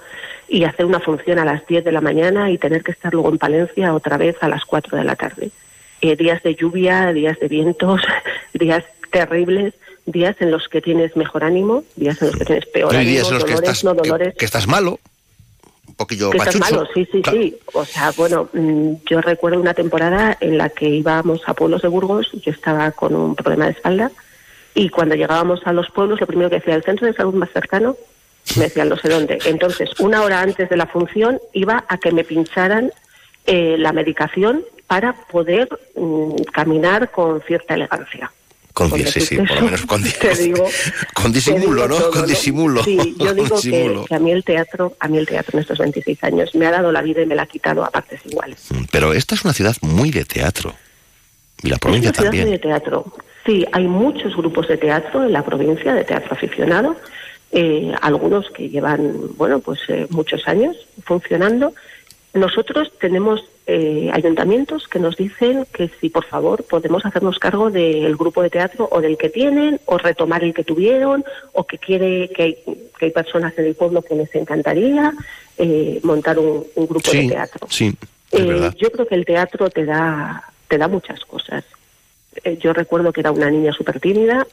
y 0.49 0.63
hacer 0.65 0.85
una 0.85 0.99
función 0.99 1.39
a 1.39 1.45
las 1.45 1.65
10 1.67 1.85
de 1.85 1.91
la 1.91 2.01
mañana 2.01 2.49
y 2.51 2.57
tener 2.57 2.83
que 2.83 2.91
estar 2.91 3.13
luego 3.13 3.29
en 3.29 3.37
Palencia 3.37 3.93
otra 3.93 4.17
vez 4.17 4.35
a 4.41 4.49
las 4.49 4.65
4 4.65 4.97
de 4.97 5.03
la 5.03 5.15
tarde. 5.15 5.51
Eh, 6.01 6.15
días 6.15 6.41
de 6.43 6.55
lluvia, 6.55 7.13
días 7.13 7.39
de 7.39 7.47
vientos, 7.47 8.01
días 8.53 8.83
terribles, 9.11 9.73
días 10.05 10.35
en 10.39 10.51
los 10.51 10.67
que 10.67 10.81
tienes 10.81 11.15
mejor 11.15 11.43
ánimo, 11.43 11.83
días 11.95 12.21
en 12.21 12.29
los 12.29 12.37
que 12.37 12.45
tienes 12.45 12.65
peor 12.67 12.95
ánimo, 12.95 13.11
días 13.11 13.27
en 13.27 13.33
los 13.35 13.43
que 13.45 13.51
dolores, 13.51 13.69
estás, 13.69 13.83
no 13.83 13.95
que- 14.01 14.09
dolores. 14.09 14.35
que 14.37 14.45
estás 14.45 14.67
malo, 14.67 14.99
poquillo 15.99 16.31
Que 16.31 16.37
estás 16.37 16.55
pachucho. 16.55 16.75
malo, 16.75 16.89
sí, 16.93 17.07
sí, 17.11 17.21
sí. 17.29 17.55
O 17.73 17.85
sea, 17.85 18.11
bueno, 18.17 18.49
mm, 18.53 18.93
yo 19.05 19.21
recuerdo 19.21 19.59
una 19.59 19.73
temporada 19.73 20.37
en 20.39 20.57
la 20.57 20.69
que 20.69 20.87
íbamos 20.87 21.41
a 21.45 21.53
pueblos 21.53 21.81
de 21.81 21.89
Burgos, 21.89 22.31
yo 22.41 22.51
estaba 22.51 22.91
con 22.91 23.13
un 23.13 23.35
problema 23.35 23.65
de 23.65 23.71
espalda, 23.71 24.11
y 24.73 24.89
cuando 24.89 25.15
llegábamos 25.15 25.61
a 25.65 25.73
los 25.73 25.89
pueblos, 25.91 26.19
lo 26.21 26.27
primero 26.27 26.49
que 26.49 26.57
decía, 26.57 26.75
el 26.75 26.83
centro 26.83 27.05
de 27.05 27.13
salud 27.13 27.33
más 27.33 27.51
cercano, 27.51 27.97
me 28.55 28.63
decían 28.63 28.89
no 28.89 28.97
sé 28.97 29.09
dónde. 29.09 29.39
Entonces, 29.45 29.89
una 29.99 30.23
hora 30.23 30.41
antes 30.41 30.69
de 30.69 30.77
la 30.77 30.87
función, 30.87 31.39
iba 31.53 31.83
a 31.87 31.97
que 31.97 32.11
me 32.11 32.23
pincharan 32.23 32.91
eh, 33.45 33.75
la 33.77 33.91
medicación 33.91 34.63
para 34.87 35.13
poder 35.13 35.67
mm, 35.95 36.43
caminar 36.53 37.11
con 37.11 37.41
cierta 37.41 37.75
elegancia. 37.75 38.31
Con, 38.79 38.89
Con 38.91 38.99
sí, 38.99 39.05
sí, 39.11 39.19
decirte 39.19 39.35
por 39.43 39.49
lo 39.49 39.55
eso, 39.55 39.65
menos 39.65 39.85
con, 39.87 40.03
di- 40.03 40.09
te 40.21 40.35
digo, 40.35 40.65
con 41.13 41.33
disimulo, 41.33 41.81
te 41.83 41.87
¿no? 41.89 41.95
todo, 41.97 42.11
con 42.11 42.27
disimulo. 42.27 42.83
Sí, 42.85 42.97
yo 43.19 43.33
digo 43.33 43.59
que, 43.59 43.67
disimulo. 43.69 44.05
que 44.05 44.15
a 44.15 44.19
mí 44.19 44.31
el 44.31 44.43
teatro, 44.45 44.95
a 45.01 45.07
mí 45.09 45.17
el 45.17 45.27
teatro 45.27 45.57
en 45.57 45.61
estos 45.63 45.77
26 45.79 46.23
años 46.23 46.55
me 46.55 46.65
ha 46.65 46.71
dado 46.71 46.89
la 46.93 47.01
vida 47.01 47.21
y 47.21 47.25
me 47.25 47.35
la 47.35 47.41
ha 47.43 47.45
quitado 47.45 47.83
a 47.83 47.89
partes 47.91 48.21
iguales. 48.25 48.69
Pero 48.89 49.11
esta 49.13 49.35
es 49.35 49.43
una 49.43 49.53
ciudad 49.53 49.75
muy 49.81 50.11
de 50.11 50.23
teatro. 50.23 50.73
Y 51.61 51.67
la 51.67 51.77
provincia 51.77 52.11
Es 52.11 52.17
una 52.19 52.29
ciudad 52.31 52.31
también. 52.31 52.45
muy 52.47 52.51
de 52.53 52.59
teatro. 52.59 53.13
Sí, 53.45 53.65
hay 53.73 53.85
muchos 53.85 54.33
grupos 54.37 54.69
de 54.69 54.77
teatro 54.77 55.25
en 55.25 55.33
la 55.33 55.43
provincia, 55.43 55.93
de 55.93 56.05
teatro 56.05 56.31
aficionado, 56.31 56.95
eh, 57.51 57.91
algunos 58.01 58.49
que 58.51 58.69
llevan, 58.69 59.35
bueno, 59.35 59.59
pues 59.59 59.79
eh, 59.89 60.07
muchos 60.09 60.47
años 60.47 60.77
funcionando. 61.03 61.73
Nosotros 62.33 62.91
tenemos 62.99 63.43
eh, 63.65 64.09
ayuntamientos 64.13 64.87
que 64.87 64.99
nos 64.99 65.17
dicen 65.17 65.65
que 65.73 65.89
si 65.99 66.09
por 66.09 66.25
favor 66.25 66.63
podemos 66.63 67.03
hacernos 67.05 67.39
cargo 67.39 67.71
del 67.71 68.15
grupo 68.17 68.43
de 68.43 68.49
teatro 68.51 68.87
o 68.91 69.01
del 69.01 69.17
que 69.17 69.29
tienen, 69.29 69.79
o 69.85 69.97
retomar 69.97 70.43
el 70.43 70.53
que 70.53 70.63
tuvieron, 70.63 71.23
o 71.53 71.65
que 71.65 71.77
quiere 71.79 72.29
que 72.29 72.43
hay, 72.43 72.57
que 72.97 73.05
hay 73.05 73.11
personas 73.11 73.57
en 73.57 73.65
el 73.65 73.75
pueblo 73.75 74.01
que 74.03 74.15
les 74.15 74.33
encantaría 74.35 75.11
eh, 75.57 75.99
montar 76.03 76.37
un, 76.37 76.65
un 76.75 76.87
grupo 76.87 77.11
de 77.11 77.27
teatro. 77.29 77.67
sí, 77.69 77.95
es 78.31 78.39
Eh, 78.39 78.43
verdad. 78.45 78.75
yo 78.77 78.91
creo 78.91 79.07
que 79.07 79.15
el 79.15 79.25
teatro 79.25 79.69
te 79.71 79.85
da, 79.85 80.43
te 80.67 80.77
da 80.77 80.87
muchas 80.87 81.25
cosas. 81.25 81.63
Eh, 82.43 82.57
yo 82.61 82.73
recuerdo 82.73 83.11
que 83.11 83.21
era 83.21 83.31
una 83.31 83.49
niña 83.49 83.73
súper 83.73 83.99
tímida, 83.99 84.45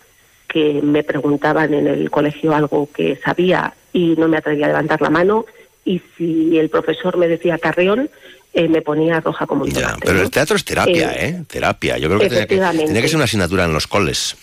que 0.48 0.80
me 0.82 1.04
preguntaban 1.04 1.74
en 1.74 1.86
el 1.86 2.10
colegio 2.10 2.54
algo 2.54 2.88
que 2.94 3.16
sabía 3.16 3.74
y 3.92 4.14
no 4.16 4.28
me 4.28 4.38
atrevía 4.38 4.64
a 4.66 4.68
levantar 4.68 5.02
la 5.02 5.10
mano. 5.10 5.44
Y 5.86 6.02
si 6.18 6.58
el 6.58 6.68
profesor 6.68 7.16
me 7.16 7.28
decía 7.28 7.56
carrión, 7.58 8.10
eh, 8.52 8.68
me 8.68 8.82
ponía 8.82 9.20
roja 9.20 9.46
como 9.46 9.64
un 9.64 9.72
tomate. 9.72 10.00
Pero 10.04 10.20
el 10.20 10.30
teatro 10.30 10.56
es 10.56 10.64
terapia, 10.64 11.12
Eh, 11.12 11.28
¿eh? 11.28 11.42
Terapia. 11.48 11.96
Yo 11.96 12.08
creo 12.08 12.20
que 12.20 12.28
tenía, 12.28 12.46
que 12.46 12.84
tenía 12.84 13.00
que 13.00 13.08
ser 13.08 13.16
una 13.16 13.24
asignatura 13.24 13.64
en 13.64 13.72
los 13.72 13.86
coles. 13.86 14.36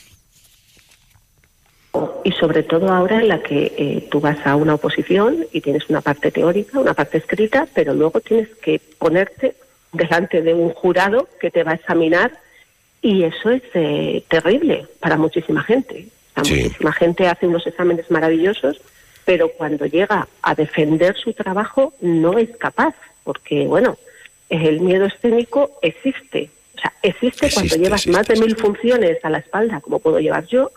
y 2.24 2.32
sobre 2.32 2.64
todo 2.64 2.90
ahora 2.90 3.20
en 3.22 3.28
la 3.28 3.44
que 3.44 3.74
eh, 3.78 4.07
tú 4.10 4.20
vas 4.20 4.38
a 4.48 4.56
una 4.56 4.76
oposición 4.76 5.45
y 5.52 5.61
tienes 5.61 5.90
una 5.90 6.02
parte 6.02 6.32
teórica, 6.32 6.80
una 6.80 6.94
parte 6.94 7.18
escrita, 7.20 7.68
pero 7.76 7.94
luego 7.94 8.20
tienes 8.22 8.48
que 8.64 8.80
ponerte 8.98 9.56
delante 9.91 10.41
de 10.41 10.53
un 10.53 10.70
jurado 10.70 11.28
que 11.40 11.52
te 11.52 11.64
va 11.64 11.72
a 11.72 11.76
examinar 11.76 12.32
y 13.02 13.24
eso 13.24 13.49
es 13.52 13.61
eh, 13.74 14.24
terrible 14.30 14.88
para 15.02 15.18
muchísima 15.18 15.61
gente. 15.64 16.07
O 16.36 16.44
sea, 16.45 16.56
Muchísima 16.56 16.94
gente 16.94 17.28
hace 17.28 17.45
unos 17.45 17.68
exámenes 17.68 18.10
maravillosos, 18.10 18.80
pero 19.26 19.50
cuando 19.50 19.86
llega 19.86 20.28
a 20.41 20.56
defender 20.56 21.16
su 21.16 21.34
trabajo 21.34 21.94
no 22.02 22.38
es 22.38 22.56
capaz, 22.58 22.95
porque 23.24 23.66
bueno, 23.68 23.98
el 24.50 24.82
miedo 24.82 25.06
escénico 25.06 25.80
existe. 25.82 26.50
O 26.76 26.82
sea, 26.82 26.94
existe, 27.02 27.50
cuando 27.54 27.76
llevas 27.76 28.02
existe, 28.02 28.12
más 28.12 28.28
de 28.28 28.40
mil 28.40 28.56
funciones 28.56 29.24
a 29.24 29.30
la 29.30 29.40
espalda, 29.40 29.82
como 29.82 30.00
puedo 30.00 30.20
llevar 30.20 30.45
yo, 30.48 30.72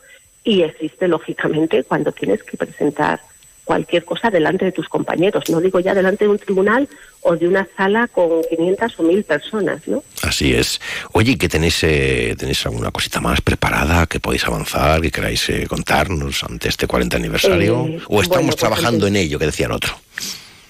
y 0.45 0.63
existe, 0.63 1.09
lógicamente, 1.09 1.83
cuando 1.83 2.13
tienes 2.13 2.43
que 2.45 2.57
presentar 2.57 3.21
cualquier 3.65 4.05
cosa 4.05 4.31
delante 4.31 4.65
de 4.65 4.73
tus 4.73 4.89
compañeros. 4.89 5.51
No 5.51 5.61
digo 5.61 5.81
ya 5.81 5.93
delante 5.93 6.25
de 6.25 6.31
un 6.31 6.39
tribunal 6.39 6.89
o 7.29 7.37
de 7.37 7.49
una 7.49 7.67
sala 7.77 8.07
con 8.07 8.43
500 8.49 9.01
o 9.01 9.03
1000 9.03 9.25
personas, 9.25 9.89
¿no? 9.89 10.03
Así 10.23 10.55
es. 10.55 10.81
Oye, 11.13 11.33
¿y 11.33 11.37
¿qué 11.37 11.49
tenéis, 11.49 11.83
eh, 11.83 12.37
tenéis 12.39 12.65
alguna 12.67 12.93
cosita 12.93 13.21
más 13.21 13.41
preparada 13.41 14.07
que 14.07 14.21
podéis 14.21 14.47
avanzar, 14.47 15.01
que 15.01 15.11
queráis 15.11 15.49
eh, 15.49 15.67
contarnos 15.69 16.45
ante 16.45 16.69
este 16.69 16.87
40 16.87 17.17
aniversario? 17.17 17.85
Eh, 17.89 18.01
¿O 18.07 18.23
estamos 18.23 18.29
bueno, 18.29 18.47
pues 18.47 18.57
trabajando 18.57 19.09
en 19.09 19.17
ello, 19.17 19.41
que 19.41 19.47
decían 19.47 19.73
otro? 19.73 19.93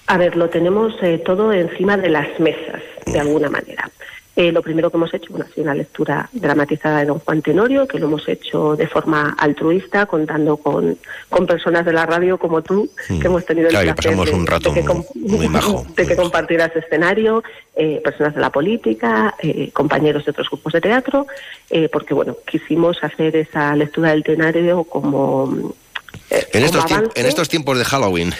A 0.07 0.17
ver, 0.17 0.35
lo 0.35 0.49
tenemos 0.49 0.93
eh, 1.03 1.21
todo 1.23 1.53
encima 1.53 1.95
de 1.95 2.09
las 2.09 2.39
mesas, 2.39 2.81
de 3.05 3.19
alguna 3.19 3.51
manera. 3.51 3.91
Eh, 4.39 4.51
lo 4.51 4.61
primero 4.61 4.91
que 4.91 4.97
hemos 4.97 5.11
hecho 5.15 5.31
bueno, 5.31 5.45
ha 5.49 5.53
sido 5.53 5.63
una 5.63 5.73
lectura 5.73 6.29
dramatizada 6.31 6.99
de 6.99 7.05
don 7.07 7.17
Juan 7.17 7.41
Tenorio, 7.41 7.87
que 7.87 7.97
lo 7.97 8.05
hemos 8.05 8.27
hecho 8.29 8.75
de 8.75 8.85
forma 8.87 9.35
altruista, 9.35 10.05
contando 10.05 10.57
con, 10.57 10.95
con 11.27 11.47
personas 11.47 11.83
de 11.83 11.91
la 11.91 12.05
radio 12.05 12.37
como 12.37 12.61
tú, 12.61 12.87
que 13.07 13.25
hemos 13.25 13.43
tenido 13.47 13.67
el 13.69 13.71
Claro, 13.73 13.85
placer 13.95 14.11
pasamos 14.11 14.25
de, 14.29 14.35
un 14.35 14.45
rato 14.45 14.71
de 14.71 14.83
que, 14.85 14.93
muy 15.15 15.47
majo. 15.49 15.87
de 15.95 16.05
que 16.05 16.15
compartieras 16.15 16.75
escenario, 16.75 17.43
eh, 17.75 17.99
personas 18.03 18.35
de 18.35 18.41
la 18.41 18.51
política, 18.51 19.33
eh, 19.41 19.71
compañeros 19.73 20.23
de 20.23 20.29
otros 20.31 20.47
grupos 20.51 20.71
de 20.73 20.81
teatro, 20.81 21.25
eh, 21.71 21.89
porque 21.91 22.13
bueno, 22.13 22.37
quisimos 22.45 23.03
hacer 23.03 23.35
esa 23.37 23.75
lectura 23.75 24.11
del 24.11 24.23
tenario 24.23 24.83
como, 24.83 25.73
eh, 26.29 26.45
En 26.53 26.61
como 26.61 26.65
estos, 26.65 26.85
tiemp- 26.85 26.97
avance. 26.99 27.19
en 27.19 27.25
estos 27.25 27.49
tiempos 27.49 27.75
de 27.79 27.85
Halloween. 27.85 28.33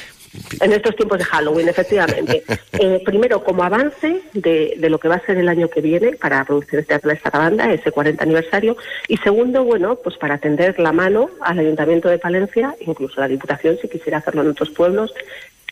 En 0.60 0.74
estos 0.74 0.96
tiempos 0.96 1.18
de 1.18 1.26
Halloween, 1.26 1.70
efectivamente. 1.70 2.44
Eh, 2.80 3.02
primero, 3.04 3.44
como 3.44 3.64
avance 3.64 4.22
de, 4.34 4.76
de 4.78 4.90
lo 4.92 5.00
que 5.00 5.08
va 5.08 5.16
a 5.16 5.26
ser 5.26 5.38
el 5.38 5.50
año 5.50 5.68
que 5.68 5.82
viene 5.82 6.12
para 6.12 6.46
Producciones 6.46 6.86
Teatro 6.86 7.10
de 7.10 7.18
Sarabanda, 7.20 7.74
ese 7.74 7.92
40 7.92 8.24
aniversario. 8.24 8.78
Y 9.08 9.18
segundo, 9.18 9.64
bueno, 9.64 9.96
pues 9.96 10.16
para 10.18 10.38
tender 10.38 10.80
la 10.80 10.92
mano 10.92 11.32
al 11.42 11.58
Ayuntamiento 11.58 12.08
de 12.08 12.20
Palencia, 12.20 12.76
incluso 12.86 13.18
a 13.18 13.22
la 13.22 13.30
Diputación, 13.30 13.80
si 13.82 13.88
quisiera 13.88 14.20
hacerlo 14.20 14.44
en 14.44 14.50
otros 14.50 14.70
pueblos, 14.70 15.12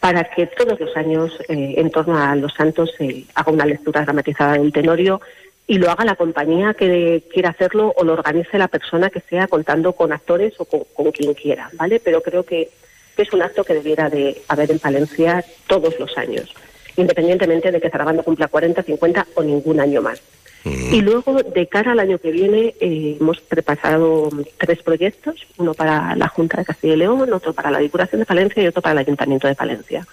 para 0.02 0.24
que 0.24 0.48
todos 0.48 0.80
los 0.80 0.98
años, 0.98 1.38
eh, 1.48 1.76
en 1.78 1.92
torno 1.92 2.18
a 2.18 2.36
los 2.36 2.54
santos, 2.54 2.92
se 2.98 3.26
haga 3.36 3.52
una 3.52 3.66
lectura 3.68 4.02
dramatizada 4.02 4.54
del 4.54 4.74
Tenorio 4.74 5.22
y 5.68 5.78
lo 5.78 5.90
haga 5.90 6.06
la 6.06 6.16
compañía 6.16 6.74
que 6.74 7.24
quiera 7.32 7.50
hacerlo 7.50 7.94
o 7.96 8.04
lo 8.04 8.14
organice 8.14 8.58
la 8.58 8.68
persona 8.68 9.10
que 9.10 9.22
sea 9.22 9.48
contando 9.48 9.94
con 9.94 10.12
actores 10.12 10.54
o 10.60 10.66
con, 10.66 10.82
con 10.94 11.12
quien 11.12 11.34
quiera, 11.34 11.70
¿vale? 11.74 12.00
Pero 12.00 12.22
creo 12.22 12.44
que 12.44 12.70
que 13.16 13.24
es 13.24 13.34
un 13.34 13.42
acto 13.42 13.64
que 13.64 13.74
debiera 13.74 14.10
de 14.10 14.42
haber 14.48 14.72
en 14.72 14.80
Palencia 14.80 15.44
todos 15.68 16.00
los 16.00 16.18
años, 16.18 16.54
independientemente 16.98 17.72
de 17.72 17.80
que 17.80 17.90
Zarabanda 17.90 18.24
cumpla 18.24 18.48
40, 18.48 18.84
50 18.84 19.28
o 19.36 19.44
ningún 19.44 19.80
año 19.80 20.02
más. 20.02 20.22
Y 20.66 21.02
luego, 21.02 21.44
de 21.44 21.68
cara 21.68 21.92
al 21.92 22.00
año 22.00 22.18
que 22.18 22.32
viene, 22.32 22.74
eh, 22.80 23.18
hemos 23.20 23.40
preparado 23.40 24.30
tres 24.58 24.82
proyectos, 24.82 25.46
uno 25.58 25.76
para 25.76 26.16
la 26.16 26.28
Junta 26.28 26.58
de 26.58 26.66
Castilla 26.66 26.96
y 26.96 26.98
León, 26.98 27.32
otro 27.32 27.54
para 27.54 27.70
la 27.70 27.78
Diputación 27.78 28.22
de 28.22 28.26
Palencia 28.26 28.64
y 28.64 28.68
otro 28.68 28.82
para 28.82 28.94
el 28.94 28.98
Ayuntamiento 28.98 29.48
de 29.48 29.54
Palencia. 29.54 30.08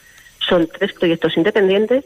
Son 0.46 0.68
tres 0.68 0.92
proyectos 0.92 1.38
independientes, 1.38 2.04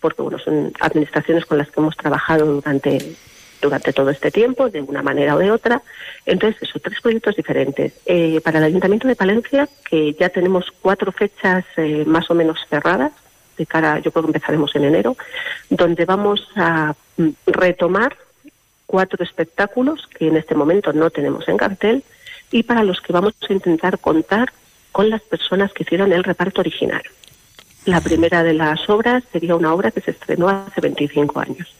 porque 0.00 0.22
bueno, 0.22 0.38
son 0.38 0.72
administraciones 0.80 1.44
con 1.44 1.58
las 1.58 1.70
que 1.70 1.80
hemos 1.80 1.94
trabajado 1.94 2.46
durante 2.46 3.14
durante 3.62 3.92
todo 3.92 4.10
este 4.10 4.30
tiempo, 4.30 4.68
de 4.68 4.82
una 4.82 5.02
manera 5.02 5.36
o 5.36 5.38
de 5.38 5.50
otra. 5.50 5.80
Entonces, 6.26 6.62
eso, 6.62 6.78
tres 6.80 7.00
proyectos 7.00 7.36
diferentes. 7.36 7.94
Eh, 8.04 8.40
para 8.42 8.58
el 8.58 8.64
Ayuntamiento 8.64 9.08
de 9.08 9.16
Palencia, 9.16 9.68
que 9.88 10.12
ya 10.14 10.28
tenemos 10.28 10.66
cuatro 10.82 11.12
fechas 11.12 11.64
eh, 11.76 12.04
más 12.06 12.30
o 12.30 12.34
menos 12.34 12.58
cerradas, 12.68 13.12
de 13.56 13.66
cara, 13.66 13.98
yo 14.00 14.10
creo 14.10 14.24
que 14.24 14.28
empezaremos 14.30 14.74
en 14.74 14.84
enero, 14.84 15.16
donde 15.70 16.04
vamos 16.04 16.46
a 16.56 16.94
mm, 17.16 17.28
retomar 17.46 18.16
cuatro 18.86 19.24
espectáculos 19.24 20.06
que 20.18 20.28
en 20.28 20.36
este 20.36 20.54
momento 20.54 20.92
no 20.92 21.10
tenemos 21.10 21.48
en 21.48 21.56
cartel 21.56 22.02
y 22.50 22.62
para 22.62 22.84
los 22.84 23.00
que 23.00 23.12
vamos 23.12 23.34
a 23.48 23.52
intentar 23.52 23.98
contar 23.98 24.52
con 24.90 25.08
las 25.08 25.22
personas 25.22 25.72
que 25.72 25.84
hicieron 25.84 26.12
el 26.12 26.24
reparto 26.24 26.60
original. 26.60 27.02
La 27.86 28.00
primera 28.00 28.42
de 28.42 28.52
las 28.52 28.88
obras 28.88 29.24
sería 29.32 29.56
una 29.56 29.72
obra 29.72 29.90
que 29.90 30.02
se 30.02 30.12
estrenó 30.12 30.48
hace 30.48 30.80
25 30.80 31.40
años. 31.40 31.74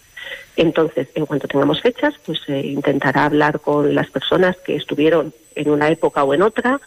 Entonces, 0.57 1.09
en 1.15 1.27
cuanto 1.27 1.49
tengamos 1.49 1.81
fechas, 1.81 2.15
pues 2.25 2.41
se 2.45 2.59
intentará 2.61 3.25
hablar 3.25 3.61
con 3.61 3.95
las 3.95 4.11
personas 4.11 4.57
que 4.59 4.77
estuvieron 4.77 5.33
en 5.55 5.71
una 5.71 5.89
época 5.89 6.25
o 6.25 6.35
en 6.35 6.43
otra, 6.43 6.81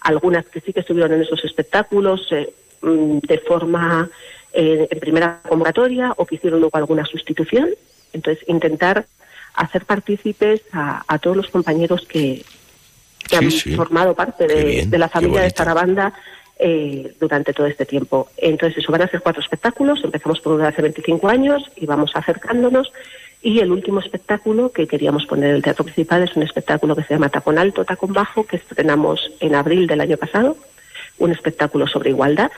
algunas 0.00 0.46
que 0.46 0.60
sí 0.60 0.72
que 0.72 0.80
estuvieron 0.80 1.12
en 1.12 1.22
esos 1.22 1.44
espectáculos 1.44 2.28
eh, 2.30 2.52
mm, 2.82 3.18
de 3.18 3.38
forma 3.38 4.08
eh, 4.52 4.86
en 4.90 5.00
primera 5.00 5.40
convocatoria 5.48 6.12
o 6.16 6.24
que 6.24 6.36
hicieron 6.36 6.60
luego 6.60 6.76
alguna 6.76 7.04
sustitución. 7.04 7.70
Entonces, 8.12 8.44
intentar 8.48 9.06
hacer 9.54 9.84
partícipes 9.84 10.62
a, 10.72 11.02
a 11.06 11.18
todos 11.18 11.36
los 11.36 11.48
compañeros 11.48 12.06
que, 12.06 12.44
que 13.28 13.36
han 13.36 13.50
sí. 13.50 13.74
formado 13.74 14.14
parte 14.14 14.46
de, 14.46 14.98
la 14.98 15.08
familia 15.08 15.40
de 15.40 15.46
bonito. 15.46 15.56
Zarabanda 15.56 16.14
eh, 16.62 17.14
durante 17.18 17.54
todo 17.54 17.66
este 17.66 17.86
tiempo. 17.86 18.28
Entonces, 18.36 18.78
eso 18.78 18.92
van 18.92 19.00
a 19.00 19.08
ser 19.08 19.22
cuatro 19.22 19.40
espectáculos. 19.42 20.04
Empezamos 20.04 20.40
por 20.40 20.52
uno 20.52 20.62
de 20.62 20.68
hace 20.68 20.82
25 20.82 21.28
años 21.28 21.70
y 21.76 21.86
vamos 21.86 22.10
acercándonos. 22.14 22.92
Y 23.42 23.60
el 23.60 23.72
último 23.72 24.00
espectáculo 24.00 24.70
que 24.70 24.86
queríamos 24.86 25.24
poner 25.24 25.50
en 25.50 25.56
el 25.56 25.62
teatro 25.62 25.84
principal 25.84 26.22
es 26.22 26.36
un 26.36 26.42
espectáculo 26.42 26.94
que 26.94 27.02
se 27.04 27.14
llama 27.14 27.30
Tacón 27.30 27.58
Alto, 27.58 27.86
Tacón 27.86 28.12
Bajo, 28.12 28.44
que 28.44 28.56
estrenamos 28.56 29.32
en 29.40 29.54
abril 29.54 29.86
del 29.86 30.02
año 30.02 30.18
pasado. 30.18 30.58
Un 31.18 31.30
espectáculo 31.30 31.86
sobre 31.86 32.10
igualdad, 32.10 32.50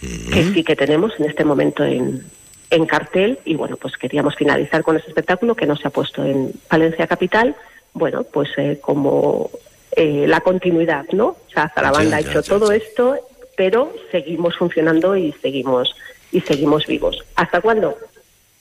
que 0.00 0.52
sí 0.52 0.62
que 0.62 0.76
tenemos 0.76 1.12
en 1.18 1.24
este 1.24 1.44
momento 1.44 1.84
en, 1.84 2.24
en 2.68 2.86
cartel. 2.86 3.38
Y 3.46 3.54
bueno, 3.54 3.78
pues 3.78 3.96
queríamos 3.96 4.36
finalizar 4.36 4.82
con 4.82 4.98
ese 4.98 5.08
espectáculo 5.08 5.54
que 5.54 5.66
no 5.66 5.76
se 5.76 5.88
ha 5.88 5.90
puesto 5.90 6.22
en 6.22 6.52
Palencia 6.68 7.06
Capital. 7.06 7.56
Bueno, 7.94 8.24
pues 8.24 8.50
eh, 8.58 8.78
como 8.82 9.50
eh, 9.96 10.24
la 10.26 10.40
continuidad, 10.40 11.04
¿no? 11.12 11.26
O 11.26 11.50
sea, 11.52 11.70
Zarabanda 11.74 12.20
Ya, 12.20 12.28
ha 12.28 12.30
hecho 12.30 12.42
todo 12.42 12.72
esto, 12.72 13.16
pero 13.56 13.92
seguimos 14.10 14.56
funcionando 14.56 15.16
y 15.16 15.32
seguimos 15.42 15.94
y 16.30 16.40
seguimos 16.40 16.86
vivos. 16.86 17.22
¿Hasta 17.36 17.60
cuándo? 17.60 17.96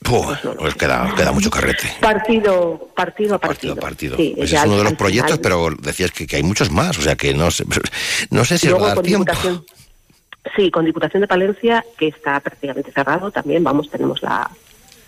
Puh, 0.03 0.25
pues 0.57 0.75
queda, 0.75 1.13
queda 1.15 1.31
mucho 1.31 1.49
carrete. 1.49 1.87
Partido, 2.01 2.89
partido 2.95 3.35
a 3.35 3.39
partido. 3.39 3.75
Partido. 3.75 4.17
Sí, 4.17 4.33
Ese 4.35 4.53
ya 4.53 4.61
es 4.61 4.65
uno 4.65 4.79
de 4.79 4.83
los 4.83 4.93
proyectos, 4.93 5.37
final. 5.37 5.41
pero 5.41 5.69
decías 5.79 6.11
que, 6.11 6.25
que 6.25 6.37
hay 6.37 6.43
muchos 6.43 6.71
más, 6.71 6.97
o 6.97 7.01
sea 7.01 7.15
que 7.15 7.33
no 7.33 7.51
sé, 7.51 7.65
no 8.31 8.43
sé 8.43 8.57
si 8.57 8.67
Luego 8.67 8.81
va 8.81 8.85
a 8.85 8.89
dar 8.89 8.95
con 8.97 9.05
tiempo. 9.05 9.25
Diputación, 9.31 9.65
sí, 10.55 10.71
con 10.71 10.85
Diputación 10.85 11.21
de 11.21 11.27
Palencia, 11.27 11.85
que 11.97 12.07
está 12.07 12.39
prácticamente 12.39 12.91
cerrado, 12.91 13.31
también 13.31 13.63
vamos, 13.63 13.89
tenemos 13.89 14.21
la, 14.23 14.49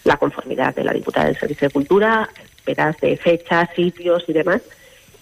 la 0.03 0.17
conformidad 0.17 0.75
de 0.75 0.83
la 0.83 0.93
diputada 0.93 1.25
del 1.25 1.39
Servicio 1.39 1.67
de 1.67 1.73
Cultura, 1.73 2.29
esperas 2.55 2.95
de 3.01 3.17
fechas, 3.17 3.69
sitios 3.75 4.23
y 4.27 4.33
demás. 4.33 4.61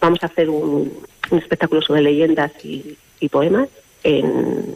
Vamos 0.02 0.19
a 0.23 0.26
hacer 0.26 0.49
un, 0.49 0.91
un 1.30 1.38
espectáculo 1.38 1.82
sobre 1.82 2.02
leyendas 2.02 2.52
y, 2.65 2.98
y 3.19 3.30
poemas 3.30 3.69
en, 4.03 4.76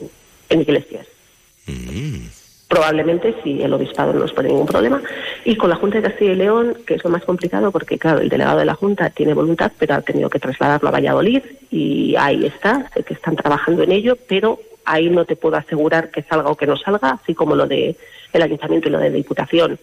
en 0.50 0.62
iglesias. 0.62 1.08
Mm. 1.68 2.28
Probablemente, 2.68 3.36
si 3.44 3.62
el 3.62 3.74
obispado 3.74 4.12
no 4.14 4.20
nos 4.20 4.34
pone 4.34 4.50
ningún 4.50 4.66
problema. 4.66 5.02
Y 5.44 5.56
con 5.56 5.70
la 5.70 5.76
Junta 5.76 5.98
de 5.98 6.10
Castilla 6.10 6.32
y 6.32 6.36
León, 6.36 6.78
que 6.86 6.96
es 6.96 7.04
lo 7.04 7.12
más 7.12 7.24
complicado, 7.24 7.72
porque 7.72 8.00
claro, 8.00 8.22
el 8.22 8.30
delegado 8.30 8.58
de 8.58 8.66
la 8.66 8.74
Junta 8.74 9.10
tiene 9.12 9.36
voluntad, 9.36 9.72
pero 9.78 9.94
ha 9.94 10.02
tenido 10.02 10.30
que 10.30 10.40
trasladarlo 10.40 10.90
a 10.90 10.92
Valladolid 10.92 11.44
y 11.70 12.16
ahí 12.18 12.46
está, 12.46 12.90
sé 12.94 13.04
que 13.04 13.14
están 13.14 13.36
trabajando 13.36 13.84
en 13.84 13.92
ello, 13.92 14.18
pero 14.28 14.60
ahí 14.84 15.10
no 15.10 15.26
te 15.26 15.36
puedo 15.36 15.58
asegurar 15.58 16.10
que 16.10 16.24
salga 16.24 16.50
o 16.50 16.58
que 16.58 16.66
no 16.66 16.76
salga, 16.76 17.20
así 17.22 17.36
como 17.36 17.56
lo 17.56 17.68
de 17.68 17.96
el 18.34 18.42
ayuntamiento 18.42 18.90
y 18.90 18.92
lo 18.92 19.00
de 19.00 19.10
la 19.10 19.16
diputación 19.16 19.80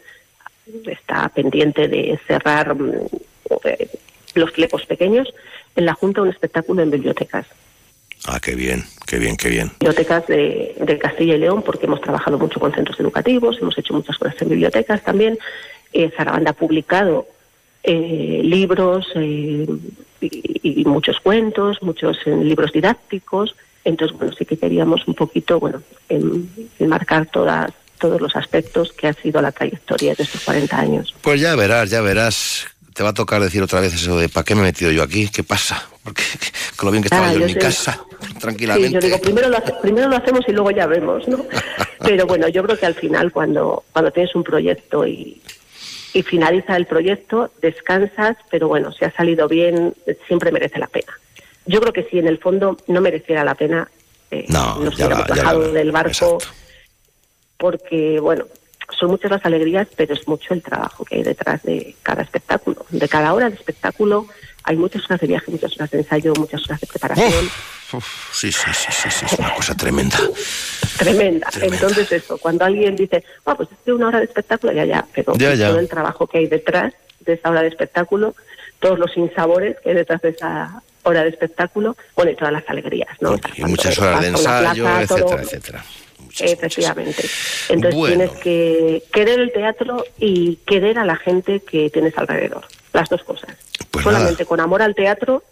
está 0.87 1.29
pendiente 1.29 1.89
de 1.89 2.19
cerrar 2.27 2.75
mm, 2.75 3.09
los 4.35 4.51
flecos 4.53 4.85
pequeños. 4.87 5.29
En 5.77 5.87
la 5.87 5.95
Junta 5.95 6.23
un 6.23 6.29
espectáculo 6.29 6.83
en 6.83 6.91
bibliotecas 6.91 7.47
Ah, 8.25 8.39
qué 8.41 8.55
bien, 8.55 8.85
qué 9.07 9.19
bien, 9.19 9.37
qué 9.37 9.49
bien. 9.49 9.73
bibliotecas 9.81 10.27
de, 10.29 10.77
de 10.81 10.99
Castilla 10.99 11.35
y 11.35 11.39
León, 11.39 11.63
porque 11.63 11.87
hemos 11.87 12.01
trabajado 12.01 12.39
mucho 12.39 12.61
con 12.61 12.73
centros 12.73 13.01
educativos, 13.01 13.59
hemos 13.61 13.77
hecho 13.77 13.95
muchas 13.95 14.17
cosas 14.17 14.41
en 14.41 14.49
bibliotecas 14.51 15.03
también. 15.03 15.37
Eh, 15.93 16.09
Zarabanda 16.17 16.53
ha 16.53 16.55
publicado 16.55 17.27
eh, 17.83 18.41
libros 18.45 19.09
eh, 19.17 19.67
y, 20.21 20.83
y 20.83 20.85
muchos 20.85 21.19
cuentos, 21.19 21.83
muchos 21.83 22.17
eh, 22.27 22.31
libros 22.37 22.73
didácticos. 22.73 23.57
Entonces, 23.85 24.17
bueno, 24.17 24.33
sí 24.39 24.45
que 24.45 24.57
queríamos 24.57 25.09
un 25.09 25.15
poquito, 25.15 25.59
bueno, 25.59 25.83
en- 26.09 26.49
enmarcar 26.79 27.27
todas, 27.27 27.73
todos 27.99 28.21
los 28.21 28.37
aspectos 28.37 28.93
que 28.93 29.09
ha 29.09 29.13
sido 29.15 29.43
la 29.43 29.51
trayectoria 29.51 30.15
de 30.15 30.23
estos 30.23 30.43
40 30.45 30.79
años. 30.79 31.13
Pues 31.23 31.41
ya 31.41 31.57
verás, 31.57 31.91
ya 31.91 32.01
verás. 32.03 32.69
Te 32.95 33.03
va 33.03 33.11
a 33.11 33.15
tocar 33.15 33.41
decir 33.41 33.63
otra 33.63 33.81
vez 33.81 33.95
eso 33.95 34.19
de 34.19 34.29
¿para 34.29 34.45
qué 34.45 34.55
me 34.55 34.61
he 34.61 34.65
metido 34.65 34.91
yo 34.91 35.03
aquí? 35.03 35.29
¿Qué 35.29 35.43
pasa? 35.43 35.83
Porque 36.05 36.23
con 36.77 36.87
lo 36.87 36.93
bien 36.93 37.03
que 37.03 37.09
estaba 37.09 37.29
Ah, 37.29 37.33
yo 37.35 37.41
en 37.41 37.47
mi 37.47 37.53
sé. 37.55 37.59
casa, 37.61 38.05
Sí, 38.21 38.35
tranquilamente. 38.41 38.91
yo 38.93 39.01
digo, 39.01 39.19
primero 39.21 39.49
lo, 39.49 39.59
hace- 39.59 39.75
primero 39.81 40.09
lo 40.09 40.17
hacemos 40.17 40.41
y 40.49 40.53
luego 40.53 40.71
ya 40.71 40.87
vemos, 40.87 41.27
¿no? 41.29 41.45
Pero 42.03 42.27
bueno, 42.27 42.49
yo 42.49 42.63
creo 42.65 42.79
que 42.79 42.87
al 42.87 42.95
final 42.95 43.33
cuando, 43.33 43.85
cuando 43.93 44.11
tienes 44.11 44.35
un 44.35 44.43
proyecto 44.45 45.07
y, 45.07 45.41
y 46.13 46.23
finaliza 46.23 46.77
el 46.77 46.87
proyecto, 46.87 47.53
descansas, 47.63 48.37
pero 48.51 48.67
bueno, 48.69 48.91
si 48.93 49.05
ha 49.05 49.13
salido 49.13 49.47
bien, 49.49 49.95
siempre 50.27 50.51
merece 50.51 50.79
la 50.81 50.89
pena. 50.89 51.13
Yo 51.65 51.81
creo 51.81 51.93
que 51.93 52.03
si 52.11 52.19
en 52.19 52.27
el 52.27 52.39
fondo 52.39 52.77
no 52.89 53.01
mereciera 53.01 53.45
la 53.45 53.55
pena, 53.55 53.89
eh, 54.33 54.47
No, 54.49 54.81
nos 54.81 54.97
hubiéramos 54.97 55.29
bajado 55.29 55.73
del 55.73 55.93
barco, 55.93 56.39
porque 57.57 58.19
bueno, 58.21 58.47
son 58.99 59.11
muchas 59.11 59.31
las 59.31 59.45
alegrías, 59.45 59.89
pero 59.97 60.15
es 60.15 60.27
mucho 60.29 60.55
el 60.55 60.63
trabajo 60.63 61.05
que 61.05 61.17
hay 61.17 61.23
detrás 61.23 61.63
de 61.63 61.95
cada 62.03 62.23
espectáculo. 62.23 62.85
De 62.91 63.09
cada 63.09 63.33
hora 63.33 63.49
de 63.51 63.57
espectáculo 63.57 64.27
hay 64.65 64.77
muchas 64.77 65.05
horas 65.07 65.21
de 65.21 65.27
viaje, 65.27 65.51
muchas 65.51 65.73
horas 65.77 65.91
de 65.91 65.99
ensayo, 65.99 66.33
muchas 66.39 66.63
horas 66.67 66.81
de 66.81 66.87
preparación. 66.87 67.31
Sí, 68.33 68.51
sí, 68.51 68.71
sí, 68.73 68.89
sí, 68.91 69.11
sí, 69.11 69.27
es 69.27 69.33
una 69.39 69.55
cosa 69.55 69.75
tremenda. 69.75 70.19
Tremenda. 70.97 71.49
Entonces 71.61 72.11
eso, 72.13 72.39
cuando 72.39 72.65
alguien 72.65 72.97
dice, 72.97 73.23
ah, 73.45 73.55
pues 73.55 73.69
es 73.71 73.79
que 73.85 73.93
una 73.93 74.09
hora 74.09 74.19
de 74.19 74.25
espectáculo, 74.25 74.73
ya, 74.73 74.85
ya, 74.85 75.05
pero 75.15 75.35
Ya, 75.37 75.55
ya. 75.55 75.69
todo 75.69 75.79
el 75.81 75.89
trabajo 75.89 76.27
que 76.27 76.39
hay 76.39 76.47
detrás 76.47 76.95
de 77.21 77.35
esa 77.35 77.51
hora 77.51 77.61
de 77.63 77.69
espectáculo, 77.69 78.35
todos 78.81 78.99
los 78.99 79.13
sinsabores 79.13 79.77
que 79.83 79.91
hay 79.91 79.95
detrás 79.97 80.23
de 80.23 80.31
esa 80.31 80.83
hora 81.03 81.23
de 81.25 81.31
espectáculo, 81.31 81.97
bueno, 82.17 82.31
y 82.31 82.37
todas 82.37 82.53
las 82.53 82.67
alegrías, 82.69 83.11
¿no? 83.21 83.37
Y 83.57 83.65
muchas 83.65 83.99
horas 83.99 84.21
de 84.23 84.29
ensayo, 84.29 84.85
plaza, 84.85 85.17
todo- 85.17 85.39
etcétera, 85.39 85.85
Efectivamente. 86.41 87.25
Entonces 87.69 87.95
Bueno. 87.95 88.17
tienes 88.17 88.39
que 88.43 89.03
querer 89.13 89.41
el 89.41 89.53
teatro 89.53 90.05
y 90.19 90.57
querer 90.67 90.99
a 90.99 91.05
la 91.05 91.17
gente 91.17 91.61
que 91.61 91.91
tienes 91.91 92.17
alrededor. 92.17 92.65
Las 92.93 93.09
dos 93.09 93.23
cosas. 93.25 93.51
Pues 93.91 94.05
Solamente 94.05 94.45
con 94.47 94.61
amor 94.61 94.83
al 94.83 94.95
teatro 94.95 95.43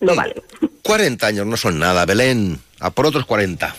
no 0.00 0.14
vale. 0.14 0.34
40 0.82 1.26
años 1.26 1.46
no 1.46 1.56
son 1.56 1.78
nada, 1.78 2.06
Belén. 2.06 2.58
A 2.80 2.90
por 2.90 3.06
otros 3.06 3.26
40. 3.26 3.74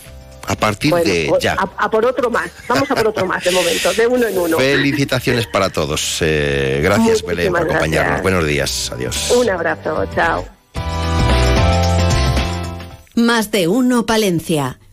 A 0.47 0.55
partir 0.55 0.91
Bueno, 0.91 1.05
de 1.05 1.31
ya. 1.39 1.53
A, 1.53 1.85
a 1.85 1.89
por 1.89 2.05
otro 2.05 2.29
más. 2.29 2.51
Vamos 2.67 2.89
a 2.91 2.95
por 2.95 3.07
otro 3.07 3.25
más 3.25 3.43
de 3.43 3.51
momento, 3.51 3.93
de 3.93 4.07
uno 4.07 4.27
en 4.27 4.37
uno. 4.37 4.57
Felicitaciones 4.57 5.47
para 5.47 5.69
todos. 5.69 6.17
Eh, 6.21 6.79
gracias, 6.83 7.23
Belén, 7.23 7.51
por 7.51 7.61
acompañarnos. 7.61 7.93
gracias. 8.07 8.21
Buenos 8.23 8.45
días. 8.47 8.91
Adiós. 8.91 9.31
Un 9.31 9.49
abrazo, 9.49 10.05
chao. 10.15 10.45
Más 13.15 13.51
de 13.51 13.67
uno 13.67 14.05
Palencia. 14.05 14.79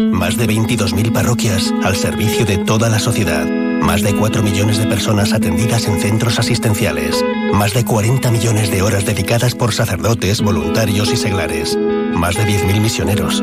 Más 0.00 0.36
de 0.36 0.46
22.000 0.46 1.12
parroquias 1.12 1.72
al 1.84 1.96
servicio 1.96 2.46
de 2.46 2.58
toda 2.58 2.88
la 2.88 2.98
sociedad. 2.98 3.46
Más 3.46 4.02
de 4.02 4.14
4 4.14 4.42
millones 4.42 4.78
de 4.78 4.86
personas 4.86 5.32
atendidas 5.32 5.86
en 5.86 6.00
centros 6.00 6.38
asistenciales. 6.38 7.22
Más 7.52 7.74
de 7.74 7.84
40 7.84 8.30
millones 8.30 8.70
de 8.70 8.82
horas 8.82 9.04
dedicadas 9.04 9.54
por 9.54 9.72
sacerdotes, 9.72 10.40
voluntarios 10.40 11.12
y 11.12 11.16
seglares. 11.16 11.76
Más 12.14 12.34
de 12.36 12.44
10.000 12.44 12.80
misioneros. 12.80 13.42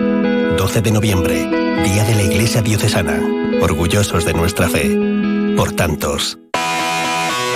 12 0.58 0.82
de 0.82 0.92
noviembre, 0.92 1.46
Día 1.84 2.04
de 2.04 2.16
la 2.16 2.24
Iglesia 2.24 2.62
Diocesana. 2.62 3.22
Orgullosos 3.62 4.26
de 4.26 4.34
nuestra 4.34 4.68
fe. 4.68 4.98
Por 5.56 5.74
tantos. 5.74 6.40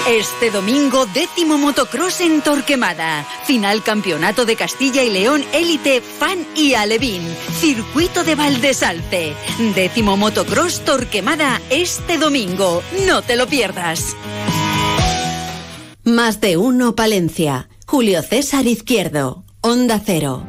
Este 0.07 0.49
domingo, 0.49 1.06
décimo 1.06 1.60
motocross 1.60 2.22
en 2.22 2.41
Torquemada. 2.41 3.23
Final 3.45 3.84
Campeonato 3.84 4.45
de 4.45 4.56
Castilla 4.56 5.03
y 5.03 5.11
León 5.11 5.44
Élite 5.53 6.02
Fan 6.02 6.45
y 6.56 6.73
Alevín. 6.73 7.22
Circuito 7.60 8.23
de 8.23 8.34
Valdesalce. 8.34 9.36
Décimo 9.76 10.18
motocross 10.18 10.82
Torquemada 10.82 11.61
este 11.69 12.18
domingo. 12.18 12.82
No 13.07 13.22
te 13.22 13.36
lo 13.36 13.45
pierdas. 13.48 14.15
Más 16.03 16.41
de 16.41 16.57
uno 16.57 16.95
Palencia. 16.95 17.69
Julio 17.86 18.23
César 18.23 18.65
Izquierdo. 18.65 19.44
Onda 19.61 20.02
Cero. 20.03 20.44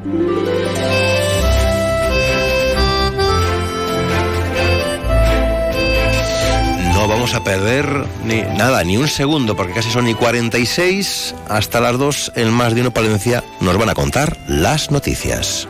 A 7.35 7.45
perder 7.45 8.07
ni 8.25 8.43
nada, 8.43 8.85
ni 8.85 8.97
un 8.97 9.09
segundo, 9.09 9.57
porque 9.57 9.73
casi 9.73 9.91
son 9.91 10.09
y 10.09 10.15
46. 10.15 11.35
Hasta 11.49 11.81
las 11.81 11.99
2, 11.99 12.33
el 12.37 12.51
más 12.51 12.75
de 12.75 12.83
uno 12.83 12.91
Palencia 12.91 13.43
nos 13.61 13.77
van 13.79 13.89
a 13.89 13.95
contar 13.95 14.37
las 14.47 14.91
noticias. 14.91 15.69